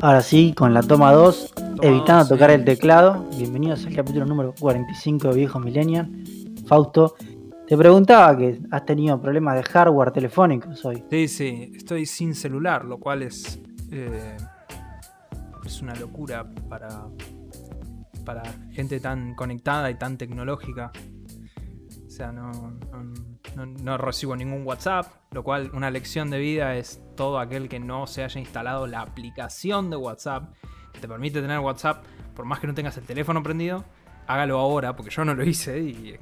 Ahora 0.00 0.22
sí, 0.22 0.54
con 0.56 0.72
la 0.72 0.82
toma 0.82 1.12
2, 1.12 1.54
evitando 1.82 2.28
tocar 2.28 2.50
el 2.50 2.64
teclado. 2.64 3.26
Bienvenidos 3.36 3.84
al 3.86 3.94
capítulo 3.94 4.26
número 4.26 4.54
45 4.58 5.28
de 5.28 5.34
Viejo 5.34 5.58
Millennial. 5.58 6.08
Fausto, 6.66 7.14
te 7.66 7.76
preguntaba 7.76 8.36
que 8.36 8.60
has 8.70 8.86
tenido 8.86 9.20
problemas 9.20 9.56
de 9.56 9.64
hardware 9.64 10.12
telefónicos 10.12 10.84
hoy. 10.84 11.02
Sí, 11.10 11.28
sí, 11.28 11.72
estoy 11.74 12.06
sin 12.06 12.34
celular, 12.34 12.84
lo 12.84 12.98
cual 12.98 13.22
es. 13.22 13.60
eh, 13.90 14.36
es 15.64 15.82
una 15.82 15.94
locura 15.96 16.46
para. 16.68 16.88
para 18.24 18.42
gente 18.70 19.00
tan 19.00 19.34
conectada 19.34 19.90
y 19.90 19.96
tan 19.96 20.16
tecnológica. 20.16 20.92
Sea, 22.18 22.32
no, 22.32 22.50
no, 22.50 23.14
no- 23.54 23.66
no 23.66 23.96
recibo 23.96 24.34
ningún 24.34 24.66
WhatsApp, 24.66 25.06
lo 25.30 25.44
cual 25.44 25.70
una 25.72 25.88
lección 25.88 26.30
de 26.30 26.40
vida 26.40 26.74
es 26.74 27.00
todo 27.16 27.38
aquel 27.38 27.68
que 27.68 27.78
no 27.78 28.08
se 28.08 28.24
haya 28.24 28.40
instalado 28.40 28.88
la 28.88 29.02
aplicación 29.02 29.88
de 29.88 29.94
WhatsApp 29.96 30.52
que 30.92 30.98
te 30.98 31.06
permite 31.06 31.40
tener 31.40 31.60
WhatsApp, 31.60 32.04
por 32.34 32.44
más 32.44 32.58
que 32.58 32.66
no 32.66 32.74
tengas 32.74 32.96
el 32.96 33.04
teléfono 33.04 33.40
prendido, 33.40 33.84
hágalo 34.26 34.58
ahora, 34.58 34.96
porque 34.96 35.12
yo 35.12 35.24
no 35.24 35.32
lo 35.34 35.44
hice 35.44 35.78
y 35.78 36.18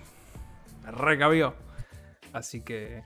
me 0.84 0.90
recabió. 0.90 1.54
Así 2.34 2.62
que, 2.62 3.02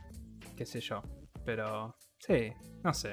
qué 0.57 0.66
sé 0.66 0.80
yo. 0.80 1.01
Pero, 1.45 1.95
sí, 2.18 2.52
no 2.82 2.93
sé. 2.93 3.12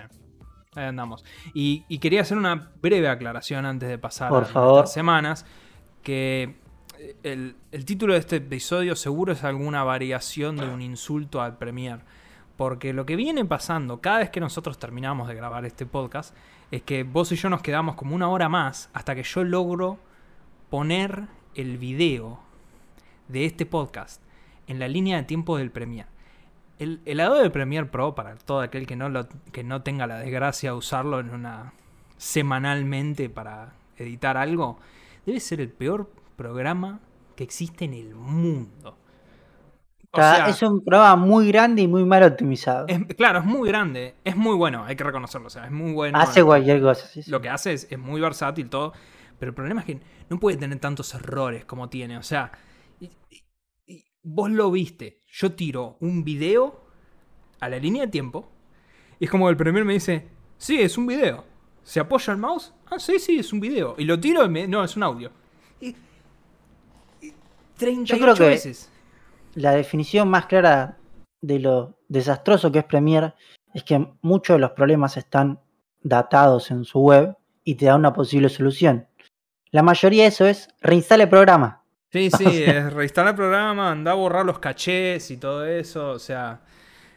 Ahí 0.75 0.85
andamos. 0.85 1.23
Y, 1.53 1.85
y 1.87 1.99
quería 1.99 2.21
hacer 2.21 2.35
una 2.39 2.71
breve 2.81 3.09
aclaración 3.09 3.63
antes 3.67 3.89
de 3.89 3.99
pasar 3.99 4.29
Por 4.29 4.41
a 4.41 4.45
favor. 4.47 4.69
nuestras 4.71 4.93
semanas. 4.93 5.45
Que 6.01 6.55
el, 7.23 7.55
título 7.85 8.13
de 8.13 8.19
este 8.19 8.37
episodio 8.37 8.95
seguro 8.95 9.33
es 9.33 9.43
alguna 9.43 9.83
variación 9.83 10.57
de 10.57 10.67
un 10.67 10.81
insulto 10.81 11.41
al 11.41 11.57
Premier. 11.57 11.99
Porque 12.55 12.91
lo 12.93 13.05
que 13.05 13.15
viene 13.15 13.45
pasando 13.45 14.01
cada 14.01 14.19
vez 14.19 14.29
que 14.31 14.39
nosotros 14.39 14.79
terminamos 14.79 15.27
de 15.27 15.35
grabar 15.35 15.65
este 15.65 15.85
podcast 15.85 16.35
es 16.71 16.81
que 16.81 17.03
vos 17.03 17.31
y 17.31 17.35
yo 17.35 17.49
nos 17.49 17.61
quedamos 17.61 17.95
como 17.95 18.15
una 18.15 18.29
hora 18.29 18.49
más 18.49 18.89
hasta 18.93 19.13
que 19.13 19.23
yo 19.23 19.43
logro 19.43 19.99
poner 20.69 21.27
el 21.55 21.77
video 21.77 22.39
de 23.27 23.45
este 23.45 23.65
podcast 23.65 24.21
en 24.67 24.79
la 24.79 24.87
línea 24.87 25.17
de 25.17 25.23
tiempo 25.23 25.57
del 25.57 25.71
Premiere. 25.71 26.09
El, 26.79 26.99
el 27.05 27.19
Adobe 27.19 27.49
Premiere 27.49 27.87
Pro, 27.87 28.15
para 28.15 28.35
todo 28.35 28.61
aquel 28.61 28.85
que 28.87 28.95
no, 28.95 29.09
lo- 29.09 29.27
que 29.51 29.63
no 29.63 29.81
tenga 29.83 30.07
la 30.07 30.17
desgracia 30.17 30.71
de 30.71 30.77
usarlo 30.77 31.19
en 31.19 31.29
una 31.29 31.73
semanalmente 32.17 33.29
para 33.29 33.73
editar 33.97 34.37
algo, 34.37 34.79
debe 35.25 35.39
ser 35.39 35.61
el 35.61 35.69
peor 35.69 36.09
programa 36.37 37.01
que 37.35 37.43
existe 37.43 37.83
en 37.85 37.93
el 37.93 38.15
mundo. 38.15 38.97
O 40.11 40.17
sea, 40.21 40.47
es 40.47 40.61
un 40.63 40.83
programa 40.83 41.17
muy 41.17 41.49
grande 41.49 41.81
y 41.81 41.87
muy 41.87 42.05
mal 42.05 42.23
optimizado. 42.23 42.87
es- 42.87 43.03
claro, 43.17 43.39
es 43.39 43.45
muy 43.45 43.67
grande, 43.67 44.15
es 44.23 44.35
muy 44.37 44.55
bueno, 44.55 44.85
hay 44.85 44.95
que 44.95 45.03
reconocerlo, 45.03 45.47
o 45.47 45.49
sea, 45.49 45.65
es 45.65 45.71
muy 45.71 45.91
bueno. 45.91 46.17
Hace 46.17 46.43
cualquier 46.43 46.81
cosa. 46.81 47.05
sí, 47.07 47.21
sí. 47.21 47.29
Lo 47.29 47.41
que 47.41 47.49
hace 47.49 47.73
es, 47.73 47.87
es 47.91 47.99
muy 47.99 48.21
versátil 48.21 48.69
todo, 48.69 48.93
pero 49.37 49.49
el 49.49 49.53
problema 49.55 49.81
es 49.81 49.85
que 49.85 49.99
no 50.29 50.39
puede 50.39 50.55
tener 50.57 50.79
tantos 50.79 51.13
errores 51.13 51.65
como 51.65 51.89
tiene. 51.89 52.17
O 52.17 52.23
sea, 52.23 52.51
y- 53.01 53.11
y- 53.29 53.43
y 53.85 54.05
vos 54.23 54.49
lo 54.49 54.71
viste. 54.71 55.21
Yo 55.27 55.51
tiro 55.51 55.97
un 55.99 56.23
video 56.23 56.85
a 57.59 57.69
la 57.69 57.77
línea 57.77 58.03
de 58.05 58.11
tiempo 58.11 58.49
y 59.19 59.25
es 59.25 59.29
como 59.31 59.49
el 59.49 59.57
primer 59.57 59.83
me 59.85 59.93
dice, 59.93 60.29
sí, 60.57 60.79
es 60.79 60.97
un 60.97 61.05
video. 61.07 61.43
¿Se 61.83 61.99
apoya 61.99 62.33
el 62.33 62.39
mouse? 62.39 62.73
Ah, 62.87 62.97
sí, 62.99 63.19
sí, 63.19 63.39
es 63.39 63.53
un 63.53 63.59
video. 63.59 63.93
Y 63.97 64.05
lo 64.05 64.19
tiro 64.19 64.43
y 64.45 64.49
me... 64.49 64.67
No, 64.67 64.83
es 64.83 64.95
un 64.97 65.03
audio. 65.03 65.31
Y, 65.79 65.95
y 67.77 67.79
38 67.79 68.23
creo 68.23 68.35
que- 68.35 68.43
veces. 68.43 68.89
La 69.55 69.71
definición 69.71 70.29
más 70.29 70.45
clara 70.45 70.97
de 71.41 71.59
lo 71.59 71.95
desastroso 72.09 72.71
que 72.71 72.79
es 72.79 72.85
Premiere 72.85 73.33
es 73.73 73.83
que 73.83 74.07
muchos 74.21 74.55
de 74.55 74.59
los 74.59 74.71
problemas 74.71 75.17
están 75.17 75.59
datados 76.03 76.69
en 76.71 76.85
su 76.85 76.99
web 76.99 77.35
y 77.63 77.75
te 77.75 77.85
da 77.87 77.95
una 77.95 78.13
posible 78.13 78.49
solución. 78.49 79.07
La 79.71 79.81
mayoría 79.83 80.23
de 80.23 80.29
eso 80.29 80.45
es 80.45 80.69
reinstale 80.81 81.23
el 81.23 81.29
programa. 81.29 81.81
Sí, 82.11 82.29
sí, 82.37 82.63
es 82.63 82.93
reinstalar 82.93 83.31
el 83.31 83.35
programa, 83.35 83.91
anda 83.91 84.11
a 84.11 84.15
borrar 84.15 84.45
los 84.45 84.59
cachés 84.59 85.29
y 85.31 85.37
todo 85.37 85.65
eso. 85.65 86.11
O 86.11 86.19
sea, 86.19 86.61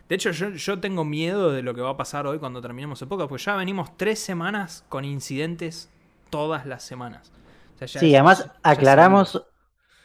de 0.09 0.15
hecho, 0.17 0.31
yo, 0.33 0.51
yo 0.51 0.81
tengo 0.81 1.05
miedo 1.05 1.53
de 1.53 1.63
lo 1.63 1.75
que 1.75 1.81
va 1.83 1.91
a 1.91 1.97
pasar 1.97 2.27
hoy 2.27 2.39
cuando 2.39 2.61
terminemos 2.61 3.01
el 3.03 3.09
podcast, 3.09 3.29
porque 3.29 3.45
ya 3.45 3.55
venimos 3.57 3.97
tres 3.97 4.19
semanas 4.19 4.85
con 4.89 5.05
incidentes 5.05 5.89
todas 6.31 6.67
las 6.67 6.83
semanas. 6.83 7.31
O 7.77 7.79
sea, 7.79 7.87
ya 7.87 8.01
Sí, 8.01 8.09
es- 8.09 8.15
además 8.15 8.45
ya 8.47 8.53
aclaramos 8.63 9.45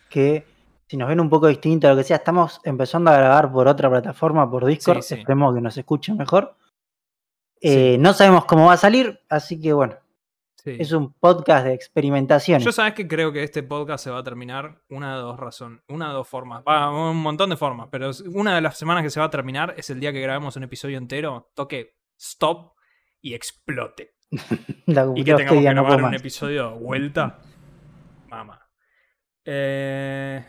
que 0.09 0.46
si 0.88 0.97
nos 0.97 1.07
ven 1.07 1.19
un 1.19 1.29
poco 1.29 1.47
distinto 1.47 1.88
a 1.88 1.91
lo 1.91 1.97
que 1.97 2.03
sea, 2.03 2.18
estamos 2.18 2.62
empezando 2.63 3.12
a 3.12 3.18
grabar 3.18 3.51
por 3.51 3.68
otra 3.68 3.90
plataforma, 3.90 4.50
por 4.50 4.66
Discord. 4.66 5.01
Sí, 5.01 5.16
sí. 5.16 5.19
Esperemos 5.22 5.56
que 5.56 5.62
nos 5.62 5.78
escuchen 5.78 6.18
mejor. 6.18 6.56
Eh, 7.62 7.97
No 8.00 8.13
sabemos 8.13 8.46
cómo 8.46 8.68
va 8.68 8.73
a 8.73 8.78
salir, 8.78 9.19
así 9.29 9.59
que 9.59 9.73
bueno, 9.73 9.96
es 10.66 10.91
un 10.91 11.13
podcast 11.13 11.66
de 11.66 11.73
experimentaciones. 11.73 12.63
Yo 12.63 12.72
sabes 12.72 12.94
que 12.94 13.07
creo 13.07 13.31
que 13.31 13.44
este 13.44 13.63
podcast 13.63 14.03
se 14.03 14.09
va 14.09 14.19
a 14.19 14.23
terminar 14.23 14.81
una 14.90 15.16
de 15.16 15.22
dos 15.22 15.40
razones, 15.40 15.81
una 15.88 16.07
de 16.07 16.13
dos 16.13 16.28
formas, 16.28 16.63
va, 16.68 16.90
un 16.90 17.17
montón 17.17 17.50
de 17.50 17.57
formas, 17.57 17.88
pero 17.91 18.12
una 18.34 18.56
de 18.56 18.62
las 18.62 18.78
semanas 18.78 19.03
que 19.03 19.09
se 19.09 19.19
va 19.19 19.28
a 19.28 19.29
terminar 19.29 19.73
es 19.78 19.90
el 19.90 20.00
día 20.00 20.12
que 20.12 20.22
grabemos 20.22 20.56
un 20.56 20.63
episodio 20.63 20.97
entero, 20.97 21.52
toque 21.53 21.97
stop 22.17 22.73
y 23.22 23.34
explote. 23.34 24.16
La 24.88 25.12
Y 25.16 25.23
que 25.23 25.35
tengamos 25.35 25.63
que 25.63 25.73
no 25.73 25.84
grabar 25.84 26.03
un 26.03 26.13
episodio 26.16 26.72
vuelta. 26.72 27.40
Mamá. 28.29 28.59
Eh, 29.44 30.44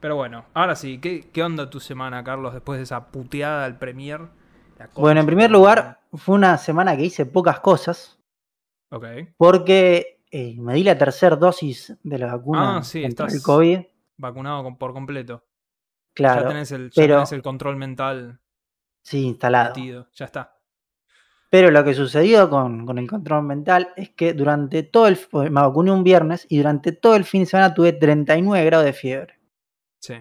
pero 0.00 0.16
bueno, 0.16 0.46
ahora 0.54 0.74
sí, 0.76 0.98
¿qué, 0.98 1.28
qué 1.32 1.42
onda 1.42 1.68
tu 1.70 1.78
semana, 1.80 2.24
Carlos, 2.24 2.52
después 2.54 2.78
de 2.78 2.84
esa 2.84 3.06
puteada 3.08 3.64
al 3.64 3.78
Premier? 3.78 4.22
Bueno, 4.94 5.20
en 5.20 5.26
primer 5.26 5.50
lugar, 5.50 6.00
fue 6.14 6.34
una 6.36 6.56
semana 6.58 6.96
que 6.96 7.04
hice 7.04 7.26
pocas 7.26 7.60
cosas. 7.60 8.18
Ok. 8.92 9.04
porque 9.36 10.20
eh, 10.32 10.56
me 10.58 10.74
di 10.74 10.82
la 10.82 10.98
tercera 10.98 11.36
dosis 11.36 11.96
de 12.02 12.18
la 12.18 12.34
vacuna 12.36 12.78
Ah, 12.78 12.82
sí, 12.82 13.02
contra 13.02 13.26
estás 13.26 13.34
el 13.38 13.42
COVID. 13.44 13.80
Vacunado 14.16 14.62
con- 14.64 14.76
por 14.78 14.92
completo. 14.92 15.44
Claro, 16.14 16.42
ya 16.42 16.48
tenés 16.48 16.72
el, 16.72 16.90
ya 16.90 17.02
pero- 17.02 17.14
tenés 17.16 17.32
el 17.32 17.42
control 17.42 17.76
mental 17.76 18.40
sí, 19.02 19.24
instalado. 19.26 19.74
metido. 19.76 20.08
Ya 20.14 20.24
está. 20.24 20.56
Pero 21.50 21.70
lo 21.70 21.82
que 21.84 21.94
sucedió 21.94 22.48
con, 22.50 22.86
con 22.86 22.98
el 22.98 23.08
control 23.08 23.42
mental 23.44 23.90
es 23.96 24.10
que 24.10 24.34
durante 24.34 24.82
todo 24.84 25.06
el... 25.08 25.18
Me 25.32 25.50
vacuné 25.50 25.90
un 25.92 26.02
viernes 26.04 26.46
y 26.48 26.58
durante 26.58 26.92
todo 26.92 27.16
el 27.16 27.24
fin 27.24 27.42
de 27.42 27.46
semana 27.46 27.74
tuve 27.74 27.92
39 27.92 28.64
grados 28.64 28.86
de 28.86 28.92
fiebre. 28.92 29.39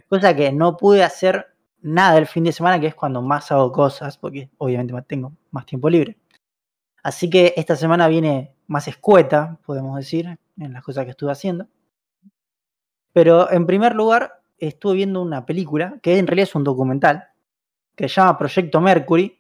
Cosa 0.08 0.36
que 0.36 0.52
no 0.52 0.78
pude 0.78 1.04
hacer 1.04 1.56
nada 1.82 2.18
el 2.18 2.28
fin 2.28 2.44
de 2.44 2.52
semana, 2.52 2.80
que 2.80 2.88
es 2.88 2.96
cuando 2.96 3.22
más 3.22 3.52
hago 3.52 3.72
cosas, 3.72 4.18
porque 4.18 4.50
obviamente 4.58 4.94
tengo 5.08 5.34
más 5.52 5.66
tiempo 5.66 5.90
libre. 5.90 6.18
Así 7.04 7.30
que 7.30 7.54
esta 7.56 7.76
semana 7.76 8.08
viene 8.08 8.56
más 8.68 8.88
escueta, 8.88 9.58
podemos 9.66 9.98
decir, 9.98 10.38
en 10.58 10.74
las 10.74 10.84
cosas 10.84 11.06
que 11.06 11.12
estuve 11.12 11.32
haciendo. 11.32 11.68
Pero 13.14 13.52
en 13.52 13.66
primer 13.66 13.96
lugar, 13.96 14.42
estuve 14.58 14.96
viendo 14.96 15.22
una 15.22 15.46
película, 15.46 15.98
que 16.02 16.20
en 16.20 16.28
realidad 16.28 16.50
es 16.50 16.56
un 16.56 16.64
documental, 16.64 17.30
que 17.96 18.10
se 18.10 18.16
llama 18.16 18.38
Proyecto 18.38 18.82
Mercury. 18.82 19.40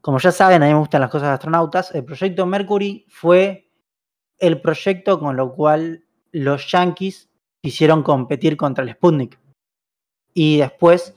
Como 0.00 0.18
ya 0.18 0.30
saben, 0.30 0.62
a 0.62 0.66
mí 0.66 0.72
me 0.72 0.78
gustan 0.78 1.00
las 1.00 1.10
cosas 1.10 1.28
de 1.28 1.34
astronautas. 1.34 1.94
El 1.94 2.04
Proyecto 2.04 2.46
Mercury 2.46 3.04
fue 3.08 3.70
el 4.38 4.60
proyecto 4.60 5.18
con 5.18 5.36
lo 5.36 5.54
cual 5.54 6.04
los 6.30 6.70
yankees 6.70 7.28
quisieron 7.62 8.02
competir 8.02 8.56
contra 8.56 8.84
el 8.84 8.92
Sputnik. 8.92 9.38
Y 10.34 10.58
después, 10.58 11.14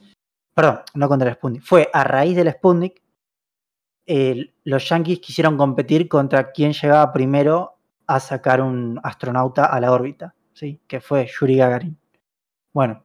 perdón, 0.54 0.80
no 0.94 1.08
contra 1.08 1.28
el 1.28 1.34
Sputnik, 1.36 1.62
fue 1.62 1.90
a 1.92 2.04
raíz 2.04 2.36
del 2.36 2.50
Sputnik, 2.52 3.02
los 4.64 4.88
yankees 4.88 5.20
quisieron 5.20 5.56
competir 5.56 6.08
contra 6.08 6.50
quien 6.50 6.72
llegaba 6.72 7.12
primero 7.12 7.78
a 8.06 8.20
sacar 8.20 8.60
un 8.60 9.00
astronauta 9.02 9.66
a 9.66 9.80
la 9.80 9.92
órbita, 9.92 10.34
¿sí? 10.52 10.80
que 10.86 11.00
fue 11.00 11.26
Yuri 11.26 11.56
Gagarin. 11.56 11.98
Bueno, 12.72 13.04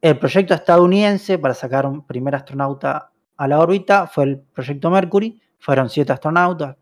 el 0.00 0.18
proyecto 0.18 0.54
estadounidense 0.54 1.38
para 1.38 1.54
sacar 1.54 1.86
un 1.86 2.06
primer 2.06 2.34
astronauta 2.34 3.10
a 3.36 3.48
la 3.48 3.60
órbita 3.60 4.06
fue 4.06 4.24
el 4.24 4.40
proyecto 4.40 4.90
Mercury, 4.90 5.40
fueron 5.58 5.88
siete 5.88 6.12
astronautas. 6.12 6.76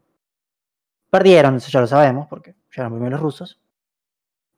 Perdieron, 1.08 1.56
eso 1.56 1.70
ya 1.70 1.80
lo 1.80 1.86
sabemos, 1.86 2.26
porque 2.26 2.56
llegaron 2.70 2.94
primero 2.94 3.12
los 3.12 3.20
rusos. 3.20 3.61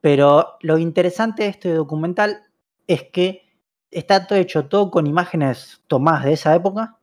Pero 0.04 0.58
lo 0.60 0.76
interesante 0.76 1.44
de 1.44 1.48
este 1.48 1.72
documental 1.72 2.42
es 2.86 3.04
que 3.04 3.48
está 3.90 4.26
todo 4.26 4.38
hecho 4.38 4.68
todo 4.68 4.90
con 4.90 5.06
imágenes 5.06 5.82
tomadas 5.86 6.24
de 6.24 6.34
esa 6.34 6.54
época, 6.54 6.98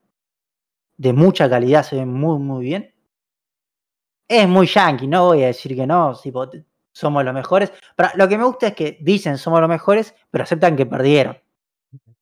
de 0.98 1.12
mucha 1.12 1.50
calidad, 1.50 1.82
se 1.82 1.96
ven 1.96 2.14
muy, 2.14 2.38
muy 2.38 2.64
bien. 2.64 2.94
Es 4.28 4.48
muy 4.48 4.68
yankee, 4.68 5.08
no 5.08 5.26
voy 5.26 5.42
a 5.42 5.48
decir 5.48 5.76
que 5.76 5.88
no, 5.88 6.16
tipo, 6.16 6.48
somos 6.92 7.26
los 7.26 7.34
mejores. 7.34 7.74
Lo 8.14 8.30
que 8.30 8.38
me 8.38 8.44
gusta 8.44 8.68
es 8.68 8.76
que 8.76 9.00
dicen 9.02 9.40
somos 9.40 9.62
los 9.62 9.70
mejores, 9.70 10.14
pero 10.30 10.44
aceptan 10.44 10.76
que 10.76 10.86
perdieron. 10.86 11.40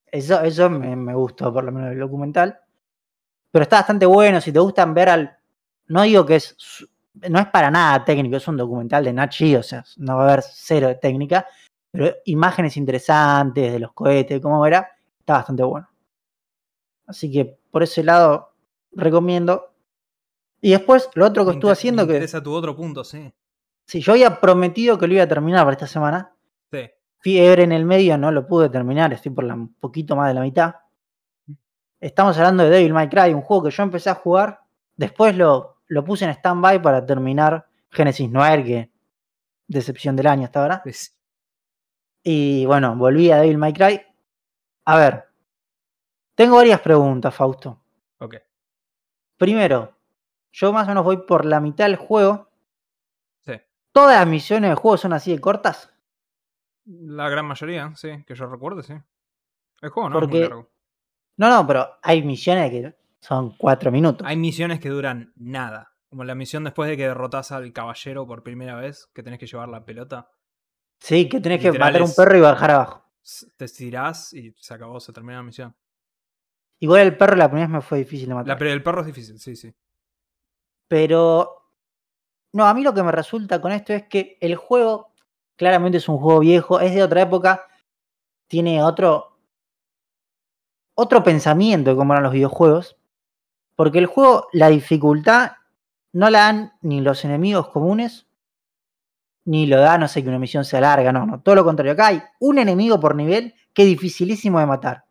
Eso, 0.06 0.40
eso 0.44 0.70
me, 0.70 0.96
me 0.96 1.14
gustó, 1.14 1.54
por 1.54 1.66
lo 1.66 1.74
menos, 1.74 1.92
el 1.92 2.00
documental. 2.00 2.58
Pero 3.52 3.64
está 3.64 3.80
bastante 3.80 4.06
bueno, 4.06 4.40
si 4.40 4.54
te 4.54 4.60
gustan 4.60 4.94
ver 4.94 5.10
al... 5.10 5.38
No 5.88 6.04
digo 6.04 6.26
que 6.26 6.38
es... 6.38 6.56
No 7.28 7.40
es 7.40 7.48
para 7.48 7.72
nada 7.72 8.06
técnico, 8.06 8.38
es 8.38 8.48
un 8.48 8.58
documental 8.58 9.04
de 9.04 9.14
Nachi, 9.14 9.56
o 9.56 9.64
sea, 9.64 9.84
no 9.98 10.18
va 10.18 10.24
a 10.24 10.28
haber 10.28 10.44
cero 10.44 10.88
de 10.88 10.96
técnica, 10.96 11.46
pero 11.92 12.16
imágenes 12.26 12.78
interesantes 12.78 13.74
de 13.74 13.80
los 13.80 13.94
cohetes, 13.94 14.40
cómo 14.40 14.66
era, 14.66 14.90
está 15.20 15.34
bastante 15.34 15.64
bueno. 15.64 15.90
Así 17.08 17.32
que 17.32 17.60
por 17.72 17.84
ese 17.84 18.04
lado 18.04 18.54
recomiendo. 18.92 19.74
Y 20.62 20.72
después, 20.72 21.10
lo 21.16 21.26
otro 21.26 21.44
que 21.44 21.52
Me 21.52 21.56
estuve 21.56 21.72
haciendo, 21.72 22.04
me 22.04 22.08
que 22.08 22.14
interesa 22.16 22.44
tu 22.44 22.54
otro 22.54 22.76
punto, 22.76 23.04
sí. 23.04 23.34
si 23.88 24.02
yo 24.02 24.12
había 24.12 24.40
prometido 24.40 24.98
que 24.98 25.08
lo 25.08 25.14
iba 25.14 25.24
a 25.24 25.28
terminar 25.28 25.64
para 25.64 25.74
esta 25.74 25.88
semana, 25.88 26.34
Sí. 26.72 26.90
Fiebre 27.22 27.64
en 27.64 27.72
el 27.72 27.84
medio 27.84 28.18
no 28.18 28.32
lo 28.32 28.48
pude 28.48 28.70
terminar, 28.70 29.12
estoy 29.12 29.32
por 29.32 29.44
la, 29.44 29.54
un 29.54 29.74
poquito 29.74 30.16
más 30.16 30.30
de 30.30 30.34
la 30.36 30.42
mitad. 30.42 30.76
Estamos 32.00 32.38
hablando 32.38 32.64
de 32.64 32.70
Devil 32.70 32.94
May 32.94 33.10
Cry, 33.10 33.34
un 33.34 33.42
juego 33.42 33.64
que 33.64 33.72
yo 33.72 33.84
empecé 33.84 34.10
a 34.10 34.16
jugar, 34.16 34.62
después 34.96 35.36
lo, 35.36 35.79
lo 35.90 36.04
puse 36.04 36.26
en 36.26 36.32
stand-by 36.32 36.82
para 36.82 37.06
terminar 37.06 37.68
Genesis 37.92 38.30
Noir, 38.30 38.64
que 38.64 38.92
decepción 39.68 40.16
del 40.16 40.28
año 40.28 40.46
hasta 40.46 40.62
ahora. 40.62 40.82
Es- 40.86 41.16
Y 42.24 42.66
bueno, 42.66 42.96
volví 42.96 43.32
a 43.32 43.38
Devil 43.38 43.58
May 43.58 43.74
Cry. 43.74 44.02
A 44.86 44.98
ver, 44.98 45.26
tengo 46.36 46.56
varias 46.58 46.80
preguntas, 46.82 47.34
Fausto. 47.36 47.82
Ok. 48.20 48.36
Primero, 49.38 49.96
yo 50.52 50.74
más 50.74 50.86
o 50.86 50.90
menos 50.90 51.04
voy 51.04 51.18
por 51.26 51.46
la 51.46 51.60
mitad 51.60 51.86
del 51.86 51.96
juego. 51.96 52.50
Sí. 53.46 53.54
¿Todas 53.92 54.18
las 54.20 54.28
misiones 54.28 54.70
del 54.70 54.78
juego 54.78 54.98
son 54.98 55.14
así 55.14 55.32
de 55.32 55.40
cortas? 55.40 55.92
La 56.86 57.30
gran 57.30 57.46
mayoría, 57.46 57.94
sí, 57.96 58.24
que 58.26 58.36
yo 58.36 58.48
recuerde, 58.48 58.84
sí. 58.84 58.94
El 59.82 59.90
juego 59.90 60.10
no 60.10 60.20
es 60.22 60.28
muy 60.28 60.40
largo. 60.42 60.70
No, 61.38 61.50
no, 61.50 61.66
pero 61.68 61.88
hay 62.02 62.22
misiones 62.24 62.70
que 62.70 62.96
son 63.22 63.56
cuatro 63.58 63.92
minutos. 63.92 64.26
Hay 64.28 64.38
misiones 64.38 64.80
que 64.80 64.90
duran 64.90 65.34
nada. 65.36 65.94
Como 66.10 66.24
la 66.24 66.36
misión 66.36 66.64
después 66.64 66.90
de 66.90 66.98
que 66.98 67.08
derrotas 67.08 67.52
al 67.52 67.72
caballero 67.72 68.26
por 68.26 68.44
primera 68.44 68.76
vez, 68.76 69.08
que 69.14 69.22
tenés 69.22 69.40
que 69.40 69.46
llevar 69.46 69.70
la 69.70 69.86
pelota. 69.86 70.32
Sí, 71.00 71.30
que 71.30 71.40
tenés 71.40 71.62
que 71.62 71.72
matar 71.72 72.02
a 72.02 72.06
un 72.06 72.16
perro 72.16 72.38
y 72.38 72.42
bajar 72.42 72.72
abajo. 72.72 73.06
Te 73.58 73.66
estirás 73.66 74.34
y 74.34 74.54
se 74.58 74.74
acabó, 74.74 75.00
se 75.00 75.14
termina 75.14 75.38
la 75.38 75.44
misión. 75.44 75.76
Igual 76.80 77.02
el 77.02 77.18
perro 77.18 77.36
la 77.36 77.48
primera 77.48 77.68
vez 77.68 77.74
me 77.74 77.82
fue 77.82 78.00
difícil 78.00 78.30
de 78.30 78.36
matar. 78.36 78.64
el 78.64 78.84
perro 78.84 79.02
es 79.02 79.08
difícil, 79.08 79.40
sí, 79.40 79.56
sí. 79.56 79.74
Pero. 80.88 81.56
No, 82.54 82.66
a 82.66 82.74
mí 82.74 82.82
lo 82.82 82.94
que 82.94 83.04
me 83.04 83.12
resulta 83.12 83.62
con 83.62 83.72
esto 83.72 83.94
es 83.94 84.08
que 84.08 84.38
el 84.42 84.56
juego 84.56 85.14
claramente 85.56 86.00
es 86.00 86.10
un 86.10 86.18
juego 86.18 86.40
viejo, 86.40 86.80
es 86.80 86.96
de 86.96 87.04
otra 87.04 87.22
época, 87.22 87.68
tiene 88.48 88.82
otro. 88.82 89.38
otro 90.96 91.22
pensamiento 91.22 91.92
de 91.92 91.96
cómo 91.96 92.14
eran 92.14 92.24
los 92.24 92.34
videojuegos. 92.34 92.99
Porque 93.80 94.00
el 94.00 94.08
juego, 94.08 94.50
la 94.52 94.68
dificultad, 94.68 95.54
no 96.12 96.30
la 96.30 96.40
dan 96.40 96.74
ni 96.82 97.00
los 97.00 97.24
enemigos 97.24 97.70
comunes, 97.70 98.28
ni 99.46 99.68
lo 99.68 99.80
da, 99.80 99.98
no 99.98 100.10
sé, 100.10 100.22
que 100.22 100.28
una 100.28 100.38
misión 100.38 100.66
sea 100.66 100.82
larga, 100.82 101.14
no, 101.14 101.26
no. 101.26 101.40
Todo 101.40 101.56
lo 101.56 101.64
contrario. 101.64 101.94
Acá 101.94 102.08
hay 102.08 102.22
un 102.42 102.58
enemigo 102.58 103.00
por 103.00 103.16
nivel 103.16 103.56
que 103.74 103.84
es 103.84 103.88
dificilísimo 103.88 104.60
de 104.60 104.66
matar. 104.66 105.06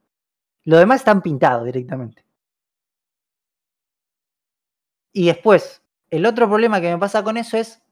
Los 0.64 0.80
demás 0.80 1.00
están 1.00 1.22
pintados 1.22 1.64
directamente. 1.64 2.26
Y 5.14 5.24
después, 5.24 5.82
el 6.10 6.26
otro 6.26 6.46
problema 6.46 6.78
que 6.78 6.92
me 6.92 6.98
pasa 6.98 7.24
con 7.24 7.38
eso 7.38 7.56
es 7.56 7.82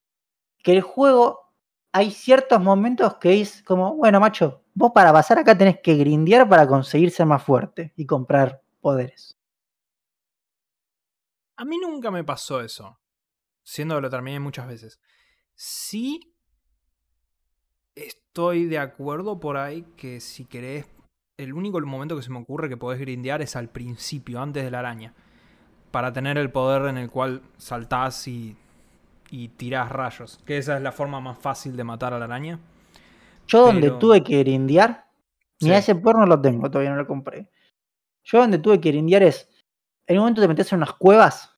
que 0.62 0.72
el 0.72 0.82
juego 0.82 1.54
hay 1.90 2.10
ciertos 2.10 2.60
momentos 2.60 3.14
que 3.16 3.40
es 3.40 3.62
como, 3.62 3.96
bueno, 3.96 4.20
macho, 4.20 4.62
vos 4.74 4.92
para 4.94 5.10
pasar 5.10 5.38
acá 5.38 5.56
tenés 5.56 5.80
que 5.80 5.94
grindear 5.94 6.46
para 6.46 6.68
conseguir 6.68 7.10
ser 7.12 7.24
más 7.24 7.42
fuerte 7.42 7.94
y 7.96 8.04
comprar 8.04 8.60
poderes. 8.82 9.35
A 11.56 11.64
mí 11.64 11.78
nunca 11.78 12.10
me 12.10 12.24
pasó 12.24 12.60
eso. 12.60 12.98
Siendo 13.62 13.96
que 13.96 14.02
lo 14.02 14.10
terminé 14.10 14.38
muchas 14.40 14.66
veces. 14.68 15.00
Sí 15.54 16.32
estoy 17.94 18.66
de 18.66 18.78
acuerdo 18.78 19.40
por 19.40 19.56
ahí 19.56 19.84
que 19.96 20.20
si 20.20 20.44
querés. 20.44 20.86
El 21.38 21.52
único 21.52 21.80
momento 21.80 22.16
que 22.16 22.22
se 22.22 22.30
me 22.30 22.38
ocurre 22.38 22.68
que 22.68 22.76
podés 22.76 23.00
grindear 23.00 23.42
es 23.42 23.56
al 23.56 23.68
principio, 23.68 24.40
antes 24.40 24.64
de 24.64 24.70
la 24.70 24.78
araña. 24.78 25.14
Para 25.90 26.12
tener 26.12 26.38
el 26.38 26.50
poder 26.50 26.88
en 26.88 26.96
el 26.98 27.10
cual 27.10 27.42
saltás 27.58 28.26
y, 28.28 28.56
y 29.30 29.48
tirás 29.48 29.90
rayos. 29.90 30.40
Que 30.46 30.58
esa 30.58 30.76
es 30.76 30.82
la 30.82 30.92
forma 30.92 31.20
más 31.20 31.38
fácil 31.38 31.76
de 31.76 31.84
matar 31.84 32.14
a 32.14 32.18
la 32.18 32.24
araña. 32.24 32.58
Yo 33.46 33.66
donde 33.66 33.90
tuve 33.92 34.24
que 34.24 34.38
grindear, 34.40 35.06
mira, 35.60 35.76
Sí. 35.76 35.90
ese 35.92 35.94
porno 35.94 36.26
lo 36.26 36.40
tengo, 36.40 36.70
todavía 36.70 36.90
no 36.90 36.96
lo 36.96 37.06
compré. 37.06 37.48
Yo 38.24 38.38
donde 38.40 38.58
tuve 38.58 38.80
que 38.80 38.90
grindear 38.90 39.22
es, 39.22 39.48
en 40.06 40.16
un 40.16 40.22
momento 40.22 40.40
te 40.40 40.48
metes 40.48 40.72
en 40.72 40.78
unas 40.78 40.92
cuevas 40.94 41.56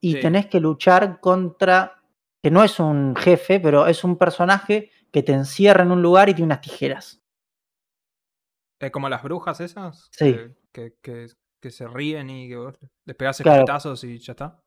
y 0.00 0.14
Sí. 0.14 0.20
tenés 0.20 0.46
que 0.46 0.60
luchar 0.60 1.20
contra, 1.20 2.02
que 2.42 2.50
no 2.50 2.62
es 2.64 2.78
un 2.80 3.14
jefe, 3.16 3.60
pero 3.60 3.86
es 3.86 4.02
un 4.04 4.16
personaje 4.16 4.90
que 5.10 5.22
te 5.22 5.32
encierra 5.32 5.82
en 5.82 5.90
un 5.92 6.02
lugar 6.02 6.28
y 6.28 6.34
tiene 6.34 6.46
unas 6.46 6.60
tijeras. 6.60 7.20
Es 8.78 8.90
como 8.90 9.08
las 9.08 9.22
brujas 9.22 9.60
esas. 9.60 10.08
Sí. 10.12 10.32
Que, 10.32 10.54
que, 10.72 10.94
que- 11.02 11.26
que 11.60 11.70
se 11.70 11.86
ríen 11.86 12.30
y 12.30 12.48
que 12.48 12.56
vos 12.56 12.74
les 13.04 13.14
pegás 13.16 13.36
Claro. 13.42 13.64
y 14.02 14.18
ya 14.18 14.32
está. 14.32 14.62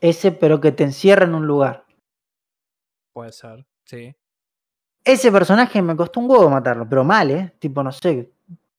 Ese, 0.00 0.30
pero 0.30 0.60
que 0.60 0.70
te 0.70 0.84
encierra 0.84 1.24
en 1.24 1.34
un 1.34 1.44
lugar. 1.48 1.84
Puede 3.12 3.32
ser, 3.32 3.66
sí. 3.84 4.14
Ese 5.02 5.32
personaje 5.32 5.82
me 5.82 5.96
costó 5.96 6.20
un 6.20 6.30
huevo 6.30 6.48
matarlo, 6.48 6.88
pero 6.88 7.02
mal, 7.02 7.32
¿eh? 7.32 7.56
Tipo, 7.58 7.82
no 7.82 7.90
sé, 7.90 8.30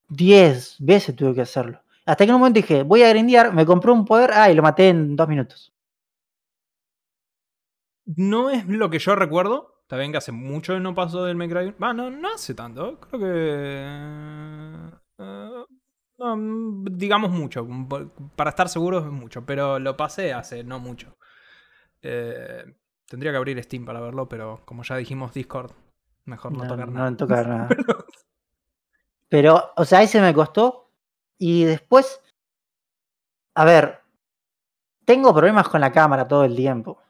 10 0.07 0.77
veces 0.79 1.13
tuve 1.17 1.33
que 1.35 1.41
hacerlo. 1.41 1.81
Hasta 2.09 2.25
que 2.25 2.29
en 2.31 2.35
un 2.35 2.41
momento 2.41 2.57
dije, 2.59 2.81
voy 2.83 3.03
a 3.03 3.09
grindear, 3.09 3.53
me 3.53 3.65
compré 3.65 3.91
un 3.91 4.03
poder, 4.03 4.31
ah, 4.33 4.49
y 4.49 4.55
lo 4.55 4.63
maté 4.63 4.89
en 4.89 5.15
dos 5.15 5.27
minutos. 5.27 5.71
No 8.15 8.49
es 8.49 8.65
lo 8.67 8.89
que 8.89 8.99
yo 8.99 9.15
recuerdo. 9.15 9.75
Está 9.83 9.97
bien 9.97 10.11
que 10.11 10.17
hace 10.17 10.31
mucho 10.31 10.73
que 10.73 10.79
no 10.79 10.95
pasó 10.95 11.23
del 11.25 11.35
Make 11.37 11.53
Cry. 11.53 11.71
Va, 11.81 11.93
no, 11.93 12.09
no 12.09 12.29
hace 12.33 12.53
tanto. 12.55 12.99
Creo 12.99 13.19
que. 13.19 13.85
eh, 15.19 15.65
no, 16.17 16.35
mm, 16.37 16.85
digamos 16.97 17.31
mucho. 17.31 17.67
Para 18.35 18.49
estar 18.51 18.69
seguro 18.69 18.99
es 18.99 19.05
mucho. 19.05 19.45
Pero 19.45 19.79
lo 19.79 19.95
pasé 19.95 20.33
hace 20.33 20.63
no 20.63 20.79
mucho. 20.79 21.17
Eh, 22.01 22.63
tendría 23.07 23.31
que 23.31 23.37
abrir 23.37 23.61
Steam 23.63 23.85
para 23.85 24.01
verlo, 24.01 24.27
pero 24.27 24.61
como 24.65 24.83
ya 24.83 24.95
dijimos, 24.97 25.33
Discord. 25.33 25.71
Mejor 26.25 26.51
no, 26.53 26.63
No, 26.63 26.67
tocar 26.67 26.87
no 26.89 26.93
nada. 26.93 27.17
tocar 27.17 27.47
nada. 27.47 27.69
Pero, 29.29 29.71
o 29.75 29.85
sea, 29.85 30.01
ese 30.01 30.21
me 30.21 30.33
costó. 30.33 30.88
Y 31.39 31.63
después, 31.63 32.21
a 33.55 33.65
ver, 33.65 34.01
tengo 35.05 35.33
problemas 35.33 35.67
con 35.69 35.81
la 35.81 35.91
cámara 35.91 36.27
todo 36.27 36.43
el 36.43 36.55
tiempo. 36.55 37.01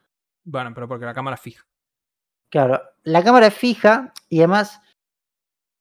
Bueno, 0.45 0.71
pero 0.73 0.87
porque 0.87 1.05
la 1.05 1.13
cámara 1.13 1.35
es 1.35 1.41
fija. 1.41 1.65
Claro, 2.49 2.81
la 3.03 3.23
cámara 3.23 3.47
es 3.47 3.53
fija 3.53 4.13
y 4.29 4.39
además, 4.39 4.81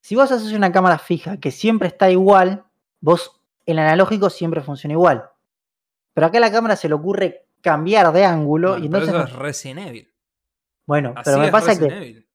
si 0.00 0.16
vos 0.16 0.32
haces 0.32 0.52
una 0.52 0.72
cámara 0.72 0.98
fija 0.98 1.36
que 1.36 1.50
siempre 1.50 1.88
está 1.88 2.10
igual, 2.10 2.64
vos, 3.00 3.40
el 3.66 3.78
analógico 3.78 4.30
siempre 4.30 4.62
funciona 4.62 4.94
igual. 4.94 5.30
Pero 6.14 6.26
acá 6.26 6.38
a 6.38 6.40
la 6.40 6.50
cámara 6.50 6.74
se 6.74 6.88
le 6.88 6.94
ocurre 6.94 7.46
cambiar 7.60 8.12
de 8.12 8.24
ángulo 8.24 8.70
Bueno, 8.70 8.84
y 8.84 8.88
pero 8.88 9.04
entonces... 9.04 9.28
eso 9.28 9.36
es 9.36 9.42
Resident 9.42 9.88
Evil. 9.88 10.14
Bueno, 10.86 11.12
Así 11.14 11.22
pero 11.30 11.38
me 11.38 11.52
pasa 11.52 11.78
que, 11.78 12.26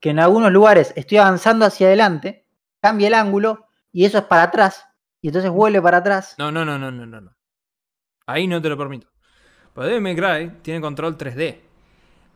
que 0.00 0.10
en 0.10 0.18
algunos 0.18 0.50
lugares 0.50 0.94
estoy 0.96 1.18
avanzando 1.18 1.66
hacia 1.66 1.88
adelante, 1.88 2.46
cambia 2.80 3.08
el 3.08 3.14
ángulo 3.14 3.66
y 3.92 4.06
eso 4.06 4.18
es 4.18 4.24
para 4.24 4.44
atrás. 4.44 4.87
Y 5.20 5.28
entonces 5.28 5.50
vuelve 5.50 5.82
para 5.82 5.98
atrás. 5.98 6.34
No, 6.38 6.52
no, 6.52 6.64
no, 6.64 6.78
no, 6.78 6.90
no, 6.90 7.06
no. 7.06 7.20
no. 7.20 7.36
Ahí 8.26 8.46
no 8.46 8.60
te 8.60 8.68
lo 8.68 8.76
permito. 8.76 9.08
Pero 9.74 9.86
Devil 9.86 10.02
May 10.02 10.16
Cry 10.16 10.58
tiene 10.62 10.80
control 10.80 11.16
3D. 11.16 11.60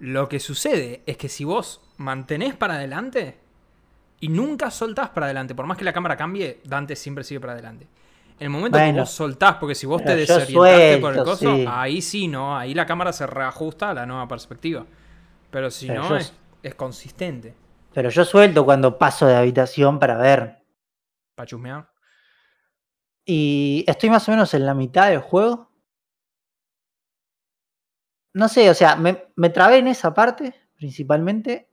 Lo 0.01 0.29
que 0.29 0.41
sucede 0.41 1.03
es 1.07 1.17
que 1.17 1.29
si 1.29 1.45
vos 1.45 1.81
mantenés 1.99 2.55
para 2.55 2.75
adelante 2.75 3.39
y 4.21 4.29
nunca 4.29 4.71
soltás 4.71 5.11
para 5.11 5.27
adelante, 5.27 5.55
por 5.55 5.67
más 5.67 5.77
que 5.77 5.85
la 5.85 5.93
cámara 5.93 6.17
cambie, 6.17 6.61
Dante 6.65 6.97
siempre 6.97 7.25
sigue 7.25 7.41
para 7.41 7.53
adelante. 7.53 7.87
En 8.39 8.47
el 8.47 8.51
momento 8.51 8.79
que 8.79 8.93
vos 8.93 9.11
soltás, 9.11 9.57
porque 9.57 9.75
si 9.75 9.87
vos 9.87 10.03
te 10.03 10.17
desorientaste 10.17 10.99
por 10.99 11.15
el 11.15 11.23
coso, 11.23 11.55
sí. 11.55 11.65
ahí 11.69 12.03
sí, 12.03 12.27
¿no? 12.27 12.57
Ahí 12.57 12.75
la 12.75 12.87
cámara 12.87 13.13
se 13.13 13.27
reajusta 13.27 13.91
a 13.91 13.95
la 13.95 14.07
nueva 14.07 14.27
perspectiva. 14.27 14.85
Pero 15.51 15.71
si 15.71 15.87
Pero 15.87 16.03
no, 16.03 16.09
yo 16.09 16.17
es, 16.17 16.33
es 16.63 16.75
consistente. 16.75 17.55
Pero 17.93 18.09
yo 18.09 18.25
suelto 18.25 18.65
cuando 18.65 18.99
paso 18.99 19.27
de 19.27 19.37
habitación 19.37 19.99
para 19.99 20.17
ver. 20.17 20.65
Para 21.37 21.47
chusmear. 21.47 21.92
Y 23.25 23.85
estoy 23.87 24.11
más 24.11 24.29
o 24.29 24.33
menos 24.33 24.53
en 24.55 24.67
la 24.67 24.75
mitad 24.75 25.09
del 25.11 25.21
juego. 25.21 25.71
No 28.35 28.49
sé, 28.49 28.71
o 28.71 28.75
sea, 28.75 28.97
me, 28.97 29.27
me 29.37 29.51
trabé 29.51 29.79
en 29.79 29.89
esa 29.89 30.15
parte, 30.15 30.55
principalmente. 30.75 31.69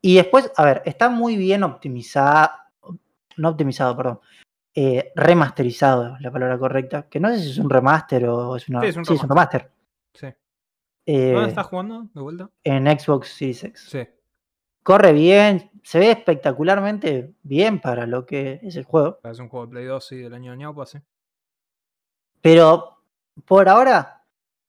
Y 0.00 0.16
después, 0.16 0.50
a 0.56 0.64
ver, 0.64 0.82
está 0.84 1.08
muy 1.08 1.36
bien 1.36 1.64
optimizado. 1.64 2.50
No 3.36 3.48
optimizado, 3.50 3.96
perdón. 3.96 4.20
eh, 4.76 5.12
remasterizado 5.16 6.14
es 6.16 6.20
la 6.20 6.30
palabra 6.30 6.58
correcta. 6.58 7.08
Que 7.08 7.18
no 7.20 7.28
sé 7.30 7.38
si 7.40 7.50
es 7.50 7.58
un 7.58 7.68
remaster 7.70 8.26
o 8.26 8.56
es 8.56 8.68
una. 8.68 8.80
Sí, 8.82 8.86
es 8.88 8.96
un 8.96 9.04
sí, 9.04 9.14
es 9.14 9.22
un 9.22 9.28
remaster. 9.28 9.72
Sí. 10.14 10.26
Eh, 11.06 11.32
¿Dónde 11.32 11.48
estás 11.48 11.66
jugando? 11.66 12.08
¿De 12.14 12.20
vuelta? 12.20 12.50
en 12.62 12.86
Xbox 12.98 13.28
Series 13.28 13.64
X. 13.64 13.86
Sí. 13.90 14.06
Corre 14.84 15.14
bien, 15.14 15.70
se 15.82 15.98
ve 15.98 16.10
espectacularmente 16.10 17.34
bien 17.42 17.80
para 17.80 18.06
lo 18.06 18.26
que 18.26 18.60
es 18.62 18.76
el 18.76 18.84
juego. 18.84 19.18
Es 19.24 19.38
un 19.38 19.48
juego 19.48 19.64
de 19.66 19.70
Play 19.70 19.86
2, 19.86 20.06
sí, 20.06 20.16
del 20.18 20.34
año 20.34 20.50
de 20.50 20.58
ñaupa, 20.58 20.84
sí. 20.84 20.98
Pero 22.42 22.98
por 23.46 23.70
ahora, 23.70 24.26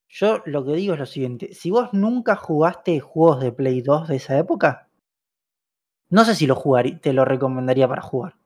yo 0.08 0.42
lo 0.46 0.64
que 0.64 0.72
digo 0.72 0.94
es 0.94 1.00
lo 1.02 1.06
siguiente: 1.06 1.54
si 1.54 1.70
vos 1.70 1.90
nunca 1.92 2.38
jugaste 2.38 3.02
juegos 3.02 3.42
de 3.42 3.52
Play 3.52 3.82
2 3.82 4.08
de 4.08 4.16
esa 4.16 4.38
época, 4.38 4.88
no 6.10 6.24
sé 6.24 6.34
si 6.34 6.48
lo 6.48 6.56
jugaría, 6.56 6.98
te 6.98 7.12
lo 7.12 7.26
recomendaría 7.26 7.86
para 7.86 8.02
jugar. 8.02 8.38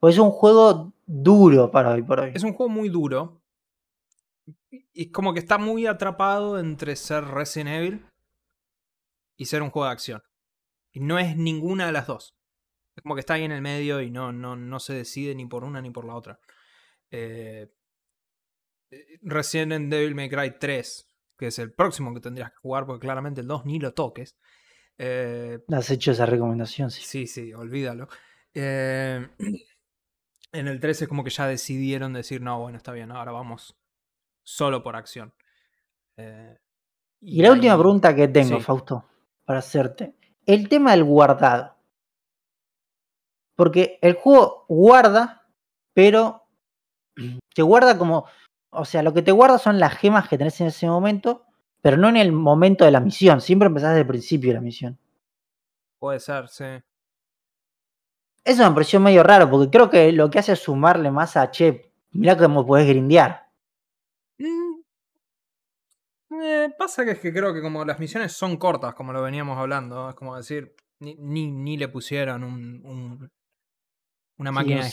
Pues 0.00 0.16
es 0.16 0.20
un 0.20 0.30
juego 0.30 0.92
duro 1.06 1.70
para 1.70 1.92
hoy 1.92 2.02
por 2.02 2.20
hoy. 2.20 2.32
Es 2.34 2.42
un 2.42 2.52
juego 2.52 2.70
muy 2.70 2.90
duro. 2.90 3.40
Y 4.70 5.06
es 5.06 5.12
como 5.12 5.32
que 5.32 5.40
está 5.40 5.56
muy 5.56 5.86
atrapado 5.86 6.58
entre 6.58 6.94
ser 6.94 7.24
Resident 7.24 7.70
Evil 7.70 8.06
y 9.38 9.46
ser 9.46 9.62
un 9.62 9.70
juego 9.70 9.86
de 9.86 9.92
acción. 9.92 10.22
Y 10.98 11.00
no 11.00 11.20
es 11.20 11.36
ninguna 11.36 11.86
de 11.86 11.92
las 11.92 12.08
dos. 12.08 12.34
Es 12.96 13.02
como 13.04 13.14
que 13.14 13.20
está 13.20 13.34
ahí 13.34 13.44
en 13.44 13.52
el 13.52 13.62
medio 13.62 14.00
y 14.00 14.10
no, 14.10 14.32
no, 14.32 14.56
no 14.56 14.80
se 14.80 14.94
decide 14.94 15.32
ni 15.36 15.46
por 15.46 15.62
una 15.62 15.80
ni 15.80 15.90
por 15.90 16.04
la 16.04 16.16
otra. 16.16 16.40
Eh, 17.12 17.68
Resident 19.22 19.92
Evil 19.92 20.16
May 20.16 20.28
Cry 20.28 20.58
3, 20.58 21.08
que 21.38 21.46
es 21.46 21.58
el 21.60 21.72
próximo 21.72 22.12
que 22.12 22.20
tendrías 22.20 22.50
que 22.50 22.56
jugar, 22.56 22.84
porque 22.84 23.04
claramente 23.06 23.42
el 23.42 23.46
2 23.46 23.64
ni 23.64 23.78
lo 23.78 23.94
toques. 23.94 24.36
Eh, 24.98 25.60
Has 25.70 25.88
hecho 25.90 26.10
esa 26.10 26.26
recomendación, 26.26 26.90
sí. 26.90 27.02
Sí, 27.04 27.26
sí, 27.28 27.52
olvídalo. 27.52 28.08
Eh, 28.52 29.24
en 30.52 30.66
el 30.66 30.80
3 30.80 31.02
es 31.02 31.08
como 31.08 31.22
que 31.22 31.30
ya 31.30 31.46
decidieron 31.46 32.12
decir, 32.12 32.40
no, 32.42 32.58
bueno, 32.58 32.76
está 32.76 32.90
bien, 32.90 33.12
ahora 33.12 33.30
vamos 33.30 33.76
solo 34.42 34.82
por 34.82 34.96
acción. 34.96 35.32
Eh, 36.16 36.56
Y 37.20 37.40
la 37.40 37.52
última 37.52 37.78
pregunta 37.78 38.16
que 38.16 38.26
tengo, 38.26 38.56
sí. 38.58 38.64
Fausto, 38.64 39.06
para 39.44 39.60
hacerte. 39.60 40.17
El 40.48 40.70
tema 40.70 40.92
del 40.92 41.04
guardado. 41.04 41.76
Porque 43.54 43.98
el 44.00 44.14
juego 44.14 44.64
guarda, 44.66 45.46
pero 45.92 46.46
te 47.54 47.62
guarda 47.62 47.98
como. 47.98 48.24
O 48.70 48.86
sea, 48.86 49.02
lo 49.02 49.12
que 49.12 49.20
te 49.20 49.30
guarda 49.30 49.58
son 49.58 49.78
las 49.78 49.94
gemas 49.94 50.26
que 50.26 50.38
tenés 50.38 50.58
en 50.62 50.68
ese 50.68 50.86
momento, 50.86 51.44
pero 51.82 51.98
no 51.98 52.08
en 52.08 52.16
el 52.16 52.32
momento 52.32 52.86
de 52.86 52.90
la 52.90 53.00
misión. 53.00 53.42
Siempre 53.42 53.66
empezás 53.66 53.90
desde 53.90 54.00
el 54.02 54.06
principio 54.06 54.50
de 54.50 54.54
la 54.54 54.60
misión. 54.62 54.98
Puede 55.98 56.18
ser, 56.18 56.48
sí. 56.48 56.64
Eso 58.42 58.66
me 58.66 58.74
pareció 58.74 59.00
medio 59.00 59.22
raro, 59.22 59.50
porque 59.50 59.70
creo 59.70 59.90
que 59.90 60.12
lo 60.12 60.30
que 60.30 60.38
hace 60.38 60.52
es 60.52 60.60
sumarle 60.60 61.10
más 61.10 61.36
a 61.36 61.50
che, 61.50 61.92
mirá 62.12 62.38
cómo 62.38 62.66
podés 62.66 62.88
grindear. 62.88 63.47
Eh, 66.30 66.68
pasa 66.78 67.04
que 67.04 67.12
es 67.12 67.18
que 67.20 67.32
creo 67.32 67.52
que 67.54 67.62
como 67.62 67.84
las 67.84 67.98
misiones 67.98 68.32
son 68.32 68.56
cortas, 68.58 68.94
como 68.94 69.12
lo 69.12 69.22
veníamos 69.22 69.58
hablando, 69.58 70.08
es 70.10 70.14
como 70.14 70.36
decir, 70.36 70.74
ni, 71.00 71.14
ni, 71.16 71.50
ni 71.50 71.76
le 71.76 71.88
pusieron 71.88 72.44
un, 72.44 72.84
un- 72.84 73.30
una 74.38 74.52
máquina 74.52 74.84
de 74.84 74.90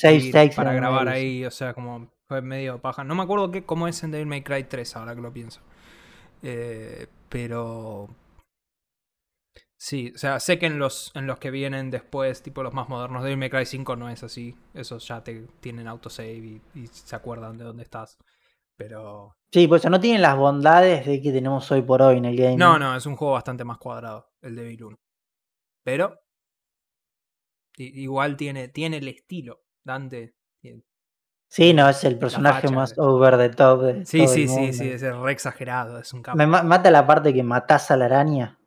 para 0.56 0.74
grabar 0.74 1.08
medio, 1.08 1.16
sí. 1.16 1.22
ahí, 1.22 1.46
o 1.46 1.52
sea, 1.52 1.74
como 1.74 2.12
fue 2.28 2.42
medio 2.42 2.82
paja. 2.82 3.04
No 3.04 3.16
me 3.16 3.24
acuerdo 3.24 3.52
qué, 3.52 3.64
cómo 3.66 3.88
es 3.88 4.04
en 4.04 4.12
Devil 4.12 4.28
May 4.28 4.44
Cry 4.44 4.64
3, 4.66 4.96
ahora 4.96 5.16
que 5.16 5.22
lo 5.22 5.32
pienso. 5.34 5.62
Eh, 6.44 7.08
pero... 7.30 8.10
Sí, 9.78 10.12
o 10.16 10.18
sea, 10.18 10.40
sé 10.40 10.58
que 10.58 10.66
en 10.68 10.80
los, 10.80 11.12
en 11.16 11.28
los 11.28 11.38
que 11.40 11.52
vienen 11.52 11.92
después, 11.92 12.42
tipo 12.42 12.64
los 12.64 12.74
más 12.74 12.90
modernos, 12.90 13.24
Devil 13.24 13.38
May 13.38 13.50
Cry 13.50 13.66
5 13.66 13.96
no 13.96 14.10
es 14.10 14.24
así. 14.24 14.56
Esos 14.74 15.08
ya 15.08 15.24
te 15.24 15.48
tienen 15.60 15.88
autosave 15.88 16.34
y, 16.38 16.62
y 16.74 16.88
se 16.88 17.16
acuerdan 17.16 17.58
de 17.58 17.66
dónde 17.66 17.84
estás. 17.84 18.18
Pero 18.78 19.36
Sí, 19.52 19.68
pues 19.68 19.82
eso 19.82 19.90
no 19.90 20.00
tienen 20.02 20.22
las 20.22 20.36
bondades 20.36 21.06
de 21.06 21.22
que 21.22 21.32
tenemos 21.32 21.72
hoy 21.72 21.82
por 21.82 22.02
hoy 22.02 22.18
en 22.18 22.26
el 22.26 22.36
gaming. 22.36 22.58
No, 22.60 22.78
no, 22.78 22.96
es 22.96 23.06
un 23.06 23.16
juego 23.16 23.34
bastante 23.34 23.64
más 23.64 23.78
cuadrado, 23.78 24.32
el 24.42 24.56
Devil 24.56 24.84
1. 24.84 24.98
Pero 25.84 26.20
igual 27.78 28.36
tiene, 28.38 28.68
tiene 28.70 28.98
el 28.98 29.08
estilo. 29.08 29.62
Dante. 29.84 30.36
tiene- 30.60 30.84
Sí, 31.48 31.74
no, 31.74 31.88
es 31.88 32.04
el 32.04 32.18
personaje 32.18 32.64
facha, 32.64 32.74
más 32.76 32.98
over 32.98 33.38
the 33.38 33.50
top 33.50 33.82
de 33.84 34.06
Sí, 34.06 34.18
todo 34.18 34.28
sí, 34.34 34.42
el 34.44 34.50
sí, 34.50 34.56
mundo. 34.56 34.74
sí, 34.78 34.90
es 34.90 35.02
re 35.02 35.32
exagerado, 35.32 36.00
es 36.00 36.12
un 36.12 36.22
capo. 36.24 36.38
Me 36.38 36.48
ma- 36.48 36.64
mata 36.64 36.90
la 36.92 37.06
parte 37.06 37.34
que 37.34 37.44
matás 37.44 37.92
a 37.92 37.98
la 37.98 38.06
araña 38.06 38.60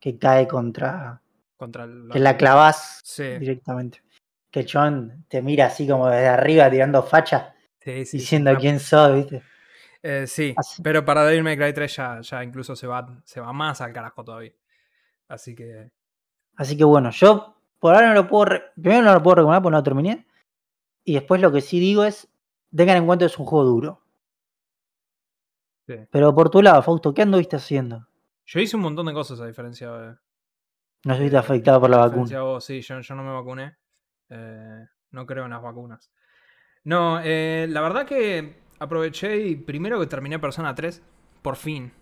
que 0.00 0.18
cae 0.18 0.48
contra. 0.48 1.22
Contra 1.56 1.84
el- 1.84 2.08
que 2.10 2.18
la 2.18 2.36
clavás 2.38 3.00
Sí, 3.04 3.36
directamente. 3.38 4.02
Que 4.50 4.60
el 4.60 4.66
chabón 4.66 5.26
te 5.28 5.42
mira 5.42 5.66
así 5.66 5.86
como 5.86 6.08
desde 6.08 6.26
arriba 6.28 6.70
tirando 6.70 7.02
facha, 7.02 7.54
sí, 7.98 8.06
sí, 8.06 8.18
diciendo 8.18 8.56
quién 8.58 8.80
sos, 8.80 9.14
¿viste? 9.14 9.42
Eh, 10.02 10.26
sí, 10.26 10.54
Así. 10.56 10.82
pero 10.82 11.04
para 11.04 11.24
Devil 11.24 11.42
May 11.42 11.56
Cry 11.56 11.72
3 11.74 11.94
ya, 11.96 12.20
ya 12.22 12.42
incluso 12.42 12.74
se 12.74 12.86
va, 12.86 13.06
se 13.24 13.40
va 13.40 13.52
más 13.52 13.80
al 13.80 13.92
carajo 13.92 14.24
todavía. 14.24 14.52
Así 15.28 15.54
que 15.54 15.90
Así 16.56 16.76
que 16.76 16.84
bueno, 16.84 17.10
yo 17.10 17.56
por 17.78 17.94
ahora 17.94 18.08
no 18.08 18.14
lo 18.14 18.28
puedo. 18.28 18.44
re- 18.46 18.62
Primero 18.74 19.02
no 19.02 19.14
lo 19.14 19.22
puedo 19.22 19.36
recomendar 19.36 19.62
porque 19.62 19.72
no 19.72 19.78
lo 19.78 19.82
terminé. 19.82 20.26
Y 21.04 21.14
después 21.14 21.40
lo 21.40 21.52
que 21.52 21.60
sí 21.60 21.80
digo 21.80 22.04
es. 22.04 22.28
Tengan 22.74 22.98
en 22.98 23.06
cuenta 23.06 23.24
que 23.24 23.32
es 23.32 23.38
un 23.38 23.46
juego 23.46 23.64
duro. 23.64 24.02
sí. 25.86 25.94
Pero 26.10 26.34
por 26.34 26.50
tu 26.50 26.62
lado, 26.62 26.82
Fausto, 26.82 27.12
¿qué 27.14 27.22
anduviste 27.22 27.56
haciendo? 27.56 28.06
yo 28.46 28.58
hice 28.60 28.76
un 28.76 28.82
montón 28.82 29.06
de 29.06 29.12
cosas 29.12 29.40
a 29.40 29.46
diferencia 29.46 29.90
de, 29.92 30.16
No 31.04 31.12
estuviste 31.14 31.36
Eh, 31.36 31.40
afectado 31.40 31.80
por 31.80 31.90
la 31.90 31.98
vacuna. 31.98 32.40
vos, 32.42 32.64
sí, 32.64 32.80
yo, 32.80 33.00
yo 33.00 33.14
no 33.14 33.22
me 33.22 33.32
vacuné. 33.32 33.76
Eh, 34.28 34.86
no 35.12 35.26
creo 35.26 35.44
en 35.44 35.50
las 35.50 35.62
vacunas. 35.62 36.10
No, 36.84 37.20
eh, 37.22 37.66
la 37.68 37.80
verdad 37.82 38.06
que 38.06 38.56
aproveché 38.78 39.38
y 39.46 39.56
primero 39.56 40.00
que 40.00 40.06
terminé 40.06 40.38
Persona 40.38 40.74
3, 40.74 41.02
por 41.42 41.56
fin. 41.56 41.92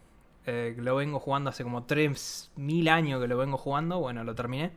eh, 0.47 0.75
lo 0.79 0.97
vengo 0.97 1.19
jugando 1.21 1.51
hace 1.51 1.63
como 1.63 1.85
3000 1.85 2.89
años 2.89 3.21
que 3.21 3.29
lo 3.29 3.37
vengo 3.37 3.59
jugando. 3.59 3.99
Bueno, 3.99 4.25
lo 4.25 4.35
terminé. 4.35 4.73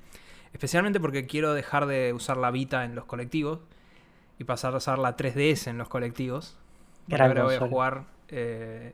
Especialmente 0.53 0.99
porque 0.99 1.27
quiero 1.27 1.53
dejar 1.53 1.85
de 1.85 2.11
usar 2.13 2.35
la 2.37 2.51
Vita 2.51 2.83
en 2.83 2.93
los 2.95 3.05
colectivos 3.05 3.59
y 4.37 4.43
pasar 4.43 4.73
a 4.73 4.77
usar 4.77 4.99
la 4.99 5.15
3DS 5.15 5.67
en 5.67 5.77
los 5.77 5.87
colectivos. 5.87 6.57
Y 7.07 7.11
Gran 7.11 7.29
ahora 7.29 7.43
voy 7.45 7.55
a 7.55 7.59
jugar 7.61 8.05
eh, 8.27 8.93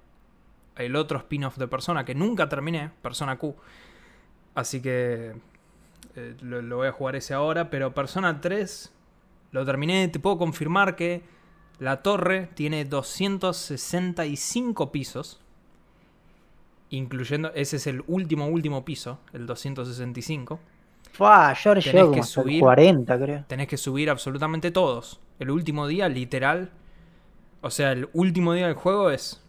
el 0.76 0.96
otro 0.96 1.18
spin-off 1.20 1.58
de 1.58 1.68
Persona 1.68 2.06
que 2.06 2.14
nunca 2.14 2.48
terminé, 2.48 2.92
Persona 3.02 3.38
Q. 3.38 3.56
Así 4.56 4.82
que 4.82 5.34
eh, 6.16 6.36
lo, 6.42 6.62
lo 6.62 6.78
voy 6.78 6.88
a 6.88 6.92
jugar 6.92 7.16
ese 7.16 7.34
ahora. 7.34 7.70
Pero 7.72 7.94
Persona 7.96 8.40
3 8.40 8.94
lo 9.52 9.66
terminé. 9.66 10.08
Te 10.08 10.20
puedo 10.20 10.38
confirmar 10.38 10.96
que 10.96 11.24
la 11.80 12.02
torre 12.02 12.50
tiene 12.54 12.86
265 12.86 14.92
pisos. 14.92 15.42
Incluyendo, 16.90 17.52
ese 17.54 17.76
es 17.78 17.88
el 17.88 18.04
último, 18.08 18.48
último 18.48 18.86
piso, 18.86 19.20
el 19.34 19.46
265. 19.46 20.60
Fua, 21.12 21.54
yo 21.54 21.72
ahora 21.72 21.82
Tenés 21.82 21.94
llego 21.94 22.12
que 22.14 22.24
subir. 22.24 22.62
40, 22.62 23.20
creo. 23.20 23.44
Tenés 23.48 23.68
que 23.68 23.78
subir 23.78 24.10
absolutamente 24.10 24.72
todos. 24.72 25.20
El 25.40 25.52
último 25.52 25.88
día, 25.88 26.08
literal. 26.08 26.72
O 27.62 27.70
sea, 27.72 27.92
el 27.92 28.08
último 28.14 28.54
día 28.54 28.68
del 28.68 28.76
juego 28.76 29.10
es. 29.10 29.44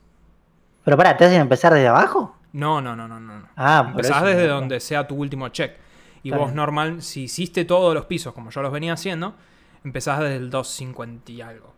Pero 0.84 0.96
pará, 0.96 1.16
¿te 1.16 1.26
hacen 1.26 1.40
empezar 1.40 1.72
desde 1.74 1.88
abajo? 1.88 2.34
No, 2.52 2.80
no, 2.80 2.96
no, 2.96 3.06
no, 3.06 3.20
no. 3.20 3.48
Ah, 3.56 3.84
Empezás 3.90 4.24
desde 4.24 4.48
no. 4.48 4.54
donde 4.54 4.80
sea 4.80 5.06
tu 5.06 5.14
último 5.16 5.48
check. 5.50 5.76
Y 6.22 6.30
Está 6.30 6.38
vos 6.38 6.48
bien. 6.48 6.56
normal, 6.56 7.02
si 7.02 7.24
hiciste 7.24 7.64
todos 7.64 7.94
los 7.94 8.06
pisos 8.06 8.32
como 8.34 8.50
yo 8.50 8.62
los 8.62 8.72
venía 8.72 8.94
haciendo, 8.94 9.34
empezás 9.88 10.20
desde 10.20 10.36
el 10.36 10.50
250 10.50 11.32
y 11.32 11.40
algo. 11.40 11.72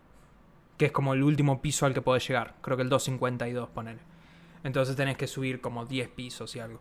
Que 0.77 0.85
es 0.85 0.91
como 0.91 1.13
el 1.13 1.23
último 1.23 1.61
piso 1.61 1.85
al 1.85 1.93
que 1.93 2.01
podés 2.01 2.27
llegar. 2.27 2.55
Creo 2.61 2.77
que 2.77 2.83
el 2.83 2.89
252, 2.89 3.69
ponele. 3.69 3.99
Entonces 4.63 4.95
tenés 4.95 5.17
que 5.17 5.27
subir 5.27 5.61
como 5.61 5.85
10 5.85 6.09
pisos 6.09 6.55
y 6.55 6.59
algo. 6.59 6.79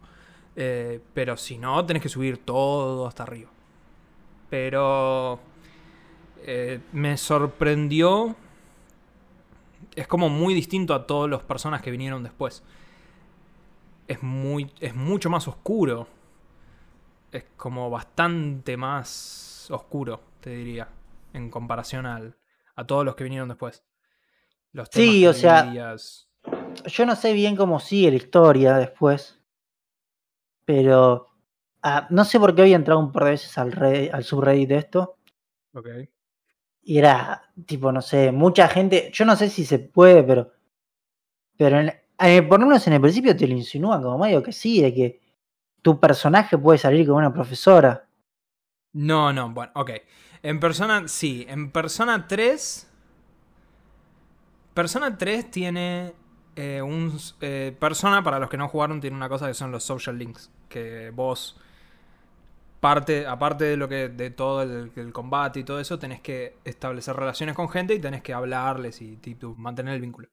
Eh, 0.57 1.01
pero 1.15 1.37
si 1.37 1.57
no, 1.59 1.85
tenés 1.87 2.03
que 2.03 2.09
subir 2.09 2.39
todo 2.39 3.07
hasta 3.07 3.23
arriba. 3.23 3.51
Pero 4.49 5.41
eh, 6.43 6.81
me 6.93 7.17
sorprendió. 7.17 8.35
Es 9.95 10.07
como 10.07 10.29
muy 10.29 10.55
distinto 10.55 10.95
a 10.95 11.07
todas 11.07 11.31
las 11.31 11.43
personas 11.43 11.81
que 11.81 11.91
vinieron 11.91 12.23
después. 12.23 12.63
Es, 14.09 14.23
muy, 14.23 14.71
es 14.81 14.95
mucho 14.95 15.31
más 15.31 15.47
oscuro. 15.47 16.09
Es 17.31 17.45
como 17.57 17.89
bastante 17.89 18.77
más 18.77 19.69
oscuro, 19.71 20.21
te 20.41 20.51
diría. 20.51 20.89
En 21.33 21.51
comparación 21.51 22.07
al, 22.07 22.37
a 22.77 22.87
todos 22.87 23.05
los 23.05 23.15
que 23.15 23.25
vinieron 23.25 23.49
después. 23.49 23.85
Los 24.73 24.89
Sí, 24.91 25.21
temas 25.23 25.31
o 25.31 25.33
que 25.35 25.41
sea. 25.41 25.97
Yo 26.87 27.07
no 27.07 27.17
sé 27.17 27.33
bien 27.33 27.57
cómo 27.57 27.81
sigue 27.81 28.11
la 28.11 28.17
historia 28.17 28.77
después. 28.77 29.39
Pero 30.65 31.29
ah, 31.83 32.07
no 32.11 32.25
sé 32.25 32.39
por 32.39 32.55
qué 32.55 32.63
había 32.63 32.77
entrado 32.77 33.01
un 33.01 33.13
par 33.13 33.25
de 33.25 33.31
veces 33.31 33.57
al, 33.59 33.73
Reddit- 33.73 34.11
al 34.13 34.25
subreddit 34.25 34.69
de 34.69 34.77
esto. 34.77 35.17
Ok. 35.75 35.89
Y 36.83 36.99
era, 36.99 37.43
tipo, 37.67 37.93
no 37.93 38.01
sé, 38.03 38.33
mucha 38.33 38.69
gente. 38.69 39.11
Yo 39.13 39.25
no 39.25 39.37
sé 39.37 39.49
si 39.51 39.65
se 39.65 39.79
puede, 39.79 40.23
pero. 40.23 40.53
Pero 41.57 41.81
en- 41.81 41.93
eh, 42.19 42.43
por 42.43 42.61
lo 42.61 42.67
menos 42.67 42.87
en 42.87 42.95
el 42.95 43.01
principio 43.01 43.37
te 43.37 43.47
lo 43.47 43.55
insinúan 43.55 44.03
como 44.03 44.19
medio 44.19 44.43
que 44.43 44.53
sí, 44.53 44.81
de 44.83 44.95
que 44.95 45.21
tu 45.83 45.99
personaje 45.99 46.57
puede 46.59 46.79
salir 46.79 47.07
con 47.07 47.17
una 47.17 47.33
profesora. 47.33 48.07
No, 48.93 49.33
no, 49.33 49.51
bueno, 49.51 49.73
ok. 49.75 49.91
En 50.43 50.59
Persona, 50.61 51.07
sí, 51.09 51.45
en 51.49 51.71
Persona 51.71 52.27
3. 52.27 52.87
Persona 54.75 55.19
3 55.19 55.51
tiene 55.51 56.13
eh, 56.57 56.81
un. 56.83 57.19
eh, 57.41 57.77
Persona, 57.79 58.23
para 58.23 58.39
los 58.39 58.49
que 58.49 58.57
no 58.57 58.69
jugaron, 58.69 59.01
tiene 59.01 59.17
una 59.17 59.29
cosa 59.29 59.47
que 59.49 59.55
son 59.55 59.71
los 59.71 59.85
social 59.85 60.19
links. 60.19 60.51
Que 60.69 61.11
vos. 61.15 61.59
Parte, 62.81 63.27
aparte 63.27 63.65
de 63.65 63.77
lo 63.77 63.89
que. 63.89 64.09
de 64.09 64.31
todo 64.31 64.63
el, 64.63 64.91
el 64.97 65.13
combate 65.13 65.61
y 65.61 65.65
todo 65.65 65.81
eso, 65.81 65.99
tenés 65.99 66.21
que 66.21 66.57
establecer 66.65 67.15
relaciones 67.17 67.55
con 67.55 67.69
gente 67.69 67.95
y 67.95 67.99
tenés 67.99 68.23
que 68.23 68.33
hablarles 68.33 69.03
y 69.03 69.19
mantener 69.59 69.95
el 69.95 70.01
vínculo. 70.01 70.29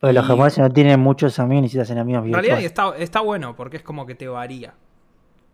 Porque 0.00 0.12
los 0.12 0.24
Y- 0.24 0.28
japoneses 0.28 0.58
no 0.58 0.70
tienen 0.70 0.98
muchos 1.00 1.38
amigos, 1.38 1.62
necesitas 1.62 1.88
en 1.90 1.98
amigos 1.98 2.26
En 2.26 2.32
realidad 2.32 2.60
está, 2.60 2.96
está 2.98 3.20
bueno 3.20 3.54
porque 3.54 3.76
es 3.78 3.82
como 3.82 4.04
que 4.04 4.14
te 4.16 4.26
varía. 4.26 4.74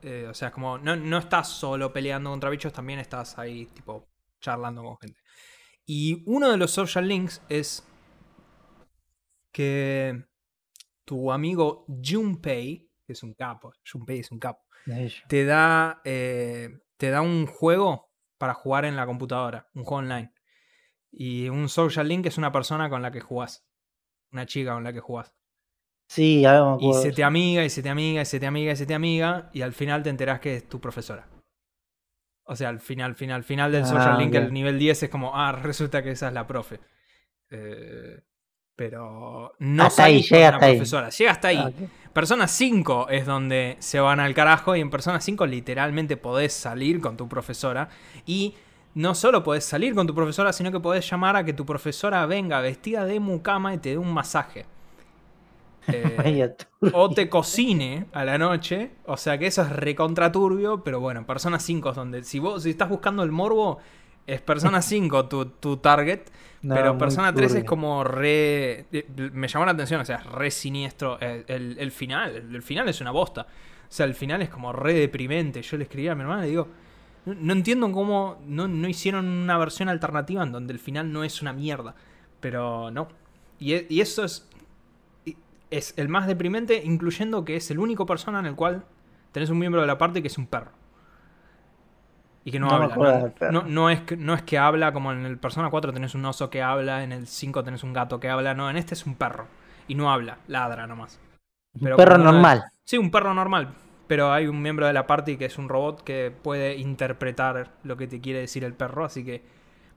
Eh, 0.03 0.27
o 0.29 0.35
sea, 0.35 0.49
es 0.49 0.55
como 0.55 0.79
no, 0.79 0.97
no 0.97 1.19
estás 1.19 1.49
solo 1.49 1.93
peleando 1.93 2.31
contra 2.31 2.51
bichos, 2.51 2.73
también 2.73 2.99
estás 2.99 3.39
ahí 3.39 3.67
tipo 3.67 4.09
charlando 4.41 4.83
con 4.83 4.99
gente. 4.99 5.21
Y 5.87 6.23
uno 6.27 6.51
de 6.51 6.57
los 6.57 6.71
social 6.71 7.07
links 7.07 7.43
es 7.49 7.87
que 9.53 10.25
tu 11.05 11.31
amigo 11.31 11.87
Junpei, 12.03 12.91
que 13.07 13.13
es 13.13 13.23
un 13.23 13.35
capo, 13.35 13.73
Junpei 13.91 14.21
es 14.21 14.31
un 14.31 14.39
capo, 14.39 14.63
te 15.29 15.45
da, 15.45 16.01
eh, 16.05 16.71
te 16.97 17.11
da 17.11 17.21
un 17.21 17.47
juego 17.47 18.11
para 18.39 18.55
jugar 18.55 18.85
en 18.85 18.97
la 18.97 19.07
computadora, 19.07 19.69
un 19.75 19.85
juego 19.85 19.99
online. 19.99 20.33
Y 21.11 21.49
un 21.49 21.69
social 21.69 22.09
link 22.09 22.27
es 22.27 22.39
una 22.39 22.51
persona 22.51 22.89
con 22.89 23.03
la 23.03 23.13
que 23.13 23.21
jugás, 23.21 23.67
una 24.33 24.47
chica 24.47 24.73
con 24.75 24.83
la 24.83 24.93
que 24.93 25.01
jugás. 25.01 25.35
Sí, 26.09 26.45
Y 26.81 26.93
se 26.95 27.13
te 27.13 27.25
amiga, 27.25 27.65
y 27.65 27.71
se 27.71 27.83
te 27.83 27.89
amiga, 27.89 28.23
y 28.23 28.25
se 28.27 28.39
te 28.39 28.47
amiga, 28.47 28.73
y 28.73 28.77
se 28.77 28.87
te 28.87 28.95
amiga, 28.95 29.51
y 29.53 29.63
al 29.63 29.73
final 29.73 30.03
te 30.03 30.11
enterás 30.11 30.41
que 30.41 30.57
es 30.57 30.69
tu 30.69 30.81
profesora. 30.81 31.27
O 32.45 32.57
sea, 32.57 32.69
al 32.69 32.81
final, 32.81 33.15
final, 33.15 33.45
final 33.45 33.73
del 33.73 33.87
social 33.87 34.17
Ah, 34.17 34.19
link, 34.19 34.35
el 34.35 34.53
nivel 34.53 34.79
10 34.79 35.05
es 35.05 35.09
como, 35.11 35.35
ah, 35.35 35.53
resulta 35.63 36.03
que 36.03 36.11
esa 36.11 36.29
es 36.29 36.35
la 36.35 36.47
profe. 36.47 36.81
Eh, 37.51 38.21
pero 38.77 39.53
no 39.59 39.85
Hasta 39.85 40.05
ahí, 40.05 40.23
llega 40.23 40.49
una 40.49 40.49
hasta 40.57 40.67
ahí. 40.67 40.77
profesora. 40.77 41.09
Llega 41.11 41.31
hasta 41.31 41.49
ahí. 41.49 41.59
Ah. 41.59 41.71
Persona 42.13 42.49
5 42.49 43.09
es 43.11 43.27
donde 43.27 43.77
se 43.81 44.01
van 44.01 44.21
al 44.21 44.35
carajo 44.35 44.77
y 44.77 44.81
en 44.81 44.91
Persona 44.91 45.21
5 45.21 45.47
literalmente 45.47 46.17
podés 46.17 46.53
salir 46.53 47.01
con 47.01 47.17
tu 47.17 47.29
profesora 47.29 47.89
y 48.27 48.55
no 48.95 49.15
solo 49.15 49.43
podés 49.43 49.65
salir 49.65 49.95
con 49.95 50.07
tu 50.07 50.15
profesora, 50.15 50.53
sino 50.53 50.71
que 50.73 50.81
podés 50.81 51.09
llamar 51.09 51.37
a 51.37 51.45
que 51.45 51.55
tu 51.55 51.65
profesora 51.65 52.27
venga 52.27 52.61
vestida 52.61 53.07
de 53.07 53.21
mucama 53.21 53.73
y 53.75 53.79
te 53.79 53.91
dé 53.91 53.99
un 53.99 54.13
masaje. 54.13 54.67
Eh, 55.89 56.55
o 56.93 57.11
te 57.11 57.29
cocine 57.29 58.07
a 58.13 58.25
la 58.25 58.39
noche, 58.39 58.93
o 59.07 59.17
sea 59.17 59.37
que 59.39 59.47
eso 59.49 59.63
es 59.63 59.71
recontraturbio, 59.71 60.83
pero 60.85 61.01
bueno, 61.01 61.27
Persona 61.27 61.59
5 61.59 61.91
es 61.91 61.97
donde 61.97 62.23
si 62.25 62.39
vos 62.39 62.63
si 62.63 62.71
estás 62.71 62.89
buscando 62.89 63.23
el 63.23 63.33
morbo 63.33 63.79
es 64.27 64.41
Persona 64.41 64.81
5 64.83 65.27
tu, 65.29 65.47
tu 65.47 65.79
target, 65.79 66.21
No, 66.63 66.75
pero 66.77 66.97
Persona 66.99 67.35
3 67.35 67.55
es 67.57 67.65
como 67.65 68.05
re. 68.05 68.87
eh, 68.93 69.07
Me 69.33 69.49
llamó 69.49 69.65
la 69.67 69.73
atención, 69.73 70.01
o 70.01 70.05
sea, 70.05 70.17
es 70.19 70.27
re 70.27 70.51
siniestro. 70.53 71.19
El, 71.21 71.45
el- 71.49 71.77
el 71.79 71.91
final, 71.91 72.37
el, 72.37 72.63
final 72.63 72.89
es 72.89 73.01
una 73.01 73.11
bosta. 73.11 73.43
O 73.43 73.95
sea, 73.95 74.07
el 74.07 74.15
final 74.15 74.41
es 74.43 74.49
como 74.49 74.73
re 74.73 74.95
deprimente. 74.95 75.61
Yo 75.63 75.77
le 75.77 75.83
escribí 75.85 76.07
a 76.09 76.15
mi 76.15 76.23
hermana 76.23 76.47
y 76.47 76.51
digo. 76.51 76.69
No, 77.27 77.35
no 77.35 77.53
entiendo 77.53 77.91
cómo 77.93 78.41
no, 78.47 78.69
no 78.69 78.89
hicieron 78.89 79.27
una 79.27 79.59
versión 79.59 79.89
alternativa 79.89 80.43
en 80.45 80.53
donde 80.53 80.73
el 80.73 80.79
final 80.79 81.13
no 81.13 81.25
es 81.25 81.43
una 81.43 81.53
mierda. 81.53 81.95
Pero 82.41 82.91
no. 82.93 83.09
Y, 83.59 83.73
e- 83.75 83.87
y 83.91 84.01
eso 84.01 84.25
es. 84.25 84.49
Es 85.73 85.95
el 85.97 86.09
más 86.09 86.27
deprimente, 86.27 86.83
incluyendo 86.85 87.45
que 87.45 87.57
es 87.57 87.71
el 87.71 87.79
único 87.79 88.05
persona 88.07 88.39
en 88.41 88.47
el 88.47 88.55
cual 88.55 88.85
tenés 89.33 89.49
un 89.51 89.59
miembro 89.59 89.81
de 89.81 89.87
la 89.87 89.97
parte 89.99 90.21
que 90.21 90.29
es 90.29 90.37
un 90.39 90.47
perro. 90.47 90.71
Y 92.45 92.51
que 92.51 92.59
no, 92.61 92.69
habla. 92.71 92.95
no- 92.95 93.31
perro. 93.33 93.53
no, 93.53 93.63
no 93.63 93.89
es 93.91 94.01
que, 94.03 94.17
no 94.17 94.35
es 94.35 94.43
que 94.43 94.59
habla 94.59 94.93
como 94.93 95.13
en 95.13 95.25
el 95.25 95.39
Persona 95.39 95.71
4 95.71 95.93
tenés 95.93 96.15
un 96.15 96.25
oso 96.25 96.51
que 96.51 96.61
habla, 96.61 97.05
en 97.05 97.13
el 97.13 97.27
5 97.27 97.63
tenés 97.65 97.85
un 97.85 97.93
gato 97.93 98.21
que 98.21 98.29
habla. 98.29 98.53
No, 98.55 98.69
en 98.69 98.77
este 98.77 98.95
es 98.95 99.07
un 99.07 99.15
perro. 99.15 99.47
Y 99.89 99.95
no 99.95 100.13
habla, 100.13 100.39
ladra 100.49 100.87
nomás. 100.87 101.21
Un 101.75 101.83
Pero 101.83 101.97
perro 101.97 102.13
como 102.17 102.25
una- 102.25 102.33
normal. 102.33 102.65
Sí, 102.85 102.99
un 102.99 103.11
perro 103.11 103.33
normal. 103.33 103.75
Pero 104.09 104.31
hay 104.33 104.49
un 104.49 104.61
miembro 104.61 104.87
de 104.87 104.93
la 104.93 105.07
party 105.07 105.37
que 105.39 105.47
es 105.47 105.57
un 105.57 105.69
robot 105.71 106.03
que 106.03 106.31
puede 106.43 106.77
interpretar 106.77 107.71
lo 107.85 107.97
que 107.97 108.09
te 108.09 108.21
quiere 108.21 108.41
decir 108.41 108.65
el 108.65 108.75
perro. 108.75 109.05
Así 109.05 109.25
que 109.25 109.43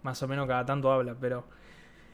más 0.04 0.22
o 0.24 0.28
menos 0.28 0.48
cada 0.48 0.66
tanto 0.66 0.92
habla. 0.94 1.16
Pero 1.20 1.46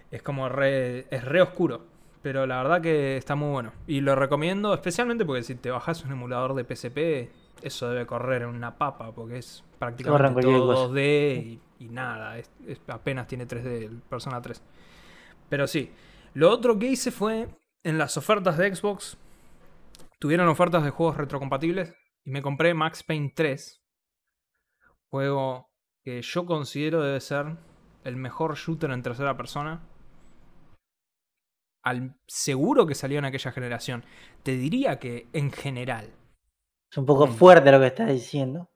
es 0.10 0.24
como 0.24 0.48
re. 0.50 1.06
Es 1.12 1.24
re 1.26 1.42
oscuro. 1.42 1.91
Pero 2.22 2.46
la 2.46 2.58
verdad 2.62 2.82
que 2.82 3.18
está 3.18 3.36
muy 3.36 3.50
bueno. 3.50 3.74
Y 3.88 4.02
lo 4.02 4.16
recomiendo 4.16 4.74
especialmente 4.74 5.26
porque 5.26 5.44
si 5.44 5.56
te 5.56 5.72
bajas 5.72 6.04
un 6.04 6.12
emulador 6.12 6.54
de 6.54 6.64
PSP, 6.64 7.32
eso 7.64 7.90
debe 7.90 8.06
correr 8.06 8.44
en 8.44 8.50
una 8.50 8.78
papa. 8.78 9.12
Porque 9.12 9.38
es 9.40 9.64
prácticamente 9.80 10.42
todo 10.42 10.68
cosa. 10.68 10.94
2D 10.94 11.60
y, 11.80 11.86
y 11.86 11.90
nada. 11.90 12.38
es- 12.38 12.52
es- 12.68 12.82
apenas 12.88 13.26
tiene 13.28 13.48
3D 13.48 13.86
el 13.86 14.02
Persona 14.02 14.42
3. 14.42 14.62
Pero 15.50 15.66
sí. 15.68 15.92
Lo 16.34 16.50
otro 16.52 16.78
que 16.78 16.88
hice 16.88 17.12
fue 17.12 17.50
en 17.84 17.98
las 17.98 18.16
ofertas 18.18 18.58
de 18.58 18.74
Xbox. 18.74 19.18
Tuvieron 20.20 20.48
ofertas 20.48 20.84
de 20.84 20.92
juegos 20.92 21.18
retrocompatibles. 21.18 21.94
Y 22.24 22.30
me 22.30 22.44
compré 22.44 22.76
Max 22.76 23.02
Payne 23.04 23.34
3. 23.36 23.82
Juego 25.10 25.70
que 26.04 26.22
yo 26.22 26.46
considero 26.46 27.02
debe 27.04 27.20
ser 27.20 27.58
el 28.04 28.16
mejor 28.16 28.56
shooter 28.56 28.92
en 28.92 29.02
tercera 29.02 29.36
persona. 29.36 29.82
Al 31.84 32.16
seguro 32.28 32.86
que 32.86 32.96
salió 32.96 33.20
en 33.20 33.26
aquella 33.26 33.52
generación. 33.52 34.04
Te 34.44 34.56
diría 34.56 35.00
que 35.00 35.28
en 35.34 35.52
general. 35.52 36.14
Es 36.92 36.98
un 36.98 37.06
poco 37.06 37.26
fuerte 37.28 37.72
lo 37.72 37.80
que 37.80 37.88
estás 37.88 38.10
diciendo. 38.10 38.70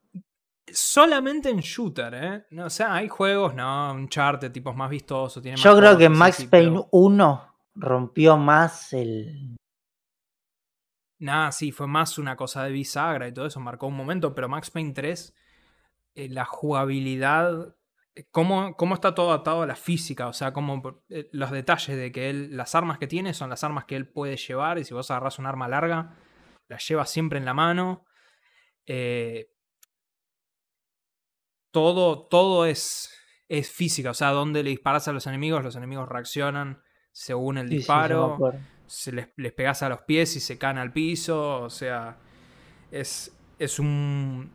Solamente 0.68 1.48
en 1.50 1.58
shooter, 1.58 2.14
¿eh? 2.14 2.46
No, 2.50 2.66
o 2.66 2.70
sea, 2.70 2.94
hay 2.94 3.08
juegos, 3.08 3.54
no, 3.54 3.92
Uncharted, 3.92 4.50
tipos 4.50 4.74
más 4.74 4.90
vistosos. 4.90 5.40
Tiene 5.40 5.56
más 5.56 5.62
Yo 5.62 5.76
creo 5.76 5.96
que 5.96 6.08
Max 6.08 6.44
Payne 6.50 6.70
pero- 6.70 6.88
1 6.90 7.54
rompió 7.76 8.36
más 8.36 8.92
el. 8.92 9.56
Nada, 11.20 11.52
sí, 11.52 11.70
fue 11.70 11.86
más 11.86 12.18
una 12.18 12.36
cosa 12.36 12.64
de 12.64 12.72
bisagra 12.72 13.28
y 13.28 13.32
todo 13.32 13.46
eso, 13.46 13.60
marcó 13.60 13.86
un 13.86 13.94
momento, 13.96 14.34
pero 14.34 14.48
Max 14.48 14.70
Payne 14.70 14.92
3, 14.92 15.34
eh, 16.16 16.28
la 16.28 16.44
jugabilidad, 16.44 17.75
cómo, 18.30 18.76
cómo 18.76 18.94
está 18.94 19.14
todo 19.14 19.32
atado 19.32 19.62
a 19.62 19.66
la 19.66 19.76
física, 19.76 20.28
o 20.28 20.32
sea, 20.32 20.52
cómo 20.52 21.02
eh, 21.08 21.28
los 21.32 21.50
detalles 21.50 21.96
de 21.96 22.12
que 22.12 22.30
él, 22.30 22.56
las 22.56 22.74
armas 22.74 22.98
que 22.98 23.06
tiene 23.06 23.34
son 23.34 23.50
las 23.50 23.64
armas 23.64 23.84
que 23.84 23.96
él 23.96 24.08
puede 24.08 24.36
llevar 24.36 24.78
y 24.78 24.84
si 24.84 24.94
vos 24.94 25.10
agarras 25.10 25.38
un 25.38 25.46
arma 25.46 25.68
larga, 25.68 26.16
la 26.68 26.78
lleva 26.78 27.06
siempre 27.06 27.38
en 27.38 27.44
la 27.44 27.54
mano. 27.54 28.04
Eh, 28.86 29.48
todo, 31.72 32.26
todo 32.28 32.66
es, 32.66 33.12
es 33.48 33.70
física, 33.70 34.10
o 34.10 34.14
sea, 34.14 34.30
donde 34.30 34.62
le 34.62 34.70
disparas 34.70 35.08
a 35.08 35.12
los 35.12 35.26
enemigos, 35.26 35.62
los 35.62 35.76
enemigos 35.76 36.08
reaccionan 36.08 36.82
según 37.12 37.58
el 37.58 37.68
Sí, 37.68 37.76
disparo 37.76 38.38
se 38.86 39.12
les, 39.12 39.28
les 39.36 39.52
pegas 39.52 39.82
a 39.82 39.88
los 39.88 40.02
pies 40.02 40.36
y 40.36 40.40
se 40.40 40.58
caen 40.58 40.78
al 40.78 40.92
piso. 40.92 41.60
O 41.62 41.70
sea, 41.70 42.18
es, 42.90 43.36
es 43.58 43.78
un. 43.78 44.52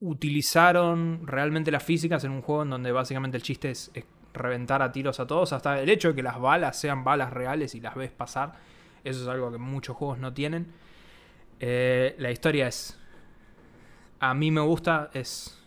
Utilizaron 0.00 1.26
realmente 1.26 1.70
las 1.70 1.82
físicas 1.82 2.22
en 2.24 2.30
un 2.30 2.42
juego 2.42 2.62
en 2.62 2.70
donde 2.70 2.92
básicamente 2.92 3.36
el 3.36 3.42
chiste 3.42 3.70
es, 3.70 3.90
reventar 4.32 4.82
a 4.82 4.92
tiros 4.92 5.20
a 5.20 5.26
todos. 5.26 5.52
Hasta 5.52 5.80
el 5.80 5.88
hecho 5.88 6.08
de 6.08 6.14
que 6.14 6.22
las 6.22 6.40
balas 6.40 6.78
sean 6.78 7.04
balas 7.04 7.32
reales 7.32 7.74
y 7.74 7.80
las 7.80 7.94
ves 7.94 8.10
pasar. 8.10 8.54
Eso 9.04 9.22
es 9.22 9.28
algo 9.28 9.50
que 9.50 9.58
muchos 9.58 9.96
juegos 9.96 10.18
no 10.18 10.32
tienen. 10.32 10.72
Eh, 11.60 12.14
la 12.18 12.30
historia 12.30 12.68
es. 12.68 12.98
A 14.20 14.34
mí 14.34 14.50
me 14.50 14.60
gusta, 14.60 15.10
es 15.12 15.60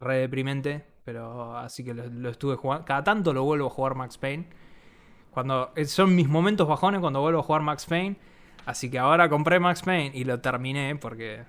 re 0.00 0.18
deprimente. 0.18 0.86
Pero 1.04 1.56
así 1.56 1.84
que 1.84 1.94
lo, 1.94 2.08
lo 2.08 2.30
estuve 2.30 2.56
jugando. 2.56 2.84
Cada 2.84 3.04
tanto 3.04 3.32
lo 3.32 3.44
vuelvo 3.44 3.66
a 3.68 3.70
jugar 3.70 3.94
Max 3.94 4.18
Payne. 4.18 4.48
Cuando 5.30 5.70
eh, 5.76 5.84
son 5.84 6.14
mis 6.16 6.28
momentos 6.28 6.66
bajones 6.66 7.00
cuando 7.00 7.20
vuelvo 7.20 7.40
a 7.40 7.42
jugar 7.42 7.62
Max 7.62 7.86
Payne. 7.86 8.16
Así 8.64 8.90
que 8.90 8.98
ahora 8.98 9.28
compré 9.28 9.60
Max 9.60 9.82
Payne 9.82 10.10
y 10.14 10.24
lo 10.24 10.40
terminé 10.40 10.96
porque 10.96 11.44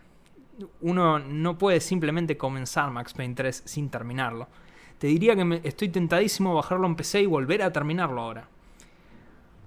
uno 0.81 1.19
no 1.19 1.57
puede 1.57 1.79
simplemente 1.79 2.37
comenzar 2.37 2.89
Max 2.91 3.13
Payne 3.13 3.35
3 3.35 3.63
sin 3.65 3.89
terminarlo. 3.89 4.47
Te 4.97 5.07
diría 5.07 5.35
que 5.35 5.45
me- 5.45 5.61
estoy 5.63 5.89
tentadísimo 5.89 6.55
bajarlo 6.55 6.87
en 6.87 6.95
PC 6.95 7.21
y 7.21 7.25
volver 7.27 7.61
a 7.61 7.71
terminarlo 7.71 8.21
ahora. 8.21 8.49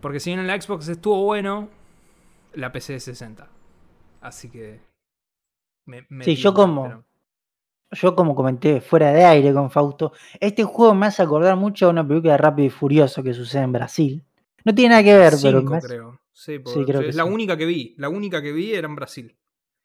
Porque 0.00 0.18
si 0.20 0.31
bien 0.31 0.40
en 0.40 0.46
la 0.46 0.61
Xbox 0.61 0.88
estuvo 0.88 1.22
bueno, 1.24 1.68
la 2.55 2.72
PC 2.72 2.96
es 2.96 3.05
60. 3.05 3.48
Así 4.20 4.50
que... 4.50 4.81
me- 5.87 6.07
me 6.09 6.24
Sí, 6.24 6.37
yo 6.37 6.53
como- 6.55 6.83
pero- 6.85 7.05
Yo, 7.92 8.14
como 8.14 8.37
comenté 8.37 8.81
fuera 8.81 9.11
de 9.12 9.24
aire 9.24 9.53
con 9.53 9.68
Fausto, 9.68 10.12
este 10.38 10.62
juego 10.62 10.94
me 10.94 11.07
hace 11.07 11.22
acordar 11.22 11.57
mucho 11.57 11.87
a 11.87 11.90
una 11.90 12.07
película 12.07 12.33
de 12.35 12.38
Rápido 12.38 12.66
y 12.66 12.70
Furioso 12.70 13.20
que 13.22 13.35
sucede 13.35 13.62
en 13.62 13.72
Brasil. 13.72 14.24
No 14.64 14.72
tiene 14.74 14.90
nada 14.90 15.03
que 15.03 15.16
ver, 15.16 15.35
pero, 15.42 15.59
Cinco, 15.61 15.79
creo. 15.81 16.20
Sí, 16.33 16.61
porque 16.61 16.85
creo 16.85 17.00
que 17.00 17.09
es 17.09 17.16
la 17.16 17.24
sí. 17.24 17.31
única 17.31 17.57
que 17.57 17.66
vi. 17.66 17.94
La 17.98 18.09
única 18.09 18.40
que 18.42 18.53
vi 18.53 18.74
era 18.74 18.87
en 18.87 18.94
Brasil. 18.94 19.37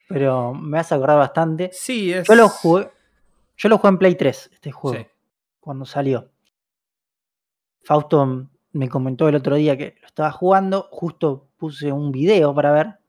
Pero 0.07 0.53
me 0.53 0.79
hace 0.79 0.95
acordar 0.95 1.17
bastante. 1.17 1.69
Sí, 1.73 2.13
es... 2.13 2.27
Yo 2.27 2.35
lo 2.35 2.49
jugué, 2.49 2.89
yo 3.57 3.69
lo 3.69 3.77
jugué 3.77 3.89
en 3.89 3.97
Play 3.97 4.15
3, 4.15 4.49
este 4.53 4.71
juego, 4.71 4.97
Sí. 4.97 5.07
cuando 5.59 5.85
salió. 5.85 6.31
Fausto 7.83 8.49
me 8.71 8.89
comentó 8.89 9.29
el 9.29 9.35
otro 9.35 9.55
día 9.55 9.77
que 9.77 9.95
lo 10.01 10.07
estaba 10.07 10.31
jugando, 10.31 10.87
justo 10.91 11.49
puse 11.57 11.91
un 11.91 12.11
video 12.11 12.53
para 12.53 12.71
ver. 12.71 12.99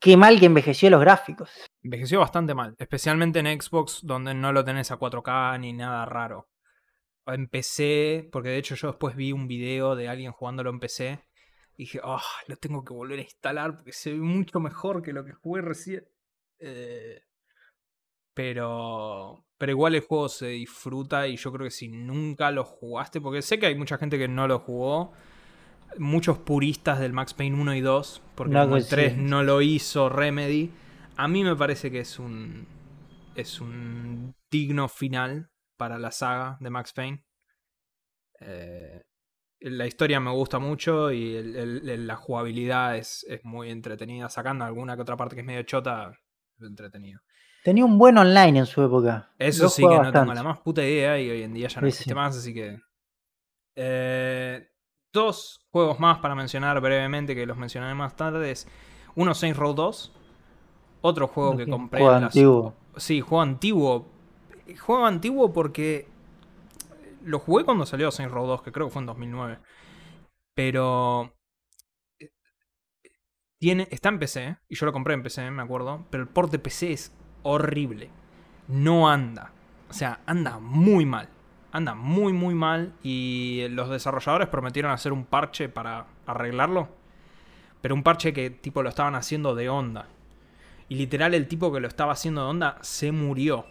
Qué 0.00 0.16
mal 0.16 0.38
que 0.38 0.46
envejeció 0.46 0.90
los 0.90 1.00
gráficos. 1.00 1.50
Envejeció 1.82 2.20
bastante 2.20 2.54
mal, 2.54 2.74
especialmente 2.78 3.38
en 3.38 3.60
Xbox 3.60 4.00
donde 4.02 4.34
no 4.34 4.52
lo 4.52 4.64
tenés 4.64 4.90
a 4.90 4.98
4K 4.98 5.58
ni 5.60 5.72
nada 5.72 6.04
raro. 6.04 6.48
En 7.26 7.48
PC, 7.48 8.28
porque 8.30 8.50
de 8.50 8.58
hecho 8.58 8.74
yo 8.74 8.88
después 8.88 9.16
vi 9.16 9.32
un 9.32 9.48
video 9.48 9.96
de 9.96 10.08
alguien 10.08 10.32
jugándolo 10.32 10.68
en 10.68 10.80
PC 10.80 11.24
y 11.76 11.84
dije, 11.84 12.00
ah, 12.04 12.22
lo 12.46 12.56
tengo 12.56 12.84
que 12.84 12.94
volver 12.94 13.18
a 13.18 13.22
instalar 13.22 13.76
porque 13.76 13.92
se 13.92 14.12
ve 14.12 14.20
mucho 14.20 14.60
mejor 14.60 15.02
que 15.02 15.12
lo 15.12 15.24
que 15.24 15.32
jugué 15.32 15.62
recién. 15.62 16.06
Eh, 16.58 17.22
pero, 18.32 19.44
pero 19.58 19.72
igual 19.72 19.94
el 19.94 20.02
juego 20.02 20.28
se 20.28 20.48
disfruta 20.48 21.28
y 21.28 21.36
yo 21.36 21.52
creo 21.52 21.64
que 21.64 21.70
si 21.70 21.88
nunca 21.88 22.50
lo 22.50 22.64
jugaste, 22.64 23.20
porque 23.20 23.42
sé 23.42 23.58
que 23.58 23.66
hay 23.66 23.74
mucha 23.76 23.98
gente 23.98 24.18
que 24.18 24.28
no 24.28 24.46
lo 24.48 24.58
jugó, 24.58 25.12
muchos 25.98 26.38
puristas 26.38 26.98
del 27.00 27.12
Max 27.12 27.34
Payne 27.34 27.60
1 27.60 27.74
y 27.74 27.80
2, 27.80 28.22
porque 28.34 28.54
No, 28.54 28.62
el 28.64 28.70
que 28.70 28.80
sí. 28.82 28.90
3 28.90 29.16
no 29.18 29.42
lo 29.42 29.62
hizo 29.62 30.08
Remedy, 30.08 30.72
a 31.16 31.28
mí 31.28 31.44
me 31.44 31.54
parece 31.54 31.90
que 31.90 32.00
es 32.00 32.18
un 32.18 32.66
es 33.36 33.60
un 33.60 34.34
digno 34.50 34.88
final 34.88 35.50
para 35.76 35.98
la 35.98 36.12
saga 36.12 36.56
de 36.60 36.70
Max 36.70 36.92
Payne. 36.92 37.24
Eh, 38.40 39.02
la 39.70 39.86
historia 39.86 40.20
me 40.20 40.30
gusta 40.30 40.58
mucho 40.58 41.10
y 41.10 41.34
el- 41.36 41.56
el- 41.56 41.88
el- 41.88 42.06
la 42.06 42.16
jugabilidad 42.16 42.96
es, 42.96 43.24
es 43.28 43.44
muy 43.44 43.70
entretenida. 43.70 44.28
Sacando 44.28 44.64
alguna 44.64 44.94
que 44.96 45.02
otra 45.02 45.16
parte 45.16 45.34
que 45.34 45.40
es 45.40 45.46
medio 45.46 45.62
chota, 45.62 46.12
es 46.58 46.66
entretenido. 46.66 47.20
Tenía 47.62 47.84
un 47.84 47.96
buen 47.96 48.18
online 48.18 48.58
en 48.58 48.66
su 48.66 48.82
época. 48.82 49.30
Eso 49.38 49.64
Lo 49.64 49.68
sí 49.70 49.82
que 49.82 49.98
no 49.98 50.12
tengo 50.12 50.34
la 50.34 50.42
más 50.42 50.58
puta 50.60 50.82
idea 50.82 51.18
y 51.18 51.30
hoy 51.30 51.42
en 51.42 51.54
día 51.54 51.68
ya 51.68 51.80
no 51.80 51.86
Sí, 51.86 51.88
existe 51.90 52.10
sí. 52.10 52.14
más, 52.14 52.36
así 52.36 52.52
que... 52.52 52.78
Eh, 53.76 54.68
dos 55.12 55.66
juegos 55.70 55.98
más 55.98 56.18
para 56.18 56.34
mencionar 56.34 56.80
brevemente, 56.80 57.34
que 57.34 57.46
los 57.46 57.56
mencionaré 57.56 57.94
más 57.94 58.16
tarde, 58.16 58.50
es 58.50 58.68
uno 59.16 59.34
Saints 59.34 59.58
Row 59.58 59.74
2, 59.74 60.12
otro 61.00 61.28
juego 61.28 61.56
que 61.56 61.66
compré 61.66 62.00
juego 62.00 62.16
en 62.16 62.22
las- 62.22 62.34
antiguo. 62.36 62.74
Sí, 62.96 63.20
juego 63.20 63.42
antiguo. 63.42 64.08
Juego 64.80 65.06
antiguo 65.06 65.52
porque 65.52 66.08
lo 67.24 67.38
jugué 67.38 67.64
cuando 67.64 67.86
salió 67.86 68.10
Saints 68.10 68.32
Row 68.32 68.46
2, 68.46 68.62
que 68.62 68.72
creo 68.72 68.86
que 68.86 68.92
fue 68.92 69.00
en 69.00 69.06
2009. 69.06 69.58
Pero 70.54 71.34
eh, 72.20 72.30
tiene, 73.58 73.88
está 73.90 74.08
en 74.10 74.18
PC, 74.18 74.58
y 74.68 74.76
yo 74.76 74.86
lo 74.86 74.92
compré 74.92 75.14
en 75.14 75.22
PC, 75.22 75.50
me 75.50 75.62
acuerdo, 75.62 76.06
pero 76.10 76.22
el 76.22 76.28
port 76.28 76.50
de 76.50 76.58
PC 76.58 76.92
es 76.92 77.16
horrible. 77.42 78.10
No 78.68 79.08
anda. 79.08 79.52
O 79.88 79.92
sea, 79.92 80.20
anda 80.26 80.58
muy 80.58 81.06
mal. 81.06 81.28
Anda 81.72 81.94
muy, 81.94 82.32
muy 82.32 82.54
mal. 82.54 82.94
Y 83.02 83.66
los 83.70 83.90
desarrolladores 83.90 84.48
prometieron 84.48 84.90
hacer 84.90 85.12
un 85.12 85.24
parche 85.24 85.68
para 85.68 86.06
arreglarlo. 86.26 86.88
Pero 87.80 87.94
un 87.94 88.02
parche 88.02 88.32
que 88.32 88.50
tipo 88.50 88.82
lo 88.82 88.88
estaban 88.88 89.14
haciendo 89.14 89.54
de 89.54 89.68
onda. 89.68 90.08
Y 90.88 90.96
literal 90.96 91.34
el 91.34 91.48
tipo 91.48 91.72
que 91.72 91.80
lo 91.80 91.88
estaba 91.88 92.12
haciendo 92.12 92.42
de 92.42 92.50
onda 92.50 92.78
se 92.80 93.12
murió. 93.12 93.66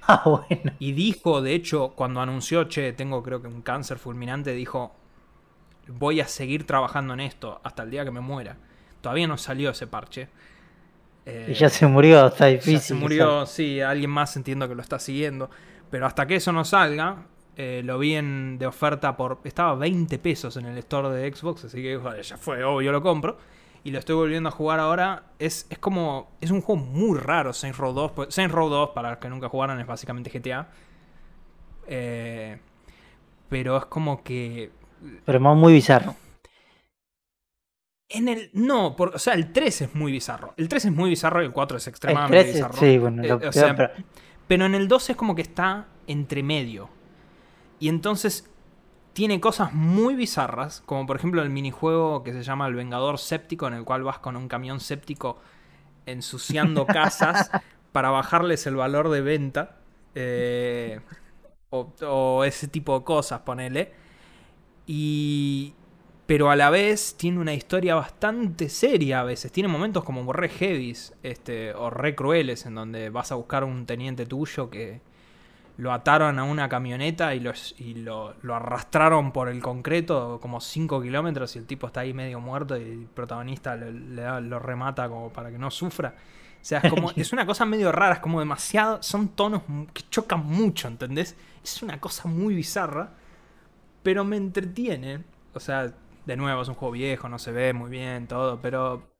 Ah, 0.10 0.22
bueno. 0.24 0.72
Y 0.78 0.92
dijo, 0.92 1.42
de 1.42 1.54
hecho, 1.54 1.90
cuando 1.94 2.20
anunció, 2.20 2.64
che, 2.64 2.92
tengo 2.92 3.22
creo 3.22 3.42
que 3.42 3.48
un 3.48 3.62
cáncer 3.62 3.98
fulminante, 3.98 4.52
dijo, 4.52 4.94
voy 5.88 6.20
a 6.20 6.28
seguir 6.28 6.66
trabajando 6.66 7.14
en 7.14 7.20
esto 7.20 7.60
hasta 7.64 7.82
el 7.82 7.90
día 7.90 8.04
que 8.04 8.10
me 8.10 8.20
muera. 8.20 8.56
Todavía 9.00 9.26
no 9.28 9.36
salió 9.38 9.70
ese 9.70 9.86
parche. 9.86 10.28
Eh, 11.26 11.46
Y 11.50 11.54
ya 11.54 11.68
se 11.68 11.86
murió, 11.86 12.26
está 12.28 12.48
ya 12.64 12.80
difícil. 12.80 12.80
se 12.80 12.94
murió, 12.94 13.46
sí, 13.46 13.80
alguien 13.80 14.10
más 14.10 14.36
entiendo 14.36 14.68
que 14.68 14.74
lo 14.74 14.82
está 14.82 14.98
siguiendo. 14.98 15.50
Pero 15.90 16.06
hasta 16.06 16.26
que 16.26 16.36
eso 16.36 16.52
no 16.52 16.64
salga, 16.64 17.26
eh, 17.56 17.82
lo 17.84 17.98
vi 17.98 18.14
en, 18.14 18.58
de 18.58 18.66
oferta 18.66 19.16
por... 19.16 19.40
Estaba 19.44 19.74
20 19.74 20.18
pesos 20.18 20.56
en 20.56 20.66
el 20.66 20.78
store 20.78 21.10
de 21.10 21.34
Xbox, 21.34 21.64
así 21.64 21.82
que 21.82 21.96
joder, 21.98 22.22
ya 22.22 22.36
fue, 22.36 22.62
obvio 22.64 22.92
lo 22.92 23.02
compro. 23.02 23.38
Y 23.88 23.90
lo 23.90 23.98
estoy 24.00 24.16
volviendo 24.16 24.50
a 24.50 24.52
jugar 24.52 24.80
ahora. 24.80 25.22
Es, 25.38 25.66
es 25.70 25.78
como... 25.78 26.30
Es 26.42 26.50
un 26.50 26.60
juego 26.60 26.82
muy 26.82 27.18
raro, 27.18 27.54
Saints 27.54 27.78
Row 27.78 27.94
2. 27.94 28.12
pues, 28.12 28.34
Saints 28.34 28.54
Row 28.54 28.68
2, 28.68 28.90
para 28.90 29.08
los 29.12 29.18
que 29.18 29.30
nunca 29.30 29.48
jugaron, 29.48 29.80
es 29.80 29.86
básicamente 29.86 30.28
GTA. 30.30 30.68
Eh, 31.86 32.58
pero 33.48 33.78
es 33.78 33.86
como 33.86 34.22
que... 34.22 34.70
Pero 35.24 35.40
más 35.40 35.56
muy 35.56 35.72
bizarro. 35.72 36.14
En 38.10 38.28
el. 38.28 38.50
No, 38.52 38.94
por- 38.94 39.14
o 39.14 39.18
sea, 39.18 39.32
el 39.34 39.52
3 39.52 39.82
es 39.82 39.94
muy 39.94 40.12
bizarro. 40.12 40.52
El 40.58 40.68
3 40.68 40.86
es 40.86 40.92
muy 40.92 41.08
bizarro 41.10 41.42
y 41.42 41.46
el 41.46 41.52
4 41.52 41.76
es 41.78 41.86
El 41.86 41.90
extremadamente 41.90 42.42
13, 42.44 42.58
bizarro. 42.58 42.76
sí, 42.78 42.98
bueno, 42.98 43.22
Eh, 43.22 43.28
lo 43.28 43.36
o 43.36 43.38
peor, 43.40 43.52
sea, 43.54 43.74
pero- 43.76 43.92
Pero 44.48 44.66
en 44.66 44.74
el 44.74 44.86
2 44.88 45.10
es 45.10 45.16
como 45.16 45.34
que 45.34 45.42
está 45.42 45.86
entre 46.06 46.42
medio. 46.42 46.90
Y 47.80 47.88
entonces 47.88 48.47
tiene 49.18 49.40
cosas 49.40 49.72
muy 49.72 50.14
bizarras, 50.14 50.80
como 50.86 51.04
por 51.04 51.16
ejemplo 51.16 51.42
el 51.42 51.50
minijuego 51.50 52.22
que 52.22 52.32
se 52.32 52.44
llama 52.44 52.68
El 52.68 52.76
Vengador 52.76 53.18
Séptico, 53.18 53.66
en 53.66 53.74
el 53.74 53.82
cual 53.84 54.04
vas 54.04 54.20
con 54.20 54.36
un 54.36 54.46
camión 54.46 54.78
séptico 54.78 55.40
ensuciando 56.06 56.86
casas 56.88 57.50
para 57.90 58.10
bajarles 58.10 58.68
el 58.68 58.76
valor 58.76 59.08
de 59.10 59.20
venta. 59.22 59.78
eh, 60.14 61.00
o, 61.70 61.92
o 62.06 62.44
ese 62.44 62.68
tipo 62.68 62.98
de 62.98 63.04
cosas, 63.04 63.40
ponele. 63.40 63.92
Y. 64.86 65.74
Pero 66.26 66.50
a 66.50 66.56
la 66.56 66.70
vez 66.70 67.16
tiene 67.16 67.40
una 67.40 67.54
historia 67.54 67.94
bastante 67.96 68.68
seria 68.68 69.20
a 69.20 69.24
veces. 69.24 69.50
Tiene 69.52 69.68
momentos 69.68 70.04
como 70.04 70.32
re 70.32 70.48
heavies 70.50 71.14
este, 71.22 71.74
o 71.74 71.90
re 71.90 72.14
crueles 72.14 72.66
en 72.66 72.74
donde 72.74 73.10
vas 73.10 73.32
a 73.32 73.36
buscar 73.36 73.64
un 73.64 73.86
teniente 73.86 74.26
tuyo 74.26 74.70
que 74.70 75.00
lo 75.78 75.92
ataron 75.92 76.38
a 76.40 76.44
una 76.44 76.68
camioneta 76.68 77.34
y, 77.34 77.40
los- 77.40 77.74
y 77.78 77.94
lo, 77.94 78.34
lo 78.42 78.54
arrastraron 78.56 79.32
por 79.32 79.48
el 79.48 79.62
concreto 79.62 80.38
como 80.42 80.60
5 80.60 81.02
kilómetros 81.02 81.56
y 81.56 81.60
el 81.60 81.66
tipo 81.66 81.88
está 81.88 82.00
ahí 82.00 82.12
medio 82.14 82.40
muerto 82.40 82.76
y 82.76 82.82
el 82.82 83.06
protagonista 83.06 83.76
le, 83.76 83.92
le 83.92 84.40
lo 84.42 84.58
remata 84.60 85.08
como 85.08 85.32
para 85.32 85.50
que 85.50 85.58
no 85.58 85.70
sufra. 85.70 86.14
O 86.60 86.64
sea, 86.64 86.80
es, 86.80 86.86
como, 86.90 87.12
es 87.16 87.32
una 87.32 87.46
cosa 87.46 87.64
medio 87.66 87.92
rara, 87.92 88.14
es 88.16 88.20
como 88.20 88.40
demasiado... 88.40 89.02
Son 89.02 89.30
tonos 89.30 89.62
que 89.94 90.02
chocan 90.10 90.44
mucho, 90.44 90.88
¿entendés? 90.88 91.36
Es 91.64 91.82
una 91.82 92.00
cosa 92.00 92.28
muy 92.28 92.54
bizarra, 92.56 93.12
pero 94.02 94.24
me 94.24 94.36
entretiene. 94.36 95.24
O 95.54 95.60
sea, 95.60 95.92
de 96.26 96.36
nuevo, 96.36 96.62
es 96.62 96.68
un 96.68 96.74
juego 96.74 96.92
viejo, 96.92 97.28
no 97.28 97.38
se 97.38 97.52
ve 97.52 97.72
muy 97.72 97.90
bien, 97.90 98.26
todo, 98.28 98.60
pero... 98.60 99.14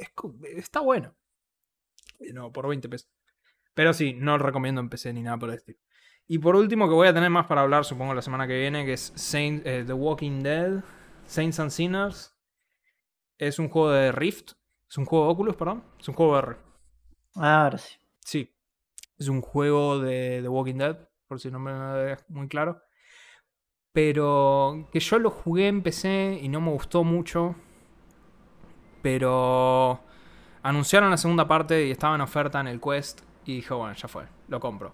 es 0.00 0.10
está 0.56 0.80
bueno. 0.80 1.14
No, 2.34 2.52
por 2.52 2.68
20 2.68 2.88
pesos. 2.88 3.08
Pero 3.76 3.92
sí, 3.92 4.14
no 4.14 4.38
recomiendo 4.38 4.80
en 4.80 4.88
PC 4.88 5.12
ni 5.12 5.20
nada 5.22 5.36
por 5.36 5.50
el 5.50 5.56
estilo. 5.56 5.78
Y 6.26 6.38
por 6.38 6.56
último, 6.56 6.88
que 6.88 6.94
voy 6.94 7.08
a 7.08 7.12
tener 7.12 7.28
más 7.28 7.44
para 7.46 7.60
hablar, 7.60 7.84
supongo, 7.84 8.14
la 8.14 8.22
semana 8.22 8.46
que 8.46 8.58
viene, 8.58 8.86
que 8.86 8.94
es 8.94 9.12
Saint- 9.14 9.60
eh, 9.66 9.84
The 9.86 9.92
Walking 9.92 10.42
Dead, 10.42 10.82
Saints 11.26 11.60
and 11.60 11.70
Sinners. 11.70 12.34
Es 13.36 13.58
un 13.58 13.68
juego 13.68 13.90
de 13.90 14.12
Rift. 14.12 14.52
Es 14.88 14.96
un 14.96 15.04
juego 15.04 15.26
de 15.26 15.32
Oculus, 15.32 15.56
perdón. 15.56 15.84
Es 16.00 16.08
un 16.08 16.14
juego 16.14 16.32
de 16.32 16.38
R. 16.38 16.56
Ah, 17.36 17.64
ahora 17.64 17.76
sí. 17.76 17.96
Sí. 18.20 18.50
Es 19.18 19.28
un 19.28 19.42
juego 19.42 19.98
de 19.98 20.40
The 20.40 20.48
Walking 20.48 20.76
Dead, 20.78 20.96
por 21.28 21.38
si 21.38 21.50
no 21.50 21.58
me 21.58 21.70
lo 21.72 21.94
dejas 21.96 22.24
muy 22.30 22.48
claro. 22.48 22.80
Pero 23.92 24.88
que 24.90 25.00
yo 25.00 25.18
lo 25.18 25.28
jugué 25.30 25.68
en 25.68 25.82
PC 25.82 26.38
y 26.42 26.48
no 26.48 26.62
me 26.62 26.70
gustó 26.70 27.04
mucho. 27.04 27.54
Pero 29.02 30.00
anunciaron 30.62 31.10
la 31.10 31.16
segunda 31.18 31.46
parte 31.46 31.86
y 31.86 31.90
estaba 31.90 32.14
en 32.14 32.22
oferta 32.22 32.58
en 32.60 32.68
el 32.68 32.80
Quest. 32.80 33.20
Y 33.46 33.56
dije, 33.56 33.72
bueno, 33.74 33.94
ya 33.94 34.08
fue, 34.08 34.26
lo 34.48 34.60
compro. 34.60 34.92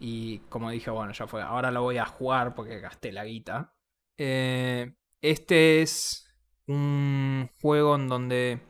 Y 0.00 0.38
como 0.48 0.70
dije, 0.70 0.90
bueno, 0.90 1.12
ya 1.12 1.26
fue, 1.26 1.42
ahora 1.42 1.70
lo 1.70 1.82
voy 1.82 1.98
a 1.98 2.06
jugar 2.06 2.54
porque 2.54 2.80
gasté 2.80 3.12
la 3.12 3.24
guita. 3.24 3.74
Eh, 4.16 4.94
este 5.20 5.82
es 5.82 6.28
un 6.66 7.50
juego 7.60 7.96
en 7.96 8.08
donde 8.08 8.60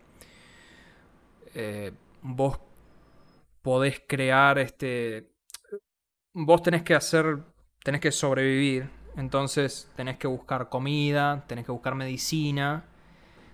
eh, 1.54 1.92
vos 2.22 2.58
podés 3.62 4.02
crear 4.06 4.58
este. 4.58 5.32
Vos 6.32 6.62
tenés 6.62 6.82
que 6.82 6.94
hacer. 6.94 7.38
Tenés 7.82 8.00
que 8.00 8.12
sobrevivir. 8.12 8.88
Entonces 9.16 9.90
tenés 9.96 10.16
que 10.16 10.26
buscar 10.26 10.68
comida, 10.68 11.44
tenés 11.46 11.64
que 11.66 11.72
buscar 11.72 11.94
medicina, 11.94 12.84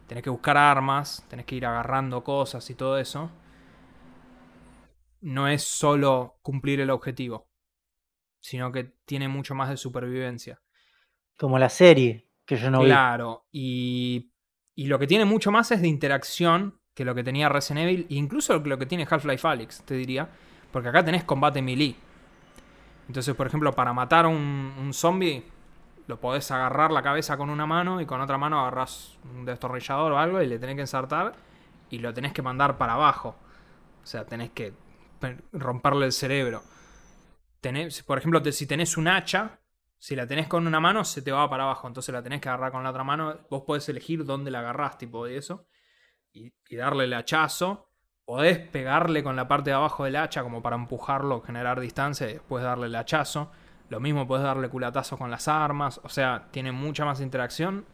tenés 0.06 0.24
que 0.24 0.30
buscar 0.30 0.56
armas, 0.56 1.24
tenés 1.28 1.44
que 1.44 1.56
ir 1.56 1.66
agarrando 1.66 2.24
cosas 2.24 2.68
y 2.70 2.74
todo 2.74 2.98
eso. 2.98 3.30
No 5.20 5.48
es 5.48 5.62
solo 5.62 6.38
cumplir 6.42 6.80
el 6.80 6.90
objetivo, 6.90 7.48
sino 8.40 8.72
que 8.72 8.94
tiene 9.04 9.28
mucho 9.28 9.54
más 9.54 9.68
de 9.68 9.76
supervivencia. 9.76 10.60
Como 11.36 11.58
la 11.58 11.68
serie, 11.68 12.28
que 12.44 12.56
yo 12.56 12.70
no 12.70 12.80
vi. 12.80 12.86
Claro, 12.86 13.46
y, 13.50 14.32
y 14.74 14.86
lo 14.86 14.98
que 14.98 15.06
tiene 15.06 15.24
mucho 15.24 15.50
más 15.50 15.70
es 15.70 15.80
de 15.82 15.88
interacción 15.88 16.80
que 16.94 17.04
lo 17.04 17.14
que 17.14 17.24
tenía 17.24 17.48
Resident 17.48 17.84
Evil, 17.88 18.06
e 18.10 18.14
incluso 18.14 18.58
lo 18.58 18.78
que 18.78 18.86
tiene 18.86 19.06
Half-Life 19.08 19.46
Alyx, 19.46 19.82
te 19.82 19.94
diría, 19.94 20.28
porque 20.72 20.88
acá 20.88 21.04
tenés 21.04 21.24
combate 21.24 21.62
melee. 21.62 21.96
Entonces, 23.08 23.34
por 23.34 23.46
ejemplo, 23.46 23.72
para 23.72 23.92
matar 23.92 24.26
a 24.26 24.28
un, 24.28 24.74
un 24.78 24.92
zombie, 24.92 25.44
lo 26.06 26.20
podés 26.20 26.50
agarrar 26.50 26.90
la 26.90 27.02
cabeza 27.02 27.36
con 27.36 27.50
una 27.50 27.66
mano 27.66 28.00
y 28.00 28.06
con 28.06 28.20
otra 28.20 28.38
mano 28.38 28.60
agarrás 28.60 29.18
un 29.24 29.44
destornillador 29.44 30.12
o 30.12 30.18
algo 30.18 30.42
y 30.42 30.46
le 30.46 30.58
tenés 30.58 30.76
que 30.76 30.82
ensartar 30.82 31.34
y 31.88 31.98
lo 31.98 32.12
tenés 32.12 32.32
que 32.32 32.42
mandar 32.42 32.78
para 32.78 32.94
abajo. 32.94 33.36
O 34.02 34.06
sea, 34.06 34.24
tenés 34.24 34.50
que 34.50 34.72
romperle 35.52 36.06
el 36.06 36.12
cerebro. 36.12 36.62
Tenés, 37.60 38.02
por 38.02 38.18
ejemplo, 38.18 38.42
si 38.52 38.66
tenés 38.66 38.96
un 38.96 39.08
hacha, 39.08 39.60
si 40.00 40.16
la 40.16 40.26
tenés 40.26 40.48
con 40.48 40.66
una 40.66 40.80
mano, 40.80 41.04
se 41.04 41.20
te 41.20 41.30
va 41.30 41.48
para 41.50 41.64
abajo. 41.64 41.86
Entonces 41.86 42.12
la 42.12 42.22
tenés 42.22 42.40
que 42.40 42.48
agarrar 42.48 42.72
con 42.72 42.82
la 42.82 42.90
otra 42.90 43.04
mano. 43.04 43.36
Vos 43.50 43.64
podés 43.66 43.86
elegir 43.90 44.24
dónde 44.24 44.50
la 44.50 44.60
agarrás, 44.60 44.96
tipo 44.96 45.26
de 45.26 45.36
eso. 45.36 45.66
Y, 46.32 46.52
darle 46.74 47.04
el 47.04 47.12
hachazo. 47.12 47.90
Podés 48.24 48.58
pegarle 48.58 49.22
con 49.22 49.36
la 49.36 49.46
parte 49.46 49.70
de 49.70 49.76
abajo 49.76 50.04
del 50.04 50.16
hacha 50.16 50.42
como 50.42 50.62
para 50.62 50.76
empujarlo, 50.76 51.42
generar 51.42 51.80
distancia 51.80 52.30
y 52.30 52.34
después 52.34 52.64
darle 52.64 52.86
el 52.86 52.94
hachazo. 52.94 53.52
Lo 53.90 54.00
mismo 54.00 54.26
podés 54.26 54.44
darle 54.44 54.70
culatazo 54.70 55.18
con 55.18 55.30
las 55.30 55.48
armas. 55.48 56.00
O 56.02 56.08
sea, 56.08 56.48
tiene 56.50 56.72
mucha 56.72 57.04
más 57.04 57.20
interacción. 57.20 57.84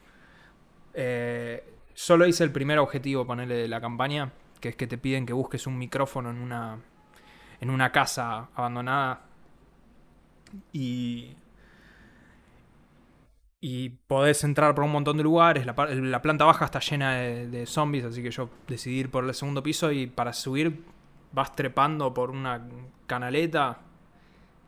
Eh, 0.94 1.74
solo 1.94 2.24
hice 2.26 2.44
el 2.44 2.52
primer 2.52 2.78
objetivo, 2.78 3.26
ponerle 3.26 3.56
de 3.56 3.68
la 3.68 3.80
campaña. 3.80 4.30
Que 4.60 4.68
es 4.68 4.76
que 4.76 4.86
te 4.86 4.96
piden 4.96 5.26
que 5.26 5.32
busques 5.32 5.66
un 5.66 5.76
micrófono 5.76 6.30
en 6.30 6.38
una, 6.38 6.78
en 7.60 7.70
una 7.70 7.92
casa 7.92 8.48
abandonada. 8.54 9.22
Y 10.72 11.36
y 13.68 13.88
podés 13.88 14.44
entrar 14.44 14.76
por 14.76 14.84
un 14.84 14.92
montón 14.92 15.16
de 15.16 15.24
lugares. 15.24 15.66
La, 15.66 15.74
la 15.74 16.22
planta 16.22 16.44
baja 16.44 16.66
está 16.66 16.78
llena 16.78 17.14
de, 17.14 17.66
zombies, 17.66 18.04
así 18.04 18.22
que 18.22 18.30
yo 18.30 18.48
decidí 18.68 19.00
ir 19.00 19.10
por 19.10 19.24
el 19.24 19.34
segundo 19.34 19.60
piso 19.60 19.90
y 19.90 20.06
para 20.06 20.32
subir 20.32 20.84
vas 21.32 21.54
trepando 21.56 22.14
por 22.14 22.30
una 22.30 22.64
canaleta. 23.08 23.80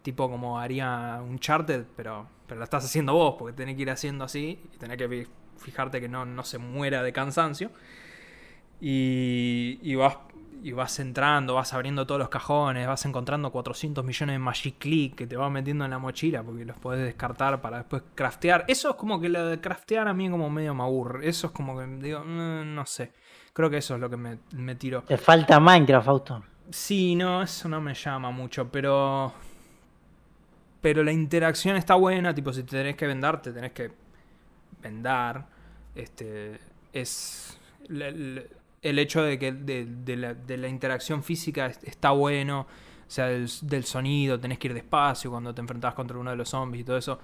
tipo 0.02 0.28
como 0.30 0.58
haría 0.58 1.20
un 1.22 1.38
charted, 1.38 1.84
pero, 1.96 2.26
pero 2.48 2.58
lo 2.58 2.64
estás 2.64 2.84
haciendo 2.84 3.12
vos, 3.14 3.36
porque 3.38 3.56
tenés 3.56 3.76
que 3.76 3.82
ir 3.82 3.90
haciendo 3.90 4.24
así 4.24 4.58
y 4.74 4.78
tenés 4.78 4.96
que 4.96 5.28
fijarte 5.58 6.00
que 6.00 6.08
no, 6.08 6.24
no 6.24 6.42
se 6.42 6.58
muera 6.58 7.02
de 7.02 7.12
cansancio. 7.12 7.70
Y, 8.80 9.78
y 9.82 9.94
vas 9.96 10.18
y 10.62 10.72
vas 10.72 10.98
entrando, 10.98 11.54
vas 11.54 11.72
abriendo 11.72 12.06
todos 12.06 12.18
los 12.18 12.28
cajones, 12.28 12.86
vas 12.86 13.04
encontrando 13.04 13.50
400 13.50 14.04
millones 14.04 14.34
de 14.34 14.38
Magic 14.38 14.78
Click 14.78 15.14
que 15.14 15.26
te 15.26 15.36
vas 15.36 15.50
metiendo 15.50 15.84
en 15.84 15.90
la 15.90 15.98
mochila 15.98 16.42
porque 16.42 16.64
los 16.64 16.78
puedes 16.78 17.04
descartar 17.04 17.60
para 17.60 17.78
después 17.78 18.02
craftear. 18.14 18.64
Eso 18.68 18.90
es 18.90 18.96
como 18.96 19.20
que 19.20 19.28
lo 19.28 19.46
de 19.46 19.60
craftear 19.60 20.08
a 20.08 20.14
mí 20.14 20.28
como 20.28 20.50
medio 20.50 20.74
me 20.74 20.82
aburre. 20.82 21.28
Eso 21.28 21.48
es 21.48 21.52
como 21.52 21.78
que 21.78 21.86
digo, 21.86 22.20
mm, 22.20 22.74
no 22.74 22.86
sé. 22.86 23.12
Creo 23.52 23.70
que 23.70 23.78
eso 23.78 23.94
es 23.94 24.00
lo 24.00 24.10
que 24.10 24.16
me, 24.16 24.38
me 24.52 24.74
tiró. 24.74 25.02
Te 25.02 25.18
falta 25.18 25.60
Minecraft, 25.60 26.08
Auto. 26.08 26.44
Sí, 26.70 27.14
no, 27.14 27.42
eso 27.42 27.68
no 27.68 27.80
me 27.80 27.94
llama 27.94 28.30
mucho, 28.30 28.68
pero. 28.70 29.32
Pero 30.80 31.02
la 31.02 31.10
interacción 31.10 31.76
está 31.76 31.94
buena, 31.94 32.34
tipo, 32.34 32.52
si 32.52 32.62
te 32.62 32.76
tenés 32.76 32.96
que 32.96 33.06
vender, 33.06 33.40
te 33.40 33.52
tenés 33.52 33.72
que 33.72 33.90
vender. 34.80 35.42
Este. 35.94 36.60
Es 36.92 37.58
el 38.82 38.98
hecho 38.98 39.22
de 39.22 39.38
que 39.38 39.52
de, 39.52 40.56
la, 40.56 40.68
interacción 40.68 41.22
física 41.22 41.66
está 41.66 42.10
bueno, 42.10 42.60
o 42.60 43.10
sea, 43.10 43.26
del, 43.26 43.84
sonido, 43.84 44.38
tenés 44.38 44.58
que 44.58 44.68
ir 44.68 44.74
despacio 44.74 45.30
cuando 45.30 45.54
te 45.54 45.60
enfrentás 45.60 45.94
contra 45.94 46.18
uno 46.18 46.30
de 46.30 46.36
los 46.36 46.48
zombies 46.48 46.82
y 46.82 46.84
todo 46.84 46.96
eso. 46.96 47.18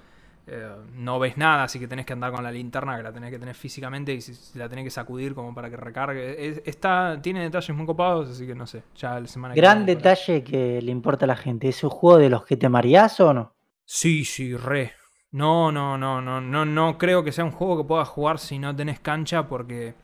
Eh, 0.47 0.69
no 0.93 1.17
ves 1.17 1.37
nada, 1.37 1.63
así 1.63 1.79
que 1.79 1.87
tenés 1.87 2.05
que 2.05 2.13
andar 2.13 2.31
con 2.31 2.43
la 2.43 2.51
linterna 2.51 2.97
que 2.97 3.03
la 3.03 3.11
tenés 3.11 3.31
que 3.31 3.39
tener 3.39 3.55
físicamente 3.55 4.13
y 4.13 4.19
la 4.57 4.69
tenés 4.69 4.85
que 4.85 4.91
sacudir 4.91 5.33
como 5.33 5.55
para 5.55 5.71
que 5.71 5.77
recargue. 5.77 6.61
está, 6.65 7.19
tiene 7.19 7.41
detalles 7.41 7.75
muy 7.75 7.85
copados, 7.85 8.29
así 8.29 8.45
que 8.45 8.53
no 8.53 8.67
sé. 8.67 8.83
Ya 8.95 9.19
la 9.19 9.27
semana 9.27 9.55
Gran 9.55 9.85
detalle 9.85 10.43
que 10.43 10.81
le 10.81 10.91
importa 10.91 11.25
a 11.25 11.27
la 11.27 11.35
gente. 11.35 11.67
¿Es 11.67 11.83
un 11.83 11.89
juego 11.89 12.19
de 12.19 12.29
los 12.29 12.45
que 12.45 12.57
te 12.57 12.69
marías 12.69 13.19
o 13.19 13.33
no? 13.33 13.55
Sí, 13.85 14.23
sí, 14.23 14.55
re. 14.55 14.93
No, 15.31 15.71
no, 15.71 15.97
no, 15.97 16.21
no, 16.21 16.39
no, 16.39 16.63
no 16.63 16.97
creo 16.97 17.23
que 17.23 17.31
sea 17.31 17.43
un 17.43 17.51
juego 17.51 17.77
que 17.77 17.87
puedas 17.87 18.07
jugar 18.07 18.39
si 18.39 18.57
no 18.59 18.75
tenés 18.75 18.99
cancha 18.99 19.47
porque 19.47 19.95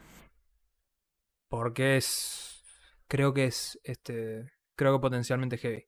porque 1.52 1.98
es. 1.98 2.64
Creo 3.10 3.34
que 3.34 3.44
es. 3.44 3.78
Este. 3.84 4.50
Creo 4.76 4.94
que 4.94 5.02
potencialmente 5.02 5.58
heavy. 5.58 5.84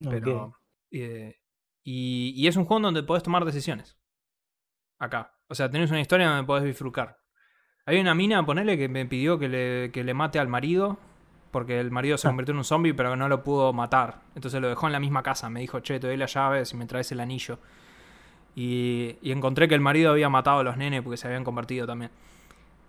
Pero. 0.00 0.56
Eh, 0.90 1.36
y, 1.84 2.34
y, 2.36 2.48
es 2.48 2.56
un 2.56 2.64
juego 2.64 2.82
donde 2.82 3.04
podés 3.04 3.22
tomar 3.22 3.44
decisiones. 3.44 3.96
Acá. 4.98 5.32
O 5.46 5.54
sea, 5.54 5.70
tenés 5.70 5.90
una 5.90 6.00
historia 6.00 6.28
donde 6.28 6.44
podés 6.44 6.64
disfrutar. 6.64 7.16
Hay 7.86 8.00
una 8.00 8.14
mina, 8.14 8.44
ponele, 8.44 8.76
que 8.76 8.88
me 8.88 9.06
pidió 9.06 9.38
que 9.38 9.48
le, 9.48 9.92
que 9.92 10.02
le 10.02 10.14
mate 10.14 10.40
al 10.40 10.48
marido. 10.48 10.98
Porque 11.52 11.78
el 11.78 11.92
marido 11.92 12.18
se 12.18 12.26
ah. 12.26 12.30
convirtió 12.30 12.52
en 12.52 12.58
un 12.58 12.64
zombie, 12.64 12.92
pero 12.92 13.14
no 13.14 13.28
lo 13.28 13.44
pudo 13.44 13.72
matar. 13.72 14.22
Entonces 14.34 14.60
lo 14.60 14.68
dejó 14.68 14.86
en 14.86 14.92
la 14.92 15.00
misma 15.00 15.22
casa. 15.22 15.48
Me 15.48 15.60
dijo, 15.60 15.78
che, 15.78 16.00
te 16.00 16.08
doy 16.08 16.16
la 16.16 16.26
llave 16.26 16.64
si 16.64 16.76
me 16.76 16.86
traes 16.86 17.12
el 17.12 17.20
anillo. 17.20 17.60
Y, 18.56 19.16
y 19.22 19.30
encontré 19.30 19.68
que 19.68 19.76
el 19.76 19.80
marido 19.80 20.10
había 20.10 20.28
matado 20.28 20.58
a 20.58 20.64
los 20.64 20.76
nenes 20.76 21.02
porque 21.02 21.16
se 21.16 21.28
habían 21.28 21.44
convertido 21.44 21.86
también. 21.86 22.10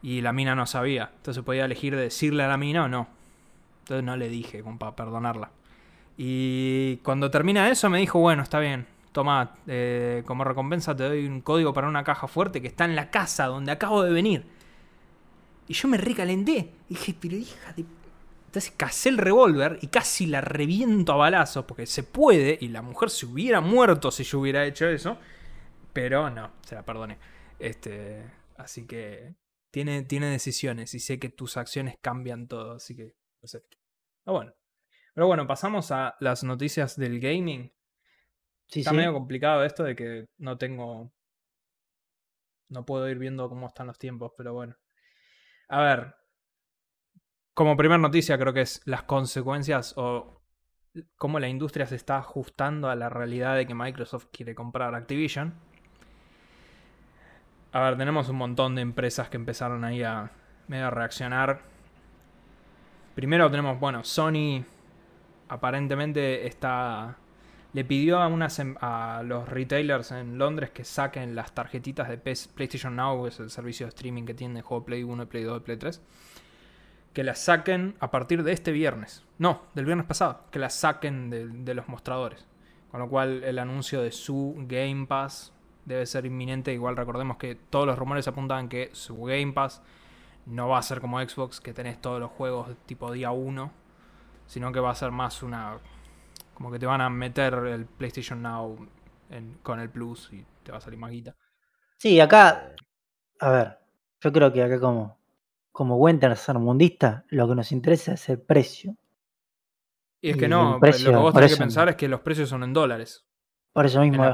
Y 0.01 0.21
la 0.21 0.33
mina 0.33 0.55
no 0.55 0.65
sabía. 0.65 1.12
Entonces 1.15 1.43
podía 1.43 1.65
elegir 1.65 1.95
decirle 1.95 2.43
a 2.43 2.47
la 2.47 2.57
mina 2.57 2.85
o 2.85 2.88
no. 2.88 3.07
Entonces 3.81 4.03
no 4.03 4.15
le 4.17 4.29
dije, 4.29 4.62
como 4.62 4.77
para 4.77 4.95
perdonarla. 4.95 5.51
Y 6.17 6.97
cuando 6.97 7.31
termina 7.31 7.69
eso 7.69 7.89
me 7.89 7.99
dijo, 7.99 8.19
bueno, 8.19 8.43
está 8.43 8.59
bien. 8.59 8.85
Toma, 9.12 9.55
eh, 9.67 10.23
como 10.25 10.43
recompensa 10.43 10.95
te 10.95 11.03
doy 11.03 11.25
un 11.25 11.41
código 11.41 11.73
para 11.73 11.88
una 11.88 12.03
caja 12.03 12.27
fuerte 12.27 12.62
que 12.62 12.67
está 12.67 12.85
en 12.85 12.95
la 12.95 13.09
casa 13.09 13.47
donde 13.47 13.71
acabo 13.71 14.03
de 14.03 14.12
venir. 14.12 14.45
Y 15.67 15.73
yo 15.73 15.88
me 15.88 15.97
recalenté. 15.97 16.71
Y 16.89 16.95
dije, 16.95 17.15
pero 17.19 17.35
hija 17.35 17.73
de... 17.73 17.85
Entonces 18.47 18.73
casé 18.75 19.09
el 19.09 19.17
revólver 19.17 19.77
y 19.81 19.88
casi 19.88 20.25
la 20.25 20.41
reviento 20.41 21.13
a 21.13 21.17
balazos 21.17 21.65
porque 21.65 21.85
se 21.85 22.01
puede 22.03 22.57
y 22.59 22.69
la 22.69 22.81
mujer 22.81 23.12
se 23.12 23.27
hubiera 23.27 23.62
muerto 23.62 24.09
si 24.09 24.23
yo 24.23 24.39
hubiera 24.39 24.65
hecho 24.65 24.88
eso. 24.88 25.17
Pero 25.93 26.29
no, 26.29 26.51
se 26.62 26.75
la 26.75 26.83
perdoné. 26.83 27.17
Este, 27.59 28.23
así 28.57 28.85
que 28.85 29.35
tiene, 29.71 30.03
tiene 30.03 30.27
decisiones 30.27 30.93
y 30.93 30.99
sé 30.99 31.19
que 31.19 31.29
tus 31.29 31.58
acciones 31.58 31.97
cambian 32.01 32.47
todo, 32.47 32.73
así 32.73 32.95
que 32.95 33.15
no 33.41 33.47
sé. 33.47 33.63
Pero 34.23 34.36
bueno. 34.36 34.53
Pero 35.13 35.27
bueno, 35.27 35.47
pasamos 35.47 35.91
a 35.91 36.15
las 36.19 36.43
noticias 36.43 36.95
del 36.95 37.19
gaming. 37.19 37.73
Sí, 38.67 38.82
Está 38.82 38.93
medio 38.93 39.13
complicado 39.13 39.63
esto 39.63 39.84
de 39.84 39.95
que 39.95 40.29
no 40.38 40.58
tengo. 40.58 41.12
No 42.69 42.86
puedo 42.86 43.10
ir 43.10 43.17
viendo 43.17 43.49
cómo 43.49 43.67
están 43.67 43.88
los 43.88 43.97
tiempos, 43.97 44.32
pero 44.38 44.53
bueno. 44.53 44.77
A 45.67 45.82
ver. 45.82 46.15
Como 47.53 47.75
primera 47.75 47.97
noticia, 47.97 48.38
creo 48.38 48.53
que 48.53 48.62
es 48.62 48.82
las 48.86 49.03
consecuencias 49.03 49.93
o 49.97 50.41
cómo 51.17 51.39
la 51.39 51.49
industria 51.49 51.86
se 51.86 51.95
está 51.95 52.17
ajustando 52.17 52.89
a 52.89 52.95
la 52.95 53.10
realidad 53.10 53.55
de 53.55 53.67
que 53.67 53.75
Microsoft 53.75 54.27
quiere 54.32 54.55
comprar 54.55 54.95
Activision. 54.95 55.60
A 57.71 57.82
ver, 57.82 57.97
tenemos 57.97 58.29
un 58.29 58.38
montón 58.38 58.75
de 58.75 58.82
empresas 58.82 59.29
que 59.29 59.38
empezaron 59.38 59.84
ahí 59.84 60.01
a 60.01 60.32
medio 60.67 60.89
reaccionar. 60.89 61.62
Primero 63.13 63.49
tenemos, 63.51 63.79
bueno, 63.79 64.03
Sony 64.03 64.63
aparentemente 65.49 66.47
está 66.47 67.17
le 67.73 67.86
pidió 67.86 68.19
a, 68.19 68.27
em, 68.27 68.75
a 68.82 69.21
los 69.23 69.47
retailers 69.47 70.12
en 70.12 70.38
Londres 70.38 70.71
que 70.71 70.84
saquen 70.84 71.36
las 71.36 71.53
tarjetitas 71.53 72.10
de 72.10 72.17
PlayStation 72.17 72.95
Now, 72.95 73.23
que 73.23 73.29
es 73.29 73.39
el 73.39 73.51
servicio 73.51 73.86
de 73.86 73.89
streaming 73.89 74.23
que 74.23 74.34
tiene 74.34 74.60
el 74.60 74.65
juego 74.65 74.86
Play 74.86 75.03
1, 75.03 75.29
Play 75.29 75.43
2 75.43 75.58
y 75.58 75.63
Play 75.63 75.77
3, 75.77 76.01
que 77.13 77.23
las 77.23 77.39
saquen 77.39 77.95
a 77.99 78.10
partir 78.10 78.43
de 78.43 78.53
este 78.53 78.71
viernes. 78.71 79.23
No, 79.38 79.62
del 79.75 79.86
viernes 79.86 80.08
pasado, 80.08 80.45
que 80.51 80.58
las 80.58 80.73
saquen 80.73 81.29
de 81.29 81.73
los 81.75 81.88
mostradores. 81.88 82.45
Con 82.89 83.01
lo 83.01 83.08
cual 83.08 83.43
el 83.43 83.60
anuncio 83.60 84.01
de 84.01 84.12
su 84.12 84.55
Game 84.67 85.05
Pass 85.05 85.53
debe 85.89 86.06
ser 86.06 86.25
inminente. 86.25 86.71
Igual 86.71 86.95
recordemos 86.95 87.38
que 87.38 87.56
todos 87.56 87.88
los 87.88 87.97
rumores 87.97 88.28
apuntan 88.28 88.69
que 88.69 88.91
su 88.93 89.23
Game 89.23 89.54
Pass 89.54 89.82
no 90.45 90.69
va 90.69 90.78
a 90.78 90.84
ser 90.84 91.02
como 91.02 91.19
Xbox, 91.19 91.60
que 91.60 91.73
tenés 91.73 91.99
todos 91.99 92.19
los 92.19 92.30
juegos 92.32 92.69
tipo 92.86 93.12
día 93.12 93.32
1, 93.32 93.71
sino 94.45 94.71
que 94.71 94.80
va 94.80 94.91
a 94.91 94.95
ser 94.95 95.12
más 95.12 95.43
una... 95.43 95.80
Como 96.54 96.71
que 96.71 96.80
te 96.80 96.86
van 96.86 97.02
a 97.02 97.10
meter 97.10 97.54
el 97.54 97.86
PlayStation 97.86 98.41
Now 98.41 98.88
con 99.63 99.80
el 99.80 99.89
Plus 99.89 100.32
y 100.32 100.45
te 100.63 100.71
va 100.71 100.78
a 100.78 100.82
salir 100.82 100.99
más 100.99 101.12
guita. 101.12 101.36
Sí, 101.97 102.19
acá, 102.19 102.75
a 103.39 103.49
ver, 103.49 103.80
yo 104.21 104.32
creo 104.32 104.54
que 104.54 104.62
acá 104.62 104.80
como, 104.80 105.17
como 105.71 105.97
buen 105.97 106.19
mundista 106.56 107.25
lo 107.30 107.47
que 107.47 107.56
nos 107.56 107.71
interesa 107.71 108.13
es 108.13 108.30
el 108.30 108.39
precio. 108.39 108.95
Y 110.21 110.32
es 110.32 110.38
que 110.38 110.47
no, 110.47 110.73
lo 110.73 110.91
que 110.91 111.15
vos 111.15 111.34
tenés 111.34 111.54
que 111.54 111.60
pensar 111.60 111.89
es 111.89 111.95
que 111.95 112.08
los 112.08 112.19
precios 112.19 112.49
son 112.49 112.63
en 112.63 112.73
dólares. 112.73 113.25
Por 113.71 113.86
eso 113.86 114.02
mismo, 114.02 114.34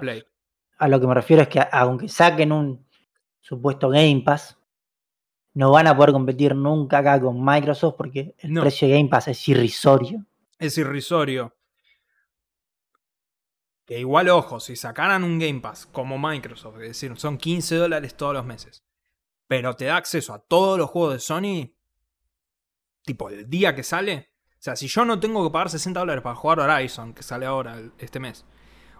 a 0.77 0.87
lo 0.87 0.99
que 0.99 1.07
me 1.07 1.13
refiero 1.13 1.43
es 1.43 1.47
que 1.47 1.61
aunque 1.71 2.07
saquen 2.07 2.51
un 2.51 2.85
supuesto 3.39 3.89
Game 3.89 4.21
Pass, 4.25 4.57
no 5.53 5.71
van 5.71 5.87
a 5.87 5.95
poder 5.95 6.11
competir 6.11 6.53
nunca 6.53 6.97
acá 6.99 7.19
con 7.19 7.43
Microsoft 7.43 7.95
porque 7.97 8.35
el 8.39 8.59
precio 8.59 8.87
de 8.87 8.95
Game 8.95 9.09
Pass 9.09 9.29
es 9.29 9.47
irrisorio. 9.47 10.25
Es 10.59 10.77
irrisorio. 10.77 11.55
Que 13.85 13.99
igual, 13.99 14.29
ojo, 14.29 14.59
si 14.59 14.75
sacaran 14.75 15.23
un 15.23 15.39
Game 15.39 15.61
Pass 15.61 15.85
como 15.85 16.17
Microsoft, 16.17 16.75
es 16.81 16.87
decir, 16.89 17.17
son 17.17 17.37
15 17.37 17.75
dólares 17.75 18.17
todos 18.17 18.33
los 18.33 18.45
meses, 18.45 18.83
pero 19.47 19.75
te 19.75 19.85
da 19.85 19.97
acceso 19.97 20.33
a 20.33 20.39
todos 20.39 20.77
los 20.77 20.89
juegos 20.89 21.13
de 21.13 21.19
Sony, 21.19 21.73
tipo 23.03 23.29
el 23.29 23.49
día 23.49 23.75
que 23.75 23.83
sale. 23.83 24.31
O 24.53 24.65
sea, 24.65 24.75
si 24.75 24.87
yo 24.87 25.05
no 25.05 25.19
tengo 25.19 25.43
que 25.43 25.53
pagar 25.53 25.69
60 25.69 25.99
dólares 25.99 26.23
para 26.23 26.35
jugar 26.35 26.59
Horizon, 26.59 27.13
que 27.13 27.21
sale 27.21 27.45
ahora 27.45 27.79
este 27.99 28.19
mes, 28.19 28.43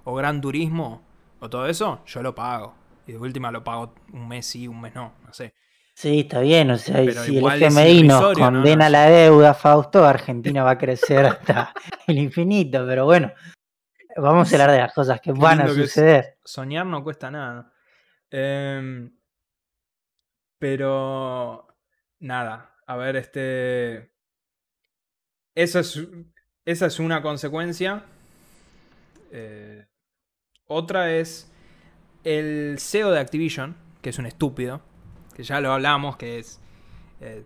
o 0.04 0.14
Gran 0.14 0.40
Turismo, 0.40 1.04
o 1.46 1.50
todo 1.50 1.68
eso, 1.68 2.04
yo 2.06 2.22
lo 2.22 2.36
pago. 2.36 2.76
Y 3.08 3.14
de 3.14 3.18
última 3.18 3.52
lo 3.52 3.64
pago 3.64 3.94
un 4.14 4.28
mes 4.28 4.46
sí, 4.46 4.68
un 4.68 4.82
mes 4.82 4.94
no, 4.96 5.14
no 5.24 5.34
sé. 5.34 5.54
Sí, 5.94 6.22
está 6.22 6.42
bien, 6.42 6.72
o 6.72 6.78
sea, 6.78 6.98
si 7.24 7.38
el 7.38 7.46
FMI 7.46 8.04
nos 8.04 8.34
condena 8.34 8.90
la 8.90 9.10
deuda, 9.10 9.54
Fausto, 9.54 10.04
Argentina 10.04 10.62
va 10.64 10.72
a 10.72 10.78
crecer 10.78 11.26
hasta 11.26 11.74
el 12.08 12.18
infinito, 12.18 12.86
pero 12.86 13.06
bueno, 13.06 13.32
vamos 14.18 14.52
a 14.52 14.56
hablar 14.56 14.72
de 14.72 14.80
las 14.80 14.94
cosas 14.94 15.22
que 15.22 15.32
van 15.32 15.62
a 15.62 15.68
suceder. 15.70 16.38
Soñar 16.44 16.86
no 16.86 17.02
cuesta 17.02 17.32
nada. 17.32 17.72
Em, 18.30 19.16
pero, 20.60 21.66
nada, 22.20 22.76
a 22.88 22.98
ver, 22.98 23.16
este... 23.16 24.12
Esa 25.54 25.80
es, 25.80 26.06
esa 26.66 26.88
es 26.88 27.00
una 27.00 27.22
consecuencia. 27.22 28.04
Eh, 29.32 29.86
otra 30.68 31.14
es 31.14 31.52
el 32.24 32.78
CEO 32.80 33.12
de 33.12 33.20
Activision, 33.20 33.76
que 34.02 34.10
es 34.10 34.20
un 34.20 34.26
estúpido, 34.26 34.82
que 35.36 35.44
ya 35.44 35.62
lo 35.62 35.72
hablamos, 35.72 36.18
que 36.18 36.40
es... 36.40 36.62
Eh, 37.22 37.46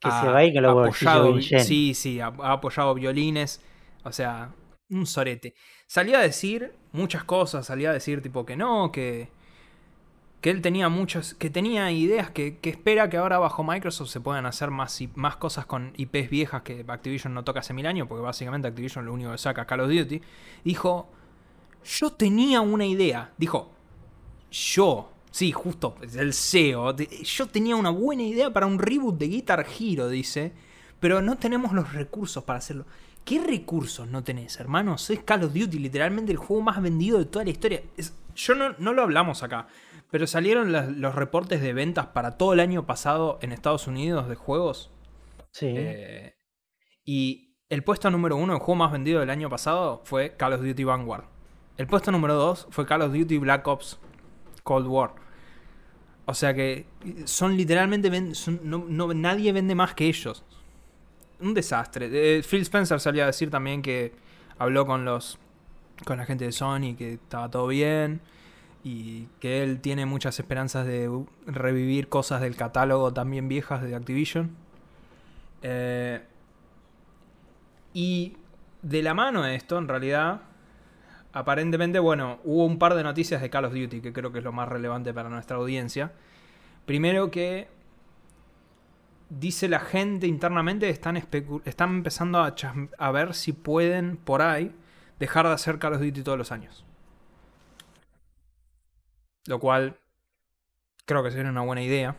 que 0.00 0.10
se 0.10 0.28
va 0.28 0.44
y 0.44 0.52
que 0.52 0.60
lo 0.60 0.70
apoyado, 0.70 1.40
Sí, 1.40 1.92
sí, 1.92 2.20
ha, 2.20 2.26
apoyado 2.26 2.94
violines. 2.94 3.60
O 4.04 4.12
sea, 4.12 4.52
un 4.90 5.06
sorete. 5.06 5.54
Salía 5.88 6.20
a 6.20 6.22
decir 6.22 6.72
muchas 6.92 7.24
cosas, 7.24 7.66
salía 7.66 7.90
a 7.90 7.92
decir 7.92 8.22
tipo 8.22 8.46
que 8.46 8.56
no, 8.56 8.92
que, 8.92 9.28
que 10.40 10.50
él 10.50 10.62
tenía 10.62 10.88
muchas, 10.88 11.34
que 11.34 11.50
tenía 11.50 11.90
ideas, 11.90 12.30
que, 12.30 12.58
que, 12.58 12.70
espera 12.70 13.10
que 13.10 13.16
ahora 13.16 13.38
bajo 13.38 13.64
Microsoft 13.64 14.10
se 14.10 14.20
puedan 14.20 14.46
hacer 14.46 14.70
más, 14.70 15.00
más 15.16 15.36
cosas 15.36 15.66
con 15.66 15.92
IPs 15.96 16.30
viejas 16.30 16.62
que 16.62 16.84
Activision 16.86 17.34
no 17.34 17.42
toca 17.42 17.60
hace 17.60 17.74
mil 17.74 17.86
años, 17.86 18.06
porque 18.06 18.22
básicamente 18.22 18.68
Activision 18.68 19.04
lo 19.04 19.12
único 19.12 19.32
que 19.32 19.38
saca 19.38 19.62
es 19.62 19.66
Call 19.66 19.80
of 19.80 19.90
Duty. 19.90 20.22
Dijo, 20.62 21.10
yo 21.88 22.12
tenía 22.12 22.60
una 22.60 22.84
idea. 22.84 23.32
Dijo, 23.38 23.70
yo, 24.50 25.10
sí, 25.30 25.52
justo, 25.52 25.96
el 26.16 26.34
CEO, 26.34 26.94
yo 26.96 27.46
tenía 27.46 27.76
una 27.76 27.90
buena 27.90 28.22
idea 28.22 28.52
para 28.52 28.66
un 28.66 28.78
reboot 28.78 29.18
de 29.18 29.28
Guitar 29.28 29.66
Hero, 29.78 30.08
dice, 30.08 30.52
pero 31.00 31.22
no 31.22 31.36
tenemos 31.38 31.72
los 31.72 31.92
recursos 31.92 32.44
para 32.44 32.58
hacerlo. 32.58 32.84
¿Qué 33.24 33.40
recursos 33.40 34.08
no 34.08 34.22
tenés, 34.22 34.58
hermanos? 34.60 35.10
Es 35.10 35.22
Call 35.22 35.44
of 35.44 35.52
Duty, 35.52 35.78
literalmente 35.78 36.32
el 36.32 36.38
juego 36.38 36.62
más 36.62 36.80
vendido 36.80 37.18
de 37.18 37.26
toda 37.26 37.44
la 37.44 37.50
historia. 37.50 37.82
yo 38.34 38.54
no, 38.54 38.74
no, 38.78 38.92
lo 38.92 39.02
hablamos 39.02 39.42
acá, 39.42 39.68
pero 40.10 40.26
salieron 40.26 40.72
los 41.00 41.14
reportes 41.14 41.60
de 41.60 41.72
ventas 41.72 42.06
para 42.06 42.36
todo 42.36 42.52
el 42.52 42.60
año 42.60 42.86
pasado 42.86 43.38
en 43.42 43.52
Estados 43.52 43.86
Unidos 43.86 44.28
de 44.28 44.34
juegos. 44.34 44.90
Sí. 45.52 45.74
Eh, 45.76 46.36
y 47.04 47.56
el 47.68 47.82
puesto 47.84 48.10
número 48.10 48.36
uno, 48.36 48.54
el 48.54 48.60
juego 48.60 48.76
más 48.76 48.92
vendido 48.92 49.20
del 49.20 49.30
año 49.30 49.50
pasado, 49.50 50.02
fue 50.04 50.34
Call 50.36 50.54
of 50.54 50.62
Duty 50.62 50.84
Vanguard. 50.84 51.37
El 51.78 51.86
puesto 51.86 52.10
número 52.10 52.34
dos 52.34 52.66
fue 52.70 52.84
Call 52.84 53.02
of 53.02 53.12
Duty 53.12 53.38
Black 53.38 53.66
Ops 53.66 53.98
Cold 54.64 54.88
War. 54.88 55.12
O 56.26 56.34
sea 56.34 56.52
que 56.52 56.86
son 57.24 57.56
literalmente. 57.56 58.10
no, 58.62 59.14
nadie 59.14 59.52
vende 59.52 59.76
más 59.76 59.94
que 59.94 60.06
ellos. 60.06 60.44
Un 61.40 61.54
desastre. 61.54 62.10
Eh, 62.12 62.42
Phil 62.42 62.62
Spencer 62.62 62.98
salía 62.98 63.22
a 63.22 63.26
decir 63.28 63.48
también 63.48 63.80
que 63.80 64.12
habló 64.58 64.86
con 64.86 65.04
los. 65.04 65.38
con 66.04 66.18
la 66.18 66.26
gente 66.26 66.44
de 66.44 66.52
Sony, 66.52 66.96
que 66.98 67.14
estaba 67.14 67.48
todo 67.48 67.68
bien. 67.68 68.20
Y 68.82 69.26
que 69.38 69.62
él 69.62 69.80
tiene 69.80 70.04
muchas 70.04 70.38
esperanzas 70.40 70.84
de 70.84 71.08
revivir 71.46 72.08
cosas 72.08 72.40
del 72.40 72.56
catálogo 72.56 73.12
también 73.12 73.48
viejas 73.48 73.82
de 73.82 73.94
Activision. 73.94 74.50
Eh, 75.62 76.22
y 77.94 78.36
de 78.82 79.02
la 79.02 79.14
mano 79.14 79.44
de 79.44 79.54
esto, 79.54 79.78
en 79.78 79.86
realidad, 79.86 80.42
aparentemente, 81.32 81.98
bueno, 81.98 82.40
hubo 82.44 82.64
un 82.64 82.78
par 82.78 82.94
de 82.94 83.02
noticias 83.02 83.40
de 83.40 83.50
Call 83.50 83.66
of 83.66 83.74
Duty 83.74 84.00
que 84.00 84.12
creo 84.12 84.32
que 84.32 84.38
es 84.38 84.44
lo 84.44 84.52
más 84.52 84.68
relevante 84.68 85.12
para 85.12 85.28
nuestra 85.28 85.56
audiencia. 85.56 86.12
Primero 86.86 87.30
que 87.30 87.68
dice 89.28 89.68
la 89.68 89.80
gente 89.80 90.26
internamente 90.26 90.88
están, 90.88 91.16
están 91.64 91.90
empezando 91.90 92.38
a, 92.38 92.54
a, 92.98 93.10
ver 93.10 93.34
si 93.34 93.52
pueden 93.52 94.16
por 94.16 94.40
ahí 94.42 94.74
dejar 95.18 95.46
de 95.46 95.52
hacer 95.52 95.78
Call 95.78 95.94
of 95.94 96.00
Duty 96.00 96.22
todos 96.22 96.38
los 96.38 96.52
años. 96.52 96.84
Lo 99.46 99.58
cual 99.58 99.98
creo 101.04 101.22
que 101.22 101.30
sería 101.30 101.50
una 101.50 101.62
buena 101.62 101.82
idea. 101.82 102.16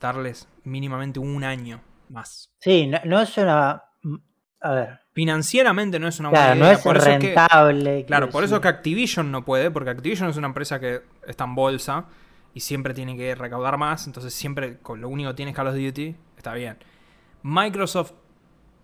Darles 0.00 0.48
mínimamente 0.64 1.20
un 1.20 1.44
año 1.44 1.80
más. 2.08 2.52
Sí, 2.58 2.90
no 3.04 3.20
es 3.20 3.38
una 3.38 3.84
a 4.62 4.72
ver. 4.72 5.00
Financieramente 5.12 5.98
no 5.98 6.08
es 6.08 6.18
una 6.20 6.30
buena 6.30 6.54
idea. 6.56 6.64
No 6.64 6.70
es 6.70 7.04
rentable. 7.04 8.04
claro, 8.06 8.30
por 8.30 8.44
eso 8.44 8.56
es 8.56 8.62
que 8.62 8.68
Activision 8.68 9.30
no 9.30 9.44
puede, 9.44 9.70
porque 9.70 9.90
Activision 9.90 10.30
es 10.30 10.36
una 10.36 10.46
empresa 10.46 10.80
que 10.80 11.02
está 11.26 11.44
en 11.44 11.54
bolsa 11.54 12.06
y 12.54 12.60
siempre 12.60 12.94
tiene 12.94 13.16
que 13.16 13.34
recaudar 13.34 13.76
más, 13.76 14.06
entonces 14.06 14.32
siempre 14.32 14.78
con 14.78 15.00
lo 15.00 15.08
único 15.08 15.30
que 15.30 15.36
tiene 15.36 15.52
Call 15.52 15.68
of 15.68 15.74
Duty, 15.74 16.16
está 16.36 16.54
bien. 16.54 16.78
Microsoft 17.42 18.12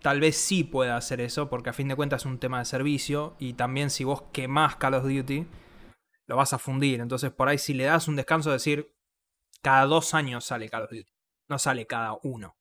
tal 0.02 0.20
vez 0.20 0.36
sí 0.36 0.64
pueda 0.64 0.96
hacer 0.96 1.20
eso, 1.20 1.48
porque 1.48 1.70
a 1.70 1.72
fin 1.72 1.88
de 1.88 1.96
cuentas 1.96 2.22
es 2.22 2.26
un 2.26 2.38
tema 2.38 2.58
de 2.58 2.64
servicio 2.64 3.36
y 3.38 3.54
también 3.54 3.90
si 3.90 4.04
vos 4.04 4.24
quemás 4.32 4.76
Call 4.76 4.94
of 4.94 5.04
Duty, 5.04 5.46
lo 6.26 6.36
vas 6.36 6.52
a 6.52 6.58
fundir. 6.58 7.00
Entonces 7.00 7.30
por 7.30 7.48
ahí 7.48 7.58
si 7.58 7.74
le 7.74 7.84
das 7.84 8.08
un 8.08 8.16
descanso, 8.16 8.50
decir, 8.50 8.94
cada 9.62 9.86
dos 9.86 10.14
años 10.14 10.44
sale 10.44 10.68
Call 10.68 10.84
of 10.84 10.90
Duty, 10.90 11.12
no 11.48 11.58
sale 11.58 11.86
cada 11.86 12.16
uno, 12.22 12.56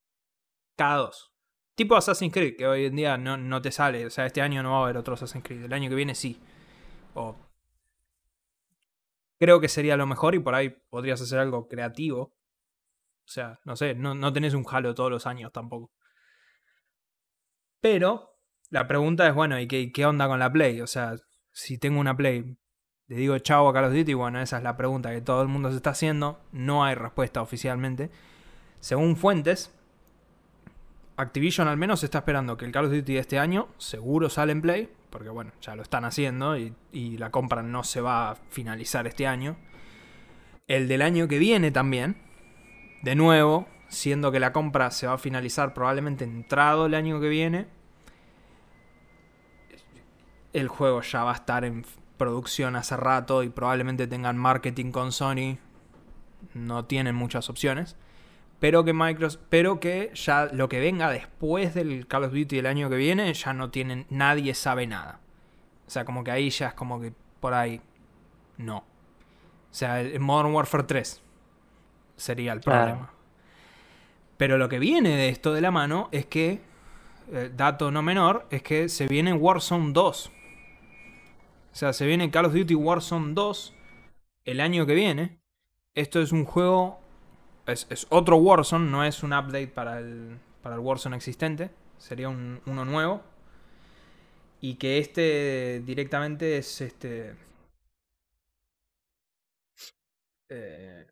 cada 0.78 0.98
dos. 0.98 1.34
Tipo 1.78 1.96
Assassin's 1.96 2.34
Creed, 2.34 2.56
que 2.58 2.66
hoy 2.66 2.86
en 2.86 2.96
día 2.96 3.20
no, 3.20 3.62
te 3.62 3.72
sale. 3.72 4.04
O 4.08 4.10
sea, 4.10 4.26
este 4.26 4.42
año 4.42 4.64
no 4.64 4.72
va 4.72 4.80
a 4.80 4.84
haber 4.86 4.98
otro 4.98 5.14
Assassin's 5.14 5.44
Creed. 5.44 5.64
El 5.64 5.74
año 5.74 5.90
que 5.90 5.96
viene 5.96 6.16
sí. 6.16 6.42
O... 7.14 7.36
Creo 9.40 9.62
que 9.62 9.68
sería 9.68 9.96
lo 9.96 10.08
mejor 10.08 10.34
y 10.34 10.40
por 10.40 10.56
ahí 10.56 10.76
podrías 10.90 11.22
hacer 11.22 11.38
algo 11.38 11.68
creativo. 11.68 12.34
O 13.26 13.28
sea, 13.28 13.60
no 13.64 13.76
sé, 13.76 13.94
no, 13.94 14.16
no 14.16 14.34
tenés 14.34 14.56
un 14.56 14.66
Halo 14.68 14.96
todos 14.96 15.12
los 15.12 15.28
años 15.28 15.52
tampoco. 15.52 15.92
Pero 17.80 18.40
la 18.72 18.88
pregunta 18.88 19.28
es, 19.28 19.36
bueno, 19.36 19.60
¿y 19.60 19.68
qué, 19.68 19.92
qué 19.92 20.08
onda 20.08 20.28
con 20.28 20.40
la 20.40 20.52
Play? 20.52 20.82
O 20.82 20.88
sea, 20.88 21.16
si 21.52 21.78
tengo 21.78 22.00
una 22.00 22.18
Play, 22.18 22.58
le 23.06 23.16
digo 23.16 23.38
chao 23.38 23.70
a 23.70 23.74
Call 23.74 23.86
of 23.86 23.94
Duty, 23.94 24.16
bueno, 24.16 24.42
esa 24.42 24.58
es 24.58 24.64
la 24.64 24.78
pregunta 24.78 25.12
que 25.12 25.22
todo 25.22 25.44
el 25.44 25.48
mundo 25.48 25.70
se 25.70 25.76
está 25.76 25.92
haciendo. 25.92 26.42
No 26.52 26.84
hay 26.84 26.96
respuesta 26.96 27.40
oficialmente. 27.40 28.10
Según 28.80 29.16
fuentes, 29.16 29.77
Activision 31.20 31.68
al 31.68 31.78
menos 31.78 32.04
está 32.04 32.20
esperando 32.20 32.58
que 32.58 32.66
el 32.66 32.72
Call 32.72 32.86
of 32.86 32.92
Duty 32.92 33.14
de 33.14 33.20
este 33.20 33.40
año 33.40 33.70
seguro 33.80 34.30
sale 34.30 34.52
en 34.52 34.62
Play, 34.62 34.88
porque 35.10 35.30
bueno, 35.30 35.52
ya 35.62 35.76
lo 35.76 35.82
están 35.82 36.06
haciendo 36.06 36.56
y, 36.56 36.74
la 37.18 37.32
compra 37.32 37.64
no 37.64 37.84
se 37.84 38.02
va 38.02 38.30
a 38.30 38.36
finalizar 38.36 39.08
este 39.08 39.26
año. 39.26 39.58
El 40.68 40.88
del 40.88 41.02
año 41.02 41.28
que 41.28 41.40
viene 41.40 41.72
también, 41.72 42.18
de 43.02 43.16
nuevo, 43.16 43.68
siendo 43.88 44.32
que 44.32 44.40
la 44.40 44.54
compra 44.54 44.92
se 44.92 45.08
va 45.08 45.14
a 45.14 45.18
finalizar 45.18 45.74
probablemente 45.74 46.24
entrado 46.24 46.86
el 46.86 46.94
año 46.94 47.20
que 47.20 47.30
viene, 47.30 47.66
el 50.54 50.68
juego 50.68 51.02
ya 51.02 51.24
va 51.24 51.32
a 51.32 51.36
estar 51.36 51.66
en 51.66 51.84
producción 52.18 52.76
hace 52.76 52.96
rato 52.96 53.42
y 53.42 53.50
probablemente 53.50 54.06
tengan 54.06 54.38
marketing 54.38 54.92
con 54.92 55.12
Sony. 55.12 55.58
No 56.54 56.86
tienen 56.86 57.16
muchas 57.16 57.50
opciones 57.50 57.96
pero 58.60 58.84
que 58.84 58.94
Microsoft, 58.94 59.42
pero 59.50 59.80
que 59.80 60.12
ya 60.16 60.46
lo 60.52 60.68
que 60.68 60.80
venga 60.80 61.12
después 61.12 61.74
del 61.74 62.08
Call 62.08 62.26
of 62.26 62.34
Duty 62.34 62.56
del 62.56 62.66
año 62.66 62.90
que 62.90 62.96
viene 62.96 63.34
ya 63.34 63.54
no 63.54 63.70
tienen, 63.70 64.06
nadie 64.10 64.54
sabe 64.54 64.88
nada. 64.88 65.20
O 65.86 65.90
sea, 65.90 66.06
como 66.06 66.24
que 66.24 66.32
ahí 66.32 66.50
ya 66.50 66.70
es 66.70 66.74
como 66.74 67.00
que 67.00 67.14
por 67.40 67.54
ahí 67.54 67.82
no. 68.58 68.78
O 68.78 68.84
sea, 69.72 70.02
el 70.02 70.20
Modern 70.20 70.54
Warfare 70.54 70.84
3 70.84 71.22
sería 72.16 72.54
el 72.54 72.62
problema. 72.62 73.12
Pero 74.38 74.58
lo 74.58 74.70
que 74.70 74.80
viene 74.80 75.16
de 75.16 75.30
esto 75.30 75.54
de 75.54 75.62
la 75.62 75.72
mano 75.72 76.10
es 76.12 76.26
que, 76.26 76.62
eh, 77.32 77.52
dato 77.56 77.92
no 77.92 78.02
menor, 78.02 78.48
es 78.50 78.64
que 78.64 78.90
se 78.90 79.08
viene 79.08 79.34
Warzone 79.34 79.94
2. 79.94 80.28
O 80.28 81.76
sea, 81.76 81.94
se 81.94 82.06
viene 82.08 82.32
Call 82.32 82.46
of 82.46 82.54
Duty 82.54 82.76
Warzone 82.76 83.34
2 83.34 83.76
el 84.46 84.62
año 84.62 84.86
que 84.86 84.96
viene. 84.96 85.40
Esto 85.94 86.22
es 86.22 86.32
un 86.32 86.46
juego 86.46 87.00
es, 87.68 88.08
otro 88.10 88.38
Warzone, 88.38 88.90
no 88.90 89.04
es 89.04 89.24
un 89.24 89.34
update 89.34 89.68
para 89.68 90.00
el, 90.00 90.40
para 90.62 90.76
el 90.76 90.82
Warzone 90.82 91.16
existente, 91.16 91.70
sería 91.98 92.30
un, 92.30 92.62
uno 92.66 92.86
nuevo. 92.86 93.22
Y 94.60 94.76
que 94.76 94.98
este 94.98 95.84
directamente 95.86 96.58
es 96.58 96.82
este. 96.82 97.36
Eh, 100.50 101.06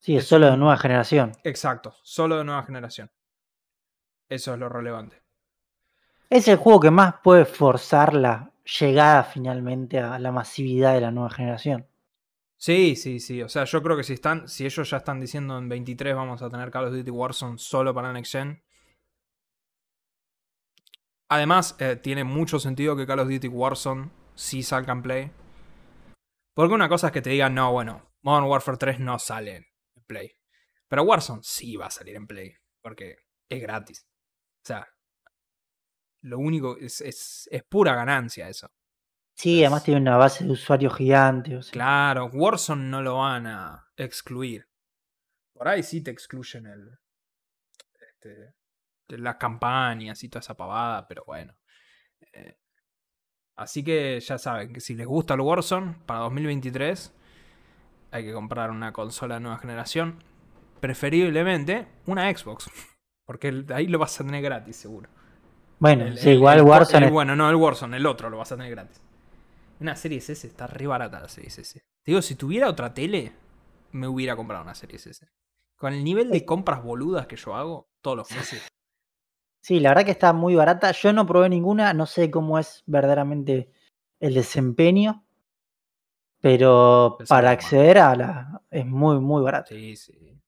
sí, 0.00 0.16
es, 0.16 0.26
solo 0.26 0.50
de 0.50 0.56
nueva 0.56 0.76
generación. 0.76 1.32
Exacto, 1.44 1.94
solo 2.02 2.36
de 2.36 2.44
nueva 2.44 2.62
generación. 2.64 3.10
Eso 4.28 4.52
es 4.52 4.58
lo 4.58 4.68
relevante. 4.68 5.22
Es 6.28 6.46
el 6.46 6.56
juego 6.56 6.80
que 6.80 6.90
más 6.90 7.14
puede 7.22 7.44
forzar 7.44 8.14
la 8.14 8.52
llegada 8.78 9.24
finalmente 9.24 9.98
a 9.98 10.18
la 10.18 10.30
masividad 10.30 10.94
de 10.94 11.00
la 11.00 11.10
nueva 11.10 11.30
generación. 11.30 11.89
Sí, 12.60 12.94
sí, 12.94 13.20
sí. 13.20 13.42
O 13.42 13.48
sea, 13.48 13.64
yo 13.64 13.82
creo 13.82 13.96
que 13.96 14.02
si 14.02 14.12
están, 14.12 14.46
si 14.46 14.66
ellos 14.66 14.90
ya 14.90 14.98
están 14.98 15.18
diciendo 15.18 15.56
en 15.56 15.70
23 15.70 16.14
vamos 16.14 16.42
a 16.42 16.50
tener 16.50 16.70
Call 16.70 16.88
of 16.88 16.92
Duty 16.92 17.10
Warzone 17.10 17.58
solo 17.58 17.94
para 17.94 18.12
Next 18.12 18.32
Gen. 18.32 18.62
Además, 21.30 21.74
eh, 21.78 21.96
tiene 21.96 22.22
mucho 22.22 22.58
sentido 22.58 22.94
que 22.96 23.06
Call 23.06 23.20
of 23.20 23.30
Duty 23.30 23.48
Warzone 23.48 24.10
sí 24.34 24.62
salga 24.62 24.92
en 24.92 25.02
Play. 25.02 25.32
Porque 26.54 26.74
una 26.74 26.90
cosa 26.90 27.06
es 27.06 27.12
que 27.14 27.22
te 27.22 27.30
digan, 27.30 27.54
no, 27.54 27.72
bueno, 27.72 28.12
Modern 28.20 28.44
Warfare 28.46 28.76
3 28.76 29.00
no 29.00 29.18
sale 29.18 29.56
en 29.56 30.04
Play. 30.06 30.30
Pero 30.86 31.04
Warzone 31.04 31.40
sí 31.42 31.76
va 31.76 31.86
a 31.86 31.90
salir 31.90 32.16
en 32.16 32.26
Play. 32.26 32.54
Porque 32.82 33.16
es 33.48 33.62
gratis. 33.62 34.06
O 34.62 34.66
sea, 34.66 34.86
lo 36.20 36.38
único 36.38 36.76
es, 36.76 37.00
es, 37.00 37.48
es 37.50 37.62
pura 37.62 37.94
ganancia 37.94 38.50
eso. 38.50 38.70
Sí, 39.40 39.64
además 39.64 39.84
tiene 39.84 40.02
una 40.02 40.18
base 40.18 40.44
de 40.44 40.50
usuarios 40.50 40.94
gigante. 40.94 41.58
Claro, 41.70 42.26
Warzone 42.26 42.90
no 42.90 43.00
lo 43.00 43.16
van 43.16 43.46
a 43.46 43.86
excluir. 43.96 44.68
Por 45.54 45.66
ahí 45.66 45.82
sí 45.82 46.02
te 46.02 46.10
excluyen 46.10 46.66
el. 46.66 46.90
Este, 48.06 48.54
las 49.16 49.36
campañas 49.36 50.22
y 50.22 50.28
toda 50.28 50.40
esa 50.40 50.58
pavada, 50.58 51.08
pero 51.08 51.24
bueno. 51.26 51.56
Eh, 52.34 52.58
así 53.56 53.82
que 53.82 54.20
ya 54.20 54.36
saben 54.36 54.74
que 54.74 54.80
si 54.80 54.94
les 54.94 55.06
gusta 55.06 55.32
el 55.32 55.40
Warzone 55.40 55.96
para 56.04 56.20
2023, 56.20 57.10
hay 58.10 58.24
que 58.24 58.34
comprar 58.34 58.70
una 58.70 58.92
consola 58.92 59.36
de 59.36 59.40
nueva 59.40 59.56
generación. 59.56 60.22
Preferiblemente 60.80 61.88
una 62.04 62.30
Xbox. 62.30 62.68
Porque 63.24 63.64
ahí 63.72 63.86
lo 63.86 63.98
vas 63.98 64.20
a 64.20 64.24
tener 64.24 64.42
gratis, 64.42 64.76
seguro. 64.76 65.08
Bueno, 65.78 66.14
sí, 66.14 66.28
igual 66.28 66.60
Warzone. 66.60 67.08
bueno, 67.08 67.34
no, 67.34 67.48
el 67.48 67.56
Warzone, 67.56 67.96
el 67.96 68.04
otro 68.04 68.28
lo 68.28 68.36
vas 68.36 68.52
a 68.52 68.56
tener 68.58 68.70
gratis. 68.70 69.00
Una 69.80 69.96
serie 69.96 70.18
S 70.18 70.32
está 70.32 70.66
re 70.66 70.86
barata 70.86 71.20
la 71.20 71.28
serie 71.28 71.48
S. 71.48 71.80
Te 71.80 71.82
digo, 72.04 72.20
si 72.20 72.34
tuviera 72.34 72.68
otra 72.68 72.92
tele, 72.92 73.32
me 73.92 74.06
hubiera 74.06 74.36
comprado 74.36 74.62
una 74.62 74.74
serie 74.74 74.96
S. 74.96 75.26
Con 75.74 75.94
el 75.94 76.04
nivel 76.04 76.30
de 76.30 76.44
compras 76.44 76.82
boludas 76.82 77.26
que 77.26 77.36
yo 77.36 77.54
hago 77.54 77.88
todos 78.02 78.18
los 78.18 78.30
meses. 78.30 78.68
Sí, 79.62 79.80
la 79.80 79.90
verdad 79.90 80.04
que 80.04 80.10
está 80.10 80.32
muy 80.34 80.54
barata. 80.54 80.92
Yo 80.92 81.12
no 81.12 81.26
probé 81.26 81.48
ninguna, 81.48 81.94
no 81.94 82.04
sé 82.04 82.30
cómo 82.30 82.58
es 82.58 82.82
verdaderamente 82.86 83.70
el 84.18 84.34
desempeño. 84.34 85.24
Pero 86.42 87.16
Pensé 87.18 87.28
para 87.28 87.50
acceder 87.50 87.98
a 87.98 88.16
la. 88.16 88.62
es 88.70 88.86
muy, 88.86 89.18
muy 89.20 89.42
barato. 89.42 89.74
Sí, 89.74 89.96
sí. 89.96 90.40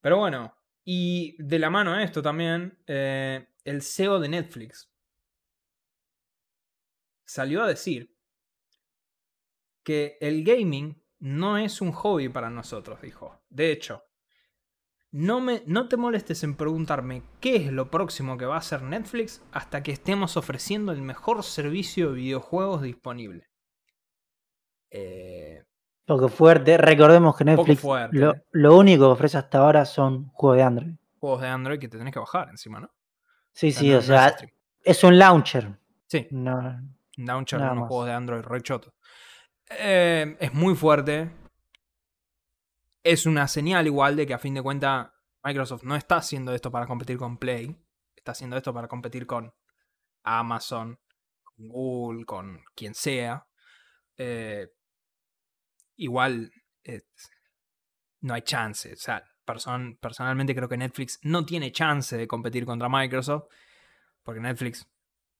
Pero 0.00 0.18
bueno, 0.18 0.54
y 0.84 1.36
de 1.42 1.58
la 1.58 1.70
mano 1.70 1.92
a 1.92 2.02
esto 2.04 2.22
también, 2.22 2.78
eh, 2.86 3.48
el 3.64 3.82
CEO 3.82 4.20
de 4.20 4.28
Netflix 4.28 4.93
salió 7.24 7.62
a 7.62 7.68
decir 7.68 8.14
que 9.82 10.16
el 10.20 10.44
gaming 10.44 11.02
no 11.18 11.58
es 11.58 11.80
un 11.80 11.92
hobby 11.92 12.28
para 12.28 12.50
nosotros, 12.50 13.00
dijo. 13.02 13.42
De 13.48 13.70
hecho, 13.70 14.02
no, 15.10 15.40
me, 15.40 15.62
no 15.66 15.88
te 15.88 15.96
molestes 15.96 16.42
en 16.42 16.56
preguntarme 16.56 17.22
qué 17.40 17.56
es 17.56 17.72
lo 17.72 17.90
próximo 17.90 18.36
que 18.36 18.46
va 18.46 18.56
a 18.56 18.58
hacer 18.58 18.82
Netflix 18.82 19.42
hasta 19.52 19.82
que 19.82 19.92
estemos 19.92 20.36
ofreciendo 20.36 20.92
el 20.92 21.02
mejor 21.02 21.42
servicio 21.44 22.08
de 22.10 22.16
videojuegos 22.16 22.82
disponible. 22.82 23.48
Eh, 24.90 25.62
Poco 26.06 26.28
fuerte. 26.28 26.76
Recordemos 26.76 27.36
que 27.36 27.44
Netflix 27.44 27.80
fuerte. 27.80 28.16
lo, 28.16 28.34
lo 28.52 28.76
único 28.76 29.06
que 29.06 29.12
ofrece 29.12 29.38
hasta 29.38 29.58
ahora 29.58 29.84
son 29.84 30.28
juegos 30.28 30.56
de 30.58 30.62
Android. 30.62 30.94
juegos 31.18 31.40
de 31.42 31.48
Android 31.48 31.78
que 31.78 31.88
te 31.88 31.96
tenés 31.98 32.12
que 32.12 32.20
bajar 32.20 32.48
encima, 32.50 32.80
¿no? 32.80 32.90
Sí, 33.52 33.72
sí, 33.72 33.90
o 33.90 33.94
no 33.94 33.98
es 34.00 34.06
sea, 34.06 34.36
es 34.82 35.04
un 35.04 35.18
launcher. 35.18 35.78
Sí, 36.06 36.26
No, 36.30 36.80
launcher 37.16 37.58
de 37.60 37.66
unos 37.72 37.88
juegos 37.88 38.06
de 38.06 38.12
Android 38.12 38.42
re 38.42 38.62
chotos. 38.62 38.92
Eh, 39.70 40.36
es 40.40 40.52
muy 40.52 40.74
fuerte. 40.74 41.30
Es 43.02 43.26
una 43.26 43.48
señal 43.48 43.86
igual 43.86 44.16
de 44.16 44.26
que 44.26 44.34
a 44.34 44.38
fin 44.38 44.54
de 44.54 44.62
cuentas 44.62 45.10
Microsoft 45.42 45.82
no 45.84 45.94
está 45.94 46.16
haciendo 46.16 46.54
esto 46.54 46.70
para 46.70 46.86
competir 46.86 47.18
con 47.18 47.36
Play. 47.38 47.76
Está 48.16 48.32
haciendo 48.32 48.56
esto 48.56 48.72
para 48.72 48.88
competir 48.88 49.26
con 49.26 49.52
Amazon, 50.22 50.98
con 51.42 51.68
Google, 51.68 52.24
con 52.24 52.62
quien 52.74 52.94
sea. 52.94 53.46
Eh, 54.16 54.70
igual 55.96 56.50
eh, 56.82 57.02
no 58.20 58.32
hay 58.34 58.42
chance. 58.42 58.92
O 58.92 58.96
sea, 58.96 59.22
person- 59.46 59.98
personalmente 60.00 60.54
creo 60.54 60.68
que 60.68 60.78
Netflix 60.78 61.18
no 61.22 61.44
tiene 61.44 61.72
chance 61.72 62.16
de 62.16 62.26
competir 62.26 62.64
contra 62.64 62.88
Microsoft. 62.88 63.44
Porque 64.22 64.40
Netflix, 64.40 64.88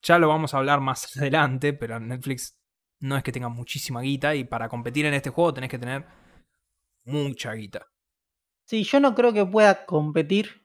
ya 0.05 0.18
lo 0.18 0.28
vamos 0.28 0.55
a 0.55 0.59
hablar 0.59 0.80
más 0.80 1.16
adelante, 1.18 1.72
pero 1.72 1.98
Netflix 2.00 2.59
no 3.00 3.16
es 3.16 3.22
que 3.24 3.32
tenga 3.32 3.48
muchísima 3.48 4.00
guita 4.02 4.34
y 4.34 4.44
para 4.44 4.68
competir 4.68 5.07
en 5.07 5.14
este 5.14 5.30
juego 5.30 5.52
tenés 5.55 5.70
que 5.70 5.78
tener 5.78 6.07
mucha 7.05 7.52
guita. 7.55 7.86
Sí, 8.66 8.84
yo 8.84 9.00
no 9.00 9.14
creo 9.14 9.32
que 9.32 9.44
pueda 9.46 9.86
competir. 9.86 10.64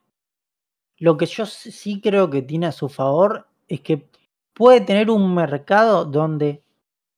Lo 0.98 1.18
que 1.18 1.26
yo 1.26 1.46
sí- 1.46 2.02
creo 2.02 2.30
que 2.30 2.42
tiene 2.42 2.68
a 2.68 2.72
su 2.72 2.90
favor 2.90 3.48
es 3.68 3.82
que 3.82 4.10
puede 4.54 4.82
tener 4.82 5.10
un 5.10 5.34
mercado 5.34 6.06
donde 6.06 6.64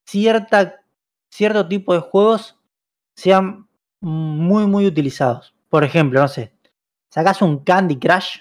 cierta, 0.05 0.83
cierto 1.29 1.67
tipo 1.67 1.93
de 1.93 2.01
juegos 2.01 2.57
sean 3.15 3.67
muy, 4.01 4.67
muy 4.67 4.85
utilizados. 4.87 5.55
Por 5.69 5.83
ejemplo, 5.83 6.21
no 6.21 6.27
sé, 6.27 6.53
sacas 7.09 7.41
un 7.41 7.63
Candy 7.63 7.97
Crush 7.97 8.39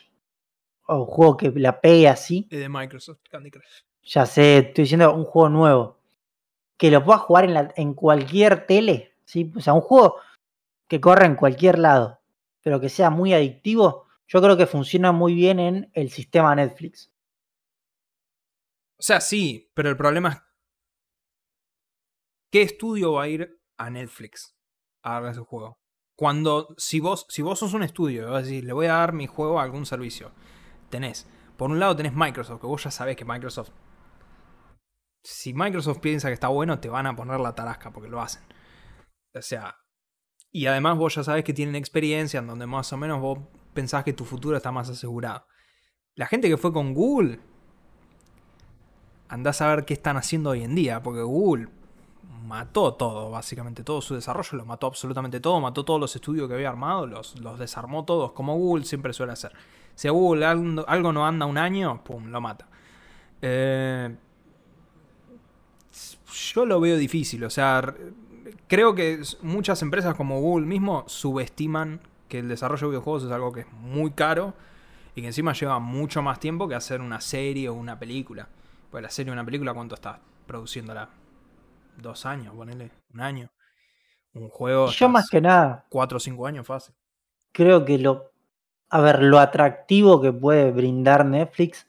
o 0.91 1.01
un 1.03 1.07
juego 1.07 1.37
que 1.37 1.51
la 1.55 1.81
pegue 1.81 2.09
así. 2.09 2.47
Es 2.51 2.59
de 2.59 2.69
Microsoft, 2.69 3.21
Candy 3.31 3.51
Crush. 3.51 3.83
Ya 4.03 4.27
sé, 4.27 4.59
estoy 4.59 4.85
diciendo 4.85 5.15
un 5.15 5.25
juego 5.25 5.49
nuevo. 5.49 5.99
Que 6.77 6.91
lo 6.91 7.05
puedas 7.05 7.23
jugar 7.23 7.45
en, 7.45 7.55
la- 7.55 7.73
en 7.77 7.95
cualquier 7.95 8.67
tele. 8.67 9.15
¿sí? 9.25 9.53
O 9.55 9.61
sea, 9.61 9.75
un 9.75 9.81
juego 9.83 10.17
que 10.89 11.01
corra 11.01 11.27
en 11.27 11.37
cualquier 11.37 11.79
lado. 11.79 12.21
Pero 12.63 12.81
que 12.81 12.89
sea 12.89 13.11
muy 13.11 13.33
adictivo. 13.33 14.07
Yo 14.27 14.41
creo 14.43 14.57
que 14.57 14.67
funciona 14.67 15.13
muy 15.13 15.35
bien 15.35 15.59
en 15.61 15.91
el 15.95 16.11
sistema 16.11 16.55
Netflix. 16.55 17.11
O 18.99 19.03
sea, 19.03 19.21
sí, 19.21 19.71
pero 19.75 19.89
el 19.89 19.97
problema 19.97 20.29
es. 20.31 20.37
¿Qué 22.51 22.63
estudio 22.63 23.13
va 23.13 23.25
a 23.25 23.29
ir 23.29 23.61
a 23.79 23.91
Netflix 23.91 24.57
a 25.03 25.15
darle 25.15 25.31
ese 25.31 25.41
juego? 25.41 25.79
Cuando, 26.17 26.75
si 26.77 27.01
vos, 27.01 27.25
si 27.29 27.43
vos 27.43 27.59
sos 27.59 27.73
un 27.75 27.83
estudio 27.83 28.27
vas 28.31 28.43
a 28.43 28.47
decir, 28.47 28.65
le 28.65 28.73
voy 28.73 28.87
a 28.87 28.95
dar 28.95 29.13
mi 29.13 29.27
juego 29.27 29.59
a 29.59 29.63
algún 29.63 29.87
servicio, 29.87 30.33
tenés, 30.91 31.27
por 31.57 31.71
un 31.71 31.81
lado 31.81 31.97
tenés 31.97 32.15
Microsoft, 32.15 32.61
que 32.61 32.67
vos 32.67 32.85
ya 32.85 32.91
sabés 32.91 33.17
que 33.17 33.25
Microsoft, 33.25 33.71
si 35.23 35.53
Microsoft 35.55 35.99
piensa 35.99 36.29
que 36.29 36.35
está 36.35 36.49
bueno, 36.49 36.81
te 36.81 36.89
van 36.89 37.07
a 37.07 37.17
poner 37.17 37.41
la 37.41 37.55
tarasca 37.55 37.91
porque 37.91 38.09
lo 38.09 38.21
hacen. 38.21 38.43
O 39.35 39.43
sea, 39.43 39.77
y 40.51 40.67
además 40.67 40.99
vos 40.99 41.15
ya 41.15 41.25
sabés 41.25 41.45
que 41.45 41.53
tienen 41.53 41.77
experiencia 41.77 42.41
en 42.41 42.47
donde 42.47 42.67
más 42.67 42.93
o 42.93 42.97
menos 42.97 43.21
vos 43.21 43.39
pensás 43.73 44.05
que 44.05 44.13
tu 44.13 44.25
futuro 44.25 44.57
está 44.57 44.73
más 44.73 44.89
asegurado. 44.89 45.47
La 46.15 46.27
gente 46.27 46.49
que 46.49 46.57
fue 46.57 46.73
con 46.73 46.93
Google, 46.93 47.41
andás 49.29 49.61
a 49.61 49.69
ver 49.69 49.85
qué 49.85 49.95
están 49.95 50.17
haciendo 50.17 50.51
hoy 50.51 50.65
en 50.65 50.75
día, 50.75 51.03
porque 51.03 51.23
Google 51.23 51.69
mató 52.43 52.95
todo, 52.95 53.31
básicamente 53.31 53.85
todo 53.85 54.01
su 54.01 54.15
desarrollo, 54.15 54.59
lo 54.59 54.65
mató 54.65 54.89
absolutamente 54.89 55.39
todo, 55.39 55.61
mató 55.61 55.85
todos 55.85 56.01
los 56.01 56.17
estudios 56.17 56.49
que 56.49 56.55
había 56.55 56.69
armado, 56.69 57.07
los, 57.07 57.39
los 57.39 57.59
desarmó 57.59 58.05
todos, 58.05 58.33
como 58.33 58.57
Google 58.57 58.85
siempre 58.85 59.13
suele 59.13 59.33
hacer. 59.33 59.53
Si 60.01 60.09
a 60.09 60.13
Google 60.13 60.47
algo, 60.47 60.89
algo 60.89 61.13
no 61.13 61.27
anda 61.27 61.45
un 61.45 61.59
año, 61.59 62.03
pum, 62.03 62.29
lo 62.31 62.41
mata. 62.41 62.67
Eh, 63.43 64.17
yo 66.25 66.65
lo 66.65 66.81
veo 66.81 66.97
difícil, 66.97 67.45
o 67.45 67.51
sea, 67.51 67.95
creo 68.67 68.95
que 68.95 69.21
muchas 69.43 69.83
empresas 69.83 70.15
como 70.15 70.41
Google 70.41 70.65
mismo 70.65 71.05
subestiman 71.07 72.01
que 72.29 72.39
el 72.39 72.49
desarrollo 72.49 72.87
de 72.87 72.91
videojuegos 72.93 73.25
es 73.25 73.31
algo 73.31 73.53
que 73.53 73.61
es 73.61 73.73
muy 73.75 74.13
caro 74.13 74.55
y 75.15 75.21
que 75.21 75.27
encima 75.27 75.53
lleva 75.53 75.79
mucho 75.81 76.23
más 76.23 76.41
tiempo 76.41 76.67
que 76.67 76.77
hacer 76.77 77.03
una 77.03 77.21
serie 77.21 77.69
o 77.69 77.75
una 77.75 77.99
película. 77.99 78.49
Pues 78.91 79.03
la 79.03 79.11
serie 79.11 79.33
o 79.33 79.35
una 79.35 79.45
película, 79.45 79.75
¿cuánto 79.75 79.97
está 79.97 80.19
produciéndola? 80.47 81.11
Dos 81.99 82.25
años, 82.25 82.55
ponele, 82.55 82.91
un 83.13 83.21
año. 83.21 83.51
Un 84.33 84.49
juego. 84.49 84.89
Yo 84.93 85.11
más 85.11 85.29
que 85.29 85.43
nada 85.43 85.85
Cuatro 85.91 86.17
o 86.17 86.21
cinco 86.21 86.47
años 86.47 86.67
fácil. 86.67 86.95
creo 87.53 87.85
que 87.85 87.99
lo... 87.99 88.30
A 88.91 89.01
ver, 89.01 89.23
lo 89.23 89.39
atractivo 89.39 90.21
que 90.21 90.33
puede 90.33 90.71
brindar 90.73 91.25
Netflix 91.25 91.87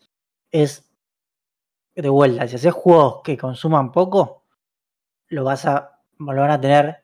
es... 0.52 0.88
De 1.96 2.08
vuelta, 2.10 2.48
si 2.48 2.56
haces 2.56 2.74
juegos 2.74 3.22
que 3.24 3.38
consuman 3.38 3.92
poco, 3.92 4.44
lo 5.28 5.44
vas 5.44 5.66
a... 5.66 6.00
Lo 6.20 6.36
van 6.42 6.52
a 6.52 6.62
tener 6.62 7.04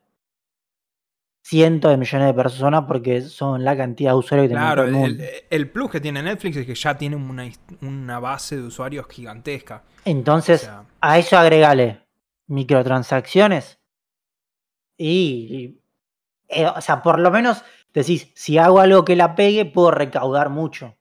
cientos 1.43 1.89
de 1.91 1.97
millones 1.97 2.27
de 2.27 2.33
personas 2.33 2.83
porque 2.87 3.21
son 3.21 3.63
la 3.63 3.75
cantidad 3.75 4.11
de 4.11 4.17
usuarios 4.17 4.45
que 4.45 4.49
tiene 4.49 4.61
Claro, 4.63 4.81
todo 4.83 4.89
el 4.89 4.95
el, 4.95 4.99
mundo. 5.01 5.23
el- 5.23 5.43
el 5.49 5.71
plus 5.71 5.91
que 5.91 6.01
tiene 6.01 6.21
Netflix 6.21 6.57
es 6.57 6.65
que 6.65 6.75
ya 6.75 6.97
tiene 6.97 7.15
una, 7.15 7.49
una 7.81 8.19
base 8.19 8.57
de 8.57 8.63
usuarios 8.63 9.07
gigantesca. 9.09 9.83
Entonces, 10.05 10.61
O 10.63 10.65
sea, 10.65 10.85
a 11.01 11.17
eso 11.17 11.37
agregale 11.37 12.01
microtransacciones 12.47 13.79
y, 14.97 15.79
y, 16.49 16.61
eh, 16.61 16.67
o 16.67 16.81
sea, 16.81 17.01
por 17.01 17.19
lo 17.19 17.31
menos 17.31 17.63
decís, 17.99 18.31
si 18.35 18.57
hago 18.57 18.79
algo 18.79 19.05
que 19.05 19.15
la 19.15 19.35
pegue, 19.35 19.65
puedo 19.65 19.91
recaudar 19.91 20.49
mucho. 20.49 20.97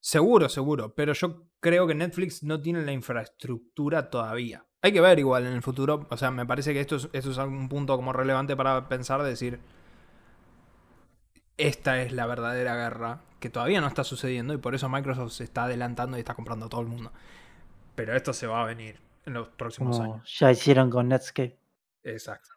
Seguro, 0.00 0.48
seguro. 0.48 0.94
Pero 0.94 1.12
yo 1.12 1.48
creo 1.60 1.86
que 1.86 1.94
Netflix 1.94 2.42
no 2.42 2.60
tiene 2.60 2.82
la 2.82 2.92
infraestructura 2.92 4.10
todavía. 4.10 4.64
Hay 4.82 4.92
que 4.92 5.00
ver 5.00 5.18
igual 5.18 5.46
en 5.46 5.52
el 5.52 5.62
futuro. 5.62 6.06
O 6.10 6.16
sea, 6.16 6.30
me 6.30 6.46
parece 6.46 6.72
que 6.72 6.80
esto 6.80 6.96
es, 6.96 7.08
esto 7.12 7.30
es 7.30 7.38
un 7.38 7.68
punto 7.68 7.96
como 7.96 8.12
relevante 8.12 8.56
para 8.56 8.88
pensar, 8.88 9.22
de 9.22 9.30
decir, 9.30 9.58
esta 11.56 12.02
es 12.02 12.12
la 12.12 12.26
verdadera 12.26 12.76
guerra 12.76 13.22
que 13.40 13.50
todavía 13.50 13.80
no 13.80 13.86
está 13.86 14.04
sucediendo 14.04 14.54
y 14.54 14.58
por 14.58 14.74
eso 14.74 14.88
Microsoft 14.88 15.32
se 15.32 15.44
está 15.44 15.64
adelantando 15.64 16.16
y 16.16 16.20
está 16.20 16.34
comprando 16.34 16.66
a 16.66 16.68
todo 16.68 16.80
el 16.80 16.86
mundo. 16.86 17.12
Pero 17.94 18.14
esto 18.14 18.32
se 18.32 18.46
va 18.46 18.62
a 18.62 18.66
venir 18.66 19.00
en 19.24 19.32
los 19.34 19.48
próximos 19.48 19.96
Como 19.98 20.14
años. 20.14 20.38
ya 20.38 20.50
hicieron 20.50 20.90
con 20.90 21.08
Netscape. 21.08 21.58
Exacto. 22.04 22.50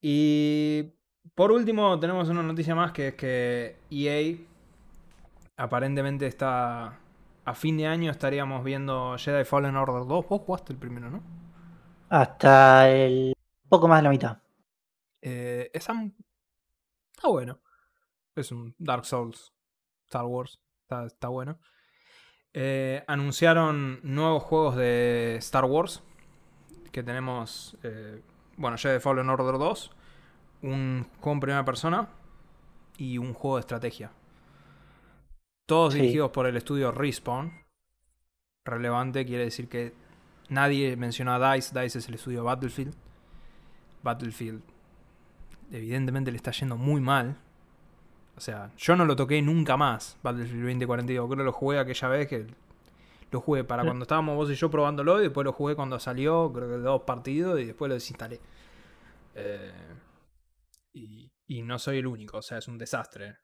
Y 0.00 0.92
por 1.34 1.52
último, 1.52 1.98
tenemos 1.98 2.28
una 2.28 2.42
noticia 2.42 2.74
más 2.74 2.92
que 2.92 3.08
es 3.08 3.14
que 3.14 3.76
EA 3.90 4.36
aparentemente 5.56 6.26
está. 6.26 7.00
A 7.46 7.54
fin 7.54 7.76
de 7.76 7.86
año 7.86 8.10
estaríamos 8.10 8.64
viendo 8.64 9.16
Jedi 9.18 9.44
Fallen 9.44 9.76
Order 9.76 10.06
2. 10.06 10.26
Vos 10.28 10.42
jugaste 10.42 10.72
el 10.72 10.78
primero, 10.78 11.10
¿no? 11.10 11.22
Hasta 12.08 12.90
el 12.90 13.34
poco 13.68 13.86
más 13.86 13.98
de 13.98 14.02
la 14.04 14.10
mitad. 14.10 14.38
Eh, 15.20 15.70
Está 15.74 17.28
bueno. 17.28 17.60
Es 18.34 18.50
un 18.52 18.74
Dark 18.78 19.04
Souls. 19.04 19.52
Star 20.06 20.24
Wars. 20.24 20.58
Está, 20.82 21.04
está 21.06 21.28
bueno. 21.28 21.58
Eh, 22.54 23.04
anunciaron 23.06 24.00
nuevos 24.02 24.42
juegos 24.42 24.76
de 24.76 25.36
Star 25.36 25.64
Wars. 25.66 26.02
Que 26.92 27.02
tenemos. 27.02 27.76
eh, 27.82 28.22
bueno, 28.56 28.78
Jedi 28.78 29.00
Fallen 29.00 29.28
Order 29.28 29.58
2. 29.58 29.93
Un 30.64 31.06
juego 31.20 31.32
en 31.34 31.40
primera 31.40 31.64
persona. 31.64 32.08
Y 32.96 33.18
un 33.18 33.34
juego 33.34 33.56
de 33.56 33.60
estrategia. 33.60 34.10
Todos 35.66 35.94
Sí. 35.94 36.00
dirigidos 36.00 36.30
por 36.30 36.46
el 36.46 36.56
estudio 36.56 36.92
Respawn. 36.92 37.52
Relevante 38.64 39.26
quiere 39.26 39.44
decir 39.44 39.68
que 39.68 39.92
nadie 40.48 40.96
mencionó 40.96 41.34
a 41.34 41.52
DICE. 41.54 41.78
DICE 41.78 41.98
es 41.98 42.08
el 42.08 42.14
estudio 42.14 42.44
Battlefield. 42.44 42.94
Battlefield 44.02 44.62
evidentemente 45.72 46.30
le 46.30 46.36
está 46.36 46.50
yendo 46.52 46.76
muy 46.76 47.00
mal. 47.00 47.36
O 48.36 48.40
sea, 48.40 48.70
yo 48.76 48.96
no 48.96 49.04
lo 49.04 49.16
toqué 49.16 49.40
nunca 49.42 49.76
más, 49.76 50.16
Battlefield 50.22 50.62
2042. 50.64 51.26
Creo 51.26 51.38
que 51.38 51.44
lo 51.44 51.52
jugué 51.52 51.78
aquella 51.78 52.08
vez 52.08 52.28
que 52.28 52.46
Lo 53.30 53.40
jugué 53.40 53.64
para 53.64 53.82
Sí. 53.82 53.88
cuando 53.88 54.04
estábamos 54.04 54.36
vos 54.36 54.48
y 54.48 54.54
yo 54.54 54.70
probándolo 54.70 55.18
y 55.18 55.24
después 55.24 55.44
lo 55.44 55.52
jugué 55.52 55.74
cuando 55.74 55.98
salió, 55.98 56.52
creo 56.52 56.68
que 56.68 56.76
dos 56.76 57.02
partidos 57.02 57.58
y 57.58 57.64
después 57.64 57.88
lo 57.88 57.94
desinstalé. 57.94 58.38
Eh, 59.34 59.72
y, 60.94 61.30
y 61.46 61.62
no 61.62 61.78
soy 61.78 61.98
el 61.98 62.06
único, 62.06 62.38
o 62.38 62.42
sea, 62.42 62.58
es 62.58 62.68
un 62.68 62.78
desastre. 62.78 63.36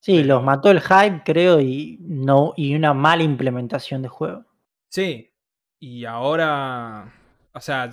Sí, 0.00 0.22
los 0.22 0.42
mató 0.42 0.70
el 0.70 0.80
hype, 0.80 1.22
creo, 1.24 1.60
y 1.60 1.98
no, 2.00 2.54
y 2.56 2.74
una 2.74 2.94
mala 2.94 3.22
implementación 3.22 4.02
de 4.02 4.08
juego. 4.08 4.44
Sí, 4.88 5.32
y 5.80 6.04
ahora, 6.04 7.12
o 7.52 7.60
sea, 7.60 7.90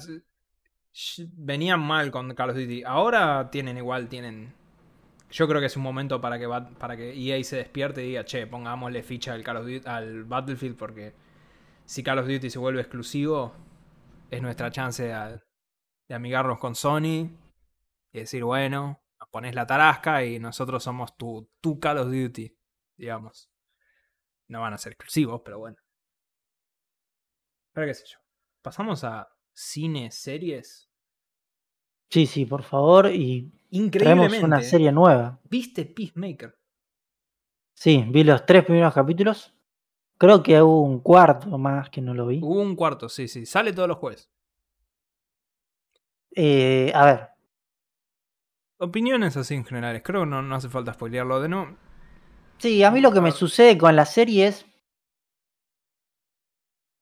venían 1.34 1.80
mal 1.80 2.12
con 2.12 2.34
Call 2.36 2.52
of 2.52 2.56
Duty. 2.56 2.84
Ahora 2.84 3.50
tienen 3.52 3.78
igual, 3.78 4.08
tienen... 4.08 4.54
Yo 5.32 5.48
creo 5.48 5.60
que 5.60 5.66
es 5.66 5.76
un 5.76 5.82
momento 5.82 6.22
para 6.22 6.38
que, 6.38 6.48
para 6.78 6.96
que 6.96 7.14
EA 7.14 7.44
se 7.44 7.58
despierte 7.58 8.04
y 8.04 8.10
diga, 8.10 8.24
che, 8.26 8.46
pongámosle 8.46 9.02
ficha 9.02 9.34
al, 9.34 9.44
Call 9.44 9.58
of 9.58 9.66
Duty, 9.66 9.82
al 9.88 10.24
Battlefield 10.26 10.78
porque 10.78 11.14
si 11.86 12.04
Call 12.04 12.20
of 12.20 12.28
Duty 12.28 12.50
se 12.52 12.60
vuelve 12.60 12.82
exclusivo, 12.82 13.54
es 14.30 14.42
nuestra 14.42 14.70
chance 14.70 15.04
de, 15.04 15.40
de 16.14 16.18
amigarnos 16.18 16.60
con 16.60 16.76
Sony 16.76 17.32
y 18.12 18.20
decir, 18.20 18.44
bueno, 18.44 19.02
nos 19.20 19.30
pones 19.30 19.56
la 19.56 19.66
tarasca 19.66 20.24
y 20.24 20.38
nosotros 20.38 20.84
somos 20.84 21.18
tu, 21.18 21.50
tu 21.60 21.80
Call 21.80 21.98
of 21.98 22.12
Duty, 22.12 22.56
digamos. 22.96 23.50
No 24.48 24.62
van 24.62 24.76
a 24.76 24.78
ser 24.78 24.92
exclusivos, 24.92 25.42
pero 25.44 25.58
bueno. 25.58 25.78
Pero 27.72 27.88
qué 27.88 27.96
sé 27.96 28.06
yo. 28.06 28.20
Pasamos 28.62 29.04
a 29.04 29.28
cine, 29.54 30.12
series. 30.12 30.88
Sí, 32.12 32.28
sí, 32.28 32.46
por 32.46 32.62
favor, 32.62 33.08
y 33.08 33.52
Increíblemente. 33.72 34.46
una 34.46 34.62
serie 34.62 34.92
nueva. 34.92 35.42
¿Viste 35.50 35.84
Peacemaker? 35.84 36.56
Sí, 37.74 38.06
vi 38.08 38.24
los 38.24 38.46
tres 38.46 38.64
primeros 38.64 38.94
capítulos. 38.94 39.52
Creo 40.20 40.44
que 40.44 40.62
hubo 40.62 40.82
un 40.82 41.00
cuarto 41.00 41.58
más 41.58 41.90
que 41.90 42.02
no 42.02 42.14
lo 42.14 42.28
vi. 42.28 42.40
Hubo 42.40 42.62
un 42.62 42.76
cuarto, 42.76 43.10
sí, 43.10 43.28
sí. 43.28 43.48
Sale 43.48 43.74
todos 43.74 43.90
los 43.90 43.98
jueves. 43.98 44.30
Eh, 46.36 46.92
a 46.96 47.06
ver, 47.06 47.30
Opiniones 48.80 49.38
así 49.38 49.54
en 49.54 49.64
generales. 49.66 50.02
Creo 50.04 50.22
que 50.22 50.28
no, 50.28 50.42
no 50.42 50.56
hace 50.56 50.68
falta 50.70 50.94
spoilearlo 50.94 51.40
de 51.40 51.48
no. 51.48 51.78
sí, 52.58 52.84
a 52.84 52.92
mí 52.92 53.00
lo 53.02 53.12
que 53.14 53.22
me 53.22 53.32
sucede 53.32 53.78
con 53.78 53.96
la 53.96 54.06
serie 54.06 54.48
es. 54.48 54.66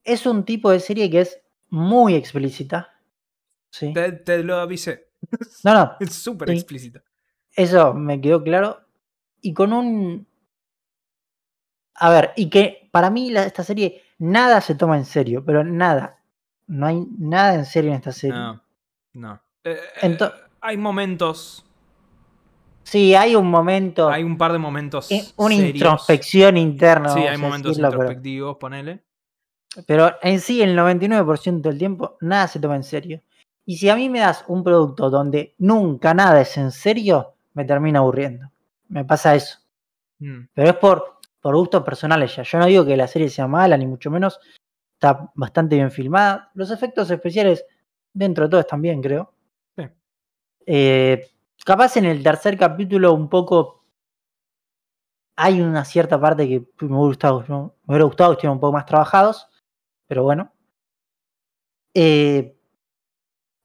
Es 0.03 0.25
un 0.25 0.43
tipo 0.45 0.69
de 0.71 0.79
serie 0.79 1.09
que 1.09 1.21
es 1.21 1.39
muy 1.69 2.15
explícita. 2.15 2.89
Sí. 3.71 3.93
Te, 3.93 4.11
te 4.11 4.43
lo 4.43 4.57
avisé. 4.57 5.09
No, 5.63 5.73
no, 5.73 5.91
Es 5.99 6.13
súper 6.13 6.49
Sí. 6.49 6.55
explícita. 6.55 7.03
eso 7.55 7.93
me 7.93 8.19
quedó 8.21 8.43
claro. 8.43 8.79
Y 9.41 9.53
con 9.53 9.73
un. 9.73 10.27
A 11.95 12.09
ver, 12.09 12.31
y 12.35 12.49
que 12.49 12.89
para 12.91 13.09
mí 13.09 13.29
la- 13.31 13.45
esta 13.45 13.63
serie 13.63 14.01
nada 14.19 14.61
se 14.61 14.75
toma 14.75 14.97
en 14.97 15.05
serio, 15.05 15.43
pero 15.45 15.63
nada. 15.63 16.19
No 16.67 16.85
hay 16.87 17.05
nada 17.17 17.55
en 17.55 17.65
serio 17.65 17.89
en 17.91 17.97
esta 17.97 18.11
serie. 18.11 18.35
No. 18.37 18.63
No. 19.13 19.41
Eh, 19.63 19.77
eh, 20.01 20.17
hay 20.61 20.77
momentos. 20.77 21.65
Sí, 22.83 23.15
hay 23.15 23.35
un 23.35 23.49
momento. 23.49 24.09
Hay 24.09 24.23
un 24.23 24.37
par 24.37 24.51
de 24.51 24.57
momentos. 24.57 25.11
eh, 25.11 25.23
una 25.37 25.55
serios. 25.55 25.75
introspección 25.75 26.57
interna. 26.57 27.09
Sí, 27.09 27.19
hay 27.21 27.37
momentos 27.37 27.71
decirlo, 27.71 27.89
pero- 27.89 28.01
introspectivos, 28.03 28.57
ponele. 28.57 29.03
Pero 29.87 30.11
en 30.21 30.41
sí, 30.41 30.61
el 30.61 30.75
99% 30.75 31.69
del 31.69 31.77
tiempo, 31.77 32.17
nada 32.19 32.47
se 32.49 32.59
toma 32.59 32.75
en 32.75 32.83
serio. 32.83 33.21
Y 33.65 33.77
si 33.77 33.89
a 33.89 33.95
mí 33.95 34.09
me 34.09 34.19
das 34.19 34.43
un 34.47 34.63
producto 34.63 35.09
donde 35.09 35.55
nunca 35.59 36.13
nada 36.13 36.41
es 36.41 36.57
en 36.57 36.71
serio, 36.71 37.35
me 37.53 37.63
termina 37.63 37.99
aburriendo. 37.99 38.51
Me 38.89 39.05
pasa 39.05 39.33
eso. 39.35 39.59
Mm. 40.19 40.47
Pero 40.53 40.69
es 40.71 40.75
por, 40.75 41.19
por 41.39 41.55
gustos 41.55 41.83
personales 41.83 42.35
ya. 42.35 42.43
Yo 42.43 42.57
no 42.59 42.65
digo 42.65 42.85
que 42.85 42.97
la 42.97 43.07
serie 43.07 43.29
sea 43.29 43.47
mala, 43.47 43.77
ni 43.77 43.87
mucho 43.87 44.11
menos. 44.11 44.41
Está 44.95 45.31
bastante 45.35 45.75
bien 45.77 45.89
filmada. 45.91 46.51
Los 46.53 46.69
efectos 46.69 47.09
especiales, 47.09 47.63
dentro 48.13 48.45
de 48.45 48.51
todo, 48.51 48.61
están 48.61 48.81
bien, 48.81 49.01
creo. 49.01 49.33
Sí. 49.75 49.83
Eh, 50.65 51.29
capaz 51.65 51.97
en 51.97 52.05
el 52.05 52.23
tercer 52.23 52.57
capítulo, 52.57 53.13
un 53.13 53.29
poco. 53.29 53.83
Hay 55.35 55.61
una 55.61 55.85
cierta 55.85 56.19
parte 56.19 56.47
que 56.47 56.59
me 56.59 56.87
hubiera 56.87 56.97
gustado, 56.97 57.45
me 57.47 57.71
hubiera 57.87 58.05
gustado 58.05 58.37
que 58.37 58.47
un 58.47 58.59
poco 58.59 58.73
más 58.73 58.85
trabajados. 58.85 59.49
Pero 60.07 60.23
bueno. 60.23 60.51
Eh, 61.93 62.55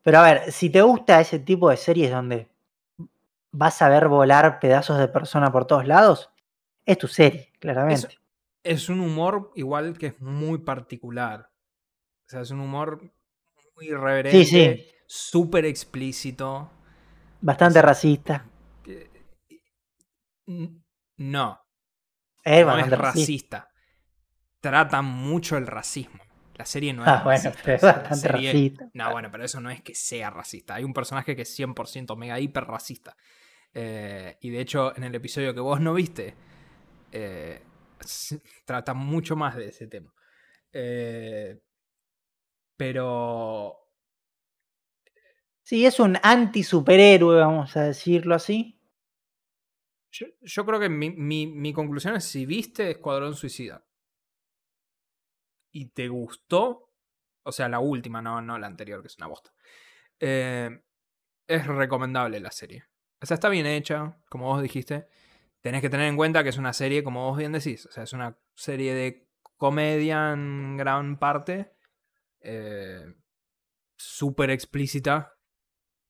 pero 0.03 0.18
a 0.18 0.22
ver, 0.22 0.53
si 0.53 0.70
te 0.70 0.82
gusta 0.82 1.20
ese 1.20 1.40
tipo 1.40 1.68
de 1.68 1.76
series 1.76 2.12
donde 2.12 2.49
vas 3.51 3.82
a 3.82 3.88
ver 3.88 4.07
volar 4.09 4.61
pedazos 4.61 4.99
de 4.99 5.09
persona 5.09 5.51
por 5.51 5.66
todos 5.66 5.86
lados, 5.86 6.30
es 6.84 6.99
tu 6.99 7.09
serie, 7.09 7.53
claramente. 7.59 8.16
Es 8.62 8.88
un 8.88 9.01
humor 9.01 9.51
igual 9.57 9.99
que 9.99 10.07
es 10.07 10.20
muy 10.20 10.59
particular. 10.59 11.51
O 12.26 12.28
sea, 12.28 12.42
es 12.42 12.51
un 12.51 12.61
humor 12.61 13.01
muy 13.77 13.87
irreverente. 13.89 14.45
sí. 14.45 14.87
Súper 15.09 15.64
explícito. 15.66 16.70
Bastante 17.41 17.79
sí. 17.81 17.87
racista. 17.87 18.45
Eh, 18.87 19.09
No, 21.18 21.61
Es 22.45 22.66
no 22.66 22.79
es 22.79 22.91
racista. 22.91 23.68
Trata 24.61 25.03
mucho 25.03 25.57
el 25.57 25.66
racismo. 25.66 26.20
La 26.57 26.64
serie 26.64 26.93
no 26.93 27.03
es 27.03 27.09
Ah, 27.09 27.20
bueno, 27.22 27.53
pero 27.62 27.77
es 27.77 27.83
bastante 27.83 28.16
serie- 28.16 28.53
racista. 28.53 28.91
No, 28.95 29.11
bueno, 29.12 29.31
pero 29.31 29.45
eso 29.45 29.61
no 29.61 29.70
es 29.70 29.83
que 29.83 29.95
sea 29.95 30.31
racista. 30.31 30.74
Hay 30.74 30.85
un 30.85 30.95
personaje 30.95 31.37
que 31.37 31.43
es 31.43 31.55
100% 31.55 32.16
mega 32.16 32.41
hiper 32.41 32.64
racista. 32.64 33.16
Eh, 33.74 34.39
y 34.41 34.51
de 34.51 34.61
hecho, 34.61 34.97
en 34.97 35.05
el 35.05 35.14
episodio 35.14 35.53
que 35.55 35.61
vos 35.61 35.81
no 35.81 35.93
viste, 35.93 36.35
eh, 37.12 37.62
trata 38.64 38.95
mucho 38.95 39.37
más 39.37 39.55
de 39.57 39.68
ese 39.68 39.87
tema. 39.87 40.12
Eh, 40.72 41.59
pero 42.77 43.79
Sí, 45.64 45.85
es 45.85 46.01
un 46.01 46.16
anti-superhéroe, 46.22 47.41
vamos 47.41 47.77
a 47.77 47.83
decirlo 47.83 48.35
así. 48.35 48.81
yo, 50.11 50.27
yo 50.41 50.64
creo 50.66 50.81
que 50.81 50.89
mi, 50.89 51.11
mi- 51.11 51.47
mi 51.47 51.72
conclusión 51.72 52.16
es 52.16 52.24
si 52.24 52.47
viste 52.47 52.91
Escuadrón 52.91 53.35
Suicida 53.35 53.85
y 55.72 55.87
te 55.87 56.09
gustó, 56.09 56.91
o 57.43 57.53
sea, 57.53 57.68
la 57.68 57.81
última, 57.81 58.22
no, 58.22 58.41
no 58.41 58.59
la 58.59 58.66
anterior, 58.66 59.01
que 59.03 59.09
es 59.09 59.16
una 59.18 59.27
bosta, 59.27 59.53
eh, 60.20 60.83
es 61.49 61.66
recomendable 61.66 62.41
la 62.41 62.53
serie. 62.53 62.85
O 63.22 63.27
sea, 63.27 63.37
está 63.37 63.51
bien 63.51 63.66
hecha, 63.66 64.18
como 64.31 64.47
vos 64.47 64.62
dijiste. 64.62 65.09
Tenés 65.62 65.83
que 65.83 65.91
tener 65.91 66.09
en 66.09 66.16
cuenta 66.16 66.45
que 66.45 66.51
es 66.51 66.59
una 66.59 66.72
serie, 66.74 67.05
como 67.05 67.29
vos 67.31 67.39
bien 67.39 67.53
decís, 67.53 67.87
o 67.87 67.93
sea, 67.93 68.05
es 68.05 68.14
una 68.14 68.39
serie 68.57 68.95
de 68.95 69.29
comedia 69.59 70.33
en 70.33 70.77
gran 70.79 71.18
parte, 71.18 71.76
eh, 72.41 73.05
súper 73.97 74.51
explícita, 74.51 75.32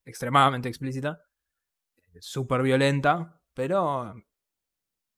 extremadamente 0.05 0.69
explícita, 0.69 1.21
eh, 2.15 2.19
súper 2.21 2.63
violenta, 2.63 3.41
pero 3.55 4.15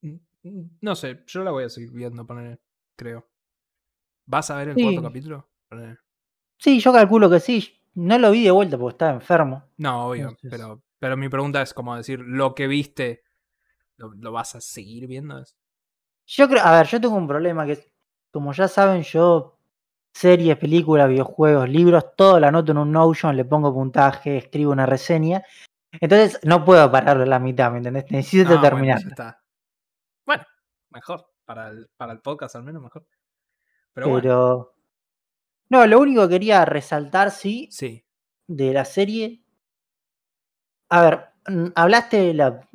mm, 0.03 0.15
mm, 0.43 0.79
no 0.81 0.95
sé, 0.95 1.23
yo 1.27 1.43
la 1.45 1.51
voy 1.51 1.65
a 1.65 1.69
seguir 1.69 1.93
viendo, 1.93 2.27
poner, 2.27 2.61
creo. 2.97 3.29
¿Vas 4.27 4.51
a 4.51 4.57
ver 4.57 4.69
el 4.69 4.75
Sí. 4.77 4.83
cuarto 4.85 5.03
capítulo? 5.03 5.49
Sí, 6.59 6.81
yo 6.81 6.93
calculo 6.93 7.31
que 7.31 7.41
sí. 7.41 7.75
No 7.95 8.19
lo 8.19 8.31
vi 8.31 8.45
de 8.45 8.51
vuelta 8.51 8.79
porque 8.79 8.95
estaba 8.95 9.13
enfermo. 9.13 9.65
No, 9.77 10.09
obvio, 10.09 10.29
Entonces- 10.31 10.51
pero, 10.51 10.83
pero 10.99 11.17
mi 11.17 11.29
pregunta 11.29 11.63
es 11.63 11.73
como 11.75 11.97
decir, 11.97 12.21
lo 12.21 12.55
que 12.55 12.67
viste, 12.67 13.23
¿lo, 13.97 14.13
lo 14.15 14.33
vas 14.33 14.55
a 14.55 14.61
seguir 14.61 15.07
viendo? 15.07 15.43
Yo 16.27 16.49
creo, 16.49 16.63
a 16.63 16.73
ver, 16.77 16.87
yo 16.87 17.01
tengo 17.01 17.17
un 17.17 17.27
problema 17.27 17.67
que, 17.67 17.91
como 18.31 18.53
ya 18.53 18.69
saben, 18.69 19.03
yo 19.03 19.58
series, 20.13 20.57
películas, 20.57 21.09
videojuegos, 21.09 21.69
libros, 21.69 22.17
todo 22.17 22.41
lo 22.41 22.47
anoto 22.47 22.73
en 22.73 22.79
un 22.79 22.93
Notion, 22.93 23.37
le 23.37 23.45
pongo 23.45 23.73
puntaje, 23.73 24.39
escribo 24.39 24.73
una 24.73 24.87
reseña. 24.87 25.43
Entonces 25.93 26.41
no 26.43 26.65
puedo 26.65 26.91
pararlo 26.91 27.23
en 27.23 27.31
la 27.31 27.39
mitad, 27.39 27.71
¿me 27.71 27.79
entendés? 27.79 28.05
Necesito 28.11 28.61
terminar. 28.61 28.99
está. 28.99 29.43
Bueno, 30.27 30.45
mejor. 30.91 31.27
Para 31.45 31.71
el, 31.71 31.89
para 31.97 32.13
el 32.13 32.21
podcast 32.21 32.57
al 32.57 32.63
menos 32.63 32.83
mejor. 32.83 33.07
Pero, 33.95 34.15
Pero, 34.15 34.57
bueno, 34.57 34.73
no, 35.71 35.87
lo 35.87 36.01
único 36.01 36.23
que 36.23 36.35
quería 36.35 36.65
resaltar, 36.65 37.31
sí, 37.31 37.69
sí. 37.71 38.05
de 38.47 38.73
la 38.73 38.85
serie. 38.85 39.43
A 40.91 41.03
ver, 41.03 41.29
hablaste 41.75 42.33
la, 42.35 42.69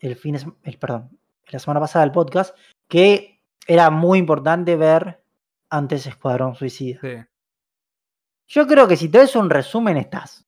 el 0.00 0.16
fin 0.16 0.36
el, 0.62 0.78
perdón, 0.78 1.18
la 1.48 1.58
semana 1.58 1.80
pasada 1.80 2.04
del 2.04 2.12
podcast 2.12 2.56
que 2.88 3.42
era 3.66 3.90
muy 3.90 4.18
importante 4.18 4.76
ver 4.76 5.22
antes 5.70 6.06
Escuadrón 6.06 6.54
Suicida. 6.54 6.98
sí. 7.00 7.16
Yo 8.48 8.66
creo 8.66 8.86
que 8.86 8.96
si 8.96 9.08
te 9.08 9.18
ves 9.18 9.34
un 9.36 9.50
resumen 9.50 9.96
estás. 9.96 10.46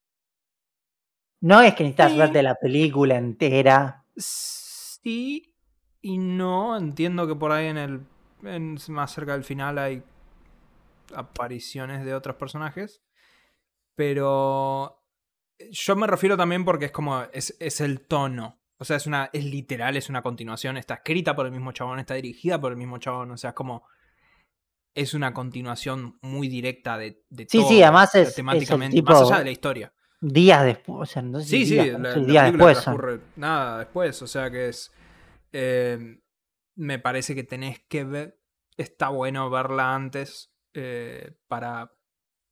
No 1.41 1.61
es 1.63 1.75
que 1.75 1.83
necesitas 1.85 2.13
Sí. 2.13 2.19
verte 2.19 2.43
la 2.43 2.55
película 2.55 3.17
entera. 3.17 4.05
Sí 4.17 5.55
y 6.01 6.19
no. 6.19 6.77
Entiendo 6.77 7.27
que 7.27 7.35
por 7.35 7.51
ahí 7.53 7.67
en 7.67 7.77
el. 7.79 8.07
en- 8.45 8.79
más 8.89 9.13
cerca 9.13 9.33
del 9.33 9.43
final 9.45 9.79
hay 9.79 10.03
apariciones 11.15 12.05
de 12.05 12.15
otros 12.15 12.37
personajes. 12.37 13.03
Pero. 13.95 15.03
Yo 15.71 15.97
me 15.97 16.07
refiero 16.07 16.37
también 16.37 16.65
porque 16.65 16.87
es 16.87 16.93
como. 16.93 17.23
Es, 17.33 17.57
es 17.59 17.81
el 17.81 18.01
tono 18.07 18.61
O 18.79 18.85
sea, 18.85 18.97
es 18.97 19.07
una, 19.09 19.29
es 19.33 19.45
literal, 19.45 19.97
es 19.97 20.09
una 20.09 20.23
continuación. 20.23 20.77
Está 20.77 20.95
escrita 20.95 21.35
por 21.35 21.47
el 21.47 21.53
mismo 21.53 21.73
chabón, 21.73 21.99
está 21.99 22.15
dirigida 22.15 22.61
por 22.61 22.71
el 22.73 22.79
mismo 22.79 22.99
chabón. 22.99 23.33
O 23.33 23.37
sea, 23.37 23.51
es 23.51 23.55
como. 23.57 23.85
Es 25.01 25.15
una 25.15 25.33
continuación 25.33 26.19
muy 26.23 26.49
directa 26.49 26.99
de, 26.99 27.23
de 27.31 27.47
Sí, 27.49 27.59
todo, 27.59 27.69
sí, 27.69 27.83
además 27.83 28.15
es- 28.15 28.29
es 28.29 28.35
temáticamente, 28.35 28.97
tipo- 28.97 29.13
más 29.13 29.23
allá 29.23 29.39
de 29.39 29.45
la 29.45 29.51
historia. 29.51 29.93
Días 30.21 30.65
después, 30.65 31.09
o 31.09 31.13
sea, 31.13 31.23
no 31.23 31.39
sé 31.39 31.45
si 31.45 31.51
Sí, 31.59 31.67
sí, 31.67 31.75
días, 31.75 32.01
la, 32.01 32.15
días 32.15 32.45
después 32.51 32.73
transcurre 32.83 33.21
nada 33.37 33.79
después, 33.79 34.21
o 34.23 34.27
sea 34.27 34.51
que 34.51 34.69
es... 34.69 34.91
eh, 35.53 36.19
me 36.75 36.99
parece 36.99 37.35
que 37.35 37.45
tenés 37.45 37.81
que 37.89 38.05
ver, 38.05 38.41
está 38.77 39.09
bueno 39.09 39.49
verla 39.51 39.95
antes 39.95 40.53
eh, 40.75 41.33
para, 41.49 41.93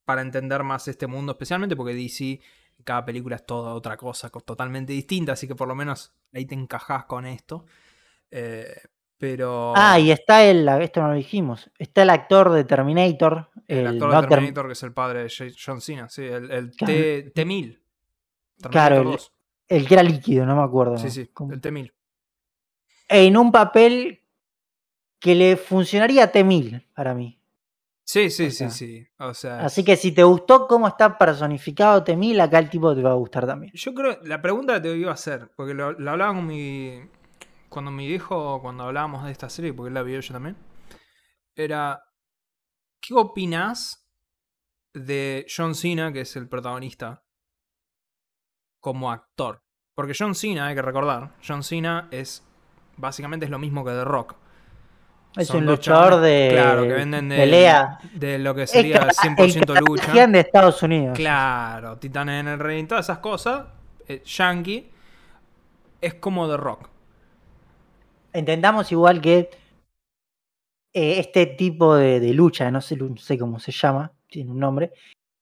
para 0.05 0.23
entender 0.23 0.63
más 0.63 0.87
este 0.89 1.07
mundo, 1.07 1.33
especialmente 1.33 1.75
porque 1.77 1.95
DC, 1.95 2.41
cada 2.85 3.05
película 3.05 3.37
es 3.37 3.47
toda 3.47 3.75
otra 3.75 3.97
cosa, 3.97 4.31
co- 4.31 4.41
totalmente 4.41 4.93
distinta, 4.93 5.33
así 5.33 5.47
que 5.49 5.55
por 5.57 5.67
lo 5.69 5.75
menos 5.75 6.13
ahí 6.33 6.47
te 6.47 6.55
encajás 6.55 7.05
con 7.07 7.27
esto. 7.27 7.67
Eh, 8.31 8.77
pero... 9.19 9.73
Ah, 9.77 9.99
y 9.99 10.11
está 10.11 10.45
el, 10.45 10.69
esto 10.69 11.01
no 11.03 11.09
lo 11.09 11.15
dijimos, 11.15 11.71
está 11.79 12.03
el 12.03 12.11
actor 12.11 12.51
de 12.53 12.65
Terminator, 12.65 13.51
el 13.67 13.79
el, 13.79 13.87
actor 13.89 14.11
de 14.11 14.17
Term- 14.17 14.29
Terminator, 14.29 14.67
que 14.67 14.73
es 14.73 14.83
el 14.83 14.93
padre 14.93 15.23
de 15.25 15.55
John 15.65 15.81
Cena, 15.81 16.09
sí, 16.09 16.23
el, 16.25 16.51
el 16.51 16.71
Claro. 16.73 16.93
T- 16.93 17.33
T-1000. 17.35 17.81
Claro, 18.71 18.97
el- 18.99 19.05
2. 19.05 19.33
el 19.69 19.87
que 19.89 19.95
era 19.95 20.03
líquido, 20.03 20.45
no 20.47 20.57
me 20.57 20.63
acuerdo. 20.63 20.97
Sí, 20.99 21.11
sí, 21.11 21.29
cómo- 21.33 21.53
el 21.53 21.61
T-1000. 21.61 21.93
En 23.09 23.37
un 23.37 23.53
papel 23.53 24.21
que 25.19 25.35
le 25.35 25.57
funcionaría 25.57 26.25
a 26.25 26.33
T-1000 26.33 26.87
para 26.95 27.15
mí. 27.15 27.41
Sí, 28.05 28.31
sí, 28.31 28.45
O 28.47 28.51
sí, 28.51 28.57
sea, 28.57 28.71
sí. 28.71 29.07
O 29.19 29.35
sea, 29.35 29.61
Así 29.65 29.85
que 29.85 29.97
si 29.97 30.13
te 30.13 30.23
gustó 30.23 30.69
cómo 30.69 30.87
está 30.87 31.19
personificado 31.19 32.05
T-1000, 32.05 32.41
acá 32.41 32.59
el 32.61 32.71
tipo 32.71 32.95
te 32.95 33.03
va 33.03 33.11
a 33.11 33.15
gustar 33.15 33.47
también. 33.47 33.73
Yo 33.75 33.93
creo, 33.95 34.19
la 34.23 34.41
pregunta 34.41 34.75
que 34.75 34.89
te 34.89 34.97
iba 34.97 35.11
a 35.11 35.15
hacer, 35.15 35.51
porque 35.57 35.75
lo, 35.75 35.93
lo 35.93 36.11
hablaba 36.13 36.35
con 36.35 36.47
mi. 36.47 37.01
Cuando 37.77 37.91
mi 37.91 38.07
viejo, 38.07 38.59
cuando 38.63 38.85
hablábamos 38.85 39.23
de 39.27 39.33
esta 39.33 39.51
serie, 39.51 39.75
porque 39.75 39.89
él 39.89 39.95
la 39.95 40.03
vio 40.03 40.19
yo 40.19 40.33
también, 40.33 40.57
era. 41.55 42.03
¿Qué 43.03 43.13
opinás 43.13 44.09
de 44.95 45.45
John 45.55 45.75
Cena, 45.75 46.11
que 46.11 46.23
es 46.23 46.35
el 46.37 46.49
protagonista, 46.49 47.23
como 48.81 49.13
actor? 49.13 49.63
Porque 49.95 50.15
John 50.19 50.35
Cena, 50.35 50.69
hay 50.69 50.75
que 50.75 50.81
recordar, 50.81 51.35
John 51.47 51.63
Cena 51.63 52.09
es. 52.11 52.43
Básicamente 52.97 53.45
es 53.45 53.51
lo 53.51 53.59
mismo 53.59 53.85
que 53.85 53.91
The 53.91 54.05
Rock. 54.05 54.37
Es 55.37 55.49
Son 55.49 55.59
un 55.59 55.67
luchador 55.67 56.23
de 56.23 56.49
Claro, 56.53 56.85
que 56.85 56.95
venden 56.95 57.29
de, 57.29 57.37
pelea. 57.37 57.99
de 58.15 58.39
lo 58.39 58.55
que 58.55 58.67
sería 58.67 59.01
Kara- 59.01 59.13
100% 59.13 59.77
el 59.77 59.85
lucha. 59.85 60.27
De 60.27 60.41
Estados 60.41 60.83
Unidos. 60.83 61.15
Claro, 61.15 61.99
Titanes 61.99 62.41
en 62.41 62.49
el 62.49 62.59
Ring, 62.59 62.89
todas 62.89 63.05
esas 63.05 63.19
cosas. 63.19 63.67
eh, 64.09 64.23
Yankee 64.25 64.91
es 66.01 66.15
como 66.15 66.49
The 66.49 66.57
Rock. 66.57 66.96
Entendamos 68.37 68.91
igual 68.93 69.21
que 69.21 69.51
eh, 70.93 71.19
este 71.19 71.47
tipo 71.47 71.95
de, 71.97 72.21
de 72.21 72.33
lucha, 72.35 72.71
no 72.71 72.81
sé, 72.81 72.97
no 72.97 73.17
sé 73.17 73.39
cómo 73.39 73.59
se 73.59 73.73
llama, 73.73 74.13
tiene 74.29 74.51
un 74.51 74.59
nombre, 74.59 74.93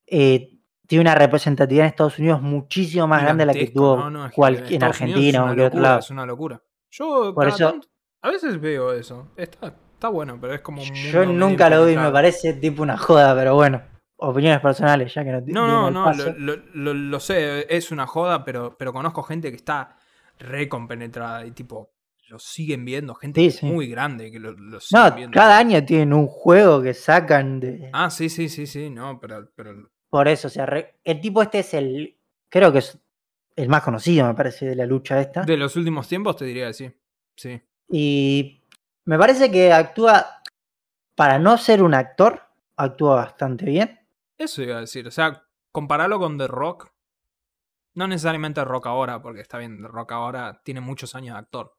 eh, 0.07 0.51
tiene 0.87 1.01
una 1.01 1.15
representatividad 1.15 1.85
en 1.85 1.89
Estados 1.89 2.19
Unidos 2.19 2.41
muchísimo 2.41 3.07
más 3.07 3.21
grande 3.23 3.41
de 3.41 3.45
la 3.47 3.53
que 3.53 3.67
tuvo 3.67 3.97
no, 3.97 4.09
no, 4.09 4.31
cual- 4.31 4.63
en 4.67 4.73
en 4.75 4.83
Argentina 4.83 5.41
o 5.41 5.45
cualquier 5.45 5.67
otro 5.67 5.79
lado. 5.81 5.99
Es 5.99 6.09
una 6.09 6.25
locura. 6.25 6.61
Yo 6.91 7.33
Por 7.33 7.47
eso- 7.47 7.71
tanto- 7.71 7.87
a 8.21 8.29
veces 8.31 8.59
veo 8.59 8.93
eso. 8.93 9.27
Está, 9.35 9.75
está 9.93 10.09
bueno, 10.09 10.37
pero 10.39 10.53
es 10.53 10.61
como 10.61 10.81
Yo 10.81 11.25
nunca 11.25 11.69
lo 11.69 11.81
vi, 11.81 11.87
me 11.87 11.91
impenetrable. 11.93 12.11
parece 12.13 12.53
tipo 12.53 12.81
una 12.83 12.97
joda, 12.97 13.35
pero 13.35 13.55
bueno, 13.55 13.81
opiniones 14.17 14.61
personales, 14.61 15.13
ya 15.13 15.23
que 15.23 15.31
no 15.31 15.41
No, 15.41 15.45
dimos 15.45 15.91
no, 15.91 15.91
no, 15.91 16.13
lo, 16.13 16.33
lo- 16.37 16.63
lo- 16.73 16.93
lo 16.93 17.19
sé, 17.19 17.65
es 17.75 17.91
una 17.91 18.07
joda, 18.07 18.43
pero, 18.45 18.75
pero 18.77 18.93
conozco 18.93 19.21
gente 19.23 19.49
que 19.49 19.57
está 19.57 19.97
re 20.39 20.67
compenetrada 20.69 21.45
y 21.45 21.51
tipo, 21.51 21.91
lo 22.27 22.39
siguen 22.39 22.85
viendo, 22.85 23.13
gente 23.15 23.39
Sí, 23.41 23.51
sí. 23.51 23.65
muy 23.65 23.87
grande 23.87 24.31
que 24.31 24.39
lo, 24.39 24.51
lo 24.53 24.79
siguen 24.79 25.03
No, 25.09 25.15
viendo. 25.15 25.33
cada 25.35 25.57
año 25.57 25.83
tienen 25.85 26.13
un 26.13 26.27
juego 26.27 26.81
que 26.81 26.93
sacan 26.93 27.59
de... 27.59 27.89
Ah, 27.93 28.09
sí, 28.09 28.29
sí, 28.29 28.49
sí, 28.49 28.65
sí, 28.67 28.89
no, 28.89 29.19
pero, 29.19 29.49
pero 29.55 29.89
Por 30.09 30.27
eso, 30.27 30.47
o 30.47 30.51
sea, 30.51 30.65
re- 30.65 30.95
el 31.03 31.21
tipo 31.21 31.41
este 31.41 31.59
es 31.59 31.73
el, 31.75 32.17
creo 32.49 32.71
que 32.71 32.79
es 32.79 32.97
el 33.55 33.69
más 33.69 33.83
conocido, 33.83 34.27
me 34.27 34.33
parece, 34.33 34.65
de 34.65 34.75
la 34.75 34.85
lucha 34.85 35.19
esta. 35.21 35.43
de 35.43 35.57
los 35.57 35.75
últimos 35.75 36.07
tiempos 36.07 36.35
te 36.37 36.45
diría 36.45 36.67
que 36.67 36.73
sí. 36.73 36.91
Sí. 37.35 37.61
Y 37.89 38.63
me 39.05 39.17
parece 39.19 39.51
que 39.51 39.71
actúa, 39.71 40.41
para 41.15 41.37
no 41.39 41.57
ser 41.57 41.83
un 41.83 41.93
actor, 41.93 42.41
actúa 42.75 43.15
bastante 43.15 43.65
bien. 43.65 43.99
Eso 44.37 44.61
iba 44.63 44.77
a 44.77 44.81
decir, 44.81 45.07
o 45.07 45.11
sea, 45.11 45.43
compararlo 45.71 46.19
con 46.19 46.37
The 46.37 46.47
Rock. 46.47 46.91
No 47.93 48.07
necesariamente 48.07 48.65
Rock 48.65 48.87
ahora, 48.87 49.21
porque 49.21 49.39
está 49.41 49.57
bien, 49.57 49.81
The 49.81 49.87
Rock 49.87 50.11
ahora 50.11 50.61
tiene 50.65 50.81
muchos 50.81 51.15
años 51.15 51.35
de 51.35 51.39
actor. 51.39 51.77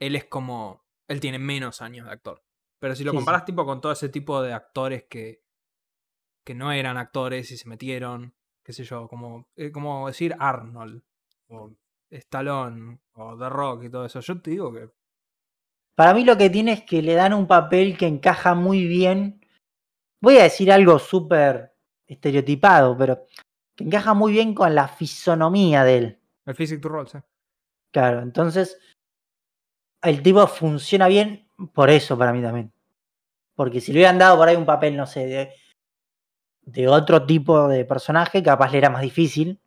Él 0.00 0.16
es 0.16 0.24
como. 0.26 0.84
Él 1.08 1.20
tiene 1.20 1.38
menos 1.38 1.80
años 1.82 2.06
de 2.06 2.12
actor. 2.12 2.42
Pero 2.80 2.94
si 2.94 3.02
lo 3.04 3.10
Sí, 3.12 3.16
sí. 3.16 3.18
comparas 3.18 3.44
tipo 3.44 3.64
con 3.64 3.80
todo 3.80 3.92
ese 3.92 4.08
tipo 4.08 4.42
de 4.42 4.52
actores 4.52 5.04
que. 5.08 5.42
que 6.44 6.54
no 6.54 6.70
eran 6.72 6.96
actores 6.96 7.50
y 7.50 7.56
se 7.56 7.68
metieron. 7.68 8.34
qué 8.64 8.72
sé 8.72 8.84
yo, 8.84 9.08
como. 9.08 9.48
eh, 9.56 9.70
como 9.72 10.06
decir 10.06 10.36
Arnold. 10.38 11.02
O 11.48 11.72
Stallone. 12.10 13.00
O 13.14 13.36
The 13.38 13.48
Rock 13.48 13.84
y 13.84 13.90
todo 13.90 14.04
eso. 14.04 14.20
Yo 14.20 14.40
te 14.40 14.50
digo 14.50 14.72
que. 14.72 14.90
Para 15.96 16.14
mí 16.14 16.24
lo 16.24 16.36
que 16.38 16.48
tiene 16.50 16.72
es 16.72 16.84
que 16.84 17.02
le 17.02 17.14
dan 17.14 17.32
un 17.34 17.46
papel 17.48 17.96
que 17.98 18.06
encaja 18.06 18.54
muy 18.54 18.86
bien. 18.86 19.44
Voy 20.20 20.38
a 20.38 20.44
decir 20.44 20.70
algo 20.70 20.98
súper 20.98 21.74
estereotipado, 22.06 22.96
pero 22.96 23.24
que 23.76 23.84
encaja 23.84 24.14
muy 24.14 24.32
bien 24.32 24.54
con 24.54 24.74
la 24.74 24.86
fisonomía 24.88 25.84
de 25.84 25.96
él. 25.98 26.20
El 26.46 26.54
Physic 26.54 26.80
to 26.80 26.88
Roll, 26.88 27.08
sí. 27.08 27.18
Claro, 27.92 28.20
entonces 28.20 28.78
el 30.02 30.22
tipo 30.22 30.46
funciona 30.46 31.08
bien 31.08 31.48
por 31.74 31.90
eso 31.90 32.16
para 32.16 32.32
mí 32.32 32.42
también. 32.42 32.72
Porque 33.54 33.80
si 33.80 33.92
le 33.92 33.98
hubieran 33.98 34.18
dado 34.18 34.36
por 34.36 34.48
ahí 34.48 34.56
un 34.56 34.66
papel, 34.66 34.96
no 34.96 35.06
sé, 35.06 35.26
de, 35.26 35.52
de 36.62 36.88
otro 36.88 37.26
tipo 37.26 37.68
de 37.68 37.84
personaje, 37.84 38.42
capaz 38.42 38.70
le 38.70 38.78
era 38.78 38.90
más 38.90 39.02
difícil. 39.02 39.60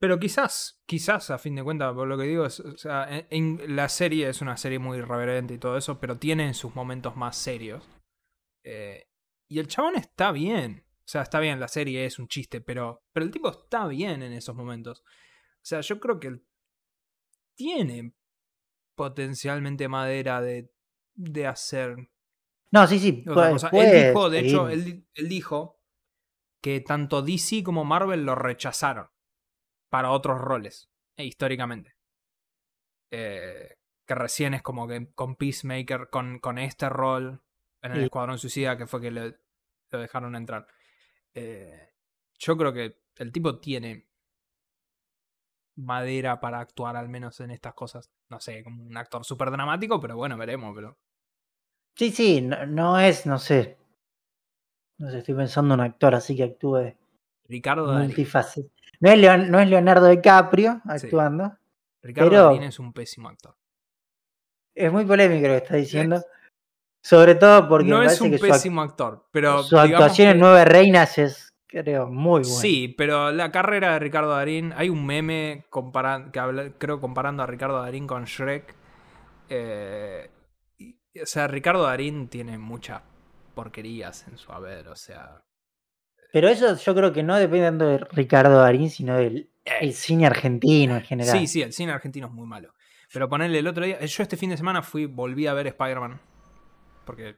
Pero 0.00 0.18
quizás, 0.18 0.82
quizás 0.86 1.30
a 1.30 1.38
fin 1.38 1.54
de 1.54 1.62
cuentas, 1.62 1.94
por 1.94 2.08
lo 2.08 2.18
que 2.18 2.24
digo, 2.24 2.44
o 2.44 2.50
sea, 2.50 3.06
en, 3.30 3.76
la 3.76 3.88
serie 3.88 4.28
es 4.28 4.40
una 4.42 4.56
serie 4.56 4.78
muy 4.78 4.98
irreverente 4.98 5.54
y 5.54 5.58
todo 5.58 5.76
eso, 5.76 6.00
pero 6.00 6.18
tiene 6.18 6.52
sus 6.54 6.74
momentos 6.74 7.16
más 7.16 7.36
serios. 7.36 7.88
Eh, 8.64 9.08
y 9.48 9.60
el 9.60 9.68
chabón 9.68 9.96
está 9.96 10.32
bien. 10.32 10.84
O 10.98 11.06
sea, 11.06 11.22
está 11.22 11.38
bien, 11.38 11.60
la 11.60 11.68
serie 11.68 12.04
es 12.06 12.18
un 12.18 12.28
chiste, 12.28 12.60
pero, 12.60 13.04
pero 13.12 13.24
el 13.24 13.30
tipo 13.32 13.48
está 13.50 13.86
bien 13.86 14.22
en 14.22 14.32
esos 14.32 14.56
momentos. 14.56 15.00
O 15.00 15.66
sea, 15.66 15.80
yo 15.80 16.00
creo 16.00 16.18
que 16.18 16.40
tiene 17.54 18.14
potencialmente 18.94 19.88
madera 19.88 20.40
de, 20.40 20.72
de 21.14 21.46
hacer 21.46 21.96
No, 22.70 22.86
sí, 22.86 22.98
sí. 22.98 23.12
puede- 23.24 23.52
cosa. 23.52 23.70
puede 23.70 24.00
Él 24.00 24.06
dijo, 24.08 24.30
de 24.30 24.38
hecho, 24.40 24.68
él, 24.68 24.84
di- 24.84 25.06
él 25.14 25.28
dijo 25.28 25.80
que 26.62 26.80
tanto 26.80 27.22
DC 27.22 27.62
como 27.62 27.84
Marvel 27.84 28.24
lo 28.24 28.34
rechazaron 28.34 29.08
para 29.90 30.10
otros 30.10 30.40
roles, 30.40 30.90
eh, 31.16 31.24
históricamente. 31.24 31.94
Eh, 33.10 33.76
que 34.06 34.14
recién 34.14 34.54
es 34.54 34.62
como 34.62 34.86
que 34.88 35.12
con 35.14 35.36
Peacemaker, 35.36 36.08
con, 36.10 36.38
con 36.40 36.58
este 36.58 36.88
rol 36.88 37.42
en 37.82 37.92
el 37.92 37.98
Sí. 37.98 38.04
Escuadrón 38.04 38.38
Suicida, 38.38 38.76
que 38.76 38.86
fue 38.86 39.00
que 39.00 39.10
le, 39.10 39.36
lo 39.90 39.98
dejaron 39.98 40.34
entrar. 40.36 40.66
Eh, 41.34 41.90
yo 42.38 42.56
creo 42.56 42.72
que 42.72 43.02
el 43.16 43.32
tipo 43.32 43.58
tiene 43.60 44.08
madera 45.76 46.40
para 46.40 46.60
actuar 46.60 46.96
al 46.96 47.08
menos 47.08 47.40
en 47.40 47.50
estas 47.50 47.74
cosas. 47.74 48.10
No 48.30 48.40
sé, 48.40 48.62
como 48.62 48.82
un 48.84 48.96
actor 48.96 49.24
súper 49.24 49.50
dramático, 49.50 50.00
pero 50.00 50.16
bueno, 50.16 50.36
veremos. 50.36 50.74
Pero 50.74 50.96
Sí, 51.96 52.10
sí, 52.10 52.40
no, 52.42 52.66
no 52.66 52.98
es, 52.98 53.24
no 53.26 53.38
sé. 53.38 53.76
No 54.98 55.10
sé, 55.10 55.18
estoy 55.18 55.34
pensando 55.34 55.74
en 55.74 55.80
un 55.80 55.86
actor 55.86 56.14
así 56.14 56.36
que 56.36 56.44
actúe 56.44 56.94
Ricardo. 57.48 57.92
No 57.92 59.10
es, 59.10 59.18
Leon- 59.18 59.50
no 59.50 59.60
es 59.60 59.68
Leonardo 59.68 60.06
DiCaprio 60.08 60.80
Sí. 60.96 61.06
actuando. 61.06 61.56
Ricardo 62.02 62.30
Pero- 62.30 62.44
Darín 62.46 62.62
es 62.64 62.78
un 62.78 62.92
pésimo 62.92 63.28
actor. 63.28 63.56
Es 64.76 64.90
muy 64.92 65.04
polémico 65.04 65.46
lo 65.46 65.54
que 65.54 65.58
está 65.58 65.76
diciendo. 65.76 66.22
Sobre 67.02 67.34
todo 67.34 67.68
porque 67.68 67.88
no 67.88 67.98
me 68.00 68.06
es 68.06 68.20
un 68.20 68.30
que 68.30 68.38
pésimo 68.38 68.80
actor, 68.82 69.26
pero 69.30 69.62
su 69.62 69.78
actuación 69.78 70.28
en 70.30 70.38
Nueve 70.40 70.64
Reinas 70.64 71.18
es, 71.18 71.53
creo, 71.82 72.06
muy 72.06 72.40
buena. 72.42 72.46
Sí, 72.60 72.94
pero 72.96 73.30
la 73.32 73.50
carrera 73.50 73.92
de 73.94 73.98
Ricardo 73.98 74.30
Darín, 74.30 74.72
hay 74.76 74.88
un 74.88 75.04
meme 75.04 75.64
que 76.32 76.38
habla- 76.38 76.72
creo 76.78 77.00
comparando 77.00 77.42
a 77.42 77.46
Ricardo 77.46 77.80
Darín 77.82 78.06
con 78.06 78.24
Shrek. 78.24 78.74
eh, 79.50 80.30
y- 80.78 80.96
o 81.20 81.26
sea, 81.26 81.46
Ricardo 81.48 81.82
Darín 81.82 82.28
tiene 82.28 82.56
muchas 82.58 83.02
porquerías 83.54 84.26
en 84.26 84.38
su 84.38 84.50
haber, 84.52 84.88
o 84.88 84.96
sea. 84.96 85.44
Pero 86.32 86.48
eso 86.48 86.74
yo 86.76 86.94
creo 86.94 87.12
que 87.12 87.22
no 87.22 87.36
depende 87.36 87.66
tanto 87.66 87.86
de 87.86 87.98
Ricardo 87.98 88.58
Darín, 88.58 88.90
sino 88.90 89.14
del 89.16 89.50
eh, 89.64 89.70
el 89.82 89.92
cine 89.92 90.26
argentino 90.26 90.96
en 90.96 91.02
general. 91.02 91.38
Sí, 91.38 91.46
sí, 91.46 91.62
el 91.62 91.72
cine 91.72 91.92
argentino 91.92 92.26
es 92.26 92.32
muy 92.32 92.46
malo. 92.46 92.74
Pero 93.12 93.28
ponerle 93.28 93.58
el 93.60 93.66
otro 93.68 93.84
día. 93.84 94.00
Yo 94.04 94.22
este 94.22 94.36
fin 94.36 94.50
de 94.50 94.56
semana 94.56 94.82
fui, 94.82 95.06
volví 95.06 95.46
a 95.46 95.54
ver 95.54 95.68
Spider-Man. 95.68 96.20
Porque 97.04 97.36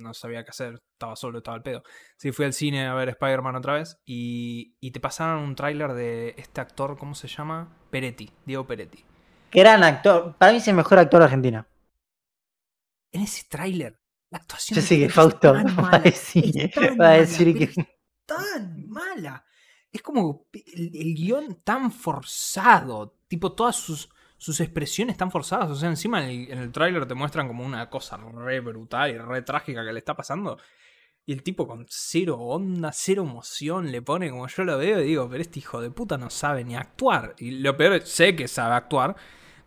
no 0.00 0.14
sabía 0.14 0.44
qué 0.44 0.50
hacer, 0.50 0.80
estaba 0.92 1.16
solo, 1.16 1.38
estaba 1.38 1.56
al 1.56 1.62
pedo. 1.62 1.82
Sí, 2.16 2.32
fui 2.32 2.44
al 2.44 2.52
cine 2.52 2.86
a 2.86 2.94
ver 2.94 3.10
Spider-Man 3.10 3.56
otra 3.56 3.74
vez 3.74 3.98
y, 4.04 4.76
y 4.80 4.90
te 4.90 5.00
pasaron 5.00 5.42
un 5.42 5.54
tráiler 5.54 5.92
de 5.92 6.34
este 6.36 6.60
actor, 6.60 6.96
¿cómo 6.98 7.14
se 7.14 7.28
llama? 7.28 7.76
Peretti, 7.90 8.30
Diego 8.44 8.66
Peretti. 8.66 9.04
Gran 9.52 9.82
actor. 9.82 10.36
Para 10.38 10.52
mí 10.52 10.58
es 10.58 10.68
el 10.68 10.74
mejor 10.74 10.98
actor 10.98 11.22
argentino. 11.22 11.66
En 13.12 13.22
ese 13.22 13.44
tráiler, 13.48 14.00
la 14.30 14.38
actuación 14.38 14.76
Yo 14.76 14.82
de 14.82 14.86
sé 14.86 14.98
que 14.98 15.08
Fausto 15.08 15.52
va 15.54 15.96
a 15.96 15.98
decir, 15.98 16.70
va 17.00 17.14
a 17.14 17.26
que. 17.26 17.64
es 17.64 17.74
tan 18.24 18.88
mala. 18.88 19.44
Es 19.90 20.02
como 20.02 20.46
el, 20.52 20.90
el 20.94 21.14
guion 21.14 21.62
tan 21.64 21.90
forzado. 21.90 23.18
Tipo, 23.26 23.52
todas 23.52 23.74
sus, 23.74 24.08
sus 24.42 24.58
expresiones 24.60 25.18
tan 25.18 25.30
forzadas. 25.30 25.68
O 25.70 25.74
sea, 25.74 25.90
encima 25.90 26.24
en 26.24 26.30
el, 26.30 26.50
en 26.52 26.58
el 26.60 26.72
tráiler 26.72 27.04
te 27.06 27.14
muestran 27.14 27.46
como 27.46 27.62
una 27.62 27.90
cosa 27.90 28.16
re 28.16 28.60
brutal 28.60 29.10
y 29.10 29.18
re 29.18 29.42
trágica 29.42 29.84
que 29.84 29.92
le 29.92 29.98
está 29.98 30.14
pasando. 30.14 30.56
Y 31.26 31.34
el 31.34 31.42
tipo 31.42 31.68
con 31.68 31.84
cero 31.88 32.38
onda, 32.38 32.90
cero 32.92 33.22
emoción 33.22 33.92
le 33.92 34.00
pone 34.00 34.30
como 34.30 34.48
yo 34.48 34.64
lo 34.64 34.78
veo 34.78 35.00
y 35.02 35.04
digo, 35.04 35.28
pero 35.28 35.42
este 35.42 35.58
hijo 35.58 35.80
de 35.82 35.90
puta 35.90 36.16
no 36.16 36.30
sabe 36.30 36.64
ni 36.64 36.74
actuar. 36.74 37.34
Y 37.38 37.50
lo 37.60 37.76
peor 37.76 37.92
es, 37.92 38.08
sé 38.08 38.34
que 38.34 38.48
sabe 38.48 38.74
actuar, 38.76 39.14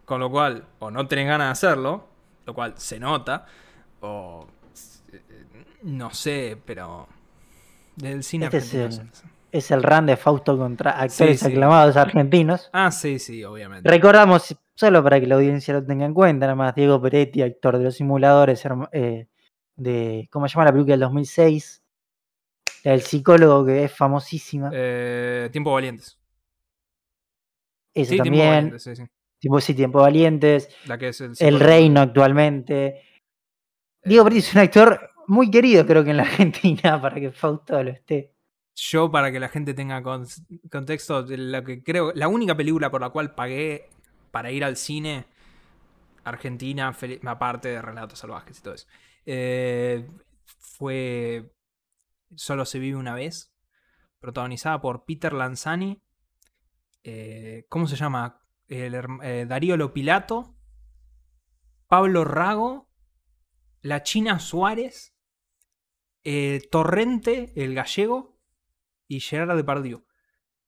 con 0.06 0.20
lo 0.20 0.32
cual, 0.32 0.66
o 0.80 0.90
no 0.90 1.08
tenés 1.08 1.28
ganas 1.28 1.48
de 1.50 1.52
hacerlo, 1.52 2.08
lo 2.48 2.54
cual 2.56 2.74
se 2.78 3.00
nota, 3.00 3.46
o 4.02 4.48
eh, 5.14 5.22
no 5.84 6.12
sé, 6.12 6.58
pero 6.66 7.08
del 7.96 8.24
cine 8.24 8.46
Este 8.46 8.58
es 8.58 8.74
el- 8.74 8.92
se- 8.92 9.04
Es 9.52 9.70
el 9.70 9.84
run 9.84 10.08
de 10.08 10.18
Fausto 10.18 10.58
contra 10.58 11.00
actores 11.00 11.40
sí. 11.40 11.46
aclamados 11.46 11.96
argentinos. 11.96 12.72
Ah, 12.74 12.90
sí, 12.90 13.20
sí, 13.20 13.44
obviamente. 13.44 13.88
Recordamos, 13.88 14.56
solo 14.76 15.04
para 15.04 15.20
que 15.20 15.28
la 15.28 15.36
audiencia 15.36 15.74
lo 15.74 15.86
tenga 15.86 16.06
en 16.06 16.14
cuenta, 16.14 16.46
nada 16.46 16.56
más 16.56 16.76
Diego 16.76 17.02
Peretti, 17.02 17.42
actor 17.42 17.78
de 17.78 17.84
los 17.86 17.96
simuladores, 17.96 18.64
eh, 18.92 19.28
de, 19.76 20.28
¿cómo 20.32 20.48
se 20.48 20.54
llama 20.54 20.66
la 20.66 20.72
película 20.72 20.94
del 20.94 21.00
2006? 21.02 21.84
La 22.84 22.92
del 22.92 23.02
psicólogo 23.02 23.66
que 23.66 23.86
es 23.86 23.92
famosísima. 23.96 24.70
Eh, 24.74 25.50
Tiempo 25.52 25.72
Valientes. 25.74 26.20
Eso 27.94 28.10
Sí, 28.10 28.16
Tiempo 28.16 28.24
también. 28.24 28.48
Valientes, 28.50 28.84
sí, 28.84 28.96
sí. 28.96 29.04
Tipo, 29.40 29.62
sí, 29.62 29.74
Tiempo 29.74 30.00
Valientes. 30.00 30.70
La 30.88 30.98
que 30.98 31.10
es 31.10 31.22
el, 31.22 31.34
El. 31.40 31.60
Reino 31.60 32.02
actualmente. 32.02 33.02
Diego 34.04 34.24
Eh, 34.24 34.26
Peretti 34.26 34.40
es 34.48 34.54
un 34.54 34.62
actor 34.62 35.10
muy 35.28 35.50
querido, 35.52 35.86
creo 35.86 36.04
que 36.04 36.10
en 36.12 36.18
la 36.18 36.24
Argentina, 36.84 37.02
para 37.02 37.16
que 37.20 37.32
Fausto 37.32 37.82
lo 37.84 37.92
esté. 37.92 38.32
Yo, 38.76 39.12
para 39.12 39.32
que 39.32 39.40
la 39.40 39.50
gente 39.50 39.74
tenga 39.74 40.02
con- 40.02 40.26
contexto, 40.72 41.24
lo 41.30 41.64
que 41.64 41.84
creo, 41.84 42.12
la 42.14 42.28
única 42.28 42.58
película 42.58 42.90
por 42.90 43.02
la 43.02 43.12
cual 43.12 43.36
pagué 43.36 43.90
para 44.34 44.50
ir 44.50 44.64
al 44.64 44.78
cine 44.78 45.28
Argentina, 46.24 46.92
aparte 47.26 47.70
de 47.70 47.82
Relatos 47.84 48.18
Salvajes 48.18 48.58
y 48.58 48.62
todo 48.64 48.74
eso, 48.74 48.88
eh, 49.28 50.10
fue 50.48 51.54
Solo 52.36 52.66
se 52.66 52.80
vive 52.80 52.98
una 52.98 53.14
vez, 53.14 53.54
protagonizada 54.20 54.82
por 54.82 55.06
Peter 55.06 55.34
Lanzani, 55.34 56.02
eh, 57.04 57.68
¿cómo 57.70 57.86
se 57.86 57.96
llama? 57.96 58.42
El 58.68 58.96
eh, 59.22 59.46
Darío 59.48 59.78
Lopilato, 59.78 60.56
Pablo 61.86 62.24
Rago, 62.24 62.90
la 63.82 64.02
China 64.02 64.40
Suárez, 64.40 65.16
eh, 66.24 66.68
Torrente, 66.72 67.54
el 67.56 67.76
gallego, 67.76 68.40
y 69.08 69.20
Gerard 69.20 69.56
Depardieu. 69.56 70.08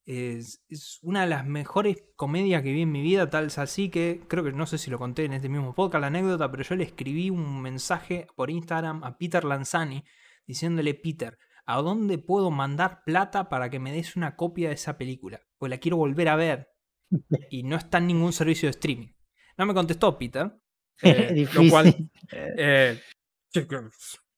Es, 0.06 0.64
es 0.70 1.00
una 1.02 1.22
de 1.22 1.28
las 1.28 1.46
mejores 1.46 2.04
comedias 2.16 2.62
que 2.62 2.72
vi 2.72 2.84
en 2.84 2.92
mi 2.92 3.02
vida, 3.02 3.30
tal 3.30 3.48
es 3.48 3.58
así 3.58 3.90
que 3.90 4.22
creo 4.28 4.44
que 4.44 4.52
no 4.52 4.68
sé 4.68 4.78
si 4.78 4.92
lo 4.92 5.00
conté 5.00 5.26
en 5.26 5.34
este 5.34 5.50
mismo 5.50 5.74
podcast 5.74 6.02
la 6.02 6.08
anécdota, 6.08 6.52
pero 6.52 6.64
yo 6.64 6.76
le 6.76 6.84
escribí 6.84 7.32
un 7.32 7.62
mensaje 7.62 8.28
por 8.36 8.52
Instagram 8.52 9.04
a 9.04 9.18
Peter 9.18 9.44
Lanzani 9.44 10.04
diciéndole, 10.46 10.94
Peter, 10.94 11.40
¿a 11.66 11.82
dónde 11.82 12.18
puedo 12.18 12.52
mandar 12.52 13.02
plata 13.04 13.50
para 13.50 13.70
que 13.70 13.80
me 13.80 13.92
des 13.92 14.16
una 14.16 14.36
copia 14.36 14.70
de 14.70 14.76
esa 14.76 14.98
película? 14.98 15.42
Pues 15.58 15.70
la 15.70 15.80
quiero 15.80 15.98
volver 15.98 16.30
a 16.30 16.36
ver 16.36 16.70
y 17.50 17.64
no 17.64 17.76
está 17.76 17.98
en 17.98 18.08
ningún 18.08 18.34
servicio 18.34 18.68
de 18.68 18.72
streaming. 18.72 19.14
No 19.58 19.66
me 19.66 19.74
contestó 19.74 20.18
Peter, 20.18 20.52
eh, 21.02 21.48
lo 21.54 21.70
cual 21.70 22.10
eh, 22.32 23.02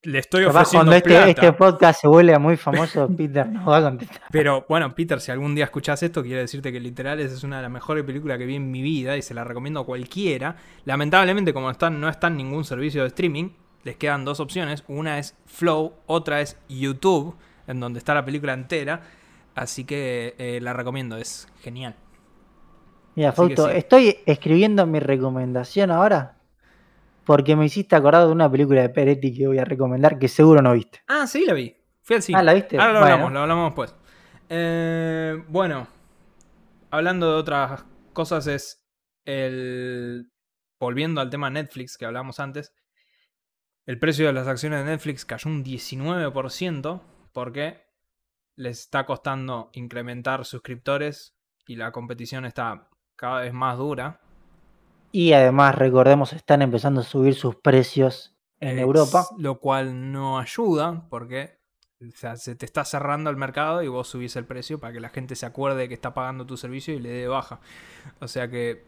le 0.08 0.20
estoy 0.20 0.46
ofreciendo 0.46 0.86
cuando 0.86 0.96
este, 0.96 1.10
plata. 1.10 1.30
este 1.30 1.52
podcast 1.52 2.00
se 2.00 2.08
vuelva 2.08 2.40
muy 2.40 2.56
famoso, 2.56 3.10
Peter 3.18 3.46
nos 3.46 3.68
va 3.68 3.78
a 3.78 3.82
contestar. 3.82 4.22
Pero 4.32 4.66
bueno, 4.70 4.96
Peter, 4.96 5.20
si 5.20 5.32
algún 5.32 5.54
día 5.54 5.66
escuchás 5.66 6.02
esto, 6.02 6.24
quiero 6.24 6.40
decirte 6.40 6.72
que 6.72 6.80
literal 6.80 7.20
esa 7.20 7.36
es 7.36 7.44
una 7.44 7.58
de 7.58 7.64
las 7.64 7.72
mejores 7.72 8.06
películas 8.06 8.38
que 8.38 8.46
vi 8.46 8.56
en 8.56 8.72
mi 8.72 8.82
vida 8.82 9.18
y 9.18 9.22
se 9.22 9.34
la 9.34 9.44
recomiendo 9.44 9.82
a 9.82 9.86
cualquiera. 9.86 10.56
Lamentablemente, 10.86 11.54
como 11.54 11.70
están, 11.70 12.00
no 12.00 12.08
está 12.08 12.28
en 12.28 12.38
ningún 12.38 12.64
servicio 12.64 13.02
de 13.02 13.10
streaming, 13.10 13.50
les 13.84 13.98
quedan 13.98 14.24
dos 14.24 14.40
opciones. 14.40 14.86
Una 14.88 15.20
es 15.20 15.36
Flow, 15.46 15.96
otra 16.06 16.40
es 16.40 16.56
YouTube, 16.70 17.36
en 17.68 17.82
donde 17.82 18.00
está 18.00 18.14
la 18.14 18.24
película 18.24 18.54
entera. 18.54 19.02
Así 19.56 19.84
que 19.84 20.36
eh, 20.38 20.60
la 20.62 20.72
recomiendo, 20.72 21.18
es 21.18 21.50
genial. 21.60 21.96
Mira, 23.16 23.34
Fausto, 23.34 23.68
sí. 23.68 23.76
estoy 23.76 24.20
escribiendo 24.26 24.86
mi 24.88 25.02
recomendación 25.02 25.92
ahora 25.92 26.37
porque 27.28 27.58
me 27.58 27.66
hiciste 27.66 27.94
acordar 27.96 28.26
de 28.26 28.32
una 28.32 28.50
película 28.50 28.82
de 28.82 28.90
Peretti 28.90 29.34
que 29.38 29.48
voy 29.48 29.60
a 29.60 29.66
recomendar 29.66 30.18
que 30.18 30.30
seguro 30.30 30.62
no 30.62 30.72
viste. 30.72 31.02
Ah, 31.08 31.28
sí, 31.28 31.44
la 31.46 31.54
vi. 31.54 31.76
Fui 32.02 32.16
al 32.16 32.22
cine. 32.22 32.40
Ah, 32.40 32.44
¿la 32.44 32.54
viste? 32.54 32.78
Ahora 32.80 32.94
lo 32.94 33.00
Bueno. 33.02 33.14
hablamos, 33.14 33.34
lo 33.34 33.40
hablamos 33.42 33.66
después. 33.72 33.96
Eh, 34.50 35.44
bueno, 35.50 35.88
hablando 36.90 37.30
de 37.34 37.38
otras 37.38 37.84
cosas, 38.14 38.48
es 38.48 38.88
el. 39.26 40.32
Volviendo 40.80 41.20
al 41.20 41.30
tema 41.30 41.50
Netflix 41.50 41.98
que 41.98 42.06
hablamos 42.06 42.40
antes. 42.40 42.74
El 43.86 44.00
precio 44.00 44.26
de 44.28 44.34
las 44.34 44.48
acciones 44.48 44.80
de 44.80 44.92
Netflix 44.92 45.26
cayó 45.26 45.50
un 45.50 45.64
19% 45.66 47.02
porque 47.34 47.84
les 48.56 48.80
está 48.80 49.06
costando 49.06 49.70
incrementar 49.74 50.46
suscriptores 50.46 51.36
y 51.68 51.76
la 51.76 51.92
competición 51.92 52.46
está 52.46 52.90
cada 53.18 53.42
vez 53.42 53.54
más 53.54 53.78
dura. 53.78 54.22
Y 55.12 55.34
además, 55.34 55.76
recordemos, 55.76 56.34
están 56.34 56.62
empezando 56.62 57.02
a 57.02 57.04
subir 57.04 57.36
sus 57.36 57.56
precios 57.56 58.36
en 58.60 58.78
Eh, 58.78 58.82
Europa. 58.82 59.28
Lo 59.38 59.60
cual 59.60 60.12
no 60.12 60.40
ayuda 60.40 61.06
porque 61.10 61.58
o 62.00 62.12
sea, 62.16 62.36
se 62.36 62.56
te 62.56 62.66
está 62.66 62.86
cerrando 62.86 63.30
el 63.32 63.38
mercado 63.38 63.82
y 63.82 63.88
vos 63.88 64.08
subís 64.08 64.36
el 64.36 64.46
precio 64.46 64.80
para 64.80 64.94
que 64.94 65.00
la 65.00 65.10
gente 65.10 65.36
se 65.36 65.48
acuerde 65.48 65.88
que 65.88 65.96
está 65.96 66.14
pagando 66.14 66.46
tu 66.46 66.56
servicio 66.56 66.94
y 66.94 67.00
le 67.00 67.10
dé 67.10 67.28
baja. 67.28 67.60
O 68.20 68.28
sea 68.28 68.50
que 68.50 68.86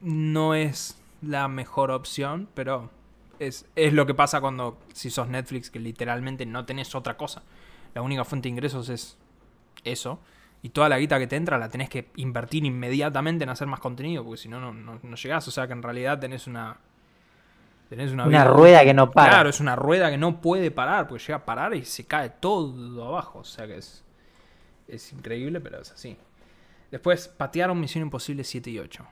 no 0.00 0.54
es 0.54 0.98
la 1.20 1.48
mejor 1.48 1.90
opción, 1.90 2.48
pero 2.54 2.88
es, 3.38 3.66
es 3.76 3.92
lo 3.92 4.06
que 4.06 4.14
pasa 4.14 4.40
cuando 4.40 4.78
si 4.94 5.10
sos 5.10 5.28
Netflix 5.28 5.70
que 5.70 5.80
literalmente 5.80 6.46
no 6.46 6.64
tenés 6.64 6.94
otra 6.94 7.18
cosa. 7.18 7.42
La 7.94 8.00
única 8.00 8.24
fuente 8.24 8.48
de 8.48 8.52
ingresos 8.52 8.88
es 8.88 9.18
eso. 9.84 10.18
Y 10.62 10.70
toda 10.70 10.88
la 10.88 10.98
guita 10.98 11.18
que 11.18 11.26
te 11.26 11.36
entra 11.36 11.58
la 11.58 11.68
tenés 11.68 11.88
que 11.88 12.10
invertir 12.16 12.64
inmediatamente 12.64 13.44
en 13.44 13.50
hacer 13.50 13.66
más 13.66 13.80
contenido, 13.80 14.22
porque 14.24 14.42
si 14.42 14.48
no, 14.48 14.60
no, 14.60 14.72
no, 14.72 15.16
llegás. 15.16 15.48
O 15.48 15.50
sea 15.50 15.66
que 15.66 15.72
en 15.72 15.82
realidad 15.82 16.18
tenés 16.18 16.46
una... 16.46 16.76
Tenés 17.88 18.12
una, 18.12 18.44
rueda 18.44 18.84
que 18.84 18.94
no 18.94 19.10
para. 19.10 19.30
Claro, 19.30 19.48
es 19.48 19.58
una 19.58 19.74
rueda 19.74 20.10
que 20.10 20.16
no 20.16 20.40
puede 20.40 20.70
parar, 20.70 21.08
porque 21.08 21.24
llega 21.24 21.38
a 21.38 21.44
parar 21.44 21.74
y 21.74 21.84
se 21.84 22.06
cae 22.06 22.30
todo 22.30 23.04
abajo. 23.04 23.40
O 23.40 23.44
sea 23.44 23.66
que 23.66 23.78
es, 23.78 24.04
es 24.86 25.12
increíble, 25.12 25.60
pero 25.60 25.80
es 25.80 25.90
así. 25.90 26.16
Después 26.92 27.26
patearon 27.26 27.80
Misión 27.80 28.02
Imposible 28.02 28.44
7 28.44 28.70
y 28.70 28.78
8. 28.78 29.04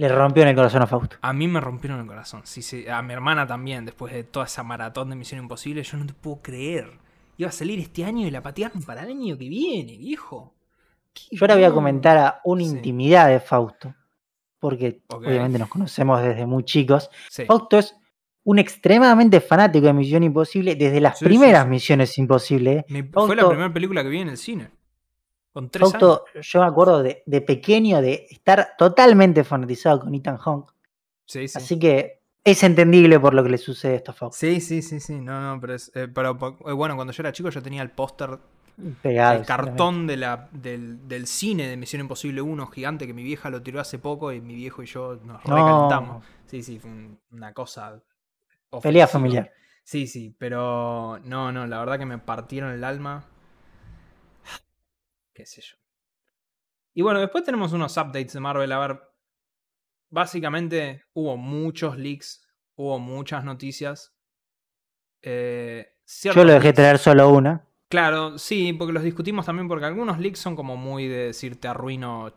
Le 0.00 0.08
rompió 0.08 0.42
en 0.44 0.48
el 0.48 0.54
corazón 0.54 0.80
a 0.80 0.86
Fausto. 0.86 1.18
A 1.20 1.34
mí 1.34 1.46
me 1.46 1.60
rompieron 1.60 2.00
el 2.00 2.06
corazón. 2.06 2.40
Sí, 2.44 2.62
sí, 2.62 2.88
a 2.88 3.02
mi 3.02 3.12
hermana 3.12 3.46
también, 3.46 3.84
después 3.84 4.14
de 4.14 4.24
toda 4.24 4.46
esa 4.46 4.62
maratón 4.62 5.10
de 5.10 5.16
Misión 5.16 5.42
Imposible. 5.42 5.82
Yo 5.82 5.98
no 5.98 6.06
te 6.06 6.14
puedo 6.14 6.40
creer. 6.40 6.90
Iba 7.40 7.48
a 7.48 7.52
salir 7.52 7.78
este 7.78 8.04
año 8.04 8.26
y 8.26 8.30
la 8.30 8.42
patearon 8.42 8.82
para 8.82 9.02
el 9.04 9.12
año 9.12 9.38
que 9.38 9.48
viene, 9.48 9.96
viejo. 9.96 10.52
¿Qué 11.14 11.22
Yo 11.36 11.38
ahora 11.40 11.54
voy 11.54 11.64
a 11.64 11.72
comentar 11.72 12.18
a 12.18 12.40
una 12.44 12.62
Sí. 12.64 12.68
intimidad 12.70 13.28
de 13.28 13.40
Fausto, 13.40 13.94
porque 14.58 15.00
obviamente 15.08 15.58
nos 15.58 15.70
conocemos 15.70 16.22
desde 16.22 16.44
muy 16.44 16.64
chicos. 16.64 17.08
Sí. 17.30 17.46
Fausto 17.46 17.78
es 17.78 17.96
un 18.44 18.58
extremadamente 18.58 19.40
fanático 19.40 19.86
de 19.86 19.94
Misión 19.94 20.22
Imposible 20.22 20.74
desde 20.74 21.00
las 21.00 21.18
Sí, 21.18 21.24
primeras. 21.24 21.66
Misiones 21.66 22.18
Imposibles. 22.18 22.80
¿eh? 22.80 22.84
Mi- 22.90 23.04
fue 23.04 23.34
la 23.34 23.48
primera 23.48 23.72
película 23.72 24.02
que 24.02 24.10
vi 24.10 24.18
en 24.20 24.28
el 24.28 24.36
cine. 24.36 24.70
Con 25.54 25.70
tres 25.70 25.82
años. 25.82 25.92
Fausto, 25.98 26.24
yo 26.42 26.60
me 26.60 26.66
acuerdo 26.66 27.02
de, 27.02 27.22
de 27.24 27.40
pequeño 27.40 28.02
de 28.02 28.26
estar 28.30 28.74
totalmente 28.76 29.44
fanatizado 29.44 30.00
con 30.00 30.14
Ethan 30.14 30.36
Hawke. 30.36 30.74
Sí, 31.24 31.48
sí. 31.48 31.56
Así 31.56 31.78
que 31.78 32.19
es 32.44 32.62
entendible 32.62 33.18
por 33.20 33.34
lo 33.34 33.42
que 33.42 33.50
le 33.50 33.58
sucede 33.58 33.92
a 33.92 33.96
esto 33.96 34.10
a 34.12 34.14
Fausto. 34.14 34.38
Sí, 34.38 34.60
sí, 34.60 34.82
sí, 34.82 35.00
sí. 35.00 35.20
No, 35.20 35.40
no, 35.40 35.60
pero, 35.60 35.74
es, 35.74 35.90
eh, 35.94 36.08
pero 36.08 36.38
eh, 36.66 36.72
bueno, 36.72 36.96
cuando 36.96 37.12
yo 37.12 37.22
era 37.22 37.32
chico 37.32 37.50
yo 37.50 37.62
tenía 37.62 37.82
el 37.82 37.90
póster, 37.90 38.38
Pegado. 39.02 39.38
el 39.38 39.44
cartón 39.46 40.06
de 40.06 40.16
la, 40.16 40.48
del, 40.52 41.06
del 41.06 41.26
cine 41.26 41.68
de 41.68 41.76
Misión 41.76 42.00
Imposible 42.00 42.40
1 42.40 42.66
gigante 42.68 43.06
que 43.06 43.12
mi 43.12 43.22
vieja 43.22 43.50
lo 43.50 43.62
tiró 43.62 43.78
hace 43.80 43.98
poco 43.98 44.32
y 44.32 44.40
mi 44.40 44.54
viejo 44.54 44.82
y 44.82 44.86
yo 44.86 45.16
nos 45.22 45.44
No. 45.44 45.56
recalentamos. 45.56 46.24
Sí, 46.46 46.62
sí, 46.62 46.78
fue 46.78 46.90
un- 46.90 47.18
una 47.30 47.52
cosa. 47.52 48.00
Pelea 48.82 49.04
ofensiva. 49.04 49.08
familiar. 49.08 49.52
Sí, 49.84 50.06
sí, 50.06 50.34
pero 50.38 51.18
no, 51.24 51.52
no, 51.52 51.66
la 51.66 51.78
verdad 51.80 51.98
que 51.98 52.06
me 52.06 52.18
partieron 52.18 52.72
el 52.72 52.84
alma. 52.84 53.24
Qué 55.34 55.44
sé 55.46 55.60
yo. 55.60 55.76
Y 56.94 57.02
bueno, 57.02 57.20
después 57.20 57.44
tenemos 57.44 57.72
unos 57.72 57.96
updates 57.96 58.32
de 58.32 58.40
Marvel. 58.40 58.70
A 58.72 58.78
ver, 58.78 59.00
básicamente 60.10 61.04
hubo 61.14 61.36
muchos 61.36 61.96
leaks, 61.98 62.46
hubo 62.76 62.98
muchas 62.98 63.44
noticias. 63.44 64.14
eh, 65.22 65.86
Yo 66.22 66.44
lo 66.44 66.52
dejé 66.52 66.72
tener 66.72 66.98
solo 66.98 67.30
una. 67.30 67.66
Claro, 67.88 68.38
sí, 68.38 68.72
porque 68.72 68.92
los 68.92 69.02
discutimos 69.02 69.46
también 69.46 69.66
porque 69.66 69.84
algunos 69.86 70.18
leaks 70.18 70.38
son 70.38 70.54
como 70.54 70.76
muy 70.76 71.08
de 71.08 71.26
decir 71.26 71.60
te 71.60 71.68
arruino 71.68 72.32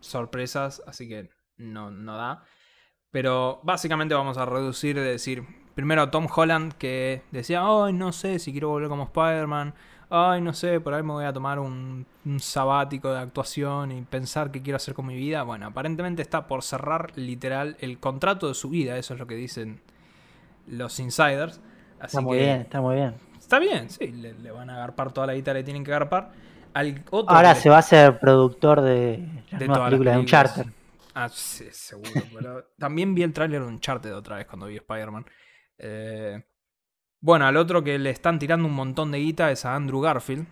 sorpresas, 0.00 0.82
así 0.86 1.08
que 1.08 1.30
no, 1.56 1.90
no 1.90 2.16
da. 2.16 2.44
Pero 3.10 3.60
básicamente 3.62 4.14
vamos 4.14 4.38
a 4.38 4.46
reducir 4.46 4.96
de 4.96 5.02
decir, 5.02 5.44
primero 5.74 6.10
Tom 6.10 6.26
Holland 6.34 6.72
que 6.74 7.22
decía, 7.30 7.62
ay, 7.64 7.92
no 7.92 8.12
sé 8.12 8.38
si 8.38 8.52
quiero 8.52 8.68
volver 8.68 8.88
como 8.88 9.04
Spider-Man, 9.04 9.74
ay, 10.10 10.40
no 10.40 10.52
sé, 10.52 10.80
por 10.80 10.92
ahí 10.94 11.02
me 11.02 11.12
voy 11.12 11.24
a 11.24 11.32
tomar 11.32 11.58
un, 11.58 12.06
un 12.24 12.40
sabático 12.40 13.12
de 13.12 13.20
actuación 13.20 13.92
y 13.92 14.02
pensar 14.02 14.50
qué 14.50 14.60
quiero 14.60 14.76
hacer 14.76 14.94
con 14.94 15.06
mi 15.06 15.16
vida. 15.16 15.42
Bueno, 15.44 15.66
aparentemente 15.66 16.22
está 16.22 16.46
por 16.46 16.62
cerrar 16.62 17.12
literal 17.16 17.76
el 17.80 17.98
contrato 17.98 18.48
de 18.48 18.54
su 18.54 18.68
vida, 18.68 18.98
eso 18.98 19.14
es 19.14 19.20
lo 19.20 19.26
que 19.26 19.36
dicen 19.36 19.80
los 20.66 20.98
insiders. 21.00 21.60
Así 21.98 22.16
Está 22.16 22.20
muy 22.20 22.38
que 22.38 22.44
bien, 22.44 22.60
está 22.60 22.80
muy 22.80 22.96
bien. 22.96 23.14
Está 23.38 23.58
bien, 23.58 23.90
sí, 23.90 24.08
le, 24.08 24.34
le 24.34 24.50
van 24.50 24.70
a 24.70 24.74
agarpar 24.74 25.12
toda 25.12 25.28
la 25.28 25.34
guita, 25.34 25.54
le 25.54 25.64
tienen 25.64 25.84
que 25.84 25.92
agarpar. 25.92 26.32
Al 26.72 27.04
otro 27.10 27.34
Ahora 27.34 27.54
que 27.54 27.60
se 27.60 27.68
va 27.70 27.78
a 27.78 27.82
ser 27.82 28.18
productor 28.18 28.80
de 28.80 29.44
las 29.50 29.60
de 29.60 29.66
nuevas 29.66 29.86
películas 29.88 30.14
de. 30.14 30.20
Uncharted. 30.20 30.66
Ah, 31.14 31.28
sí, 31.28 31.66
seguro. 31.72 32.10
pero 32.32 32.68
también 32.78 33.14
vi 33.14 33.22
el 33.22 33.32
tráiler 33.32 33.62
de 33.62 33.68
Uncharted 33.68 34.14
otra 34.14 34.36
vez 34.36 34.46
cuando 34.46 34.66
vi 34.66 34.76
Spider-Man. 34.76 35.26
Eh, 35.78 36.42
bueno, 37.20 37.46
al 37.46 37.56
otro 37.56 37.84
que 37.84 37.98
le 37.98 38.10
están 38.10 38.38
tirando 38.38 38.66
un 38.66 38.74
montón 38.74 39.10
de 39.10 39.18
guita 39.18 39.50
es 39.50 39.64
a 39.64 39.74
Andrew 39.74 40.00
Garfield. 40.00 40.46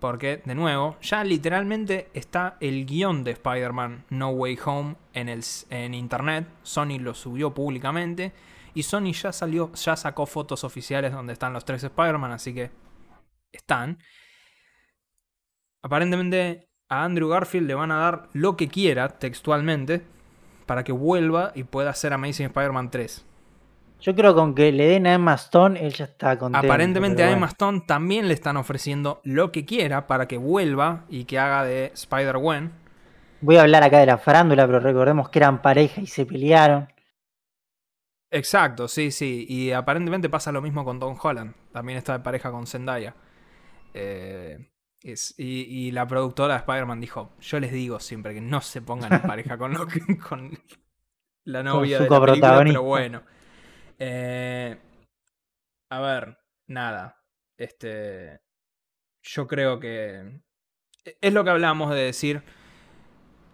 Porque, 0.00 0.42
de 0.44 0.54
nuevo, 0.54 0.96
ya 1.00 1.24
literalmente 1.24 2.08
está 2.14 2.56
el 2.60 2.86
guion 2.86 3.24
de 3.24 3.32
Spider-Man 3.32 4.04
No 4.10 4.30
Way 4.30 4.58
Home 4.64 4.96
en, 5.12 5.28
el, 5.28 5.42
en 5.70 5.92
internet. 5.94 6.46
Sony 6.62 6.98
lo 7.00 7.14
subió 7.14 7.52
públicamente. 7.52 8.32
Y 8.74 8.84
Sony 8.84 9.12
ya 9.12 9.32
salió, 9.32 9.72
ya 9.72 9.96
sacó 9.96 10.24
fotos 10.26 10.62
oficiales 10.62 11.12
donde 11.12 11.32
están 11.32 11.52
los 11.52 11.64
tres 11.64 11.82
Spider-Man, 11.82 12.30
así 12.30 12.54
que 12.54 12.70
están. 13.50 13.98
Aparentemente 15.82 16.68
a 16.88 17.04
Andrew 17.04 17.28
Garfield 17.28 17.66
le 17.66 17.74
van 17.74 17.90
a 17.90 17.98
dar 17.98 18.28
lo 18.32 18.56
que 18.56 18.68
quiera 18.68 19.08
textualmente 19.18 20.04
para 20.66 20.84
que 20.84 20.92
vuelva 20.92 21.52
y 21.54 21.64
pueda 21.64 21.90
hacer 21.90 22.12
Amazing 22.12 22.46
Spider-Man 22.46 22.90
3. 22.90 23.27
Yo 24.00 24.14
creo 24.14 24.32
que 24.32 24.38
con 24.40 24.54
que 24.54 24.70
le 24.72 24.86
den 24.86 25.06
a 25.06 25.14
Emma 25.14 25.34
Stone, 25.34 25.84
él 25.84 25.92
ya 25.92 26.04
está 26.04 26.38
contento. 26.38 26.64
Aparentemente 26.66 27.22
a 27.22 27.26
bueno. 27.26 27.36
Emma 27.38 27.46
Stone 27.48 27.82
también 27.86 28.28
le 28.28 28.34
están 28.34 28.56
ofreciendo 28.56 29.20
lo 29.24 29.50
que 29.50 29.64
quiera 29.64 30.06
para 30.06 30.28
que 30.28 30.36
vuelva 30.38 31.04
y 31.08 31.24
que 31.24 31.38
haga 31.38 31.64
de 31.64 31.86
Spider-Gwen. 31.94 32.72
Voy 33.40 33.56
a 33.56 33.62
hablar 33.62 33.82
acá 33.82 33.98
de 33.98 34.06
la 34.06 34.18
farándula, 34.18 34.66
pero 34.66 34.80
recordemos 34.80 35.28
que 35.30 35.38
eran 35.40 35.62
pareja 35.62 36.00
y 36.00 36.06
se 36.06 36.26
pelearon. 36.26 36.88
Exacto, 38.30 38.88
sí, 38.88 39.10
sí. 39.10 39.46
Y 39.48 39.72
aparentemente 39.72 40.28
pasa 40.28 40.52
lo 40.52 40.60
mismo 40.62 40.84
con 40.84 41.00
Tom 41.00 41.16
Holland. 41.20 41.54
También 41.72 41.98
está 41.98 42.12
de 42.18 42.22
pareja 42.22 42.50
con 42.50 42.66
Zendaya. 42.66 43.14
Eh, 43.94 44.70
es- 45.02 45.34
y, 45.38 45.62
y 45.62 45.90
la 45.92 46.06
productora 46.06 46.54
de 46.54 46.60
Spider-Man 46.60 47.00
dijo, 47.00 47.32
yo 47.40 47.58
les 47.58 47.72
digo 47.72 48.00
siempre 48.00 48.34
que 48.34 48.40
no 48.40 48.60
se 48.60 48.82
pongan 48.82 49.12
en 49.14 49.22
pareja 49.22 49.56
con, 49.56 49.72
lo 49.72 49.86
que- 49.86 50.18
con 50.18 50.50
la 51.44 51.62
novia 51.62 51.98
su 51.98 52.04
de 52.04 52.10
la 52.10 52.20
película, 52.26 52.62
pero 52.64 52.82
bueno. 52.82 53.22
Eh, 53.98 54.78
a 55.90 56.00
ver, 56.00 56.38
nada. 56.66 57.24
Este, 57.56 58.40
yo 59.22 59.46
creo 59.46 59.80
que 59.80 60.40
es 61.20 61.32
lo 61.32 61.44
que 61.44 61.50
hablábamos 61.50 61.90
de 61.90 62.00
decir. 62.00 62.42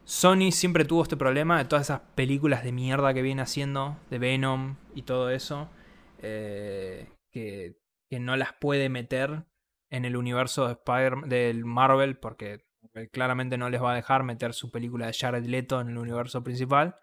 Sony 0.04 0.52
siempre 0.52 0.84
tuvo 0.84 1.02
este 1.02 1.16
problema 1.16 1.56
de 1.56 1.64
todas 1.64 1.86
esas 1.86 2.00
películas 2.14 2.62
de 2.62 2.72
mierda 2.72 3.14
que 3.14 3.22
viene 3.22 3.42
haciendo, 3.42 3.96
de 4.10 4.18
Venom 4.18 4.76
y 4.94 5.02
todo 5.02 5.30
eso, 5.30 5.70
eh, 6.18 7.08
que, 7.30 7.78
que 8.10 8.20
no 8.20 8.36
las 8.36 8.52
puede 8.52 8.90
meter 8.90 9.44
en 9.88 10.04
el 10.04 10.16
universo 10.16 10.66
de 10.66 10.72
Spider 10.72 11.16
del 11.26 11.64
Marvel 11.64 12.18
porque 12.18 12.66
claramente 13.12 13.56
no 13.56 13.70
les 13.70 13.82
va 13.82 13.92
a 13.92 13.96
dejar 13.96 14.24
meter 14.24 14.52
su 14.52 14.70
película 14.70 15.06
de 15.06 15.14
Jared 15.14 15.44
Leto 15.46 15.80
en 15.80 15.88
el 15.88 15.98
universo 15.98 16.44
principal. 16.44 16.96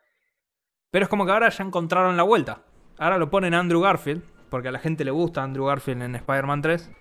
Pero 0.91 1.03
es 1.03 1.09
como 1.09 1.25
que 1.25 1.31
ahora 1.31 1.49
ya 1.49 1.63
encontraron 1.63 2.17
la 2.17 2.23
vuelta. 2.23 2.65
Ahora 3.01 3.17
lo 3.17 3.31
ponen 3.31 3.55
Andrew 3.55 3.81
Garfield, 3.81 4.21
porque 4.51 4.67
a 4.67 4.71
la 4.71 4.77
gente 4.77 5.03
le 5.03 5.09
gusta 5.09 5.41
Andrew 5.41 5.65
Garfield 5.65 6.03
en 6.03 6.13
Spider-Man 6.13 6.61
3. 6.61 6.91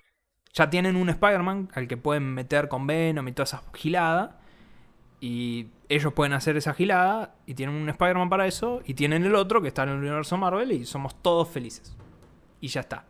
Ya 0.51 0.67
tienen 0.67 0.95
un 0.95 1.09
Spider-Man 1.09 1.69
al 1.75 1.87
que 1.87 1.95
pueden 1.95 2.33
meter 2.33 2.69
con 2.69 2.87
Venom 2.87 3.27
y 3.27 3.33
toda 3.33 3.43
esa 3.43 3.61
gilada. 3.75 4.39
Y 5.19 5.67
ellos 5.89 6.11
pueden 6.13 6.33
hacer 6.33 6.57
esa 6.57 6.73
gilada 6.73 7.35
y 7.45 7.53
tienen 7.53 7.75
un 7.75 7.87
Spider-Man 7.87 8.29
para 8.29 8.47
eso. 8.47 8.81
Y 8.83 8.95
tienen 8.95 9.25
el 9.25 9.35
otro 9.35 9.61
que 9.61 9.67
está 9.67 9.83
en 9.83 9.89
el 9.89 9.97
universo 9.97 10.37
Marvel 10.37 10.71
y 10.71 10.85
somos 10.85 11.21
todos 11.21 11.47
felices. 11.49 11.95
Y 12.59 12.69
ya 12.69 12.79
está. 12.79 13.05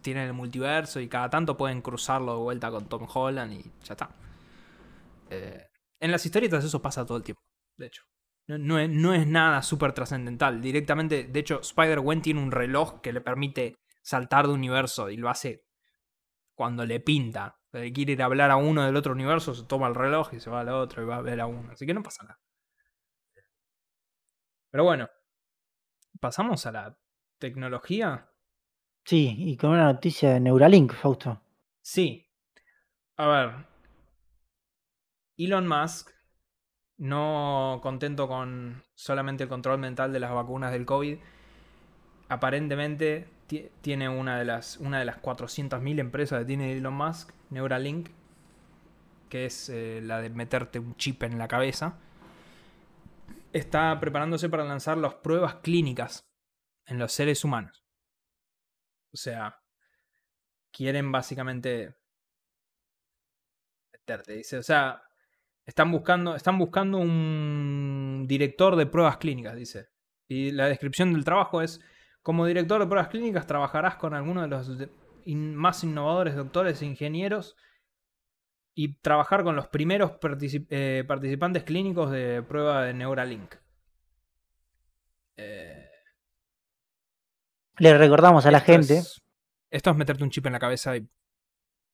Tienen 0.00 0.24
el 0.26 0.32
multiverso 0.32 0.98
y 0.98 1.06
cada 1.06 1.30
tanto 1.30 1.56
pueden 1.56 1.80
cruzarlo 1.80 2.34
de 2.38 2.42
vuelta 2.42 2.72
con 2.72 2.86
Tom 2.86 3.06
Holland 3.14 3.52
y 3.52 3.62
ya 3.84 3.92
está. 3.92 4.10
Eh, 5.30 5.68
en 6.00 6.10
las 6.10 6.26
historietas 6.26 6.64
eso 6.64 6.82
pasa 6.82 7.06
todo 7.06 7.18
el 7.18 7.22
tiempo, 7.22 7.42
de 7.78 7.86
hecho. 7.86 8.02
No, 8.48 8.58
no 8.58 8.78
es, 8.78 8.90
no 8.90 9.14
es 9.14 9.26
nada 9.26 9.62
súper 9.62 9.92
trascendental. 9.92 10.60
Directamente, 10.60 11.24
de 11.24 11.40
hecho, 11.40 11.60
Spider-Gwen 11.60 12.22
tiene 12.22 12.42
un 12.42 12.50
reloj 12.50 13.00
que 13.00 13.12
le 13.12 13.20
permite 13.20 13.76
saltar 14.02 14.46
de 14.46 14.52
universo 14.52 15.10
y 15.10 15.16
lo 15.16 15.28
hace 15.30 15.64
cuando 16.54 16.84
le 16.84 17.00
pinta. 17.00 17.58
Le 17.72 17.92
quiere 17.92 18.12
ir 18.12 18.22
a 18.22 18.26
hablar 18.26 18.50
a 18.50 18.56
uno 18.56 18.84
del 18.84 18.96
otro 18.96 19.12
universo, 19.12 19.54
se 19.54 19.64
toma 19.64 19.88
el 19.88 19.94
reloj 19.94 20.34
y 20.34 20.40
se 20.40 20.50
va 20.50 20.60
al 20.60 20.68
otro 20.68 21.02
y 21.02 21.06
va 21.06 21.16
a 21.16 21.22
ver 21.22 21.40
a 21.40 21.46
uno. 21.46 21.72
Así 21.72 21.86
que 21.86 21.94
no 21.94 22.02
pasa 22.02 22.24
nada. 22.24 22.40
Pero 24.70 24.84
bueno, 24.84 25.08
pasamos 26.20 26.66
a 26.66 26.72
la 26.72 26.98
tecnología. 27.38 28.30
Sí, 29.04 29.34
y 29.36 29.56
con 29.56 29.70
una 29.70 29.92
noticia 29.92 30.32
de 30.34 30.40
Neuralink, 30.40 30.92
Fausto. 30.92 31.42
Sí. 31.80 32.30
A 33.16 33.26
ver. 33.26 33.66
Elon 35.36 35.66
Musk, 35.66 36.10
no 36.98 37.80
contento 37.82 38.28
con 38.28 38.82
solamente 38.94 39.44
el 39.44 39.48
control 39.48 39.78
mental 39.78 40.12
de 40.12 40.20
las 40.20 40.32
vacunas 40.32 40.72
del 40.72 40.86
COVID, 40.86 41.18
aparentemente 42.28 43.28
ti- 43.46 43.68
tiene 43.80 44.08
una 44.08 44.38
de 44.38 44.44
las, 44.44 44.76
una 44.78 44.98
de 44.98 45.04
las 45.04 45.18
400.000 45.18 45.98
empresas 45.98 46.40
que 46.40 46.44
tiene 46.46 46.72
Elon 46.76 46.94
Musk, 46.94 47.30
Neuralink, 47.50 48.10
que 49.28 49.46
es 49.46 49.68
eh, 49.68 50.00
la 50.02 50.20
de 50.20 50.30
meterte 50.30 50.78
un 50.78 50.94
chip 50.96 51.22
en 51.22 51.38
la 51.38 51.48
cabeza. 51.48 51.98
Está 53.52 53.98
preparándose 54.00 54.48
para 54.48 54.64
lanzar 54.64 54.98
las 54.98 55.14
pruebas 55.14 55.56
clínicas 55.56 56.28
en 56.86 56.98
los 56.98 57.12
seres 57.12 57.44
humanos. 57.44 57.84
O 59.12 59.16
sea, 59.16 59.62
quieren 60.72 61.12
básicamente 61.12 61.94
meterte. 63.92 64.34
Dice, 64.34 64.58
o 64.58 64.62
sea, 64.62 65.02
están 65.66 65.90
buscando, 65.92 66.34
están 66.34 66.58
buscando 66.58 66.98
un 66.98 68.24
director 68.28 68.76
de 68.76 68.86
pruebas 68.86 69.16
clínicas, 69.18 69.56
dice. 69.56 69.88
Y 70.28 70.50
la 70.52 70.66
descripción 70.66 71.12
del 71.12 71.24
trabajo 71.24 71.62
es, 71.62 71.80
como 72.22 72.46
director 72.46 72.80
de 72.80 72.86
pruebas 72.86 73.08
clínicas 73.08 73.46
trabajarás 73.46 73.96
con 73.96 74.14
algunos 74.14 74.44
de 74.44 74.48
los 74.48 74.78
de- 74.78 74.90
in- 75.24 75.54
más 75.54 75.82
innovadores 75.84 76.34
doctores 76.36 76.80
e 76.82 76.86
ingenieros 76.86 77.56
y 78.74 78.94
trabajar 79.00 79.42
con 79.44 79.54
los 79.56 79.68
primeros 79.68 80.12
particip- 80.12 80.66
eh, 80.70 81.04
participantes 81.06 81.64
clínicos 81.64 82.10
de 82.10 82.42
prueba 82.42 82.84
de 82.84 82.94
Neuralink. 82.94 83.54
Eh, 85.36 85.88
Le 87.78 87.96
recordamos 87.98 88.46
a 88.46 88.50
la 88.50 88.60
gente, 88.60 88.98
es- 88.98 89.20
esto 89.70 89.90
es 89.90 89.96
meterte 89.96 90.22
un 90.24 90.30
chip 90.30 90.46
en 90.46 90.52
la 90.52 90.58
cabeza 90.58 90.96
y 90.96 91.08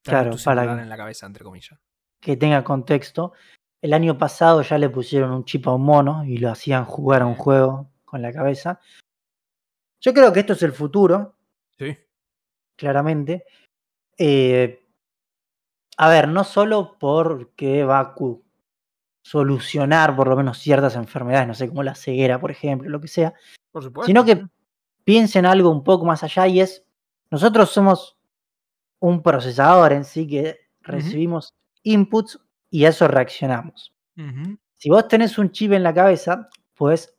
Claro, 0.03 0.37
para 0.45 0.77
que- 0.77 0.83
en 0.83 0.89
la 0.89 0.97
cabeza, 0.97 1.27
entre 1.27 1.45
comillas. 1.45 1.79
que 2.21 2.37
tenga 2.37 2.64
contexto. 2.64 3.33
El 3.81 3.93
año 3.93 4.18
pasado 4.18 4.62
ya 4.62 4.76
le 4.79 4.91
pusieron 4.91 5.31
un 5.33 5.45
chip 5.45 5.66
a 5.68 5.74
un 5.74 5.83
mono 5.83 6.24
y 6.24 6.39
lo 6.39 6.51
hacían 6.51 6.85
jugar 6.85 7.22
a 7.22 7.26
un 7.26 7.35
juego 7.37 7.91
con 8.05 8.22
la 8.22 8.33
cabeza. 8.33 8.81
Yo 10.01 10.12
creo 10.14 10.33
que 10.33 10.41
esto 10.41 10.53
es 10.55 10.62
el 10.62 10.72
futuro, 10.72 11.37
Sí. 11.79 11.97
claramente. 12.76 13.45
Eh, 14.16 14.85
a 15.97 16.09
ver, 16.09 16.29
no 16.29 16.43
solo 16.45 16.97
porque 16.99 17.85
va 17.85 18.01
a 18.01 18.14
solucionar 19.22 20.16
por 20.16 20.29
lo 20.29 20.37
menos 20.37 20.59
ciertas 20.59 20.97
enfermedades, 20.97 21.47
no 21.49 21.55
sé, 21.55 21.68
como 21.68 21.83
la 21.83 21.95
ceguera, 21.95 22.41
por 22.41 22.51
ejemplo, 22.51 22.89
lo 22.89 23.01
que 23.01 23.09
sea, 23.09 23.35
Por 23.70 23.83
supuesto. 23.85 24.07
sino 24.07 24.24
que 24.24 24.45
piensen 25.05 25.47
algo 25.47 25.70
un 25.70 25.85
poco 25.85 26.05
más 26.05 26.22
allá 26.24 26.47
y 26.49 26.61
es, 26.61 26.85
nosotros 27.31 27.70
somos 27.70 28.16
un 29.01 29.22
procesador 29.22 29.93
en 29.93 30.05
sí 30.05 30.26
que 30.26 30.59
recibimos 30.81 31.53
inputs 31.83 32.41
y 32.71 32.85
a 32.85 32.91
eso 32.91 33.09
reaccionamos. 33.09 33.95
Si 34.77 34.91
vos 34.91 35.07
tenés 35.07 35.39
un 35.39 35.53
chip 35.53 35.73
en 35.73 35.83
la 35.83 35.95
cabeza, 35.95 36.49
pues, 36.75 37.16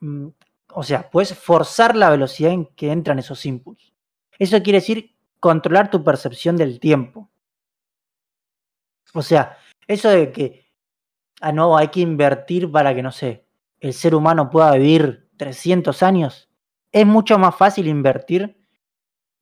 mm, 0.00 0.28
o 0.72 0.82
sea, 0.82 1.10
puedes 1.10 1.36
forzar 1.36 1.94
la 1.94 2.10
velocidad 2.10 2.52
en 2.52 2.66
que 2.74 2.90
entran 2.90 3.18
esos 3.18 3.44
inputs. 3.44 3.92
Eso 4.38 4.62
quiere 4.62 4.78
decir 4.78 5.14
controlar 5.40 5.90
tu 5.90 6.02
percepción 6.02 6.56
del 6.56 6.80
tiempo. 6.80 7.30
O 9.12 9.22
sea, 9.22 9.58
eso 9.86 10.08
de 10.08 10.32
que, 10.32 10.66
ah, 11.40 11.52
no, 11.52 11.76
hay 11.76 11.88
que 11.88 12.00
invertir 12.00 12.70
para 12.70 12.94
que, 12.94 13.02
no 13.02 13.12
sé, 13.12 13.46
el 13.80 13.92
ser 13.92 14.14
humano 14.14 14.50
pueda 14.50 14.72
vivir 14.72 15.28
300 15.36 16.02
años, 16.02 16.48
es 16.92 17.06
mucho 17.06 17.38
más 17.38 17.56
fácil 17.56 17.88
invertir 17.88 18.56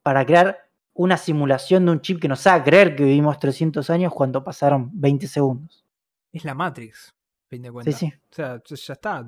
para 0.03 0.27
crear 0.27 0.59
una 0.95 1.17
simulación 1.17 1.87
de 1.87 1.93
un 1.93 2.01
chip 2.01 2.21
que 2.21 2.29
nos 2.29 2.47
haga 2.47 2.65
creer 2.65 2.95
que 2.95 3.05
vivimos 3.05 3.39
300 3.39 3.89
años 3.91 4.13
cuando 4.13 4.45
pasaron 4.45 4.91
20 4.93 5.27
segundos. 5.27 5.85
Es 6.33 6.45
la 6.45 6.55
Matrix, 6.55 7.15
fin 7.49 7.63
de 7.63 7.73
cuentas. 7.73 7.95
Sí, 7.95 8.07
sí. 8.07 8.15
O 8.15 8.35
sea, 8.35 8.63
ya 8.65 8.93
está. 8.93 9.27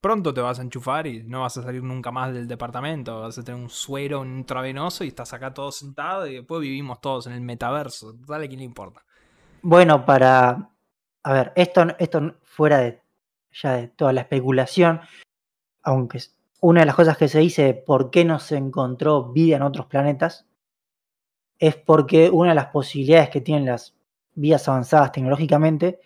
Pronto 0.00 0.32
te 0.32 0.40
vas 0.40 0.58
a 0.58 0.62
enchufar 0.62 1.06
y 1.06 1.22
no 1.24 1.42
vas 1.42 1.56
a 1.56 1.62
salir 1.62 1.82
nunca 1.82 2.10
más 2.10 2.32
del 2.32 2.46
departamento. 2.46 3.20
Vas 3.20 3.38
a 3.38 3.44
tener 3.44 3.60
un 3.60 3.70
suero 3.70 4.24
intravenoso 4.24 5.04
y 5.04 5.08
estás 5.08 5.32
acá 5.32 5.52
todo 5.52 5.72
sentado 5.72 6.26
y 6.26 6.34
después 6.34 6.60
vivimos 6.60 7.00
todos 7.00 7.26
en 7.26 7.32
el 7.32 7.40
metaverso. 7.40 8.12
Dale, 8.26 8.48
¿quién 8.48 8.60
le 8.60 8.66
importa? 8.66 9.04
Bueno, 9.62 10.04
para. 10.04 10.70
A 11.24 11.32
ver, 11.32 11.52
esto, 11.56 11.86
esto 11.98 12.36
fuera 12.42 12.78
de 12.78 13.02
ya 13.52 13.72
de 13.72 13.88
toda 13.88 14.12
la 14.12 14.22
especulación, 14.22 15.00
aunque 15.82 16.20
una 16.60 16.80
de 16.80 16.86
las 16.86 16.94
cosas 16.94 17.16
que 17.16 17.28
se 17.28 17.38
dice 17.38 17.62
de 17.64 17.74
por 17.74 18.10
qué 18.10 18.24
no 18.24 18.38
se 18.38 18.56
encontró 18.56 19.32
vida 19.32 19.56
en 19.56 19.62
otros 19.62 19.86
planetas, 19.86 20.47
es 21.58 21.76
porque 21.76 22.30
una 22.30 22.50
de 22.50 22.54
las 22.54 22.66
posibilidades 22.66 23.30
que 23.30 23.40
tienen 23.40 23.66
las 23.66 23.96
vías 24.34 24.68
avanzadas 24.68 25.12
tecnológicamente 25.12 26.00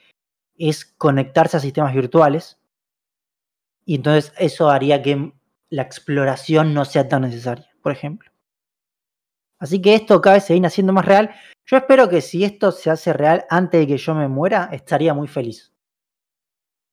es 0.57 0.84
conectarse 0.84 1.57
a 1.57 1.61
sistemas 1.61 1.94
virtuales. 1.94 2.59
Y 3.84 3.96
entonces 3.96 4.32
eso 4.38 4.70
haría 4.70 5.03
que 5.03 5.32
la 5.68 5.82
exploración 5.82 6.72
no 6.72 6.84
sea 6.84 7.09
tan 7.09 7.22
necesaria, 7.22 7.68
por 7.82 7.92
ejemplo. 7.92 8.30
Así 9.59 9.80
que 9.80 9.94
esto 9.94 10.20
cada 10.20 10.36
vez 10.36 10.44
se 10.44 10.55
viene 10.55 10.66
haciendo 10.66 10.92
más 10.92 11.05
real. 11.05 11.34
Yo 11.66 11.76
espero 11.76 12.09
que 12.09 12.20
si 12.20 12.44
esto 12.44 12.72
se 12.72 12.90
hace 12.90 13.12
real 13.12 13.44
antes 13.48 13.80
de 13.80 13.86
que 13.86 13.96
yo 13.96 14.14
me 14.14 14.28
muera, 14.28 14.68
estaría 14.72 15.14
muy 15.14 15.28
feliz. 15.28 15.72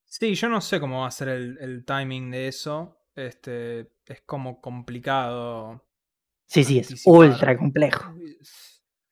Sí, 0.06 0.36
yo 0.36 0.50
no 0.50 0.62
sé 0.62 0.80
cómo 0.80 1.02
va 1.02 1.08
a 1.08 1.12
ser 1.12 1.30
el, 1.30 1.58
el 1.60 1.86
timing 1.86 2.32
de 2.32 2.48
eso. 2.48 2.98
Este, 3.16 3.92
es 4.06 4.22
como 4.26 4.62
complicado. 4.62 5.84
Sí, 6.50 6.64
sí, 6.64 6.80
es 6.80 7.04
ultra 7.06 7.56
complejo. 7.58 8.14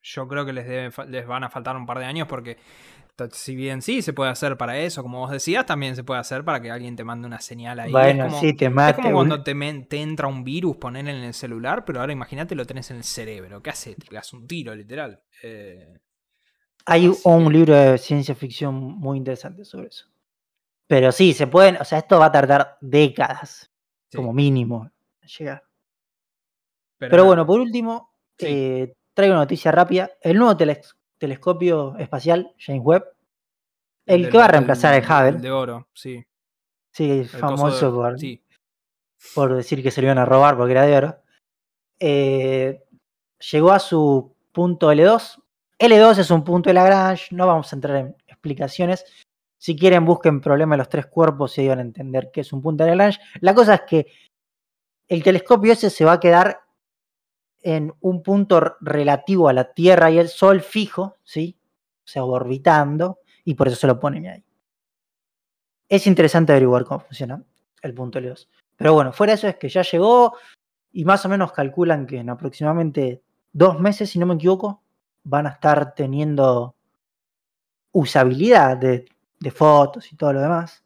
Yo 0.02 0.26
creo 0.26 0.44
que 0.44 0.52
les, 0.52 1.26
van 1.26 1.44
a 1.44 1.50
faltar 1.50 1.76
un 1.76 1.86
par 1.86 1.98
de 1.98 2.04
años 2.04 2.26
porque 2.26 2.56
si 3.32 3.54
bien 3.56 3.82
sí 3.82 4.00
se 4.02 4.12
puede 4.12 4.30
hacer 4.30 4.56
para 4.56 4.78
eso, 4.78 5.02
como 5.02 5.18
vos 5.18 5.30
decías, 5.30 5.66
también 5.66 5.96
se 5.96 6.04
puede 6.04 6.20
hacer 6.20 6.44
para 6.44 6.60
que 6.60 6.70
alguien 6.70 6.96
te 6.96 7.04
mande 7.04 7.26
una 7.26 7.40
señal 7.40 7.80
ahí. 7.80 7.92
Bueno, 7.92 8.24
es 8.24 8.30
como, 8.30 8.40
sí, 8.40 8.52
te 8.54 8.66
es 8.66 8.72
mate. 8.72 8.94
como 8.96 9.08
un- 9.08 9.14
cuando 9.14 9.42
te, 9.42 9.54
men- 9.54 9.86
te 9.86 10.00
entra 10.00 10.26
un 10.28 10.44
virus, 10.44 10.76
ponerlo 10.76 11.10
en 11.10 11.16
el 11.18 11.34
celular, 11.34 11.84
pero 11.84 12.00
ahora 12.00 12.12
imagínate 12.12 12.54
lo 12.54 12.64
tenés 12.64 12.90
en 12.90 12.98
el 12.98 13.04
cerebro. 13.04 13.62
¿Qué 13.62 13.70
haces? 13.70 13.96
Te 13.96 14.06
pegas 14.06 14.32
un 14.32 14.46
tiro, 14.46 14.74
literal. 14.74 15.20
Eh, 15.42 15.98
Hay 16.86 17.08
un 17.08 17.44
que- 17.46 17.50
libro 17.52 17.74
de 17.74 17.98
ciencia 17.98 18.34
ficción 18.34 18.74
muy 18.74 19.18
interesante 19.18 19.64
sobre 19.64 19.88
eso. 19.88 20.06
Pero 20.86 21.12
sí, 21.12 21.34
se 21.34 21.46
pueden, 21.46 21.76
o 21.76 21.84
sea, 21.84 21.98
esto 21.98 22.18
va 22.18 22.26
a 22.26 22.32
tardar 22.32 22.78
décadas, 22.80 23.70
sí, 24.10 24.16
como 24.16 24.32
mínimo, 24.32 24.90
en 25.20 25.28
llegar. 25.28 25.67
Pero 26.98 27.24
bueno, 27.24 27.46
por 27.46 27.60
último, 27.60 28.12
Sí. 28.38 28.46
eh, 28.48 28.94
traigo 29.14 29.34
una 29.34 29.42
noticia 29.42 29.72
rápida. 29.72 30.10
El 30.20 30.38
nuevo 30.38 30.56
teles- 30.56 30.94
telescopio 31.18 31.96
espacial, 31.98 32.54
James 32.58 32.82
Webb, 32.84 33.04
el 34.06 34.30
que 34.30 34.38
va 34.38 34.44
a 34.44 34.48
reemplazar 34.48 34.94
al 34.94 35.02
Hubble, 35.02 35.40
de 35.40 35.50
oro, 35.50 35.88
sí. 35.92 36.24
sí, 36.92 37.10
El 37.20 37.28
famoso 37.28 37.90
de- 37.90 37.96
por, 37.96 38.18
sí. 38.18 38.42
por 39.34 39.54
decir 39.54 39.82
que 39.82 39.90
se 39.90 40.00
lo 40.00 40.06
iban 40.06 40.18
a 40.18 40.24
robar 40.24 40.56
porque 40.56 40.72
era 40.72 40.82
de 40.86 40.96
oro, 40.96 41.16
eh, 42.00 42.82
llegó 43.50 43.72
a 43.72 43.78
su 43.78 44.34
punto 44.52 44.92
L2. 44.92 45.42
L2 45.78 46.18
es 46.18 46.30
un 46.30 46.42
punto 46.44 46.70
de 46.70 46.74
Lagrange, 46.74 47.34
no 47.34 47.46
vamos 47.46 47.72
a 47.72 47.76
entrar 47.76 47.96
en 47.96 48.16
explicaciones. 48.26 49.04
Si 49.60 49.76
quieren, 49.76 50.04
busquen 50.04 50.40
problema 50.40 50.74
de 50.74 50.78
los 50.78 50.88
tres 50.88 51.06
cuerpos 51.06 51.56
y 51.58 51.62
ahí 51.62 51.68
van 51.68 51.78
a 51.80 51.82
entender 51.82 52.30
qué 52.32 52.40
es 52.42 52.52
un 52.52 52.62
punto 52.62 52.84
de 52.84 52.90
Lagrange. 52.90 53.20
La 53.40 53.54
cosa 53.54 53.74
es 53.74 53.80
que 53.82 54.06
el 55.08 55.22
telescopio 55.22 55.72
ese 55.72 55.90
se 55.90 56.04
va 56.04 56.12
a 56.12 56.20
quedar 56.20 56.60
en 57.62 57.92
un 58.00 58.22
punto 58.22 58.76
relativo 58.80 59.48
a 59.48 59.52
la 59.52 59.72
Tierra 59.72 60.10
y 60.10 60.18
el 60.18 60.28
Sol 60.28 60.60
fijo, 60.60 61.16
¿sí? 61.24 61.58
O 62.04 62.08
sea, 62.08 62.24
orbitando, 62.24 63.18
y 63.44 63.54
por 63.54 63.68
eso 63.68 63.76
se 63.76 63.86
lo 63.86 63.98
ponen 63.98 64.26
ahí. 64.26 64.44
Es 65.88 66.06
interesante 66.06 66.52
averiguar 66.52 66.84
cómo 66.84 67.00
funciona 67.00 67.42
el 67.82 67.94
punto 67.94 68.18
L2. 68.18 68.48
Pero 68.76 68.92
bueno, 68.92 69.12
fuera 69.12 69.32
de 69.32 69.36
eso 69.36 69.48
es 69.48 69.56
que 69.56 69.68
ya 69.68 69.82
llegó 69.82 70.36
y 70.92 71.04
más 71.04 71.24
o 71.24 71.28
menos 71.28 71.52
calculan 71.52 72.06
que 72.06 72.18
en 72.18 72.30
aproximadamente 72.30 73.22
dos 73.52 73.80
meses, 73.80 74.10
si 74.10 74.18
no 74.18 74.26
me 74.26 74.34
equivoco, 74.34 74.82
van 75.24 75.46
a 75.46 75.50
estar 75.50 75.94
teniendo 75.94 76.74
usabilidad 77.92 78.76
de, 78.76 79.06
de 79.40 79.50
fotos 79.50 80.12
y 80.12 80.16
todo 80.16 80.32
lo 80.32 80.40
demás. 80.40 80.84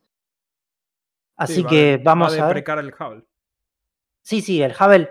Así 1.36 1.54
Sí, 1.56 1.62
va 1.62 1.70
que 1.70 2.00
vamos 2.02 2.38
va 2.38 2.44
a 2.44 2.52
ver. 2.52 2.64
el 2.78 2.94
Hubble. 2.94 3.24
Sí, 4.22 4.40
sí, 4.40 4.62
el 4.62 4.72
Hubble 4.72 5.10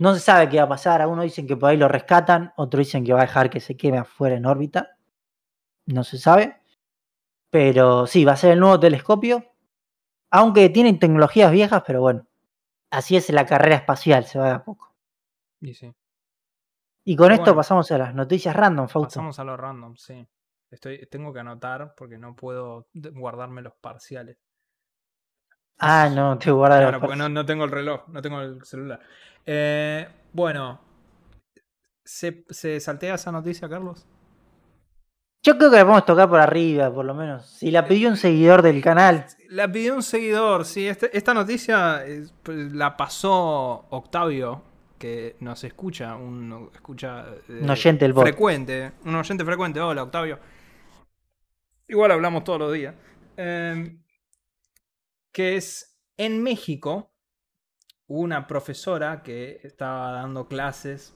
no 0.00 0.14
se 0.14 0.20
sabe 0.20 0.48
qué 0.48 0.56
va 0.56 0.62
a 0.62 0.68
pasar. 0.68 1.02
Algunos 1.02 1.24
dicen 1.24 1.46
que 1.46 1.58
por 1.58 1.68
ahí 1.68 1.76
lo 1.76 1.86
rescatan, 1.86 2.54
otros 2.56 2.86
dicen 2.86 3.04
que 3.04 3.12
va 3.12 3.20
a 3.20 3.26
dejar 3.26 3.50
que 3.50 3.60
se 3.60 3.76
queme 3.76 3.98
afuera 3.98 4.34
en 4.34 4.46
órbita. 4.46 4.96
No 5.84 6.04
se 6.04 6.16
sabe. 6.16 6.56
Pero 7.50 8.06
sí, 8.06 8.24
va 8.24 8.32
a 8.32 8.36
ser 8.36 8.52
el 8.52 8.60
nuevo 8.60 8.80
telescopio. 8.80 9.44
Aunque 10.30 10.70
tienen 10.70 10.98
tecnologías 10.98 11.52
viejas, 11.52 11.82
pero 11.86 12.00
bueno. 12.00 12.26
Así 12.90 13.14
es 13.14 13.28
la 13.28 13.44
carrera 13.44 13.76
espacial, 13.76 14.24
se 14.24 14.38
va 14.38 14.46
de 14.46 14.54
a 14.54 14.64
poco. 14.64 14.94
Y 15.60 15.74
sí. 15.74 15.94
Y 17.04 17.14
con 17.14 17.26
Pero 17.26 17.34
esto 17.34 17.44
bueno. 17.44 17.56
pasamos 17.56 17.90
a 17.92 17.98
las 17.98 18.14
noticias 18.14 18.56
random, 18.56 18.88
Fausto. 18.88 19.10
Pasamos 19.10 19.38
a 19.38 19.44
lo 19.44 19.56
random, 19.58 19.96
sí. 19.96 20.26
Estoy, 20.70 21.06
tengo 21.10 21.30
que 21.32 21.40
anotar 21.40 21.94
porque 21.94 22.16
no 22.16 22.34
puedo 22.34 22.88
guardarme 22.94 23.60
los 23.60 23.74
parciales. 23.74 24.38
Ah, 25.78 26.10
no, 26.14 26.38
te 26.38 26.50
guarda 26.50 26.76
Claro, 26.78 26.92
los 26.92 27.00
porque 27.00 27.16
no, 27.16 27.28
no 27.28 27.46
tengo 27.46 27.64
el 27.64 27.70
reloj, 27.70 28.06
no 28.08 28.20
tengo 28.20 28.40
el 28.40 28.62
celular. 28.64 29.00
Eh, 29.46 30.06
bueno, 30.32 30.80
¿se, 32.04 32.44
¿se 32.50 32.78
saltea 32.80 33.14
esa 33.14 33.32
noticia, 33.32 33.68
Carlos? 33.68 34.06
Yo 35.42 35.56
creo 35.56 35.70
que 35.70 35.76
la 35.76 35.84
podemos 35.84 36.04
tocar 36.04 36.28
por 36.28 36.38
arriba, 36.38 36.92
por 36.92 37.06
lo 37.06 37.14
menos. 37.14 37.46
Si 37.48 37.70
la 37.70 37.86
pidió 37.88 38.10
un 38.10 38.18
seguidor 38.18 38.60
del 38.60 38.82
canal. 38.82 39.24
La 39.48 39.72
pidió 39.72 39.94
un 39.94 40.02
seguidor, 40.02 40.66
sí. 40.66 40.86
este- 40.86 41.16
esta 41.16 41.32
noticia 41.32 42.06
eh, 42.06 42.26
pues, 42.42 42.74
la 42.74 42.94
pasó 42.98 43.86
Octavio, 43.88 44.62
que 44.98 45.36
nos 45.40 45.64
escucha, 45.64 46.14
un 46.14 46.70
escucha 46.74 47.24
eh, 47.48 47.60
Un 47.62 47.70
oyente 47.70 48.04
del 48.04 48.12
frecuente, 48.14 48.92
un 49.06 49.14
oyente 49.14 49.42
frecuente. 49.46 49.80
Hola, 49.80 50.02
Octavio. 50.02 50.38
Igual 51.88 52.10
hablamos 52.12 52.44
todos 52.44 52.58
los 52.58 52.72
días. 52.74 52.94
Eh, 53.38 53.96
que 55.32 55.56
es 55.56 55.98
en 56.16 56.42
México 56.42 57.10
una 58.06 58.46
profesora 58.46 59.22
que 59.22 59.60
estaba 59.62 60.12
dando 60.12 60.48
clases 60.48 61.14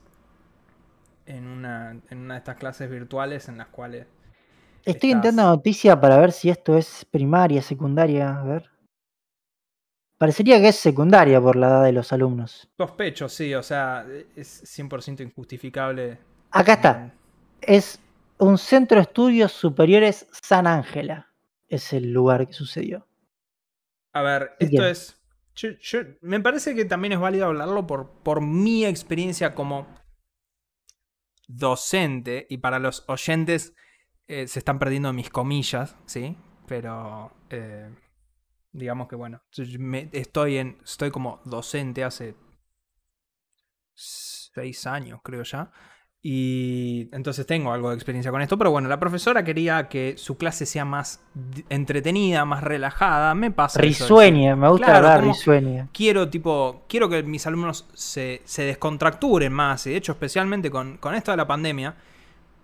en 1.26 1.46
una, 1.46 2.00
en 2.10 2.18
una 2.18 2.34
de 2.34 2.38
estas 2.38 2.56
clases 2.56 2.88
virtuales 2.90 3.48
en 3.48 3.58
las 3.58 3.68
cuales 3.68 4.06
Estoy 4.84 5.12
Estás- 5.12 5.16
entrando 5.30 5.42
a 5.42 5.56
noticia 5.56 5.98
para 5.98 6.18
ver 6.18 6.30
si 6.30 6.50
esto 6.50 6.76
es 6.76 7.06
primaria, 7.10 7.62
secundaria. 7.62 8.38
A 8.38 8.42
ver. 8.44 8.70
Parecería 10.18 10.60
que 10.60 10.68
es 10.68 10.76
secundaria 10.76 11.40
por 11.40 11.56
la 11.56 11.68
edad 11.68 11.84
de 11.84 11.92
los 11.92 12.12
alumnos. 12.12 12.68
Sospecho, 12.76 13.28
sí, 13.30 13.54
o 13.54 13.62
sea, 13.62 14.06
es 14.36 14.62
100% 14.64 15.22
injustificable. 15.22 16.18
Acá 16.50 16.74
está. 16.74 17.12
Es 17.62 17.98
un 18.38 18.58
centro 18.58 18.96
de 18.96 19.02
estudios 19.02 19.52
superiores 19.52 20.26
San 20.42 20.66
Ángela. 20.66 21.32
Es 21.66 21.94
el 21.94 22.12
lugar 22.12 22.46
que 22.46 22.52
sucedió. 22.52 23.06
A 24.14 24.22
ver, 24.22 24.52
¿Qué 24.58 24.66
esto 24.66 24.86
es. 24.86 25.20
yo- 25.56 25.70
yo- 25.80 26.00
me 26.22 26.40
parece 26.40 26.74
que 26.74 26.84
también 26.84 27.12
es 27.12 27.20
válido 27.20 27.46
hablarlo 27.46 27.86
por, 27.86 28.10
por 28.22 28.40
mi 28.40 28.84
experiencia 28.86 29.54
como 29.54 29.86
docente. 31.48 32.46
Y 32.48 32.58
para 32.58 32.78
los 32.78 33.04
oyentes 33.08 33.74
eh, 34.26 34.46
se 34.48 34.58
están 34.58 34.78
perdiendo 34.78 35.12
mis 35.12 35.30
comillas, 35.30 35.96
¿sí? 36.06 36.36
Pero 36.66 37.32
eh, 37.50 37.90
digamos 38.72 39.08
que 39.08 39.16
bueno, 39.16 39.42
me- 39.78 40.08
estoy 40.12 40.58
en. 40.58 40.78
Estoy 40.84 41.10
como 41.10 41.40
docente 41.44 42.04
hace 42.04 42.34
seis 43.94 44.86
años, 44.86 45.20
creo 45.22 45.42
ya. 45.42 45.70
Y 46.26 47.10
entonces 47.12 47.44
tengo 47.46 47.70
algo 47.70 47.90
de 47.90 47.96
experiencia 47.96 48.32
con 48.32 48.40
esto, 48.40 48.56
pero 48.56 48.70
bueno, 48.70 48.88
la 48.88 48.98
profesora 48.98 49.44
quería 49.44 49.90
que 49.90 50.14
su 50.16 50.38
clase 50.38 50.64
sea 50.64 50.86
más 50.86 51.20
entretenida, 51.68 52.46
más 52.46 52.64
relajada. 52.64 53.34
Me 53.34 53.50
pasa 53.50 53.78
eso. 53.82 54.04
Risueña, 54.04 54.56
me 54.56 54.70
gusta 54.70 54.86
Claro, 54.86 55.08
hablar 55.08 55.24
risueña. 55.24 55.88
Quiero, 55.92 56.30
tipo, 56.30 56.84
quiero 56.88 57.10
que 57.10 57.22
mis 57.22 57.46
alumnos 57.46 57.86
se, 57.92 58.40
se 58.46 58.62
descontracturen 58.62 59.52
más. 59.52 59.86
Y 59.86 59.90
de 59.90 59.96
hecho, 59.96 60.12
especialmente 60.12 60.70
con, 60.70 60.96
con 60.96 61.14
esto 61.14 61.30
de 61.30 61.36
la 61.36 61.46
pandemia, 61.46 61.94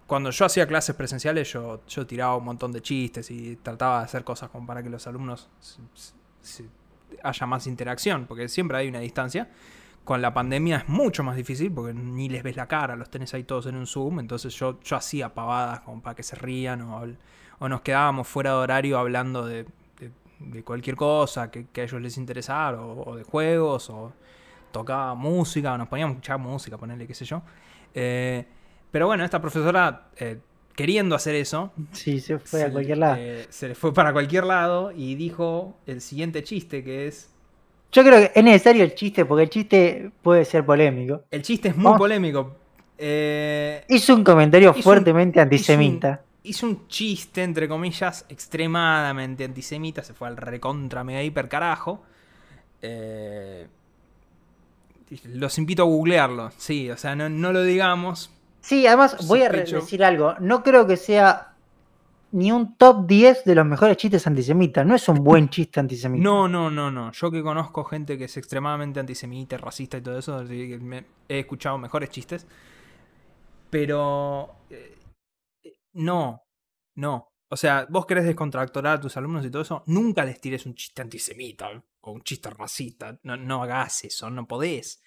cuando 0.07 0.31
yo 0.31 0.47
hacía 0.47 0.67
clases 0.67 0.97
presenciales, 0.97 1.53
yo, 1.53 1.83
yo 1.87 2.07
tiraba 2.07 2.37
un 2.37 2.45
montón 2.47 2.73
de 2.73 2.81
chistes 2.81 3.31
y 3.31 3.57
trataba 3.57 3.99
de 3.99 4.05
hacer 4.07 4.25
cosas 4.25 4.49
como 4.49 4.67
para 4.67 4.83
que 4.83 4.89
los 4.89 5.07
alumnos 5.07 5.51
se- 5.61 5.83
se- 5.93 6.15
se- 6.41 6.69
haya 7.23 7.47
más 7.47 7.67
interacción, 7.67 8.25
porque 8.27 8.49
siempre 8.49 8.79
hay 8.79 8.89
una 8.89 9.01
distancia. 9.01 9.51
Con 10.05 10.23
la 10.23 10.33
pandemia 10.35 10.79
es 10.79 10.89
mucho 10.89 11.23
más 11.23 11.37
difícil 11.37 11.71
porque 11.71 11.95
ni 11.95 12.29
les 12.29 12.43
ves 12.43 12.57
la 12.57 12.67
cara, 12.67 12.97
los 12.97 13.11
tenés 13.11 13.33
ahí 13.35 13.45
todos 13.45 13.67
en 13.67 13.77
un 13.77 13.87
Zoom. 13.87 14.19
Entonces 14.21 14.55
yo, 14.55 14.81
yo 14.81 14.97
hacía 14.97 15.33
pavadas 15.35 15.81
como 15.81 16.03
para 16.03 16.17
que 16.17 16.23
se 16.23 16.35
rían 16.37 16.81
o, 16.83 17.05
o 17.61 17.69
nos 17.69 17.83
quedábamos 17.83 18.27
fuera 18.27 18.51
de 18.51 18.57
horario 18.57 18.99
hablando 18.99 19.47
de, 19.47 19.65
de- 19.99 20.11
de 20.41 20.65
cualquier 20.65 20.97
cosa 20.97 21.51
que, 21.51 21.67
que 21.67 21.83
a 21.83 21.85
ellos 21.85 22.01
les 22.01 22.17
interesara 22.17 22.81
o, 22.81 23.11
o 23.11 23.17
de 23.17 23.23
juegos 23.25 23.91
o 23.91 24.13
tocaba 24.73 25.15
música, 25.15 25.77
nos 25.77 25.87
poníamos 25.89 26.15
a 26.15 26.17
escuchar 26.17 26.39
música, 26.39 26.77
ponerle 26.79 27.07
qué 27.07 27.15
sé 27.15 27.25
yo. 27.25 27.43
Eh, 27.95 28.47
pero 28.91 29.07
bueno, 29.07 29.25
esta 29.25 29.41
profesora, 29.41 30.09
eh, 30.17 30.39
queriendo 30.75 31.15
hacer 31.15 31.35
eso, 31.35 31.73
Sí, 31.93 32.21
se 32.21 32.39
fue 32.39 32.65
a 32.65 32.71
cualquier 32.73 32.99
lado. 32.99 33.17
eh, 33.19 33.47
se 33.51 33.69
le 33.69 33.75
fue 33.75 33.93
para 33.93 34.13
cualquier 34.13 34.45
lado 34.45 34.93
y 34.93 35.15
dijo 35.15 35.77
el 35.87 36.01
siguiente 36.01 36.43
chiste 36.43 36.83
que 36.83 37.07
es... 37.07 37.31
Yo 37.93 38.03
creo 38.05 38.21
que 38.21 38.33
es 38.35 38.45
necesario 38.45 38.85
el 38.85 38.95
chiste, 38.95 39.25
porque 39.25 39.43
el 39.45 39.51
chiste 39.51 40.11
puede 40.23 40.45
ser 40.45 40.65
polémico. 40.65 41.25
El 41.31 41.43
chiste 41.43 41.69
es 41.69 41.77
muy 41.77 41.85
Vamos. 41.85 41.99
polémico. 41.99 42.57
Eh, 42.99 43.85
Hizo 43.89 44.15
un 44.15 44.23
comentario 44.23 44.71
Hizo 44.71 44.77
un- 44.79 44.83
fuertemente 44.83 45.41
antisemita. 45.41 46.23
hizo 46.43 46.67
un 46.67 46.87
chiste, 46.89 47.43
entre 47.43 47.69
comillas, 47.69 48.25
extremadamente 48.29 49.45
antisemita, 49.45 50.03
se 50.03 50.15
fue 50.15 50.29
al 50.29 50.37
recontra 50.37 51.03
mega 51.05 51.23
hiper 51.23 51.49
carajo. 51.49 52.03
Eh, 52.83 53.67
los 55.25 55.59
invito 55.59 55.83
a 55.83 55.87
googlearlo, 55.87 56.51
sí, 56.57 56.91
o 56.91 56.97
sea, 56.97 57.17
no, 57.17 57.29
no 57.29 57.53
lo 57.53 57.63
digamos. 57.65 58.31
Sí, 58.61 58.87
además 58.87 59.27
voy 59.27 59.43
a 59.43 59.49
decir 59.49 60.05
algo. 60.05 60.35
No 60.39 60.63
creo 60.63 60.87
que 60.87 60.97
sea 60.97 61.50
ni 62.33 62.53
un 62.53 62.77
top 62.77 63.07
10 63.07 63.45
de 63.45 63.55
los 63.55 63.67
mejores 63.67 63.97
chistes 63.97 64.27
antisemitas. 64.27 64.87
No 64.87 64.95
es 64.95 65.09
un 65.09 65.17
buen 65.25 65.49
chiste 65.49 65.81
antisemita. 65.81 66.23
No, 66.23 66.49
no, 66.49 66.71
no, 66.71 66.91
no. 66.91 67.11
Yo 67.13 67.31
que 67.31 67.43
conozco 67.43 67.85
gente 67.85 68.17
que 68.19 68.25
es 68.25 68.37
extremadamente 68.37 69.01
antisemita, 69.01 69.57
racista 69.57 69.99
y 69.99 70.03
todo 70.03 70.19
eso, 70.19 70.43
he 70.49 71.05
escuchado 71.39 71.79
mejores 71.79 72.11
chistes. 72.11 72.47
Pero... 73.71 74.65
eh, 74.71 74.97
no, 75.95 76.43
no. 76.97 77.29
O 77.53 77.57
sea, 77.57 77.87
vos 77.91 78.07
querés 78.07 78.25
descontractorar 78.25 78.99
a 78.99 79.01
tus 79.01 79.17
alumnos 79.17 79.45
y 79.45 79.51
todo 79.51 79.63
eso, 79.63 79.83
nunca 79.87 80.25
les 80.25 80.41
tires 80.41 80.67
un 80.67 80.75
chiste 80.75 81.03
antisemita 81.03 81.69
o 82.03 82.13
un 82.13 82.23
chiste 82.23 82.49
racista. 82.51 83.19
No, 83.25 83.37
no 83.37 83.63
hagas 83.63 84.05
eso, 84.05 84.31
no 84.31 84.47
podés. 84.47 85.03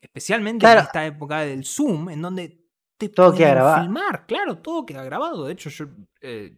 Especialmente 0.00 0.60
Claro. 0.62 0.80
en 0.80 0.86
esta 0.86 1.04
época 1.06 1.40
del 1.40 1.64
Zoom, 1.64 2.10
en 2.10 2.22
donde 2.22 2.64
te 2.96 3.08
Todo 3.08 3.34
queda 3.34 3.50
grabado. 3.50 3.82
filmar. 3.82 4.26
Claro, 4.26 4.58
todo 4.58 4.86
queda 4.86 5.02
grabado. 5.04 5.46
De 5.46 5.52
hecho, 5.52 5.70
yo... 5.70 5.86
eh, 6.20 6.56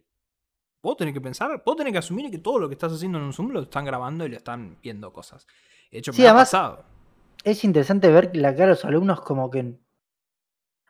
vos 0.81 0.97
tenés 0.97 1.13
que 1.13 1.21
pensar, 1.21 1.61
vos 1.65 1.75
tenés 1.75 1.93
que 1.93 1.99
asumir 1.99 2.29
que 2.31 2.37
todo 2.39 2.59
lo 2.59 2.67
que 2.67 2.73
estás 2.75 2.91
haciendo 2.93 3.17
en 3.17 3.25
un 3.25 3.33
Zoom 3.33 3.51
lo 3.51 3.61
están 3.61 3.85
grabando 3.85 4.25
y 4.25 4.29
lo 4.29 4.37
están 4.37 4.77
viendo 4.81 5.11
cosas. 5.13 5.45
De 5.91 5.99
hecho, 5.99 6.11
Sí, 6.13 6.21
me 6.21 6.27
ha 6.27 6.31
además- 6.31 6.49
pasado. 6.51 6.85
Es 7.43 7.63
interesante 7.63 8.09
ver 8.11 8.35
la 8.35 8.51
cara 8.53 8.65
de 8.65 8.69
los 8.71 8.85
alumnos 8.85 9.21
como 9.21 9.49
que... 9.49 9.75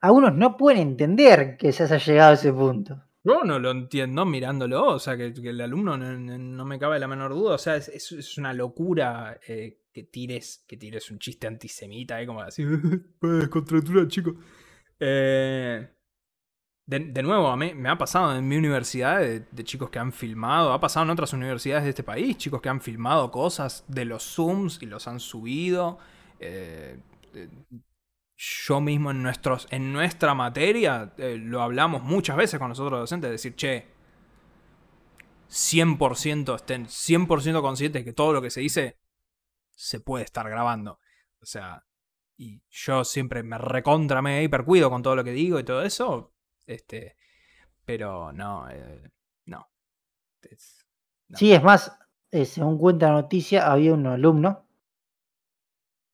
Algunos 0.01 0.33
no 0.33 0.57
pueden 0.57 0.81
entender 0.81 1.57
que 1.57 1.71
se 1.71 1.83
haya 1.83 1.97
llegado 1.97 2.31
a 2.31 2.33
ese 2.33 2.51
punto. 2.51 3.03
Yo 3.23 3.43
no 3.43 3.59
lo 3.59 3.69
entiendo 3.69 4.25
mirándolo, 4.25 4.83
o 4.87 4.99
sea, 4.99 5.15
que, 5.15 5.31
que 5.31 5.49
el 5.49 5.61
alumno 5.61 5.95
no, 5.95 6.17
no- 6.17 6.65
me 6.65 6.79
cabe 6.79 6.97
la 6.99 7.07
menor 7.07 7.33
duda, 7.35 7.53
o 7.55 7.57
sea, 7.59 7.75
es, 7.75 7.87
es- 7.89 8.37
una 8.39 8.51
locura 8.53 9.39
eh, 9.47 9.77
que 9.93 10.03
tires 10.03 10.65
que 10.67 10.75
tires 10.77 11.11
un 11.11 11.19
chiste 11.19 11.45
antisemita, 11.45 12.19
eh, 12.19 12.25
como 12.25 12.41
así, 12.41 12.63
descontractura, 13.21 14.07
chico. 14.07 14.33
Eh, 14.99 15.87
de, 16.99 17.23
nuevo, 17.23 17.47
a 17.47 17.55
mí 17.55 17.73
me 17.73 17.89
ha 17.89 17.97
pasado 17.97 18.35
en 18.35 18.45
mi 18.47 18.57
universidad 18.57 19.21
de, 19.21 19.63
chicos 19.63 19.89
que 19.89 19.99
han 19.99 20.11
filmado, 20.11 20.73
ha 20.73 20.79
pasado 20.79 21.05
en 21.05 21.11
otras 21.11 21.31
universidades 21.31 21.85
de 21.85 21.91
este 21.91 22.03
país, 22.03 22.37
chicos 22.37 22.61
que 22.61 22.67
han 22.67 22.81
filmado 22.81 23.31
cosas 23.31 23.85
de 23.87 24.03
los 24.03 24.23
Zooms 24.23 24.81
y 24.81 24.87
los 24.87 25.07
han 25.07 25.19
subido. 25.19 25.99
eh, 26.39 26.99
eh, 27.33 27.49
yo 28.43 28.81
mismo 28.81 29.11
en, 29.11 29.21
nuestros, 29.21 29.67
en 29.69 29.93
nuestra 29.93 30.33
materia 30.33 31.13
eh, 31.17 31.37
lo 31.37 31.61
hablamos 31.61 32.01
muchas 32.01 32.35
veces 32.35 32.59
con 32.59 32.69
nosotros 32.69 32.99
docentes, 32.99 33.29
decir, 33.29 33.55
che, 33.55 33.85
100% 35.47 36.55
estén 36.55 36.87
100% 36.87 37.61
conscientes 37.61 38.03
que 38.03 38.13
todo 38.13 38.33
lo 38.33 38.41
que 38.41 38.49
se 38.49 38.61
dice 38.61 38.97
se 39.69 39.99
puede 39.99 40.25
estar 40.25 40.49
grabando. 40.49 40.99
O 41.39 41.45
sea, 41.45 41.85
y 42.35 42.61
yo 42.69 43.03
siempre 43.03 43.43
me 43.43 43.59
recontra 43.59 44.21
me 44.23 44.43
hipercuido 44.43 44.89
con 44.89 45.03
todo 45.03 45.15
lo 45.15 45.23
que 45.23 45.33
digo 45.33 45.59
y 45.59 45.63
todo 45.63 45.83
eso, 45.83 46.33
este, 46.71 47.15
pero 47.85 48.31
no, 48.33 48.69
eh, 48.69 49.01
no. 49.45 49.69
Es- 50.43 50.85
No. 51.29 51.37
Sí, 51.37 51.53
es 51.53 51.63
más, 51.63 51.97
eh, 52.31 52.45
según 52.45 52.77
cuenta 52.77 53.07
la 53.07 53.13
noticia, 53.21 53.71
había 53.71 53.93
un 53.93 54.05
alumno, 54.07 54.65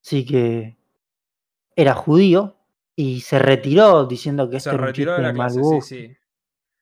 sí 0.01 0.25
que 0.25 0.77
era 1.75 1.93
judío, 1.93 2.57
y 2.95 3.21
se 3.21 3.39
retiró 3.39 4.05
diciendo 4.05 4.49
que 4.49 4.57
esto 4.57 4.71
se 4.71 4.75
era 4.75 4.83
un 4.85 4.87
retiró 4.87 5.15
de 5.15 5.21
la 5.21 5.33
clase, 5.33 5.63
sí, 5.63 5.81
sí. 5.81 6.17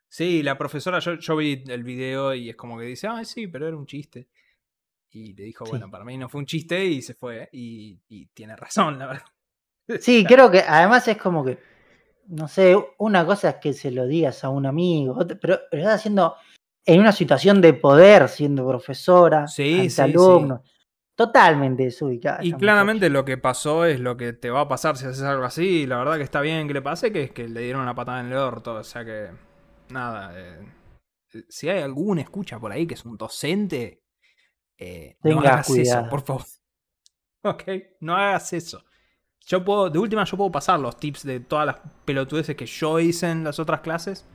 Sí, 0.09 0.43
la 0.43 0.57
profesora, 0.57 0.99
yo, 0.99 1.15
yo 1.15 1.35
vi 1.35 1.63
el 1.67 1.83
video 1.83 2.33
y 2.33 2.49
es 2.49 2.55
como 2.55 2.79
que 2.79 2.85
dice, 2.85 3.07
ah, 3.07 3.25
sí, 3.25 3.47
pero 3.47 3.67
era 3.67 3.75
un 3.77 3.85
chiste. 3.85 4.29
Y 5.11 5.33
le 5.33 5.43
dijo, 5.45 5.65
Sí. 5.65 5.71
bueno, 5.71 5.91
para 5.91 6.05
mí 6.05 6.17
no 6.17 6.29
fue 6.29 6.39
un 6.39 6.45
chiste 6.45 6.85
y 6.85 7.01
se 7.01 7.15
fue. 7.15 7.49
Y, 7.51 7.99
y 8.09 8.27
tiene 8.27 8.55
razón, 8.55 8.99
la 8.99 9.07
verdad. 9.07 9.25
Sí, 9.99 10.25
creo 10.27 10.49
que 10.51 10.59
además 10.59 11.07
es 11.07 11.17
como 11.17 11.43
que, 11.43 11.57
no 12.27 12.47
sé, 12.47 12.75
una 12.97 13.25
cosa 13.25 13.49
es 13.49 13.55
que 13.55 13.73
se 13.73 13.91
lo 13.91 14.05
digas 14.05 14.43
a 14.43 14.49
un 14.49 14.65
amigo, 14.65 15.17
pero 15.41 15.59
lo 15.71 15.77
estás 15.77 15.95
haciendo 15.95 16.35
en 16.85 16.99
una 16.99 17.11
situación 17.11 17.61
de 17.61 17.73
poder, 17.73 18.29
siendo 18.29 18.67
profesora, 18.67 19.47
Sí, 19.47 19.79
ante 19.79 19.89
sí. 19.89 20.13
Totalmente 21.15 21.83
desubicada. 21.83 22.43
Y 22.43 22.51
claramente 22.53 23.09
lo 23.09 23.23
que 23.23 23.37
pasó 23.37 23.85
es 23.85 24.01
lo 24.01 24.17
que 24.17 24.33
te 24.33 24.49
va 24.49 24.61
a 24.61 24.67
pasar 24.67 24.97
si 24.97 25.05
haces 25.05 25.23
algo 25.23 25.45
así. 25.45 25.83
Y 25.83 25.87
la 25.87 25.97
verdad 25.97 26.17
que 26.17 26.23
está 26.23 26.41
bien 26.41 26.67
que 26.67 26.73
le 26.73 26.81
pase, 26.81 27.13
que 27.13 27.23
es 27.23 27.31
que 27.31 27.47
le 27.47 27.61
dieron 27.61 27.81
una 27.83 27.95
patada 27.95 28.19
en 28.19 28.27
el 28.27 28.37
orto. 28.37 28.73
O 28.75 28.83
sea 28.83 29.05
que, 29.05 29.29
nada. 29.89 30.33
eh, 30.35 30.67
si 31.47 31.69
hay 31.69 31.81
alguna 31.81 32.21
escucha 32.21 32.59
por 32.59 32.73
ahí 32.73 32.85
que 32.85 32.95
es 32.95 33.05
un 33.05 33.15
docente, 33.15 34.03
eh, 34.77 35.15
no 35.23 35.29
Tenga 35.29 35.53
hagas 35.53 35.69
eso, 35.69 35.75
cuidado. 35.75 36.09
por 36.09 36.21
favor. 36.21 36.43
Ok, 37.43 37.63
no 37.99 38.15
hagas 38.17 38.51
eso. 38.53 38.83
Yo 39.45 39.63
puedo, 39.63 39.89
de 39.91 39.99
última, 39.99 40.23
yo 40.23 40.37
puedo 40.37 40.51
pasar 40.51 40.79
los 40.79 40.97
tips 40.97 41.23
de 41.23 41.39
todas 41.39 41.67
las 41.67 41.77
pelotudeces 42.03 42.55
que 42.55 42.65
yo 42.65 42.99
hice 42.99 43.29
en 43.29 43.43
las 43.43 43.59
otras 43.59 43.81
clases. 43.81 44.25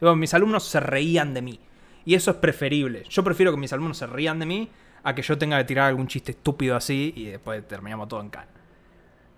Digo, 0.00 0.14
mis 0.14 0.32
alumnos 0.32 0.64
se 0.64 0.78
reían 0.78 1.34
de 1.34 1.42
mí. 1.42 1.60
Y 2.04 2.14
eso 2.14 2.30
es 2.30 2.36
preferible. 2.36 3.04
Yo 3.08 3.24
prefiero 3.24 3.50
que 3.50 3.58
mis 3.58 3.72
alumnos 3.72 3.98
se 3.98 4.06
rían 4.06 4.38
de 4.38 4.46
mí 4.46 4.70
a 5.02 5.14
que 5.14 5.22
yo 5.22 5.36
tenga 5.36 5.58
que 5.58 5.64
tirar 5.64 5.88
algún 5.88 6.06
chiste 6.06 6.32
estúpido 6.32 6.76
así 6.76 7.12
y 7.16 7.26
después 7.26 7.66
terminamos 7.66 8.08
todo 8.08 8.20
en 8.20 8.30
cana. 8.30 8.48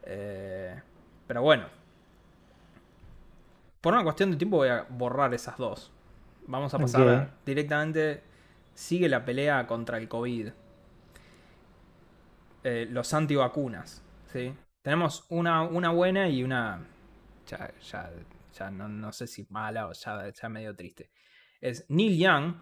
Eh, 0.04 0.80
pero 1.26 1.42
bueno. 1.42 1.64
Por 3.80 3.94
una 3.94 4.04
cuestión 4.04 4.30
de 4.30 4.36
tiempo 4.36 4.58
voy 4.58 4.68
a 4.68 4.86
borrar 4.88 5.32
esas 5.32 5.56
dos. 5.56 5.90
Vamos 6.46 6.74
a 6.74 6.78
pasar 6.78 7.32
directamente. 7.46 8.22
Sigue 8.74 9.08
la 9.08 9.24
pelea 9.24 9.66
contra 9.66 9.96
el 9.96 10.08
COVID. 10.08 10.48
Eh, 12.64 12.86
los 12.90 13.14
antivacunas. 13.14 14.02
¿sí? 14.32 14.52
Tenemos 14.82 15.24
una, 15.28 15.62
una 15.62 15.90
buena 15.90 16.28
y 16.28 16.42
una. 16.42 16.84
Ya, 17.46 17.72
ya, 17.80 18.10
ya 18.52 18.70
no, 18.70 18.88
no 18.88 19.12
sé 19.12 19.26
si 19.26 19.46
mala 19.50 19.86
o 19.88 19.92
ya, 19.92 20.28
ya 20.30 20.48
medio 20.48 20.74
triste. 20.74 21.10
Es 21.60 21.86
Neil 21.88 22.18
Young, 22.18 22.54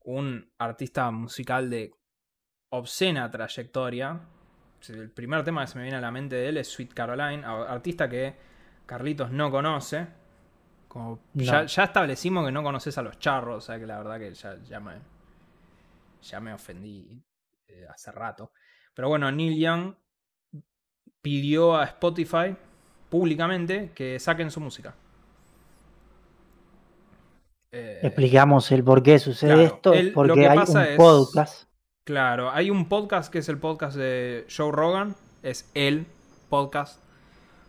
un 0.00 0.52
artista 0.58 1.10
musical 1.10 1.70
de 1.70 1.92
obscena 2.70 3.30
trayectoria. 3.30 4.20
El 4.88 5.10
primer 5.10 5.44
tema 5.44 5.62
que 5.62 5.68
se 5.68 5.78
me 5.78 5.84
viene 5.84 5.96
a 5.98 6.00
la 6.00 6.10
mente 6.10 6.36
de 6.36 6.48
él 6.48 6.56
es 6.58 6.68
Sweet 6.68 6.92
Caroline, 6.92 7.44
artista 7.44 8.08
que 8.08 8.36
Carlitos 8.84 9.30
no 9.30 9.50
conoce. 9.50 10.06
Como 10.88 11.22
No. 11.34 11.42
ya, 11.42 11.64
ya 11.64 11.84
establecimos 11.84 12.44
que 12.44 12.52
no 12.52 12.62
conoces 12.62 12.98
a 12.98 13.02
los 13.02 13.18
charros, 13.18 13.56
o 13.56 13.60
sea 13.66 13.78
que 13.78 13.86
la 13.86 13.98
verdad 13.98 14.18
que 14.18 14.34
ya, 14.34 14.56
ya 14.62 14.80
me, 14.80 14.98
ya 16.22 16.40
me 16.40 16.52
ofendí 16.52 17.22
eh, 17.68 17.86
hace 17.88 18.12
rato. 18.12 18.52
Pero 18.92 19.08
bueno, 19.08 19.30
Neil 19.32 19.58
Young 19.58 19.94
pidió 21.24 21.74
a 21.74 21.84
Spotify 21.84 22.54
públicamente 23.08 23.90
que 23.94 24.18
saquen 24.20 24.50
su 24.50 24.60
música. 24.60 24.94
Eh, 27.72 28.00
Explicamos 28.02 28.70
el 28.72 28.84
por 28.84 29.02
qué 29.02 29.18
sucede 29.18 29.54
claro, 29.54 29.62
esto, 29.62 29.94
lo 29.94 30.12
porque 30.12 30.34
que 30.34 30.48
hay 30.48 30.58
pasa 30.58 30.80
un 30.80 30.84
es- 30.84 30.96
podcast. 30.96 31.64
Claro, 32.04 32.50
hay 32.50 32.68
un 32.68 32.90
podcast 32.90 33.32
que 33.32 33.38
es 33.38 33.48
el 33.48 33.56
podcast 33.56 33.96
de 33.96 34.46
Joe 34.54 34.70
Rogan. 34.70 35.16
Es 35.42 35.70
el 35.72 36.06
podcast 36.50 37.00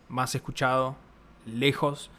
más 0.09 0.35
escuchado, 0.35 0.97
lejos. 1.45 2.09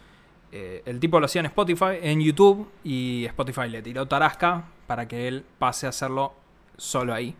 Eh, 0.52 0.82
el 0.86 0.98
tipo 1.00 1.20
lo 1.20 1.26
hacía 1.26 1.40
en 1.40 1.46
Spotify, 1.46 1.98
en 2.00 2.22
YouTube, 2.22 2.66
y 2.82 3.26
Spotify 3.26 3.68
le 3.68 3.82
tiró 3.82 4.08
tarasca 4.08 4.64
para 4.86 5.06
que 5.06 5.28
él 5.28 5.44
pase 5.58 5.84
a 5.84 5.90
hacerlo 5.90 6.32
solo 6.78 7.12
ahí. 7.12 7.36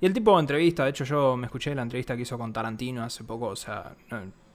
Y 0.00 0.06
el 0.06 0.12
tipo 0.12 0.38
entrevista, 0.38 0.84
de 0.84 0.90
hecho 0.90 1.04
yo 1.04 1.36
me 1.36 1.46
escuché 1.46 1.74
la 1.74 1.82
entrevista 1.82 2.16
que 2.16 2.22
hizo 2.22 2.36
con 2.36 2.52
Tarantino 2.52 3.02
hace 3.02 3.24
poco, 3.24 3.46
o 3.46 3.56
sea, 3.56 3.94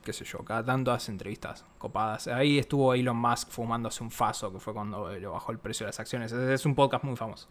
qué 0.03 0.13
sé 0.13 0.25
yo, 0.25 0.39
cada 0.39 0.63
tanto 0.63 0.91
hace 0.91 1.11
entrevistas 1.11 1.65
copadas. 1.77 2.27
Ahí 2.27 2.59
estuvo 2.59 2.93
Elon 2.93 3.17
Musk 3.17 3.49
fumándose 3.49 4.03
un 4.03 4.11
faso, 4.11 4.51
que 4.51 4.59
fue 4.59 4.73
cuando 4.73 5.09
le 5.09 5.27
bajó 5.27 5.51
el 5.51 5.59
precio 5.59 5.85
de 5.85 5.89
las 5.89 5.99
acciones. 5.99 6.31
Es, 6.31 6.65
un 6.65 6.75
podcast 6.75 7.03
muy 7.03 7.15
famoso. 7.15 7.47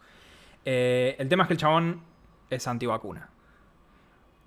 Eh, 0.63 1.15
el 1.19 1.27
tema 1.27 1.43
es 1.43 1.47
que 1.47 1.53
el 1.53 1.59
chabón 1.59 2.01
es 2.49 2.67
antivacuna. 2.67 3.29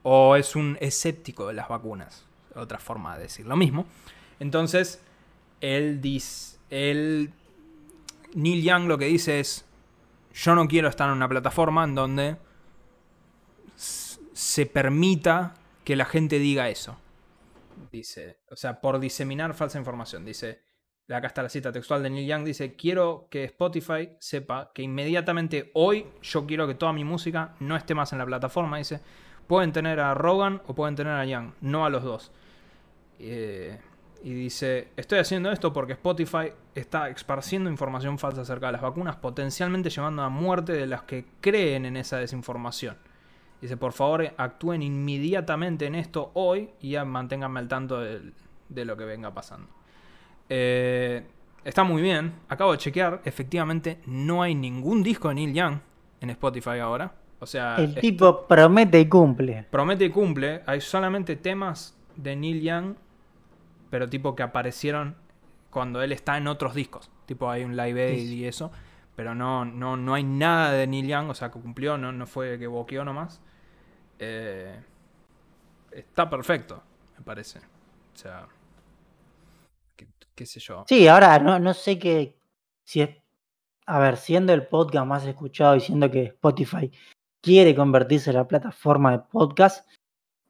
O 0.02 0.36
es 0.36 0.54
un 0.54 0.76
escéptico 0.80 1.46
de 1.48 1.54
las 1.54 1.68
vacunas. 1.68 2.26
Otra 2.54 2.78
forma 2.78 3.16
de 3.16 3.24
decir 3.24 3.46
lo 3.46 3.56
mismo. 3.56 3.86
Entonces, 4.38 5.02
él 5.60 6.00
dice. 6.00 6.58
Él. 6.70 7.32
Neil 8.34 8.62
Young 8.62 8.86
lo 8.86 8.98
que 8.98 9.06
dice 9.06 9.40
es. 9.40 9.64
Yo 10.34 10.54
no 10.54 10.68
quiero 10.68 10.88
estar 10.88 11.08
en 11.08 11.16
una 11.16 11.28
plataforma 11.28 11.84
en 11.84 11.94
donde 11.94 12.36
se 14.35 14.66
permita 14.66 15.55
que 15.85 15.97
la 15.97 16.05
gente 16.05 16.39
diga 16.39 16.69
eso. 16.69 16.98
Dice, 17.90 18.40
o 18.51 18.56
sea, 18.56 18.81
por 18.81 18.98
diseminar 18.98 19.55
falsa 19.55 19.78
información. 19.78 20.24
Dice, 20.24 20.61
acá 21.09 21.28
está 21.28 21.43
la 21.43 21.48
cita 21.48 21.73
textual 21.73 22.02
de 22.02 22.11
Neil 22.11 22.28
Young, 22.28 22.44
dice, 22.44 22.74
quiero 22.74 23.28
que 23.31 23.44
Spotify 23.44 24.11
sepa 24.19 24.73
que 24.74 24.82
inmediatamente 24.82 25.70
hoy 25.74 26.06
yo 26.23 26.47
quiero 26.47 26.66
que 26.66 26.74
toda 26.74 26.93
mi 26.93 27.05
música 27.05 27.55
no 27.61 27.77
esté 27.77 27.94
más 27.94 28.12
en 28.12 28.19
la 28.19 28.27
plataforma. 28.27 28.78
Dice, 28.78 29.01
pueden 29.47 29.73
tener 29.73 30.01
a 30.01 30.15
Rogan 30.15 30.61
o 30.66 30.74
pueden 30.74 30.97
tener 30.97 31.12
a 31.12 31.24
Young, 31.24 31.52
no 31.61 31.86
a 31.86 31.90
los 31.90 32.02
dos. 32.02 32.32
Eh, 33.20 33.78
y 34.24 34.32
dice, 34.32 34.89
estoy 34.97 35.20
haciendo 35.20 35.52
esto 35.52 35.73
porque 35.73 35.93
Spotify 35.93 36.52
está 36.74 37.09
esparciendo 37.09 37.70
información 37.70 38.19
falsa 38.19 38.40
acerca 38.40 38.66
de 38.66 38.73
las 38.73 38.82
vacunas, 38.82 39.16
potencialmente 39.16 39.90
llevando 39.90 40.23
a 40.23 40.28
muerte 40.28 40.73
de 40.73 40.86
las 40.86 41.02
que 41.02 41.27
creen 41.40 41.85
en 41.85 41.97
esa 41.97 42.16
desinformación. 42.16 42.97
Dice, 43.60 43.76
por 43.76 43.93
favor, 43.93 44.32
actúen 44.36 44.82
inmediatamente 44.82 45.86
en 45.86 45.94
esto 45.94 46.31
hoy 46.35 46.70
y 46.81 46.90
ya 46.90 47.05
manténganme 47.05 47.60
al 47.60 47.68
tanto 47.68 48.01
de, 48.01 48.85
lo 48.85 48.97
que 48.97 49.05
venga 49.05 49.32
pasando. 49.32 49.68
Eh, 50.48 51.24
está 51.64 51.85
muy 51.85 52.02
bien, 52.02 52.35
acabo 52.48 52.72
de 52.72 52.78
chequear, 52.78 53.22
efectivamente 53.24 54.01
no 54.06 54.43
hay 54.43 54.55
ningún 54.55 55.02
disco 55.02 55.28
de 55.28 55.35
Neil 55.36 55.55
Young 55.55 55.78
en 56.20 56.31
Spotify 56.31 56.78
ahora. 56.81 57.14
O 57.39 57.47
sea, 57.47 57.76
el 57.76 57.94
tipo 57.94 58.47
promete 58.47 59.01
y 59.01 59.09
cumple. 59.09 59.66
Promete 59.70 60.06
y 60.06 60.10
cumple. 60.10 60.62
Hay 60.66 60.81
solamente 60.81 61.36
temas 61.36 61.97
de 62.16 62.36
Neil 62.36 62.62
Young 62.62 62.94
pero 63.94 64.09
tipo 64.09 64.35
que 64.35 64.43
aparecieron 64.43 65.14
cuando 65.70 66.02
él 66.02 66.10
está 66.10 66.36
en 66.36 66.48
otros 66.48 66.74
discos. 66.74 67.12
Tipo 67.26 67.48
hay 67.48 67.62
un 67.62 67.76
live 67.76 68.09
aid 68.09 68.28
y 68.28 68.44
eso. 68.44 68.72
Pero 69.16 69.34
no, 69.34 69.64
no, 69.64 69.96
no 69.96 70.14
hay 70.14 70.24
nada 70.24 70.72
de 70.72 70.86
Neil 70.86 71.06
Young, 71.06 71.30
o 71.30 71.34
sea, 71.34 71.50
que 71.50 71.60
cumplió, 71.60 71.96
no, 71.96 72.12
no 72.12 72.26
fue 72.26 72.58
que 72.58 72.66
boqueó 72.66 73.04
nomás. 73.04 73.40
Eh, 74.18 74.82
está 75.92 76.28
perfecto, 76.28 76.82
me 77.16 77.24
parece. 77.24 77.58
O 77.58 78.16
sea, 78.16 78.48
qué, 80.34 80.46
sé 80.46 80.60
yo. 80.60 80.84
Sí, 80.88 81.06
ahora 81.06 81.38
no, 81.38 81.58
no 81.58 81.74
sé 81.74 81.98
qué. 81.98 82.36
Si 82.82 83.02
es. 83.02 83.10
A 83.86 83.98
ver, 83.98 84.16
siendo 84.16 84.52
el 84.54 84.66
podcast 84.66 85.06
más 85.06 85.26
escuchado 85.26 85.76
y 85.76 85.80
siendo 85.80 86.10
que 86.10 86.24
Spotify 86.24 86.90
quiere 87.42 87.74
convertirse 87.74 88.30
en 88.30 88.36
la 88.36 88.48
plataforma 88.48 89.12
de 89.12 89.18
podcast, 89.18 89.86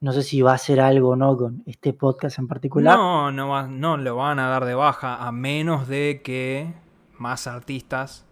no 0.00 0.12
sé 0.12 0.22
si 0.22 0.40
va 0.40 0.52
a 0.52 0.54
hacer 0.54 0.80
algo 0.80 1.10
o 1.10 1.16
no 1.16 1.36
con 1.36 1.62
este 1.66 1.92
podcast 1.92 2.38
en 2.38 2.46
particular. 2.46 2.96
No, 2.96 3.32
no, 3.32 3.66
no 3.66 3.96
lo 3.96 4.16
van 4.16 4.38
a 4.38 4.48
dar 4.48 4.64
de 4.64 4.74
baja 4.74 5.26
a 5.26 5.32
menos 5.32 5.88
de 5.88 6.20
que 6.22 6.72
más 7.18 7.48
artistas 7.48 8.24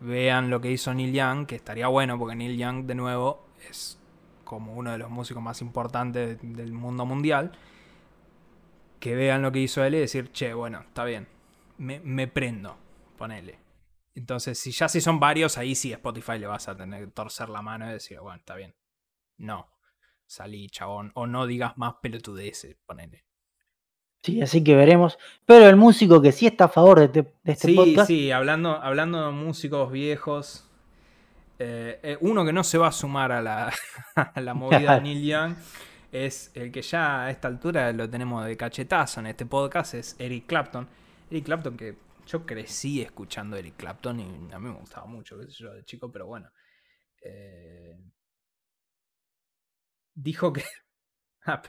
vean 0.00 0.50
lo 0.50 0.60
que 0.60 0.70
hizo 0.70 0.92
Neil 0.92 1.12
Young, 1.12 1.46
que 1.46 1.56
estaría 1.56 1.88
bueno 1.88 2.18
porque 2.18 2.34
Neil 2.36 2.56
Young 2.56 2.84
de 2.86 2.94
nuevo 2.94 3.46
es 3.68 3.98
como 4.44 4.74
uno 4.74 4.92
de 4.92 4.98
los 4.98 5.10
músicos 5.10 5.42
más 5.42 5.60
importantes 5.62 6.38
del 6.42 6.72
mundo 6.72 7.06
mundial. 7.06 7.52
Que 9.00 9.14
vean 9.14 9.42
lo 9.42 9.52
que 9.52 9.60
hizo 9.60 9.84
él 9.84 9.94
y 9.94 9.98
decir, 9.98 10.32
che, 10.32 10.54
bueno, 10.54 10.80
está 10.80 11.04
bien, 11.04 11.28
me, 11.78 12.00
me 12.00 12.26
prendo, 12.26 12.76
ponele. 13.18 13.58
Entonces, 14.14 14.58
si 14.58 14.70
ya 14.70 14.88
si 14.88 15.00
son 15.00 15.18
varios, 15.18 15.58
ahí 15.58 15.74
sí 15.74 15.92
Spotify 15.92 16.38
le 16.38 16.46
vas 16.46 16.68
a 16.68 16.76
tener 16.76 17.04
que 17.04 17.10
torcer 17.10 17.48
la 17.48 17.62
mano 17.62 17.88
y 17.88 17.92
decir, 17.92 18.20
bueno, 18.20 18.38
está 18.38 18.54
bien. 18.54 18.74
No, 19.36 19.68
salí, 20.26 20.68
chabón. 20.68 21.10
O 21.14 21.26
no 21.26 21.46
digas 21.46 21.76
más 21.76 21.94
pelotudeces, 22.00 22.76
ponele. 22.86 23.24
Sí, 24.24 24.40
así 24.40 24.64
que 24.64 24.74
veremos. 24.74 25.18
Pero 25.44 25.68
el 25.68 25.76
músico 25.76 26.22
que 26.22 26.32
sí 26.32 26.46
está 26.46 26.64
a 26.64 26.68
favor 26.68 26.98
de, 26.98 27.04
este, 27.04 27.32
este 27.44 27.74
podcast. 27.74 28.06
Sí, 28.06 28.20
sí, 28.20 28.30
hablando, 28.30 28.70
hablando 28.70 29.26
de 29.26 29.32
músicos 29.32 29.92
viejos. 29.92 30.66
Eh, 31.58 32.00
eh, 32.02 32.16
uno 32.22 32.42
que 32.42 32.52
no 32.54 32.64
se 32.64 32.78
va 32.78 32.88
a 32.88 32.92
sumar 32.92 33.32
a 33.32 33.42
la, 33.42 33.70
la 34.36 34.54
movida 34.54 34.94
de 34.94 35.00
Neil 35.02 35.22
Young 35.26 35.54
es 36.10 36.50
el 36.54 36.72
que 36.72 36.80
ya 36.80 37.24
a 37.24 37.30
esta 37.30 37.48
altura 37.48 37.92
lo 37.92 38.08
tenemos 38.08 38.46
de 38.46 38.56
cachetazo 38.56 39.20
en 39.20 39.26
este 39.26 39.44
podcast, 39.44 39.92
es 39.92 40.16
Eric 40.18 40.46
Clapton. 40.46 40.88
Eric 41.30 41.44
Clapton 41.44 41.76
que 41.76 41.98
yo 42.26 42.46
crecí 42.46 43.02
escuchando 43.02 43.58
Eric 43.58 43.76
Clapton 43.76 44.20
y 44.20 44.52
a 44.54 44.58
mí 44.58 44.68
me 44.70 44.78
gustaba 44.78 45.04
mucho, 45.06 45.38
qué 45.38 45.50
sé 45.50 45.64
yo, 45.64 45.74
de 45.74 45.84
chico, 45.84 46.10
pero 46.10 46.26
bueno. 46.26 46.50
Eh, 47.20 47.98
dijo 50.14 50.50
que... 50.50 50.64
ah. 51.44 51.60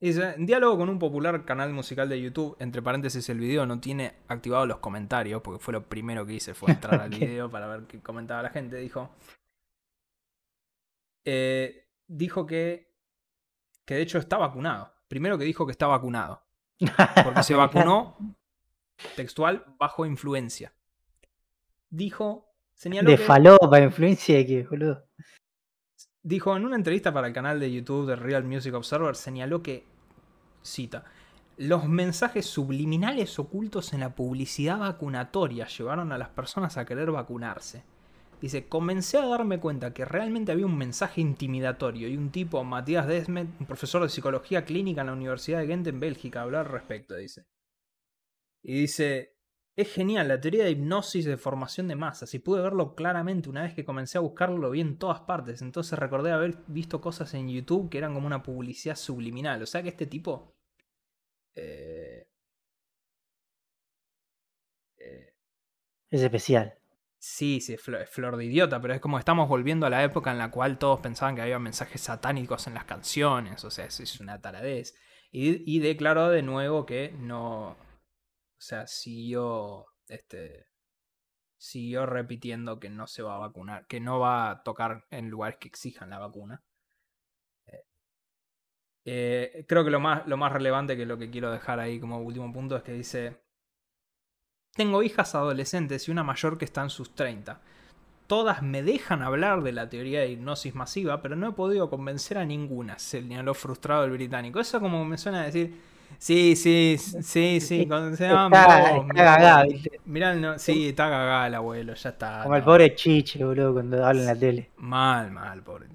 Dice, 0.00 0.34
en 0.34 0.44
diálogo 0.44 0.78
con 0.78 0.88
un 0.90 0.98
popular 0.98 1.44
canal 1.44 1.72
musical 1.72 2.08
de 2.08 2.20
YouTube, 2.20 2.56
entre 2.58 2.82
paréntesis 2.82 3.28
el 3.30 3.38
video 3.38 3.64
no 3.64 3.80
tiene 3.80 4.16
activados 4.28 4.68
los 4.68 4.78
comentarios, 4.78 5.40
porque 5.40 5.62
fue 5.62 5.72
lo 5.72 5.88
primero 5.88 6.26
que 6.26 6.34
hice, 6.34 6.52
fue 6.52 6.72
entrar 6.72 7.00
al 7.00 7.10
video 7.10 7.50
para 7.50 7.66
ver 7.66 7.84
qué 7.86 8.00
comentaba 8.00 8.42
la 8.42 8.50
gente, 8.50 8.76
dijo. 8.76 9.10
Eh, 11.24 11.88
dijo 12.06 12.44
que, 12.44 12.92
que 13.84 13.94
de 13.94 14.02
hecho 14.02 14.18
está 14.18 14.36
vacunado. 14.36 14.92
Primero 15.08 15.38
que 15.38 15.44
dijo 15.44 15.64
que 15.64 15.72
está 15.72 15.86
vacunado. 15.86 16.44
Porque 17.22 17.42
se 17.42 17.54
vacunó, 17.54 18.16
textual, 19.16 19.64
bajo 19.78 20.04
influencia. 20.04 20.74
Dijo, 21.88 22.52
señaló... 22.74 23.10
De 23.10 23.16
falopa, 23.16 23.80
influencia 23.80 24.36
de 24.36 24.46
qué, 24.46 24.62
boludo. 24.64 25.06
Dijo 26.24 26.56
en 26.56 26.64
una 26.64 26.76
entrevista 26.76 27.12
para 27.12 27.26
el 27.26 27.34
canal 27.34 27.60
de 27.60 27.70
YouTube 27.70 28.06
de 28.06 28.16
Real 28.16 28.44
Music 28.44 28.72
Observer, 28.72 29.14
señaló 29.14 29.62
que, 29.62 29.84
cita, 30.62 31.04
los 31.58 31.86
mensajes 31.86 32.46
subliminales 32.46 33.38
ocultos 33.38 33.92
en 33.92 34.00
la 34.00 34.14
publicidad 34.14 34.78
vacunatoria 34.78 35.66
llevaron 35.66 36.12
a 36.12 36.18
las 36.18 36.30
personas 36.30 36.78
a 36.78 36.86
querer 36.86 37.10
vacunarse. 37.10 37.84
Dice, 38.40 38.66
comencé 38.70 39.18
a 39.18 39.26
darme 39.26 39.60
cuenta 39.60 39.92
que 39.92 40.06
realmente 40.06 40.50
había 40.50 40.64
un 40.64 40.78
mensaje 40.78 41.20
intimidatorio 41.20 42.08
y 42.08 42.16
un 42.16 42.30
tipo, 42.30 42.64
Matías 42.64 43.06
Desmet, 43.06 43.48
un 43.60 43.66
profesor 43.66 44.02
de 44.02 44.08
psicología 44.08 44.64
clínica 44.64 45.02
en 45.02 45.08
la 45.08 45.12
Universidad 45.12 45.58
de 45.58 45.66
Ghent 45.66 45.86
en 45.88 46.00
Bélgica, 46.00 46.40
habló 46.40 46.58
al 46.58 46.64
respecto, 46.64 47.16
dice. 47.16 47.44
Y 48.62 48.80
dice, 48.80 49.33
es 49.76 49.92
genial, 49.92 50.28
la 50.28 50.40
teoría 50.40 50.64
de 50.64 50.70
hipnosis 50.70 51.24
de 51.24 51.36
formación 51.36 51.88
de 51.88 51.96
masas, 51.96 52.32
y 52.34 52.38
pude 52.38 52.62
verlo 52.62 52.94
claramente 52.94 53.48
una 53.48 53.62
vez 53.62 53.74
que 53.74 53.84
comencé 53.84 54.18
a 54.18 54.20
buscarlo, 54.20 54.58
lo 54.58 54.70
vi 54.70 54.80
en 54.80 54.98
todas 54.98 55.20
partes, 55.22 55.62
entonces 55.62 55.98
recordé 55.98 56.30
haber 56.30 56.58
visto 56.68 57.00
cosas 57.00 57.34
en 57.34 57.48
YouTube 57.48 57.90
que 57.90 57.98
eran 57.98 58.14
como 58.14 58.26
una 58.26 58.42
publicidad 58.42 58.96
subliminal, 58.96 59.62
o 59.62 59.66
sea 59.66 59.82
que 59.82 59.88
este 59.88 60.06
tipo... 60.06 60.54
Eh, 61.56 62.28
eh, 64.98 65.34
es 66.10 66.22
especial. 66.22 66.78
Sí, 67.18 67.60
sí, 67.60 67.74
es 67.74 67.80
flor, 67.82 68.36
de 68.36 68.44
idiota, 68.44 68.80
pero 68.80 68.94
es 68.94 69.00
como 69.00 69.18
estamos 69.18 69.48
volviendo 69.48 69.86
a 69.86 69.90
la 69.90 70.04
época 70.04 70.30
en 70.30 70.38
la 70.38 70.50
cual 70.50 70.78
todos 70.78 71.00
pensaban 71.00 71.34
que 71.34 71.42
había 71.42 71.58
mensajes 71.58 72.00
satánicos 72.02 72.66
en 72.66 72.74
las 72.74 72.84
canciones, 72.84 73.64
o 73.64 73.70
sea, 73.70 73.86
es, 73.86 73.98
es 74.00 74.20
una 74.20 74.40
taradez. 74.40 74.94
Y, 75.32 75.62
y 75.66 75.80
declaró 75.80 76.28
de 76.28 76.42
nuevo 76.42 76.86
que 76.86 77.12
no, 77.18 77.76
sea, 78.66 78.86
siguió, 78.86 79.86
este, 80.08 80.66
siguió 81.58 82.06
repitiendo 82.06 82.80
que 82.80 82.90
no 82.90 83.06
se 83.06 83.22
va 83.22 83.36
a 83.36 83.38
vacunar, 83.38 83.86
que 83.86 84.00
no 84.00 84.18
va 84.18 84.50
a 84.50 84.62
tocar 84.62 85.06
en 85.10 85.30
lugares 85.30 85.58
que 85.60 85.68
exijan 85.68 86.10
la 86.10 86.18
vacuna. 86.18 86.62
Eh, 87.66 87.84
eh, 89.04 89.64
creo 89.68 89.84
que 89.84 89.90
lo 89.90 90.00
más, 90.00 90.26
lo 90.26 90.36
más 90.36 90.52
relevante 90.52 90.96
que 90.96 91.06
lo 91.06 91.18
que 91.18 91.30
quiero 91.30 91.50
dejar 91.50 91.80
ahí 91.80 92.00
como 92.00 92.18
último 92.20 92.52
punto 92.52 92.76
es 92.76 92.82
que 92.82 92.92
dice, 92.92 93.42
tengo 94.74 95.02
hijas 95.02 95.34
adolescentes 95.34 96.08
y 96.08 96.10
una 96.10 96.24
mayor 96.24 96.58
que 96.58 96.64
está 96.64 96.82
en 96.82 96.90
sus 96.90 97.14
30. 97.14 97.60
Todas 98.26 98.62
me 98.62 98.82
dejan 98.82 99.22
hablar 99.22 99.62
de 99.62 99.72
la 99.72 99.88
teoría 99.90 100.20
de 100.20 100.30
hipnosis 100.30 100.74
masiva, 100.74 101.20
pero 101.22 101.36
no 101.36 101.50
he 101.50 101.52
podido 101.52 101.90
convencer 101.90 102.38
a 102.38 102.46
ninguna, 102.46 102.98
señaló 102.98 103.54
frustrado 103.54 104.04
el 104.04 104.12
británico. 104.12 104.60
Eso 104.60 104.80
como 104.80 105.04
me 105.04 105.18
suena 105.18 105.42
a 105.42 105.44
decir, 105.44 105.78
Sí, 106.18 106.56
sí, 106.56 106.96
sí, 106.98 107.60
sí. 107.60 107.86
Cuando 107.86 108.16
se 108.16 108.28
llama. 108.28 108.46
Está, 108.46 109.14
cagada, 109.14 109.64
Mirá, 110.04 110.34
no, 110.34 110.58
sí, 110.58 110.88
está 110.88 111.04
cagada 111.04 111.46
el 111.46 111.54
abuelo, 111.54 111.94
ya 111.94 112.10
está. 112.10 112.42
Como 112.42 112.56
el 112.56 112.62
pobre 112.62 112.94
Chiche, 112.94 113.44
boludo, 113.44 113.74
cuando 113.74 114.04
habla 114.04 114.20
en 114.20 114.26
la 114.26 114.36
tele. 114.36 114.70
Mal, 114.76 115.30
mal, 115.30 115.62
pobre. 115.62 115.88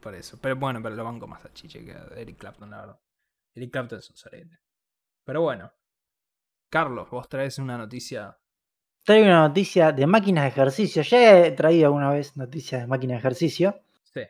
Por 0.00 0.14
eso. 0.14 0.38
Pero 0.40 0.56
bueno, 0.56 0.80
pero 0.82 0.96
lo 0.96 1.04
banco 1.04 1.26
más 1.26 1.44
a 1.44 1.52
Chiche 1.52 1.84
que 1.84 1.92
a 1.92 2.06
Eric 2.16 2.38
Clapton, 2.38 2.70
la 2.70 2.80
verdad. 2.80 3.00
Eric 3.54 3.70
Clapton 3.70 3.98
es 3.98 4.10
un 4.10 4.16
sorete. 4.16 4.58
Pero 5.24 5.42
bueno. 5.42 5.72
Carlos, 6.68 7.08
vos 7.10 7.28
traes 7.28 7.58
una 7.58 7.76
noticia. 7.76 8.36
Traigo 9.04 9.26
una 9.26 9.48
noticia 9.48 9.92
de 9.92 10.06
máquinas 10.06 10.44
de 10.44 10.48
ejercicio. 10.48 11.02
Ya 11.02 11.46
he 11.46 11.52
traído 11.52 11.86
alguna 11.86 12.10
vez 12.10 12.36
noticias 12.36 12.80
de 12.80 12.86
máquinas 12.86 13.16
de 13.16 13.18
ejercicio. 13.18 13.82
Sí. 14.12 14.22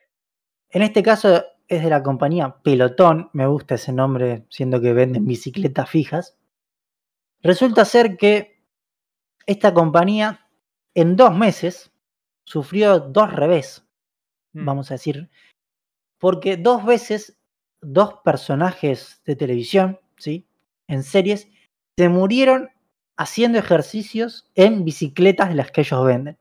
En 0.71 0.83
este 0.83 1.03
caso 1.03 1.45
es 1.77 1.83
de 1.83 1.91
la 1.91 2.03
compañía 2.03 2.57
Pelotón, 2.63 3.31
me 3.33 3.47
gusta 3.47 3.77
ese 3.77 3.93
nombre, 3.93 4.45
siendo 4.51 4.81
que 4.81 4.93
venden 4.93 5.27
bicicletas 5.27 5.89
fijas. 5.89 6.37
Resulta 7.43 7.85
ser 7.85 8.17
que 8.17 8.63
esta 9.47 9.73
compañía 9.73 10.49
en 10.95 11.17
dos 11.17 11.35
meses 11.35 11.91
sufrió 12.45 13.01
dos 13.01 13.33
revés, 13.33 13.87
mm. 14.53 14.65
vamos 14.67 14.91
a 14.91 14.95
decir, 14.95 15.31
porque 16.19 16.59
dos 16.59 16.85
veces 16.85 17.39
dos 17.81 18.17
personajes 18.23 19.23
de 19.25 19.35
televisión, 19.35 19.99
¿sí? 20.19 20.47
En 20.87 21.03
series, 21.03 21.49
se 21.97 22.09
murieron 22.09 22.71
haciendo 23.17 23.59
ejercicios 23.59 24.51
en 24.55 24.85
bicicletas 24.85 25.49
de 25.49 25.55
las 25.55 25.71
que 25.71 25.81
ellos 25.81 26.05
venden. 26.05 26.39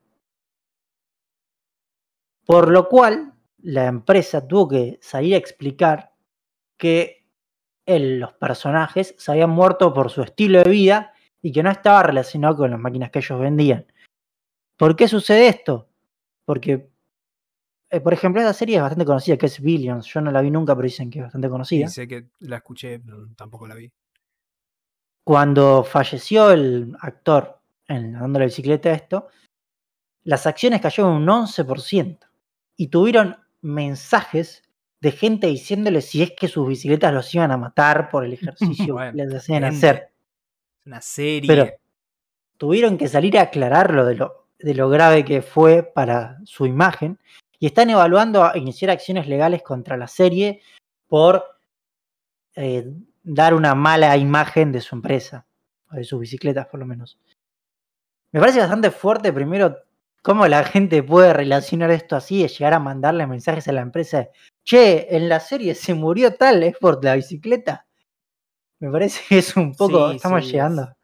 Por 2.45 2.69
lo 2.69 2.89
cual, 2.89 3.33
la 3.63 3.87
empresa 3.87 4.47
tuvo 4.47 4.67
que 4.69 4.99
salir 5.01 5.35
a 5.35 5.37
explicar 5.37 6.13
que 6.77 7.21
los 7.85 8.33
personajes 8.33 9.15
se 9.17 9.31
habían 9.31 9.49
muerto 9.49 9.93
por 9.93 10.09
su 10.09 10.21
estilo 10.21 10.59
de 10.63 10.69
vida 10.69 11.13
y 11.41 11.51
que 11.51 11.63
no 11.63 11.71
estaba 11.71 12.03
relacionado 12.03 12.57
con 12.57 12.71
las 12.71 12.79
máquinas 12.79 13.11
que 13.11 13.19
ellos 13.19 13.39
vendían. 13.39 13.85
¿Por 14.77 14.95
qué 14.95 15.07
sucede 15.07 15.47
esto? 15.47 15.89
Porque, 16.45 16.89
eh, 17.89 17.99
por 17.99 18.13
ejemplo, 18.13 18.41
esta 18.41 18.53
serie 18.53 18.77
es 18.77 18.81
bastante 18.81 19.05
conocida, 19.05 19.37
que 19.37 19.47
es 19.47 19.59
Billions. 19.59 20.05
Yo 20.05 20.21
no 20.21 20.31
la 20.31 20.41
vi 20.41 20.51
nunca, 20.51 20.75
pero 20.75 20.85
dicen 20.85 21.09
que 21.09 21.19
es 21.19 21.25
bastante 21.25 21.49
conocida. 21.49 21.87
sé 21.87 22.07
que 22.07 22.29
la 22.39 22.57
escuché, 22.57 22.99
pero 22.99 23.27
tampoco 23.35 23.67
la 23.67 23.75
vi. 23.75 23.91
Cuando 25.23 25.83
falleció 25.83 26.51
el 26.51 26.95
actor 26.99 27.61
en 27.87 28.13
dando 28.13 28.39
la 28.39 28.45
bicicleta 28.45 28.89
a 28.89 28.93
esto, 28.93 29.27
las 30.23 30.47
acciones 30.47 30.81
cayeron 30.81 31.13
un 31.13 31.27
11% 31.27 32.19
y 32.77 32.87
tuvieron 32.87 33.37
mensajes 33.61 34.63
de 35.01 35.11
gente 35.11 35.47
diciéndole 35.47 36.01
si 36.01 36.21
es 36.21 36.31
que 36.31 36.47
sus 36.47 36.67
bicicletas 36.67 37.13
los 37.13 37.33
iban 37.33 37.51
a 37.51 37.57
matar 37.57 38.09
por 38.09 38.23
el 38.25 38.33
ejercicio 38.33 38.95
que 38.97 39.11
les 39.13 39.33
hacían 39.33 39.63
hacer. 39.63 40.11
Una 40.85 41.01
serie. 41.01 41.47
Pero 41.47 41.69
tuvieron 42.57 42.97
que 42.97 43.07
salir 43.07 43.37
a 43.37 43.43
aclararlo 43.43 44.05
de 44.05 44.15
lo, 44.15 44.47
de 44.59 44.73
lo 44.73 44.89
grave 44.89 45.25
que 45.25 45.41
fue 45.41 45.83
para 45.83 46.37
su 46.45 46.65
imagen 46.65 47.19
y 47.59 47.67
están 47.67 47.89
evaluando 47.89 48.43
a 48.43 48.57
iniciar 48.57 48.91
acciones 48.91 49.27
legales 49.27 49.61
contra 49.61 49.97
la 49.97 50.07
serie 50.07 50.61
por 51.07 51.43
eh, 52.55 52.91
dar 53.23 53.53
una 53.53 53.75
mala 53.75 54.17
imagen 54.17 54.71
de 54.71 54.81
su 54.81 54.95
empresa, 54.95 55.45
o 55.91 55.95
de 55.95 56.03
sus 56.03 56.19
bicicletas 56.19 56.67
por 56.67 56.79
lo 56.79 56.85
menos. 56.85 57.19
Me 58.31 58.39
parece 58.39 58.59
bastante 58.59 58.91
fuerte 58.91 59.31
primero 59.33 59.77
cómo 60.21 60.47
la 60.47 60.63
gente 60.63 61.03
puede 61.03 61.33
relacionar 61.33 61.91
esto 61.91 62.15
así, 62.15 62.41
de 62.41 62.47
llegar 62.47 62.73
a 62.73 62.79
mandarle 62.79 63.27
mensajes 63.27 63.67
a 63.67 63.71
la 63.71 63.81
empresa, 63.81 64.29
che, 64.63 65.15
en 65.15 65.29
la 65.29 65.39
serie 65.39 65.75
se 65.75 65.93
murió 65.93 66.35
tal, 66.35 66.63
es 66.63 66.77
por 66.77 67.03
la 67.03 67.15
bicicleta. 67.15 67.87
Me 68.79 68.91
parece 68.91 69.21
que 69.27 69.37
es 69.39 69.55
un 69.55 69.73
poco, 69.75 70.11
estamos 70.11 70.49
llegando 70.49 70.95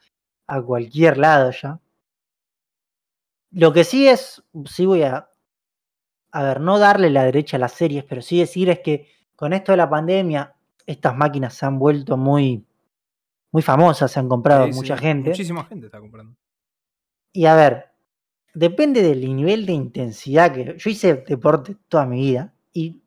a 0.47 0.61
cualquier 0.61 1.17
lado 1.17 1.51
ya. 1.51 1.79
Lo 3.51 3.73
que 3.73 3.83
sí 3.83 4.07
es, 4.07 4.43
sí 4.65 4.85
voy 4.85 5.03
a, 5.03 5.29
a 6.31 6.43
ver, 6.43 6.59
no 6.59 6.79
darle 6.79 7.09
la 7.09 7.23
derecha 7.23 7.57
a 7.57 7.59
las 7.59 7.73
series, 7.73 8.03
pero 8.03 8.21
sí 8.21 8.39
decir 8.39 8.69
es 8.69 8.79
que 8.79 9.09
con 9.35 9.53
esto 9.53 9.71
de 9.71 9.77
la 9.77 9.89
pandemia, 9.89 10.55
estas 10.85 11.15
máquinas 11.15 11.53
se 11.53 11.65
han 11.65 11.79
vuelto 11.79 12.17
muy, 12.17 12.65
muy 13.51 13.61
famosas, 13.61 14.11
se 14.11 14.19
han 14.19 14.27
comprado 14.27 14.67
mucha 14.67 14.97
gente. 14.97 15.29
Muchísima 15.29 15.63
gente 15.65 15.87
está 15.87 15.99
comprando. 15.99 16.35
Y 17.33 17.45
a 17.45 17.55
ver, 17.55 17.91
depende 18.57 19.03
del 19.03 19.35
nivel 19.35 19.65
de 19.65 19.73
intensidad 19.73 20.51
que. 20.51 20.75
Yo 20.77 20.89
hice 20.89 21.23
deporte 21.27 21.77
toda 21.87 22.05
mi 22.05 22.21
vida 22.21 22.53
y 22.73 22.99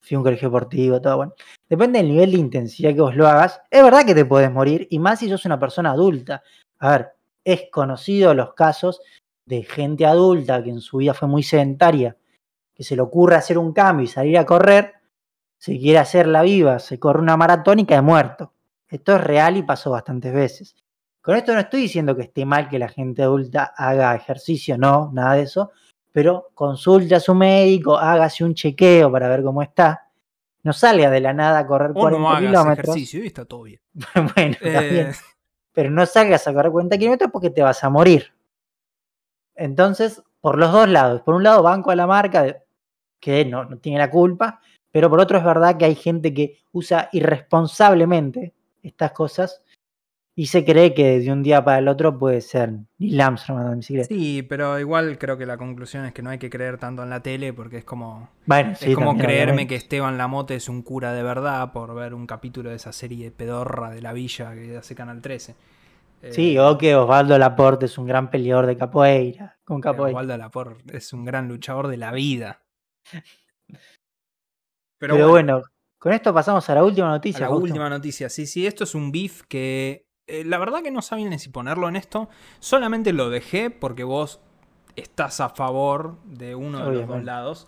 fui 0.00 0.14
a 0.14 0.18
un 0.18 0.24
colegio 0.24 0.48
deportivo, 0.48 1.00
todo 1.00 1.16
bueno. 1.16 1.34
Depende 1.68 1.98
del 1.98 2.08
nivel 2.08 2.30
de 2.30 2.38
intensidad 2.38 2.94
que 2.94 3.00
vos 3.00 3.16
lo 3.16 3.26
hagas. 3.26 3.60
Es 3.70 3.82
verdad 3.82 4.06
que 4.06 4.14
te 4.14 4.24
puedes 4.24 4.50
morir, 4.52 4.86
y 4.90 4.98
más 5.00 5.18
si 5.18 5.28
sos 5.28 5.44
una 5.46 5.58
persona 5.58 5.90
adulta. 5.90 6.42
A 6.78 6.90
ver, 6.90 7.08
es 7.44 7.64
conocido 7.72 8.34
los 8.34 8.54
casos 8.54 9.00
de 9.46 9.64
gente 9.64 10.06
adulta 10.06 10.62
que 10.62 10.70
en 10.70 10.80
su 10.80 10.98
vida 10.98 11.12
fue 11.12 11.26
muy 11.26 11.42
sedentaria, 11.42 12.16
que 12.72 12.84
se 12.84 12.94
le 12.94 13.02
ocurre 13.02 13.34
hacer 13.34 13.58
un 13.58 13.72
cambio 13.72 14.04
y 14.04 14.08
salir 14.08 14.38
a 14.38 14.46
correr, 14.46 14.94
se 15.58 15.78
quiere 15.78 15.98
hacer 15.98 16.28
la 16.28 16.42
viva, 16.42 16.78
se 16.78 17.00
corre 17.00 17.20
una 17.20 17.36
maratón 17.36 17.80
y 17.80 17.86
cae 17.86 18.02
muerto. 18.02 18.52
Esto 18.88 19.16
es 19.16 19.24
real 19.24 19.56
y 19.56 19.62
pasó 19.62 19.90
bastantes 19.90 20.32
veces. 20.32 20.76
Con 21.26 21.34
esto 21.34 21.52
no 21.54 21.58
estoy 21.58 21.80
diciendo 21.80 22.14
que 22.14 22.22
esté 22.22 22.46
mal 22.46 22.68
que 22.68 22.78
la 22.78 22.86
gente 22.86 23.20
adulta 23.20 23.74
haga 23.76 24.14
ejercicio, 24.14 24.78
no, 24.78 25.10
nada 25.12 25.34
de 25.34 25.42
eso, 25.42 25.72
pero 26.12 26.52
consulte 26.54 27.16
a 27.16 27.20
su 27.20 27.34
médico, 27.34 27.98
hágase 27.98 28.44
un 28.44 28.54
chequeo 28.54 29.10
para 29.10 29.28
ver 29.28 29.42
cómo 29.42 29.60
está. 29.60 30.08
No 30.62 30.72
salga 30.72 31.10
de 31.10 31.20
la 31.20 31.32
nada 31.32 31.58
a 31.58 31.66
correr 31.66 31.94
40 31.94 32.30
no 32.30 32.38
kilómetros. 32.38 32.94
ejercicio 32.94 33.24
y 33.24 33.26
está 33.26 33.44
todo 33.44 33.64
bien. 33.64 33.80
bueno, 34.36 34.56
eh. 34.60 35.12
Pero 35.72 35.90
no 35.90 36.06
salgas 36.06 36.46
a 36.46 36.54
correr 36.54 36.70
40 36.70 36.96
kilómetros 36.96 37.32
porque 37.32 37.50
te 37.50 37.60
vas 37.60 37.82
a 37.82 37.90
morir. 37.90 38.32
Entonces, 39.56 40.22
por 40.40 40.56
los 40.56 40.70
dos 40.70 40.88
lados. 40.88 41.22
Por 41.22 41.34
un 41.34 41.42
lado, 41.42 41.60
banco 41.60 41.90
a 41.90 41.96
la 41.96 42.06
marca, 42.06 42.62
que 43.18 43.44
no, 43.44 43.64
no 43.64 43.78
tiene 43.78 43.98
la 43.98 44.10
culpa, 44.12 44.60
pero 44.92 45.10
por 45.10 45.18
otro 45.18 45.38
es 45.38 45.44
verdad 45.44 45.76
que 45.76 45.86
hay 45.86 45.96
gente 45.96 46.32
que 46.32 46.60
usa 46.70 47.08
irresponsablemente 47.10 48.54
estas 48.80 49.10
cosas 49.10 49.64
y 50.38 50.48
se 50.48 50.66
cree 50.66 50.92
que 50.92 51.18
de 51.18 51.32
un 51.32 51.42
día 51.42 51.64
para 51.64 51.78
el 51.78 51.88
otro 51.88 52.18
puede 52.18 52.42
ser 52.42 52.70
Neil 52.98 53.18
Armstrong 53.22 53.56
andando 53.56 53.72
en 53.72 53.78
bicicleta. 53.78 54.08
Sí, 54.08 54.42
pero 54.42 54.78
igual 54.78 55.16
creo 55.16 55.38
que 55.38 55.46
la 55.46 55.56
conclusión 55.56 56.04
es 56.04 56.12
que 56.12 56.20
no 56.20 56.28
hay 56.28 56.38
que 56.38 56.50
creer 56.50 56.76
tanto 56.76 57.02
en 57.02 57.08
la 57.08 57.22
tele 57.22 57.54
porque 57.54 57.78
es 57.78 57.84
como, 57.84 58.28
bueno, 58.44 58.74
es 58.78 58.94
como 58.94 59.16
creerme 59.16 59.66
que 59.66 59.76
Esteban 59.76 60.18
Lamote 60.18 60.54
es 60.54 60.68
un 60.68 60.82
cura 60.82 61.14
de 61.14 61.22
verdad 61.22 61.72
por 61.72 61.94
ver 61.94 62.12
un 62.12 62.26
capítulo 62.26 62.68
de 62.68 62.76
esa 62.76 62.92
serie 62.92 63.30
pedorra 63.30 63.88
de 63.88 64.02
la 64.02 64.12
villa 64.12 64.54
que 64.54 64.76
hace 64.76 64.94
Canal 64.94 65.22
13. 65.22 65.54
Sí, 66.30 66.56
eh, 66.56 66.60
o 66.60 66.76
que 66.76 66.94
Osvaldo 66.94 67.38
Laporte 67.38 67.86
es 67.86 67.96
un 67.96 68.06
gran 68.06 68.30
peleador 68.30 68.66
de 68.66 68.76
capoeira. 68.76 69.58
Con 69.64 69.80
capoeira. 69.80 70.18
Osvaldo 70.18 70.36
Laporte 70.36 70.98
es 70.98 71.14
un 71.14 71.24
gran 71.24 71.48
luchador 71.48 71.88
de 71.88 71.96
la 71.96 72.12
vida. 72.12 72.62
Pero, 74.98 75.30
bueno, 75.30 75.62
con 75.98 76.12
esto 76.12 76.34
pasamos 76.34 76.68
a 76.68 76.74
la 76.74 76.84
última 76.84 77.08
noticia. 77.08 77.46
A 77.46 77.48
la 77.48 77.56
última 77.56 77.88
noticia, 77.88 78.28
sí, 78.28 78.46
sí, 78.46 78.66
esto 78.66 78.84
es 78.84 78.94
un 78.94 79.10
beef 79.12 79.42
que 79.48 80.05
eh, 80.26 80.44
la 80.44 80.58
verdad 80.58 80.82
que 80.82 80.90
no 80.90 81.02
sabía 81.02 81.28
ni 81.28 81.38
si 81.38 81.48
ponerlo 81.48 81.88
en 81.88 81.96
esto. 81.96 82.28
Solamente 82.58 83.12
lo 83.12 83.30
dejé 83.30 83.70
porque 83.70 84.04
vos 84.04 84.40
estás 84.96 85.40
a 85.40 85.50
favor 85.50 86.16
de 86.24 86.54
uno 86.54 86.84
de 86.84 86.92
los 86.92 87.08
dos 87.08 87.24
lados. 87.24 87.66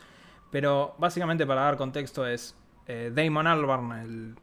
Pero 0.51 0.95
básicamente 0.99 1.47
para 1.47 1.63
dar 1.63 1.77
contexto 1.77 2.27
es 2.27 2.57
eh, 2.87 3.13
Damon 3.15 3.47
Albarn, 3.47 3.93
el 3.93 4.37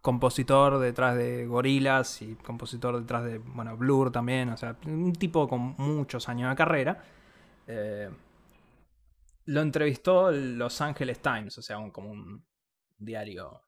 compositor 0.00 0.78
detrás 0.78 1.16
de 1.16 1.46
Gorillaz 1.46 2.22
y 2.22 2.34
compositor 2.34 2.98
detrás 2.98 3.24
de 3.24 3.38
bueno, 3.38 3.76
Blur 3.76 4.10
también, 4.10 4.48
o 4.48 4.56
sea, 4.56 4.76
un 4.86 5.12
tipo 5.12 5.48
con 5.48 5.76
muchos 5.78 6.28
años 6.28 6.50
de 6.50 6.56
carrera. 6.56 7.04
Eh, 7.66 8.10
lo 9.46 9.60
entrevistó 9.60 10.30
Los 10.30 10.80
Angeles 10.80 11.20
Times, 11.20 11.58
o 11.58 11.62
sea, 11.62 11.76
como 11.90 12.10
un 12.10 12.44
diario 12.98 13.61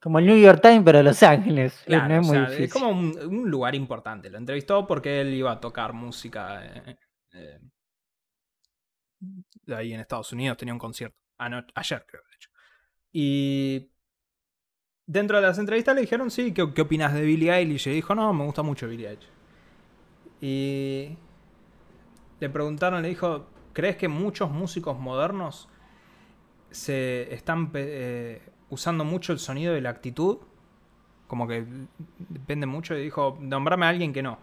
como 0.00 0.18
el 0.18 0.26
New 0.26 0.38
York 0.38 0.60
Times, 0.62 0.82
pero 0.84 1.02
Los 1.02 1.22
Ángeles. 1.22 1.84
es, 1.86 2.72
como 2.72 2.90
un, 2.90 3.50
lugar 3.50 3.74
importante. 3.74 4.30
Lo 4.30 4.38
entrevistó 4.38 4.86
porque 4.86 5.20
él 5.20 5.34
iba 5.34 5.52
a 5.52 5.60
tocar 5.60 5.92
música 5.92 6.64
eh, 6.64 6.96
eh, 7.32 7.60
ahí 9.74 9.92
en 9.92 10.00
Estados 10.00 10.32
Unidos. 10.32 10.56
Tenía 10.56 10.74
un 10.74 10.78
concierto. 10.78 11.16
ayer, 11.38 12.04
creo, 12.06 12.22
de 12.22 12.36
hecho. 12.36 12.50
Y 13.12 13.90
dentro 15.04 15.40
de 15.40 15.46
las 15.46 15.58
entrevistas 15.58 15.94
le 15.94 16.02
dijeron, 16.02 16.30
sí, 16.30 16.52
¿qué, 16.52 16.72
qué 16.72 16.82
opinas 16.82 17.12
de 17.14 17.22
Billie 17.22 17.52
Eilish? 17.52 17.88
Y 17.88 17.94
dijo, 17.94 18.14
no, 18.14 18.32
me 18.32 18.44
gusta 18.44 18.62
mucho 18.62 18.86
Billie 18.86 19.08
Eilish. 19.08 19.28
Y 20.40 21.16
le 22.38 22.50
preguntaron, 22.50 23.02
le 23.02 23.08
dijo, 23.08 23.48
¿crees 23.72 23.96
que 23.96 24.06
muchos 24.06 24.50
músicos 24.50 24.96
modernos 24.98 25.68
se 26.70 27.34
están... 27.34 27.72
Eh, 27.74 28.42
usando 28.70 29.04
mucho 29.04 29.32
el 29.32 29.38
sonido 29.38 29.74
de 29.74 29.80
la 29.80 29.90
actitud. 29.90 30.38
Como 31.26 31.46
que 31.46 31.66
depende 32.18 32.66
mucho. 32.66 32.96
Y 32.96 33.02
dijo, 33.02 33.38
nombrame 33.40 33.86
a 33.86 33.90
alguien 33.90 34.12
que 34.12 34.22
no. 34.22 34.38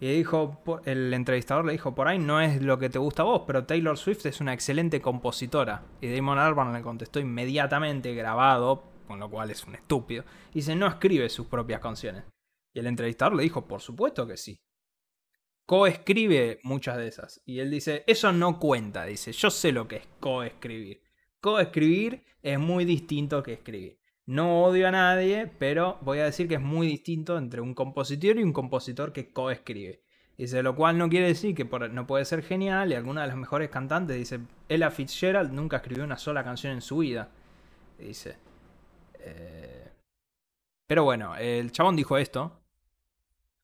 Y 0.00 0.12
dijo, 0.12 0.62
el 0.84 1.12
entrevistador 1.12 1.64
le 1.64 1.72
dijo, 1.72 1.94
por 1.94 2.06
ahí 2.06 2.18
no 2.18 2.40
es 2.40 2.62
lo 2.62 2.78
que 2.78 2.88
te 2.88 3.00
gusta 3.00 3.22
a 3.22 3.26
vos, 3.26 3.42
pero 3.46 3.64
Taylor 3.64 3.98
Swift 3.98 4.26
es 4.26 4.40
una 4.40 4.52
excelente 4.52 5.00
compositora. 5.00 5.82
Y 6.00 6.14
Damon 6.14 6.38
Albarn 6.38 6.72
le 6.72 6.82
contestó 6.82 7.18
inmediatamente, 7.18 8.14
grabado, 8.14 8.84
con 9.08 9.18
lo 9.18 9.28
cual 9.28 9.50
es 9.50 9.64
un 9.64 9.74
estúpido. 9.74 10.24
Y 10.52 10.56
dice, 10.56 10.76
no 10.76 10.86
escribe 10.86 11.28
sus 11.28 11.48
propias 11.48 11.80
canciones. 11.80 12.24
Y 12.72 12.78
el 12.78 12.86
entrevistador 12.86 13.34
le 13.34 13.42
dijo, 13.42 13.66
por 13.66 13.80
supuesto 13.80 14.24
que 14.26 14.36
sí. 14.36 14.60
Coescribe 15.66 16.60
muchas 16.62 16.96
de 16.96 17.08
esas. 17.08 17.42
Y 17.44 17.58
él 17.58 17.70
dice, 17.70 18.04
eso 18.06 18.32
no 18.32 18.60
cuenta, 18.60 19.04
dice, 19.04 19.32
yo 19.32 19.50
sé 19.50 19.72
lo 19.72 19.88
que 19.88 19.96
es 19.96 20.08
coescribir. 20.20 21.02
Coescribir 21.40 22.24
es 22.42 22.58
muy 22.58 22.84
distinto 22.84 23.42
que 23.42 23.54
escribir. 23.54 23.98
No 24.26 24.64
odio 24.64 24.88
a 24.88 24.90
nadie, 24.90 25.46
pero 25.58 25.98
voy 26.02 26.18
a 26.18 26.24
decir 26.24 26.48
que 26.48 26.56
es 26.56 26.60
muy 26.60 26.86
distinto 26.86 27.38
entre 27.38 27.60
un 27.60 27.74
compositor 27.74 28.38
y 28.38 28.42
un 28.42 28.52
compositor 28.52 29.12
que 29.12 29.32
coescribe. 29.32 30.02
Dice, 30.36 30.62
lo 30.62 30.76
cual 30.76 30.98
no 30.98 31.08
quiere 31.08 31.28
decir 31.28 31.54
que 31.54 31.64
no 31.64 32.06
puede 32.06 32.24
ser 32.24 32.42
genial 32.42 32.92
y 32.92 32.94
alguna 32.94 33.22
de 33.22 33.28
las 33.28 33.36
mejores 33.36 33.70
cantantes, 33.70 34.16
dice, 34.16 34.40
Ella 34.68 34.90
Fitzgerald 34.90 35.52
nunca 35.52 35.78
escribió 35.78 36.04
una 36.04 36.18
sola 36.18 36.44
canción 36.44 36.74
en 36.74 36.80
su 36.80 36.98
vida. 36.98 37.28
Dice. 37.98 38.36
Eh, 39.18 39.90
pero 40.86 41.04
bueno, 41.04 41.34
el 41.36 41.72
chabón 41.72 41.96
dijo 41.96 42.18
esto. 42.18 42.60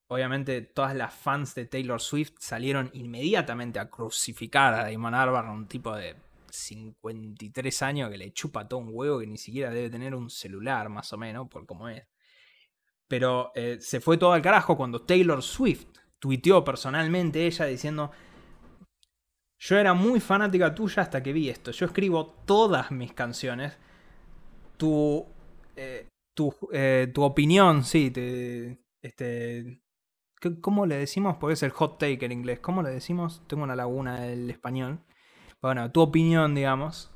Obviamente 0.09 0.63
todas 0.63 0.95
las 0.95 1.15
fans 1.15 1.55
de 1.55 1.67
Taylor 1.67 2.01
Swift 2.01 2.35
salieron 2.39 2.91
inmediatamente 2.93 3.79
a 3.79 3.89
crucificar 3.89 4.75
a 4.75 4.91
Damon 4.91 5.15
Albarn, 5.15 5.51
un 5.51 5.67
tipo 5.67 5.95
de 5.95 6.17
53 6.55 7.83
años 7.83 8.11
que 8.11 8.19
le 8.19 8.33
chupa 8.33 8.69
todo 8.69 8.81
un 8.81 8.91
huevo 8.93 9.21
que 9.21 9.27
ni 9.27 9.39
siquiera 9.39 9.71
debe 9.71 9.91
tener 9.91 10.15
un 10.15 10.31
celular, 10.31 10.89
más 10.89 11.13
o 11.13 11.19
menos, 11.19 11.49
por 11.49 11.67
cómo 11.67 11.89
es. 11.89 12.05
Pero 13.09 13.53
eh, 13.55 13.79
se 13.81 14.01
fue 14.01 14.17
todo 14.19 14.33
al 14.33 14.43
carajo 14.43 14.77
cuando 14.77 15.03
Taylor 15.03 15.43
Swift 15.43 15.87
tuiteó 16.19 16.65
personalmente 16.65 17.47
ella 17.47 17.67
diciendo, 17.67 18.11
yo 19.59 19.79
era 19.79 19.95
muy 19.95 20.21
fanática 20.21 20.75
tuya 20.75 21.03
hasta 21.03 21.23
que 21.23 21.33
vi 21.33 21.49
esto, 21.49 21.71
yo 21.71 21.87
escribo 21.87 22.27
todas 22.47 22.91
mis 22.91 23.13
canciones, 23.13 23.77
tu 24.77 25.27
Eh, 25.77 26.09
tu, 26.35 26.55
eh, 26.73 27.11
tu 27.15 27.23
opinión, 27.25 27.85
sí, 27.85 28.11
te, 28.13 28.79
este, 29.03 29.83
¿qué- 30.41 30.61
¿cómo 30.61 30.87
le 30.87 30.97
decimos? 30.99 31.37
Porque 31.41 31.55
es 31.55 31.63
el 31.65 31.71
hot 31.73 31.99
take 31.99 32.25
en 32.27 32.33
inglés. 32.33 32.61
¿Cómo 32.61 32.83
le 32.83 32.91
decimos? 32.91 33.43
Tengo 33.49 33.65
una 33.65 33.77
laguna 33.77 34.21
del 34.21 34.51
español. 34.51 35.01
Bueno, 35.65 35.91
tu 35.91 36.03
opinión, 36.03 36.55
digamos. 36.55 37.11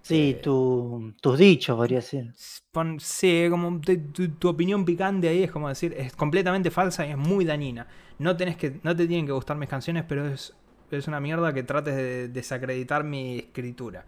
Sí, 0.00 0.30
Eh, 0.30 0.40
tu- 0.42 1.12
tus 1.20 1.38
dichos, 1.38 1.76
podría 1.76 2.00
ser. 2.00 2.32
Pon- 2.70 2.98
sí, 2.98 3.46
como 3.50 3.78
te- 3.78 3.98
tu, 3.98 4.26
tu 4.30 4.48
opinión 4.48 4.86
picante 4.86 5.28
ahí 5.28 5.42
es 5.42 5.50
como 5.50 5.68
decir, 5.68 5.92
es 5.98 6.16
completamente 6.16 6.70
falsa 6.70 7.06
y 7.06 7.10
es 7.10 7.18
muy 7.18 7.44
dañina. 7.44 7.86
No, 8.18 8.34
tenés 8.38 8.56
que, 8.56 8.80
no 8.82 8.96
te 8.96 9.06
tienen 9.06 9.26
que 9.26 9.32
gustar 9.32 9.58
mis 9.58 9.68
canciones, 9.68 10.04
pero 10.08 10.26
es, 10.28 10.54
es 10.90 11.06
una 11.08 11.20
mierda 11.20 11.52
que 11.52 11.62
trates 11.62 11.94
de 11.94 12.28
desacreditar 12.28 13.04
mi 13.04 13.40
escritura. 13.40 14.06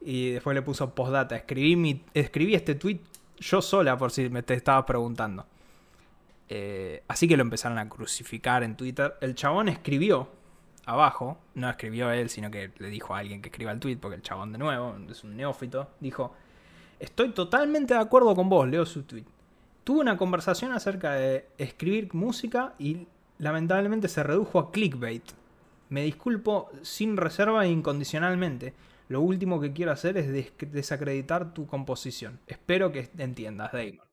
Y 0.00 0.30
después 0.30 0.52
le 0.56 0.62
puso 0.62 0.92
postdata. 0.92 1.36
Escribí, 1.36 1.76
mi, 1.76 2.02
escribí 2.14 2.56
este 2.56 2.74
tweet 2.74 2.98
yo 3.38 3.62
sola, 3.62 3.96
por 3.96 4.10
si 4.10 4.28
me 4.28 4.42
te 4.42 4.54
estabas 4.54 4.86
preguntando. 4.86 5.46
Eh, 6.48 7.04
así 7.06 7.28
que 7.28 7.36
lo 7.36 7.42
empezaron 7.42 7.78
a 7.78 7.88
crucificar 7.88 8.64
en 8.64 8.76
Twitter. 8.76 9.14
El 9.20 9.36
chabón 9.36 9.68
escribió 9.68 10.28
abajo, 10.86 11.38
no 11.54 11.68
escribió 11.68 12.10
él, 12.10 12.30
sino 12.30 12.50
que 12.50 12.70
le 12.78 12.88
dijo 12.88 13.14
a 13.14 13.18
alguien 13.18 13.42
que 13.42 13.48
escriba 13.50 13.72
el 13.72 13.80
tweet, 13.80 13.96
porque 13.98 14.16
el 14.16 14.22
chabón 14.22 14.52
de 14.52 14.58
nuevo 14.58 14.96
es 15.10 15.22
un 15.24 15.36
neófito, 15.36 15.90
dijo, 16.00 16.32
estoy 16.98 17.30
totalmente 17.30 17.94
de 17.94 18.00
acuerdo 18.00 18.34
con 18.34 18.48
vos, 18.48 18.66
leo 18.68 18.86
su 18.86 19.02
tweet. 19.02 19.24
Tuve 19.84 20.00
una 20.00 20.16
conversación 20.16 20.72
acerca 20.72 21.12
de 21.12 21.46
escribir 21.58 22.14
música 22.14 22.74
y 22.78 23.06
lamentablemente 23.38 24.08
se 24.08 24.22
redujo 24.22 24.58
a 24.58 24.72
clickbait. 24.72 25.22
Me 25.90 26.02
disculpo 26.02 26.70
sin 26.82 27.16
reserva 27.16 27.64
e 27.64 27.70
incondicionalmente. 27.70 28.74
Lo 29.08 29.20
último 29.20 29.60
que 29.60 29.72
quiero 29.72 29.92
hacer 29.92 30.16
es 30.16 30.32
des- 30.32 30.52
desacreditar 30.72 31.54
tu 31.54 31.66
composición. 31.66 32.40
Espero 32.48 32.90
que 32.90 33.08
entiendas, 33.18 33.70
Damon. 33.72 34.05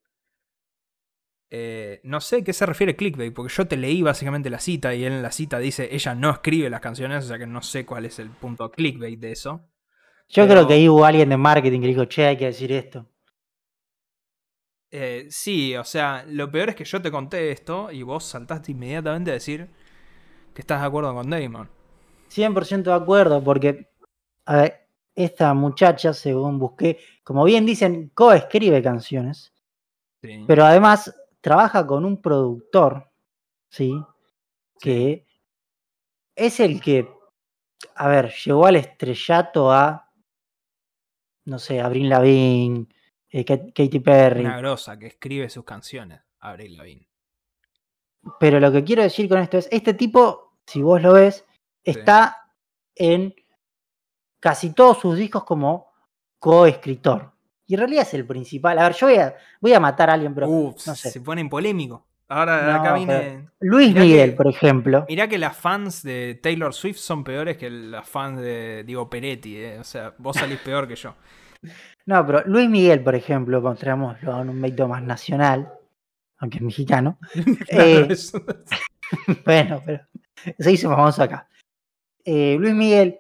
Eh, 1.56 2.00
no 2.04 2.20
sé 2.20 2.38
a 2.38 2.44
qué 2.44 2.52
se 2.52 2.66
refiere 2.66 2.96
clickbait, 2.96 3.32
porque 3.32 3.54
yo 3.54 3.68
te 3.68 3.78
leí 3.78 4.02
básicamente 4.02 4.50
la 4.50 4.60
cita 4.60 4.96
y 4.96 5.04
él 5.06 5.14
en 5.14 5.22
la 5.22 5.32
cita 5.32 5.60
dice 5.60 5.88
ella 5.92 6.16
no 6.16 6.32
escribe 6.32 6.68
las 6.68 6.82
canciones, 6.82 7.26
o 7.26 7.28
sea 7.28 7.38
que 7.38 7.46
no 7.46 7.62
sé 7.62 7.86
cuál 7.86 8.06
es 8.06 8.18
el 8.18 8.32
punto 8.32 8.72
clickbait 8.72 9.20
de 9.20 9.34
eso. 9.34 9.62
Yo 10.30 10.48
Pero- 10.48 10.48
creo 10.48 10.68
que 10.68 10.74
ahí 10.74 10.90
hubo 10.90 11.06
alguien 11.06 11.30
de 11.30 11.38
marketing 11.38 11.82
que 11.82 11.88
dijo, 11.88 12.06
che, 12.06 12.26
hay 12.26 12.38
que 12.38 12.46
decir 12.46 12.72
esto. 12.72 13.06
Eh, 14.90 15.28
sí, 15.30 15.76
o 15.76 15.84
sea, 15.84 16.26
lo 16.28 16.50
peor 16.52 16.70
es 16.70 16.76
que 16.76 16.86
yo 16.86 17.02
te 17.02 17.12
conté 17.12 17.52
esto 17.52 17.92
y 17.92 18.02
vos 18.04 18.24
saltaste 18.24 18.72
inmediatamente 18.72 19.30
a 19.32 19.36
decir 19.36 19.70
que 20.56 20.62
estás 20.62 20.82
de 20.82 20.88
acuerdo 20.88 21.14
con 21.14 21.30
Damon. 21.30 21.70
100% 22.30 22.84
de 22.90 22.94
acuerdo, 22.94 23.44
porque 23.44 23.90
a 24.46 24.56
ver, 24.58 24.88
esta 25.14 25.54
muchacha, 25.54 26.14
según 26.14 26.58
busqué, 26.58 26.98
como 27.24 27.44
bien 27.44 27.66
dicen, 27.66 28.10
coescribe 28.16 28.82
canciones, 28.82 29.54
Sí. 30.24 30.46
pero 30.48 30.64
además 30.66 31.14
trabaja 31.44 31.86
con 31.86 32.06
un 32.06 32.22
productor, 32.22 33.12
¿sí? 33.70 33.94
Que 34.80 35.28
es 36.36 36.60
el 36.62 36.80
que, 36.82 37.08
a 37.96 38.08
ver, 38.08 38.34
llegó 38.46 38.66
al 38.66 38.78
estrellato 38.78 39.70
a, 39.70 40.10
no 41.46 41.60
sé, 41.60 41.82
Avril 41.82 42.08
Lavigne, 42.08 42.88
eh, 43.30 43.44
Kat- 43.44 43.74
Katy 43.74 44.00
Perry. 44.00 44.46
Una 44.46 44.58
grosa 44.58 44.98
que 44.98 45.08
escribe 45.08 45.50
sus 45.50 45.66
canciones, 45.66 46.22
Avril 46.40 46.78
Lavigne. 46.78 47.10
Pero 48.40 48.62
lo 48.62 48.72
que 48.72 48.86
quiero 48.86 49.04
decir 49.04 49.28
con 49.28 49.40
esto 49.40 49.58
es, 49.58 49.68
este 49.70 49.94
tipo, 49.94 50.56
si 50.66 50.82
vos 50.82 51.02
lo 51.02 51.12
ves, 51.12 51.46
está 51.84 52.38
en 52.96 53.36
casi 54.40 54.74
todos 54.74 55.00
sus 55.00 55.18
discos 55.18 55.44
como 55.44 55.92
coescritor. 56.40 57.33
Y 57.74 57.76
en 57.76 57.80
realidad 57.80 58.04
es 58.04 58.14
el 58.14 58.28
principal. 58.28 58.78
A 58.78 58.84
ver, 58.84 58.94
yo 58.94 59.08
voy 59.08 59.16
a, 59.16 59.36
voy 59.60 59.74
a 59.74 59.80
matar 59.80 60.12
a 60.12 60.14
alguien, 60.14 60.36
pero 60.36 60.48
Uf, 60.48 60.86
no 60.86 60.94
sé. 60.94 61.10
se 61.10 61.22
pone 61.22 61.42
en 61.42 61.50
polémico. 61.50 62.06
Ahora 62.28 62.68
No, 62.72 62.76
acá 62.82 62.94
viene. 62.94 63.48
Luis 63.62 63.88
mirá 63.90 64.02
Miguel, 64.02 64.30
que- 64.30 64.36
por 64.36 64.48
ejemplo. 64.48 65.06
Mirá 65.10 65.28
que 65.28 65.40
las 65.40 65.58
fans 65.58 66.04
de 66.04 66.40
Taylor 66.40 66.72
Swift 66.72 66.98
son 67.00 67.24
peores 67.24 67.58
que 67.58 67.72
las 67.72 68.08
fans 68.08 68.40
de 68.42 68.84
Diego 68.86 69.10
Peretti, 69.10 69.58
eh. 69.58 69.80
O 69.80 69.84
sea, 69.84 70.14
vos 70.20 70.38
salís 70.38 70.60
peor 70.60 70.88
que 70.88 70.96
yo. 70.96 71.16
No, 72.06 72.24
pero 72.28 72.44
Luis 72.46 72.70
Miguel, 72.70 73.02
por 73.02 73.16
ejemplo, 73.16 73.60
mostrámoslo 73.62 74.40
en 74.42 74.50
un 74.50 74.60
método 74.62 74.90
más 74.90 75.02
nacional, 75.02 75.74
aunque 76.38 76.58
es 76.60 76.64
mexicano. 76.64 77.18
Eh, 77.70 78.08
bueno, 79.46 79.82
pero 79.84 80.02
se 80.60 80.72
hizo 80.72 80.90
famoso 80.90 81.24
acá. 81.24 81.48
Eh, 82.24 82.56
Luis 82.60 82.76
Miguel 82.76 83.20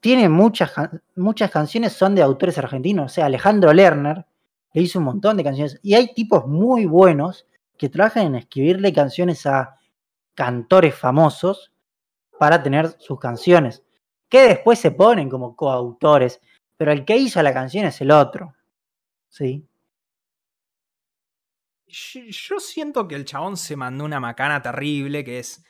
tiene 0.00 0.28
muchas, 0.28 0.72
muchas 1.14 1.50
canciones, 1.50 1.92
son 1.92 2.14
de 2.14 2.22
autores 2.22 2.56
argentinos. 2.58 3.12
O 3.12 3.14
sea, 3.14 3.26
Alejandro 3.26 3.72
Lerner 3.72 4.26
le 4.72 4.82
hizo 4.82 4.98
un 4.98 5.04
montón 5.04 5.36
de 5.36 5.44
canciones. 5.44 5.78
Y 5.82 5.94
hay 5.94 6.14
tipos 6.14 6.46
muy 6.46 6.86
buenos 6.86 7.46
que 7.76 7.88
trabajan 7.88 8.26
en 8.26 8.34
escribirle 8.36 8.92
canciones 8.92 9.46
a 9.46 9.78
cantores 10.34 10.94
famosos 10.94 11.72
para 12.38 12.62
tener 12.62 12.96
sus 12.98 13.18
canciones. 13.20 13.82
Que 14.28 14.42
después 14.42 14.78
se 14.78 14.90
ponen 14.90 15.28
como 15.28 15.54
coautores. 15.54 16.40
Pero 16.76 16.92
el 16.92 17.04
que 17.04 17.16
hizo 17.16 17.42
la 17.42 17.52
canción 17.52 17.84
es 17.84 18.00
el 18.00 18.10
otro. 18.10 18.54
¿Sí? 19.28 19.66
Yo, 21.86 22.60
siento 22.60 23.06
que 23.08 23.16
el 23.16 23.24
chabón 23.24 23.56
se 23.56 23.76
mandó 23.76 24.04
una 24.04 24.20
macana 24.20 24.62
terrible 24.62 25.24
que 25.24 25.40
es. 25.40 25.62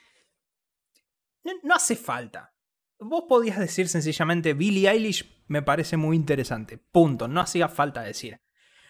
No 1.62 1.74
hace 1.74 1.96
falta. 1.96 2.52
Vos 3.00 3.24
podías 3.28 3.58
decir 3.58 3.88
sencillamente 3.88 4.54
Billie 4.54 4.88
Eilish 4.88 5.24
me 5.48 5.62
parece 5.62 5.96
muy 5.96 6.16
interesante. 6.16 6.78
Punto. 6.78 7.28
No 7.28 7.40
hacía 7.40 7.68
falta 7.68 8.02
decir. 8.02 8.40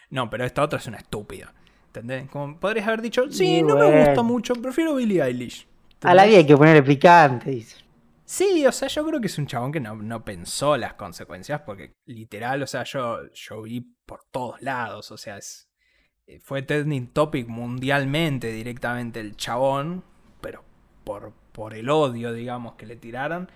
No, 0.09 0.29
pero 0.29 0.45
esta 0.45 0.63
otra 0.63 0.79
es 0.79 0.87
una 0.87 0.97
estúpida. 0.97 1.53
¿Entendés? 1.87 2.29
Como 2.29 2.59
podrías 2.59 2.87
haber 2.87 3.01
dicho, 3.01 3.29
sí, 3.31 3.63
no 3.63 3.75
me 3.75 4.05
gusta 4.05 4.21
mucho, 4.21 4.53
prefiero 4.55 4.95
Billie 4.95 5.21
Eilish. 5.21 5.67
A 6.01 6.13
la 6.13 6.25
vida 6.25 6.37
hay 6.37 6.45
que 6.45 6.55
ponerle 6.55 6.83
picante, 6.83 7.49
dice. 7.49 7.77
Sí, 8.23 8.65
o 8.65 8.71
sea, 8.71 8.87
yo 8.87 9.05
creo 9.05 9.19
que 9.19 9.27
es 9.27 9.37
un 9.37 9.45
chabón 9.45 9.73
que 9.73 9.81
no, 9.81 9.93
no 9.95 10.23
pensó 10.23 10.77
las 10.77 10.93
consecuencias, 10.93 11.61
porque 11.65 11.95
literal, 12.05 12.63
o 12.63 12.67
sea, 12.67 12.83
yo, 12.83 13.29
yo 13.33 13.63
vi 13.63 13.81
por 14.05 14.21
todos 14.31 14.61
lados, 14.61 15.11
o 15.11 15.17
sea, 15.17 15.37
es, 15.37 15.69
eh, 16.27 16.39
fue 16.39 16.61
trending 16.61 17.07
topic 17.07 17.49
mundialmente 17.49 18.53
directamente 18.53 19.19
el 19.19 19.35
chabón, 19.35 20.05
pero 20.39 20.63
por, 21.03 21.33
por 21.51 21.73
el 21.73 21.89
odio, 21.89 22.31
digamos, 22.31 22.75
que 22.75 22.85
le 22.85 22.95
tiraron. 22.95 23.49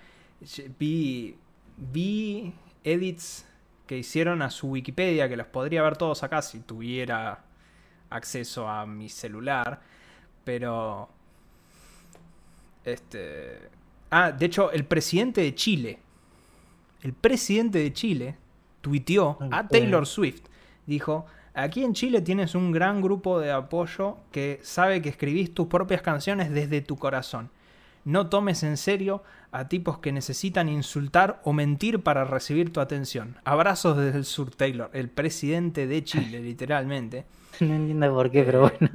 Vi, 0.78 1.36
vi 1.76 2.54
edits 2.84 3.46
que 3.86 3.98
hicieron 3.98 4.42
a 4.42 4.50
su 4.50 4.68
Wikipedia, 4.68 5.28
que 5.28 5.36
los 5.36 5.46
podría 5.46 5.82
ver 5.82 5.96
todos 5.96 6.22
acá 6.22 6.42
si 6.42 6.60
tuviera 6.60 7.44
acceso 8.10 8.68
a 8.68 8.86
mi 8.86 9.08
celular, 9.08 9.80
pero... 10.44 11.08
Este... 12.84 13.70
Ah, 14.10 14.30
de 14.30 14.46
hecho, 14.46 14.70
el 14.70 14.84
presidente 14.84 15.40
de 15.40 15.54
Chile, 15.54 15.98
el 17.02 17.12
presidente 17.12 17.78
de 17.78 17.92
Chile 17.92 18.36
tuiteó 18.80 19.36
Ay, 19.40 19.48
a 19.52 19.68
Taylor 19.68 20.06
Swift. 20.06 20.44
Dijo, 20.86 21.26
aquí 21.54 21.82
en 21.82 21.92
Chile 21.92 22.20
tienes 22.20 22.54
un 22.54 22.70
gran 22.70 23.00
grupo 23.00 23.40
de 23.40 23.50
apoyo 23.50 24.18
que 24.30 24.60
sabe 24.62 25.02
que 25.02 25.08
escribís 25.08 25.52
tus 25.52 25.66
propias 25.66 26.02
canciones 26.02 26.52
desde 26.52 26.80
tu 26.82 26.96
corazón. 26.96 27.50
No 28.04 28.28
tomes 28.28 28.62
en 28.62 28.76
serio 28.76 29.24
a 29.58 29.68
tipos 29.68 29.98
que 29.98 30.12
necesitan 30.12 30.68
insultar 30.68 31.40
o 31.44 31.52
mentir 31.52 32.02
para 32.02 32.24
recibir 32.24 32.72
tu 32.72 32.80
atención. 32.80 33.36
Abrazos 33.44 33.96
desde 33.96 34.18
el 34.18 34.24
sur, 34.24 34.50
Taylor, 34.54 34.90
el 34.92 35.08
presidente 35.10 35.86
de 35.86 36.04
Chile, 36.04 36.40
literalmente. 36.42 37.26
No 37.60 37.74
entiendo 37.74 38.12
por 38.14 38.30
qué, 38.30 38.42
pero 38.44 38.60
bueno. 38.62 38.90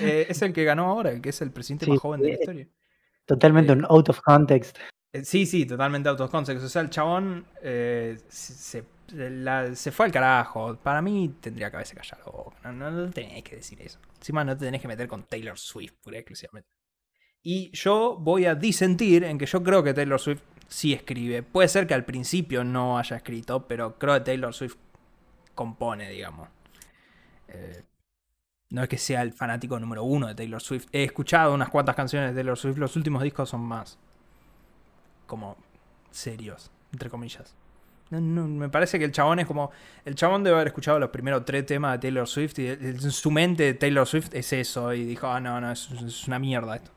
Eh, 0.00 0.26
es 0.28 0.42
el 0.42 0.52
que 0.52 0.64
ganó 0.64 0.86
ahora, 0.86 1.10
el 1.10 1.20
que 1.20 1.30
es 1.30 1.40
el 1.42 1.50
presidente 1.50 1.86
Sí, 1.86 1.90
más 1.92 2.00
joven 2.00 2.20
de 2.20 2.28
la 2.28 2.34
eh, 2.34 2.38
historia. 2.38 2.68
Totalmente 3.26 3.72
Eh, 3.72 3.76
un 3.76 3.84
out 3.88 4.08
of 4.10 4.20
context. 4.20 4.76
Eh, 5.12 5.24
Sí, 5.24 5.46
sí, 5.46 5.64
totalmente 5.66 6.08
out 6.08 6.20
of 6.20 6.30
context. 6.30 6.64
O 6.64 6.68
sea, 6.68 6.82
el 6.82 6.90
chabón 6.90 7.46
eh, 7.62 8.18
se, 8.28 8.54
se- 8.54 8.84
la- 9.30 9.74
se 9.74 9.92
fue 9.92 10.06
al 10.06 10.12
carajo. 10.12 10.76
Para 10.82 11.00
mí 11.02 11.36
tendría 11.40 11.70
que 11.70 11.76
haberse 11.76 11.94
callado. 11.94 12.52
No, 12.64 12.72
no, 12.72 12.90
no 12.90 13.10
tenés 13.10 13.42
que 13.44 13.56
decir 13.56 13.80
eso. 13.80 13.98
Encima 14.16 14.44
no 14.44 14.56
te 14.56 14.64
tenés 14.66 14.80
que 14.82 14.88
meter 14.88 15.08
con 15.08 15.22
Taylor 15.24 15.58
Swift, 15.58 15.94
pura 16.02 16.18
exclusivamente. 16.18 16.68
Y 17.46 17.70
yo 17.72 18.16
voy 18.18 18.46
a 18.46 18.54
disentir 18.54 19.22
en 19.22 19.36
que 19.36 19.44
yo 19.44 19.62
creo 19.62 19.82
que 19.82 19.92
Taylor 19.92 20.18
Swift 20.18 20.40
sí 20.66 20.94
escribe. 20.94 21.42
Puede 21.42 21.68
ser 21.68 21.86
que 21.86 21.92
al 21.92 22.06
principio 22.06 22.64
no 22.64 22.98
haya 22.98 23.16
escrito, 23.16 23.68
pero 23.68 23.98
creo 23.98 24.14
que 24.14 24.20
Taylor 24.20 24.54
Swift 24.54 24.76
compone, 25.54 26.08
digamos. 26.08 26.48
Eh, 27.48 27.82
no 28.70 28.82
es 28.82 28.88
que 28.88 28.96
sea 28.96 29.20
el 29.20 29.34
fanático 29.34 29.78
número 29.78 30.04
uno 30.04 30.26
de 30.26 30.34
Taylor 30.34 30.60
Swift. 30.60 30.86
He 30.90 31.04
escuchado 31.04 31.52
unas 31.52 31.68
cuantas 31.68 31.94
canciones 31.94 32.30
de 32.30 32.34
Taylor 32.34 32.56
Swift. 32.56 32.78
Los 32.78 32.96
últimos 32.96 33.22
discos 33.22 33.50
son 33.50 33.60
más 33.60 33.98
como 35.26 35.58
serios, 36.10 36.70
entre 36.92 37.10
comillas. 37.10 37.54
No, 38.08 38.20
no, 38.20 38.48
me 38.48 38.70
parece 38.70 38.98
que 38.98 39.04
el 39.04 39.12
chabón 39.12 39.40
es 39.40 39.46
como. 39.46 39.70
El 40.06 40.14
chabón 40.14 40.44
debe 40.44 40.56
haber 40.56 40.68
escuchado 40.68 40.98
los 40.98 41.10
primeros 41.10 41.44
tres 41.44 41.66
temas 41.66 41.92
de 41.92 41.98
Taylor 41.98 42.26
Swift 42.26 42.58
y 42.58 42.68
en 42.68 43.00
su 43.00 43.30
mente 43.30 43.74
Taylor 43.74 44.06
Swift 44.06 44.30
es 44.32 44.50
eso. 44.54 44.94
Y 44.94 45.04
dijo, 45.04 45.26
ah, 45.26 45.40
no, 45.40 45.60
no, 45.60 45.70
es, 45.70 45.90
es 45.90 46.26
una 46.26 46.38
mierda 46.38 46.76
esto. 46.76 46.93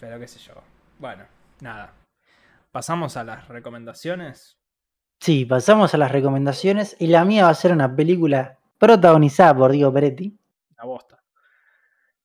Pero 0.00 0.18
qué 0.18 0.28
sé 0.28 0.38
yo. 0.38 0.54
Bueno, 0.98 1.24
nada. 1.60 1.94
Pasamos 2.70 3.16
a 3.16 3.24
las 3.24 3.48
recomendaciones. 3.48 4.58
Sí, 5.20 5.44
pasamos 5.46 5.94
a 5.94 5.98
las 5.98 6.12
recomendaciones 6.12 6.96
y 6.98 7.06
la 7.06 7.24
mía 7.24 7.44
va 7.44 7.50
a 7.50 7.54
ser 7.54 7.72
una 7.72 7.94
película 7.94 8.58
protagonizada 8.78 9.56
por 9.56 9.72
Diego 9.72 9.92
Peretti. 9.92 10.36
La 10.76 10.84
bosta. 10.84 11.22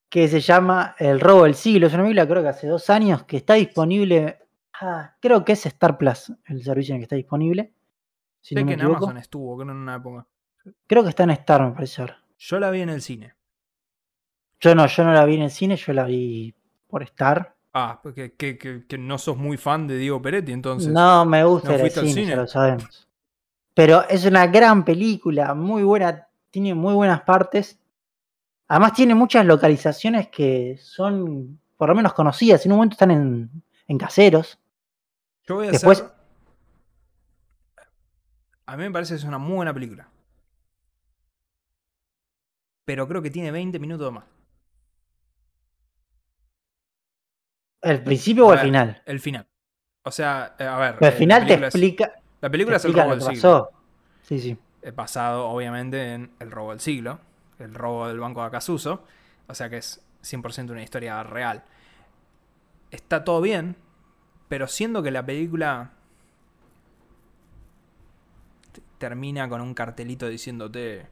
Que 0.10 0.28
se 0.28 0.42
llama 0.42 0.96
El 1.00 1.20
robo 1.22 1.44
del 1.44 1.56
siglo. 1.56 1.88
Es 1.88 1.94
una 1.94 2.04
película 2.04 2.28
creo 2.28 2.44
que 2.44 2.50
hace 2.50 2.68
dos 2.68 2.90
años 2.90 3.24
que 3.24 3.38
está 3.38 3.54
disponible. 3.54 4.40
Ah, 4.74 5.16
creo 5.22 5.46
que 5.46 5.54
es 5.54 5.66
Star 5.66 5.98
Plus, 5.98 6.34
el 6.46 6.64
servicio 6.64 6.94
en 6.94 6.98
el 6.98 7.02
que 7.02 7.06
está 7.06 7.16
disponible. 7.16 7.74
Si 8.42 8.56
sé 8.56 8.66
que 8.66 8.74
en 8.74 8.82
Amazon 8.82 9.18
estuvo, 9.18 9.56
creo 9.58 9.72
en 9.72 9.78
una 9.78 9.96
época. 9.96 10.28
Creo 10.88 11.04
que 11.04 11.10
está 11.10 11.24
en 11.24 11.32
Star, 11.32 11.64
me 11.64 11.72
parece. 11.72 12.06
Yo 12.38 12.60
la 12.60 12.72
vi 12.72 12.82
en 12.82 12.90
el 12.90 13.02
cine. 13.02 13.36
Yo 14.60 14.76
no, 14.76 14.86
yo 14.86 15.04
no 15.04 15.14
la 15.14 15.26
vi 15.26 15.36
en 15.36 15.44
el 15.44 15.52
cine, 15.52 15.76
yo 15.76 15.94
la 15.94 16.04
vi 16.04 16.54
por 16.88 17.04
Star. 17.04 17.56
Ah, 17.74 18.00
porque 18.04 18.34
que, 18.34 18.98
no 18.98 19.18
sos 19.18 19.38
muy 19.38 19.58
fan 19.58 19.88
de 19.88 19.98
Diego 19.98 20.22
Peretti, 20.22 20.52
entonces. 20.52 20.92
No, 20.92 21.26
me 21.26 21.44
gusta 21.44 21.76
el 21.76 21.92
cine, 21.92 22.26
ya 22.26 22.36
lo 22.36 22.48
sabemos. 22.48 23.08
Pero 23.74 24.08
es 24.10 24.26
una 24.26 24.48
gran 24.48 24.84
película, 24.84 25.54
muy 25.54 25.84
buena, 25.84 26.28
tiene 26.50 26.76
muy 26.76 26.94
buenas 26.94 27.22
partes. 27.22 27.80
Además 28.68 28.94
tiene 28.94 29.16
muchas 29.16 29.46
localizaciones 29.46 30.28
que 30.28 30.78
son 30.82 31.60
por 31.78 31.90
lo 31.90 31.96
menos 31.96 32.14
conocidas. 32.14 32.66
En 32.66 32.74
un 32.74 32.78
momento 32.78 32.94
están 32.94 33.12
en, 33.12 33.98
caseros. 33.98 34.60
Yo 35.46 35.56
voy 35.56 35.68
a 35.68 35.72
Después, 35.72 36.06
A 38.66 38.78
mí 38.78 38.84
me 38.84 38.92
parece 38.92 39.14
que 39.14 39.18
es 39.18 39.24
una 39.24 39.38
muy 39.38 39.56
buena 39.56 39.74
película. 39.74 40.10
Pero 42.86 43.08
creo 43.08 43.22
que 43.22 43.32
tiene 43.32 43.52
20 43.52 43.80
minutos 43.80 44.12
más. 44.12 44.26
¿El 47.82 48.04
principio 48.04 48.48
o 48.48 48.54
el 48.54 48.60
final? 48.60 49.02
El 49.06 49.20
final. 49.20 49.48
O 50.04 50.12
sea, 50.12 50.56
eh, 50.58 50.64
a 50.64 50.78
ver. 50.78 50.98
el 51.00 51.12
final 51.14 51.46
te 51.46 51.54
explica. 51.54 52.12
la 52.42 52.50
película 52.50 52.78
es 52.78 52.86
el 52.86 52.94
robo 52.94 53.16
del 53.16 53.22
siglo. 53.22 53.72
Sí, 54.24 54.40
sí. 54.40 54.58
Basado, 54.96 55.48
obviamente, 55.48 56.14
en 56.14 56.32
el 56.40 56.52
robo 56.52 56.72
del 56.72 56.80
siglo. 56.80 57.20
El 57.60 57.74
robo 57.74 58.08
del 58.08 58.20
banco 58.20 58.42
de 58.42 58.48
Acasuso. 58.48 59.04
O 59.48 59.54
sea 59.54 59.70
que 59.70 59.78
es 59.78 60.02
100% 60.24 60.72
una 60.72 60.84
historia 60.84 61.22
real. 61.24 61.64
Está 62.90 63.24
todo 63.24 63.42
bien, 63.42 63.76
pero 64.48 64.68
siendo 64.68 65.02
que 65.04 65.12
la 65.12 65.26
película 65.26 65.92
termina 68.98 69.50
con 69.50 69.62
un 69.62 69.74
cartelito 69.74 70.28
diciéndote 70.28 71.08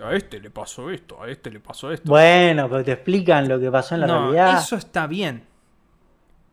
a 0.00 0.14
este 0.14 0.40
le 0.40 0.50
pasó 0.50 0.90
esto, 0.90 1.22
a 1.22 1.28
este 1.28 1.50
le 1.50 1.60
pasó 1.60 1.92
esto. 1.92 2.08
Bueno, 2.08 2.68
pero 2.68 2.84
te 2.84 2.92
explican 2.92 3.48
lo 3.48 3.60
que 3.60 3.70
pasó 3.70 3.94
en 3.94 4.02
la 4.02 4.06
no, 4.06 4.20
realidad. 4.30 4.58
Eso 4.58 4.76
está 4.76 5.06
bien. 5.06 5.44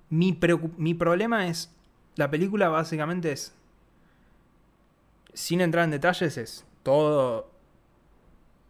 Mi, 0.09 0.37
mi 0.77 0.93
problema 0.93 1.47
es, 1.47 1.71
la 2.15 2.29
película 2.29 2.69
básicamente 2.69 3.31
es, 3.31 3.53
sin 5.33 5.61
entrar 5.61 5.85
en 5.85 5.91
detalles, 5.91 6.37
es 6.37 6.65
todo 6.83 7.49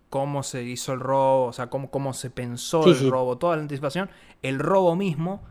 cómo 0.10 0.44
se 0.44 0.64
hizo 0.64 0.94
el 0.94 0.99
robo, 0.99 1.45
o 1.45 1.53
sea, 1.53 1.68
cómo, 1.68 1.90
cómo 1.90 2.14
se 2.14 2.30
pensó 2.30 2.86
el 2.86 3.10
robo, 3.10 3.38
toda 3.38 3.56
la 3.56 3.61
anticipación, 3.61 4.10
el 4.41 4.60
robo 4.60 4.95
mismo, 4.95 5.41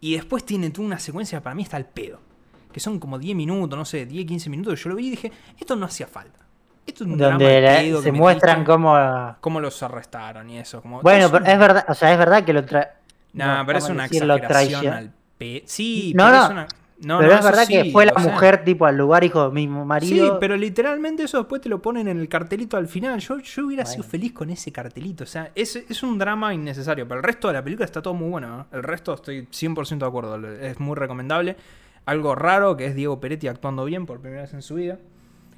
y 0.00 0.14
después 0.14 0.44
tiene 0.44 0.72
una 0.78 0.98
secuencia, 0.98 1.42
para 1.42 1.54
mí 1.54 1.62
está 1.62 1.76
al 1.76 1.86
pedo, 1.86 2.20
que 2.72 2.80
son 2.80 3.00
como 3.00 3.18
10 3.18 3.36
minutos, 3.36 3.78
no 3.78 3.84
sé, 3.84 4.06
10, 4.06 4.26
15 4.26 4.50
minutos, 4.50 4.82
yo 4.82 4.90
lo 4.90 4.96
vi 4.96 5.08
y 5.08 5.10
dije, 5.10 5.32
esto 5.58 5.74
no 5.74 5.86
hacía 5.86 6.06
falta. 6.06 6.38
Esto 6.86 7.04
es 7.04 7.10
un 7.10 7.18
Donde 7.18 8.00
se 8.02 8.12
muestran 8.12 8.64
cómo... 8.64 8.96
cómo 9.40 9.60
los 9.60 9.82
arrestaron 9.82 10.48
y 10.48 10.58
eso. 10.58 10.80
Como, 10.80 11.02
bueno, 11.02 11.30
pero 11.30 11.44
es 11.44 11.58
verdad, 11.58 11.84
o 11.86 11.92
sea, 11.92 12.12
es 12.12 12.18
verdad 12.18 12.44
que 12.44 12.54
lo 12.54 12.64
no, 13.32 13.64
pero 13.66 13.78
es 13.78 13.88
una 13.88 14.06
exageración 14.06 14.86
al 14.88 15.12
pe... 15.36 15.62
Sí, 15.66 16.12
no, 16.16 16.24
pero 16.24 16.36
no. 16.36 16.44
es 16.44 16.50
una... 16.50 16.68
No, 17.00 17.20
pero 17.20 17.32
es 17.32 17.44
verdad 17.44 17.68
que 17.68 17.90
fue 17.92 18.06
la 18.06 18.14
mujer 18.14 18.64
tipo 18.64 18.84
al 18.84 18.96
lugar, 18.96 19.22
hijo, 19.22 19.50
mi 19.52 19.68
marido. 19.68 20.26
Sí, 20.26 20.32
pero 20.40 20.56
literalmente 20.56 21.22
eso 21.22 21.38
después 21.38 21.62
te 21.62 21.68
lo 21.68 21.80
ponen 21.80 22.08
en 22.08 22.18
el 22.18 22.28
cartelito 22.28 22.76
al 22.76 22.88
final. 22.88 23.20
Yo, 23.20 23.38
yo 23.38 23.66
hubiera 23.66 23.84
sido 23.84 24.02
feliz 24.02 24.32
con 24.32 24.50
ese 24.50 24.72
cartelito. 24.72 25.22
O 25.22 25.26
sea, 25.26 25.52
es, 25.54 25.76
es, 25.76 26.02
un 26.02 26.18
drama 26.18 26.52
innecesario. 26.52 27.06
Pero 27.06 27.20
el 27.20 27.24
resto 27.24 27.48
de 27.48 27.54
la 27.54 27.62
película 27.62 27.84
está 27.84 28.02
todo 28.02 28.14
muy 28.14 28.28
bueno. 28.28 28.66
El 28.72 28.82
resto 28.82 29.14
estoy 29.14 29.42
100% 29.42 29.98
de 29.98 30.06
acuerdo. 30.06 30.48
Es 30.60 30.80
muy 30.80 30.96
recomendable. 30.96 31.56
Algo 32.04 32.34
raro 32.34 32.76
que 32.76 32.86
es 32.86 32.96
Diego 32.96 33.20
Peretti 33.20 33.46
actuando 33.46 33.84
bien 33.84 34.04
por 34.04 34.20
primera 34.20 34.42
vez 34.42 34.54
en 34.54 34.62
su 34.62 34.74
vida. 34.74 34.98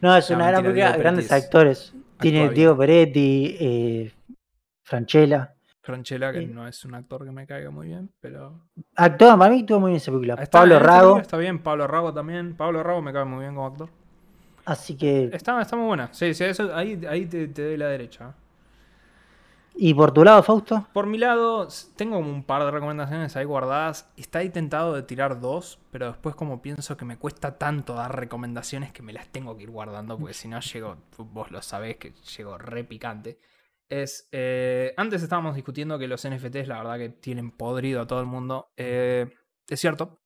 No, 0.03 0.15
es 0.17 0.29
una 0.29 0.49
gran 0.49 0.63
película. 0.63 0.97
Grandes 0.97 1.33
actores. 1.33 1.95
Tiene 2.19 2.51
Diego 2.51 2.77
Peretti, 2.77 3.57
eh, 3.59 4.13
Franchella. 4.83 5.55
Franchella, 5.91 6.33
que 6.33 6.47
no 6.47 6.67
es 6.67 6.85
un 6.85 6.95
actor 6.95 7.25
que 7.25 7.33
me 7.33 7.47
caiga 7.47 7.71
muy 7.71 7.89
bien, 7.89 8.11
pero. 8.21 8.61
Actor, 8.97 9.39
para 9.39 9.51
mí 9.51 9.61
estuvo 9.61 9.81
muy 9.81 9.91
bien 9.91 9.97
esa 9.97 10.13
película. 10.13 10.37
Pablo 10.47 10.79
Rago. 10.79 11.19
Está 11.19 11.37
bien, 11.37 11.59
Pablo 11.59 11.87
Rago 11.87 12.15
también. 12.15 12.55
Pablo 12.55 12.83
Rago 12.83 13.03
me 13.03 13.13
cae 13.13 13.25
muy 13.25 13.41
bien 13.41 13.55
como 13.55 13.67
actor. 13.67 13.89
Así 14.65 14.97
que. 14.97 15.31
Está, 15.33 15.61
está 15.61 15.77
muy 15.77 15.87
buena. 15.87 16.09
Sí, 16.13 16.33
sí, 16.35 16.45
eso, 16.45 16.75
ahí, 16.75 17.01
ahí 17.09 17.27
te, 17.27 17.47
doy 17.49 17.77
la 17.77 17.89
derecha. 17.89 18.35
¿Y 19.75 19.95
por 19.95 20.13
tu 20.13 20.25
lado, 20.25 20.43
Fausto? 20.43 20.87
Por 20.93 21.07
mi 21.07 21.17
lado, 21.17 21.69
tengo 21.97 22.19
un 22.19 22.45
par 22.45 22.65
de 22.65 22.71
recomendaciones 22.71 23.37
ahí 23.37 23.45
guardadas. 23.45 24.11
Está 24.17 24.41
ahí 24.41 24.51
tentado 24.51 24.95
de 24.95 25.03
tirar 25.03 25.41
dos, 25.41 25.79
pero 25.91 26.09
después 26.09 26.35
como 26.35 26.61
pienso 26.61 26.97
que 26.97 27.05
me 27.05 27.17
cuesta 27.17 27.57
tanto 27.57 27.95
dar 27.95 28.15
recomendaciones 28.15 28.93
que 28.93 29.03
me 29.03 29.13
las 29.13 29.29
tengo 29.29 29.57
que 29.57 29.63
ir 29.63 29.71
guardando, 29.71 30.19
porque 30.19 30.35
si 30.35 30.49
no 30.49 30.61
llego, 30.61 30.97
vos 31.19 31.51
lo 31.51 31.63
sabés 31.63 31.97
que 31.97 32.13
llego 32.37 32.59
re 32.59 32.85
picante 32.85 33.39
es, 33.91 34.29
eh, 34.31 34.95
antes 34.97 35.23
estábamos 35.23 35.57
discutiendo 35.57 35.99
que 35.99 36.07
los 36.07 36.25
NFTs 36.25 36.69
la 36.69 36.79
verdad 36.79 36.97
que 36.97 37.09
tienen 37.09 37.51
podrido 37.51 38.01
a 38.01 38.07
todo 38.07 38.21
el 38.21 38.27
mundo. 38.27 38.73
Eh, 38.77 39.29
es 39.69 39.81
cierto, 39.81 40.23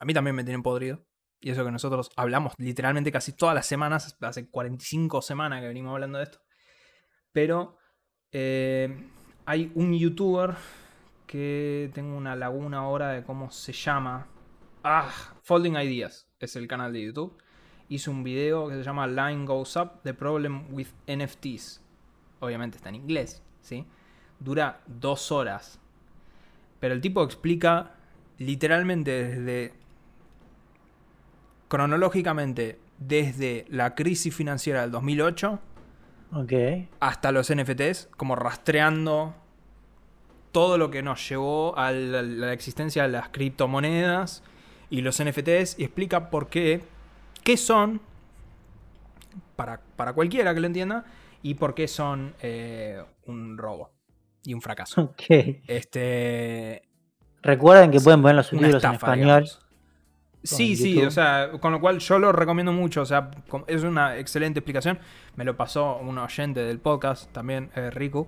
a 0.00 0.04
mí 0.06 0.14
también 0.14 0.34
me 0.34 0.44
tienen 0.44 0.62
podrido. 0.62 1.06
Y 1.42 1.50
eso 1.50 1.64
que 1.64 1.70
nosotros 1.70 2.10
hablamos 2.16 2.54
literalmente 2.58 3.12
casi 3.12 3.34
todas 3.34 3.54
las 3.54 3.66
semanas, 3.66 4.16
hace 4.20 4.50
45 4.50 5.22
semanas 5.22 5.60
que 5.60 5.68
venimos 5.68 5.92
hablando 5.92 6.18
de 6.18 6.24
esto. 6.24 6.40
Pero 7.32 7.78
eh, 8.32 9.08
hay 9.44 9.70
un 9.74 9.96
youtuber 9.96 10.54
que 11.26 11.90
tengo 11.94 12.16
una 12.16 12.34
laguna 12.34 12.78
ahora 12.78 13.10
de 13.10 13.24
cómo 13.24 13.50
se 13.50 13.72
llama. 13.72 14.26
Ah, 14.82 15.10
Folding 15.42 15.76
Ideas 15.76 16.30
es 16.38 16.56
el 16.56 16.66
canal 16.66 16.92
de 16.92 17.02
YouTube. 17.02 17.42
Hizo 17.88 18.10
un 18.10 18.22
video 18.22 18.68
que 18.68 18.76
se 18.76 18.82
llama 18.82 19.06
Line 19.06 19.44
Goes 19.44 19.76
Up, 19.76 20.00
The 20.02 20.14
Problem 20.14 20.72
with 20.72 20.88
NFTs 21.06 21.79
obviamente 22.40 22.76
está 22.76 22.88
en 22.88 22.96
inglés, 22.96 23.42
¿sí? 23.62 23.86
Dura 24.38 24.80
dos 24.86 25.30
horas. 25.30 25.78
Pero 26.80 26.94
el 26.94 27.00
tipo 27.00 27.22
explica 27.22 27.92
literalmente 28.38 29.10
desde, 29.10 29.74
cronológicamente, 31.68 32.78
desde 32.98 33.66
la 33.68 33.94
crisis 33.94 34.34
financiera 34.34 34.82
del 34.82 34.90
2008 34.90 35.60
hasta 37.00 37.32
los 37.32 37.52
NFTs, 37.52 38.08
como 38.16 38.36
rastreando 38.36 39.34
todo 40.52 40.78
lo 40.78 40.90
que 40.90 41.02
nos 41.02 41.28
llevó 41.28 41.76
a 41.76 41.92
la, 41.92 42.52
existencia 42.52 43.02
de 43.02 43.08
las 43.08 43.28
criptomonedas 43.28 44.42
y 44.90 45.00
los 45.02 45.22
NFTs 45.22 45.78
y 45.78 45.84
explica 45.84 46.30
por 46.30 46.48
qué, 46.48 46.82
qué 47.44 47.56
son, 47.56 48.00
para, 49.56 49.80
para 49.96 50.12
cualquiera 50.12 50.54
que 50.54 50.60
lo 50.60 50.66
entienda, 50.66 51.04
y 51.42 51.54
por 51.54 51.74
qué 51.74 51.88
son 51.88 52.34
eh, 52.42 53.02
un 53.26 53.56
robo 53.58 53.92
y 54.44 54.54
un 54.54 54.60
fracaso. 54.60 55.02
Ok. 55.02 55.22
Este. 55.66 56.82
Recuerden 57.42 57.90
que 57.90 58.00
pueden 58.00 58.20
poner 58.20 58.36
los 58.36 58.46
subtítulos 58.46 58.84
en 58.84 58.92
español. 58.92 59.48
Sí, 60.42 60.74
sí, 60.74 61.02
o 61.02 61.10
sea, 61.10 61.50
con 61.60 61.72
lo 61.72 61.80
cual 61.80 61.98
yo 61.98 62.18
lo 62.18 62.32
recomiendo 62.32 62.72
mucho, 62.72 63.02
o 63.02 63.06
sea, 63.06 63.30
es 63.66 63.82
una 63.82 64.16
excelente 64.16 64.60
explicación. 64.60 64.98
Me 65.36 65.44
lo 65.44 65.54
pasó 65.56 65.98
un 65.98 66.16
oyente 66.16 66.60
del 66.60 66.78
podcast 66.78 67.30
también, 67.30 67.70
eh, 67.74 67.90
Riku, 67.90 68.26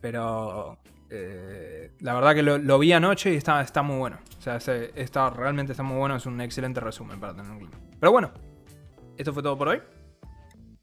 pero 0.00 0.78
eh, 1.10 1.92
la 2.00 2.14
verdad 2.14 2.34
que 2.34 2.42
lo, 2.42 2.78
vi 2.78 2.92
anoche 2.92 3.32
y 3.32 3.36
está, 3.36 3.60
está 3.62 3.82
muy 3.82 3.98
bueno. 3.98 4.18
O 4.36 4.42
sea, 4.42 4.56
está, 4.56 5.30
realmente 5.30 5.72
está 5.72 5.84
muy 5.84 5.96
bueno, 5.96 6.16
es 6.16 6.26
un 6.26 6.40
excelente 6.40 6.80
resumen 6.80 7.20
para 7.20 7.34
tener 7.34 7.50
un 7.52 7.70
Pero 8.00 8.10
bueno, 8.10 8.32
esto 9.16 9.32
fue 9.32 9.42
todo 9.42 9.56
por 9.56 9.68
hoy. 9.68 9.80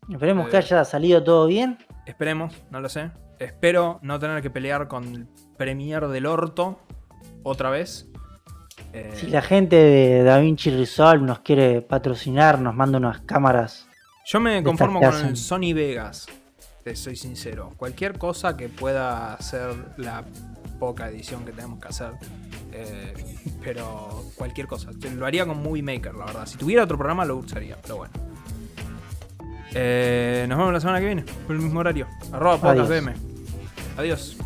Esperemos 0.10 0.50
que 0.50 0.58
haya 0.58 0.84
salido 0.84 1.24
todo 1.24 1.48
bien. 1.48 1.78
Esperemos, 2.06 2.54
no 2.70 2.82
lo 2.82 2.90
sé. 2.90 3.12
Espero 3.40 4.00
no 4.02 4.20
tener 4.20 4.42
que 4.42 4.50
pelear 4.50 4.88
con 4.88 5.04
el 5.16 5.28
Premier 5.58 6.08
del 6.08 6.26
orto 6.26 6.80
otra 7.44 7.70
vez. 7.70 8.08
Eh, 8.94 9.12
si 9.14 9.28
la 9.28 9.42
gente 9.42 9.76
de 9.76 10.24
DaVinci 10.24 10.72
Resolve 10.72 11.26
nos 11.26 11.40
quiere 11.40 11.82
patrocinar, 11.82 12.60
nos 12.60 12.76
manda 12.76 12.98
unas 12.98 13.22
cámaras. 13.22 13.88
Yo 14.26 14.40
me 14.40 14.62
conformo 14.64 15.00
con 15.00 15.26
el 15.26 15.38
Sony 15.38 15.74
Vegas, 15.74 16.28
te 16.84 16.96
soy 16.96 17.16
sincero. 17.16 17.74
Cualquier 17.78 18.18
cosa 18.18 18.58
que 18.58 18.70
pueda 18.70 19.34
hacer 19.34 19.74
la 19.98 20.24
poca 20.80 21.10
edición 21.10 21.46
que 21.46 21.52
tenemos 21.52 21.80
que 21.80 21.88
hacer. 21.88 22.12
Eh, 22.74 23.14
pero 23.64 24.26
cualquier 24.36 24.68
cosa. 24.68 24.90
Lo 25.16 25.26
haría 25.26 25.46
con 25.46 25.62
Movie 25.62 25.84
Maker, 25.84 26.16
la 26.16 26.26
verdad. 26.26 26.46
Si 26.46 26.58
tuviera 26.58 26.84
otro 26.84 26.98
programa 26.98 27.26
lo 27.26 27.38
usaría, 27.38 27.78
pero 27.82 27.98
bueno. 27.98 28.31
Eh, 29.74 30.46
nos 30.50 30.58
vemos 30.58 30.74
la 30.74 30.80
semana 30.80 31.00
que 31.00 31.06
viene, 31.06 31.24
por 31.48 31.56
el 31.56 31.62
mismo 31.62 31.80
horario. 31.80 32.08
Arroba 32.32 32.58
podcast 32.58 32.92
Adiós. 33.98 34.38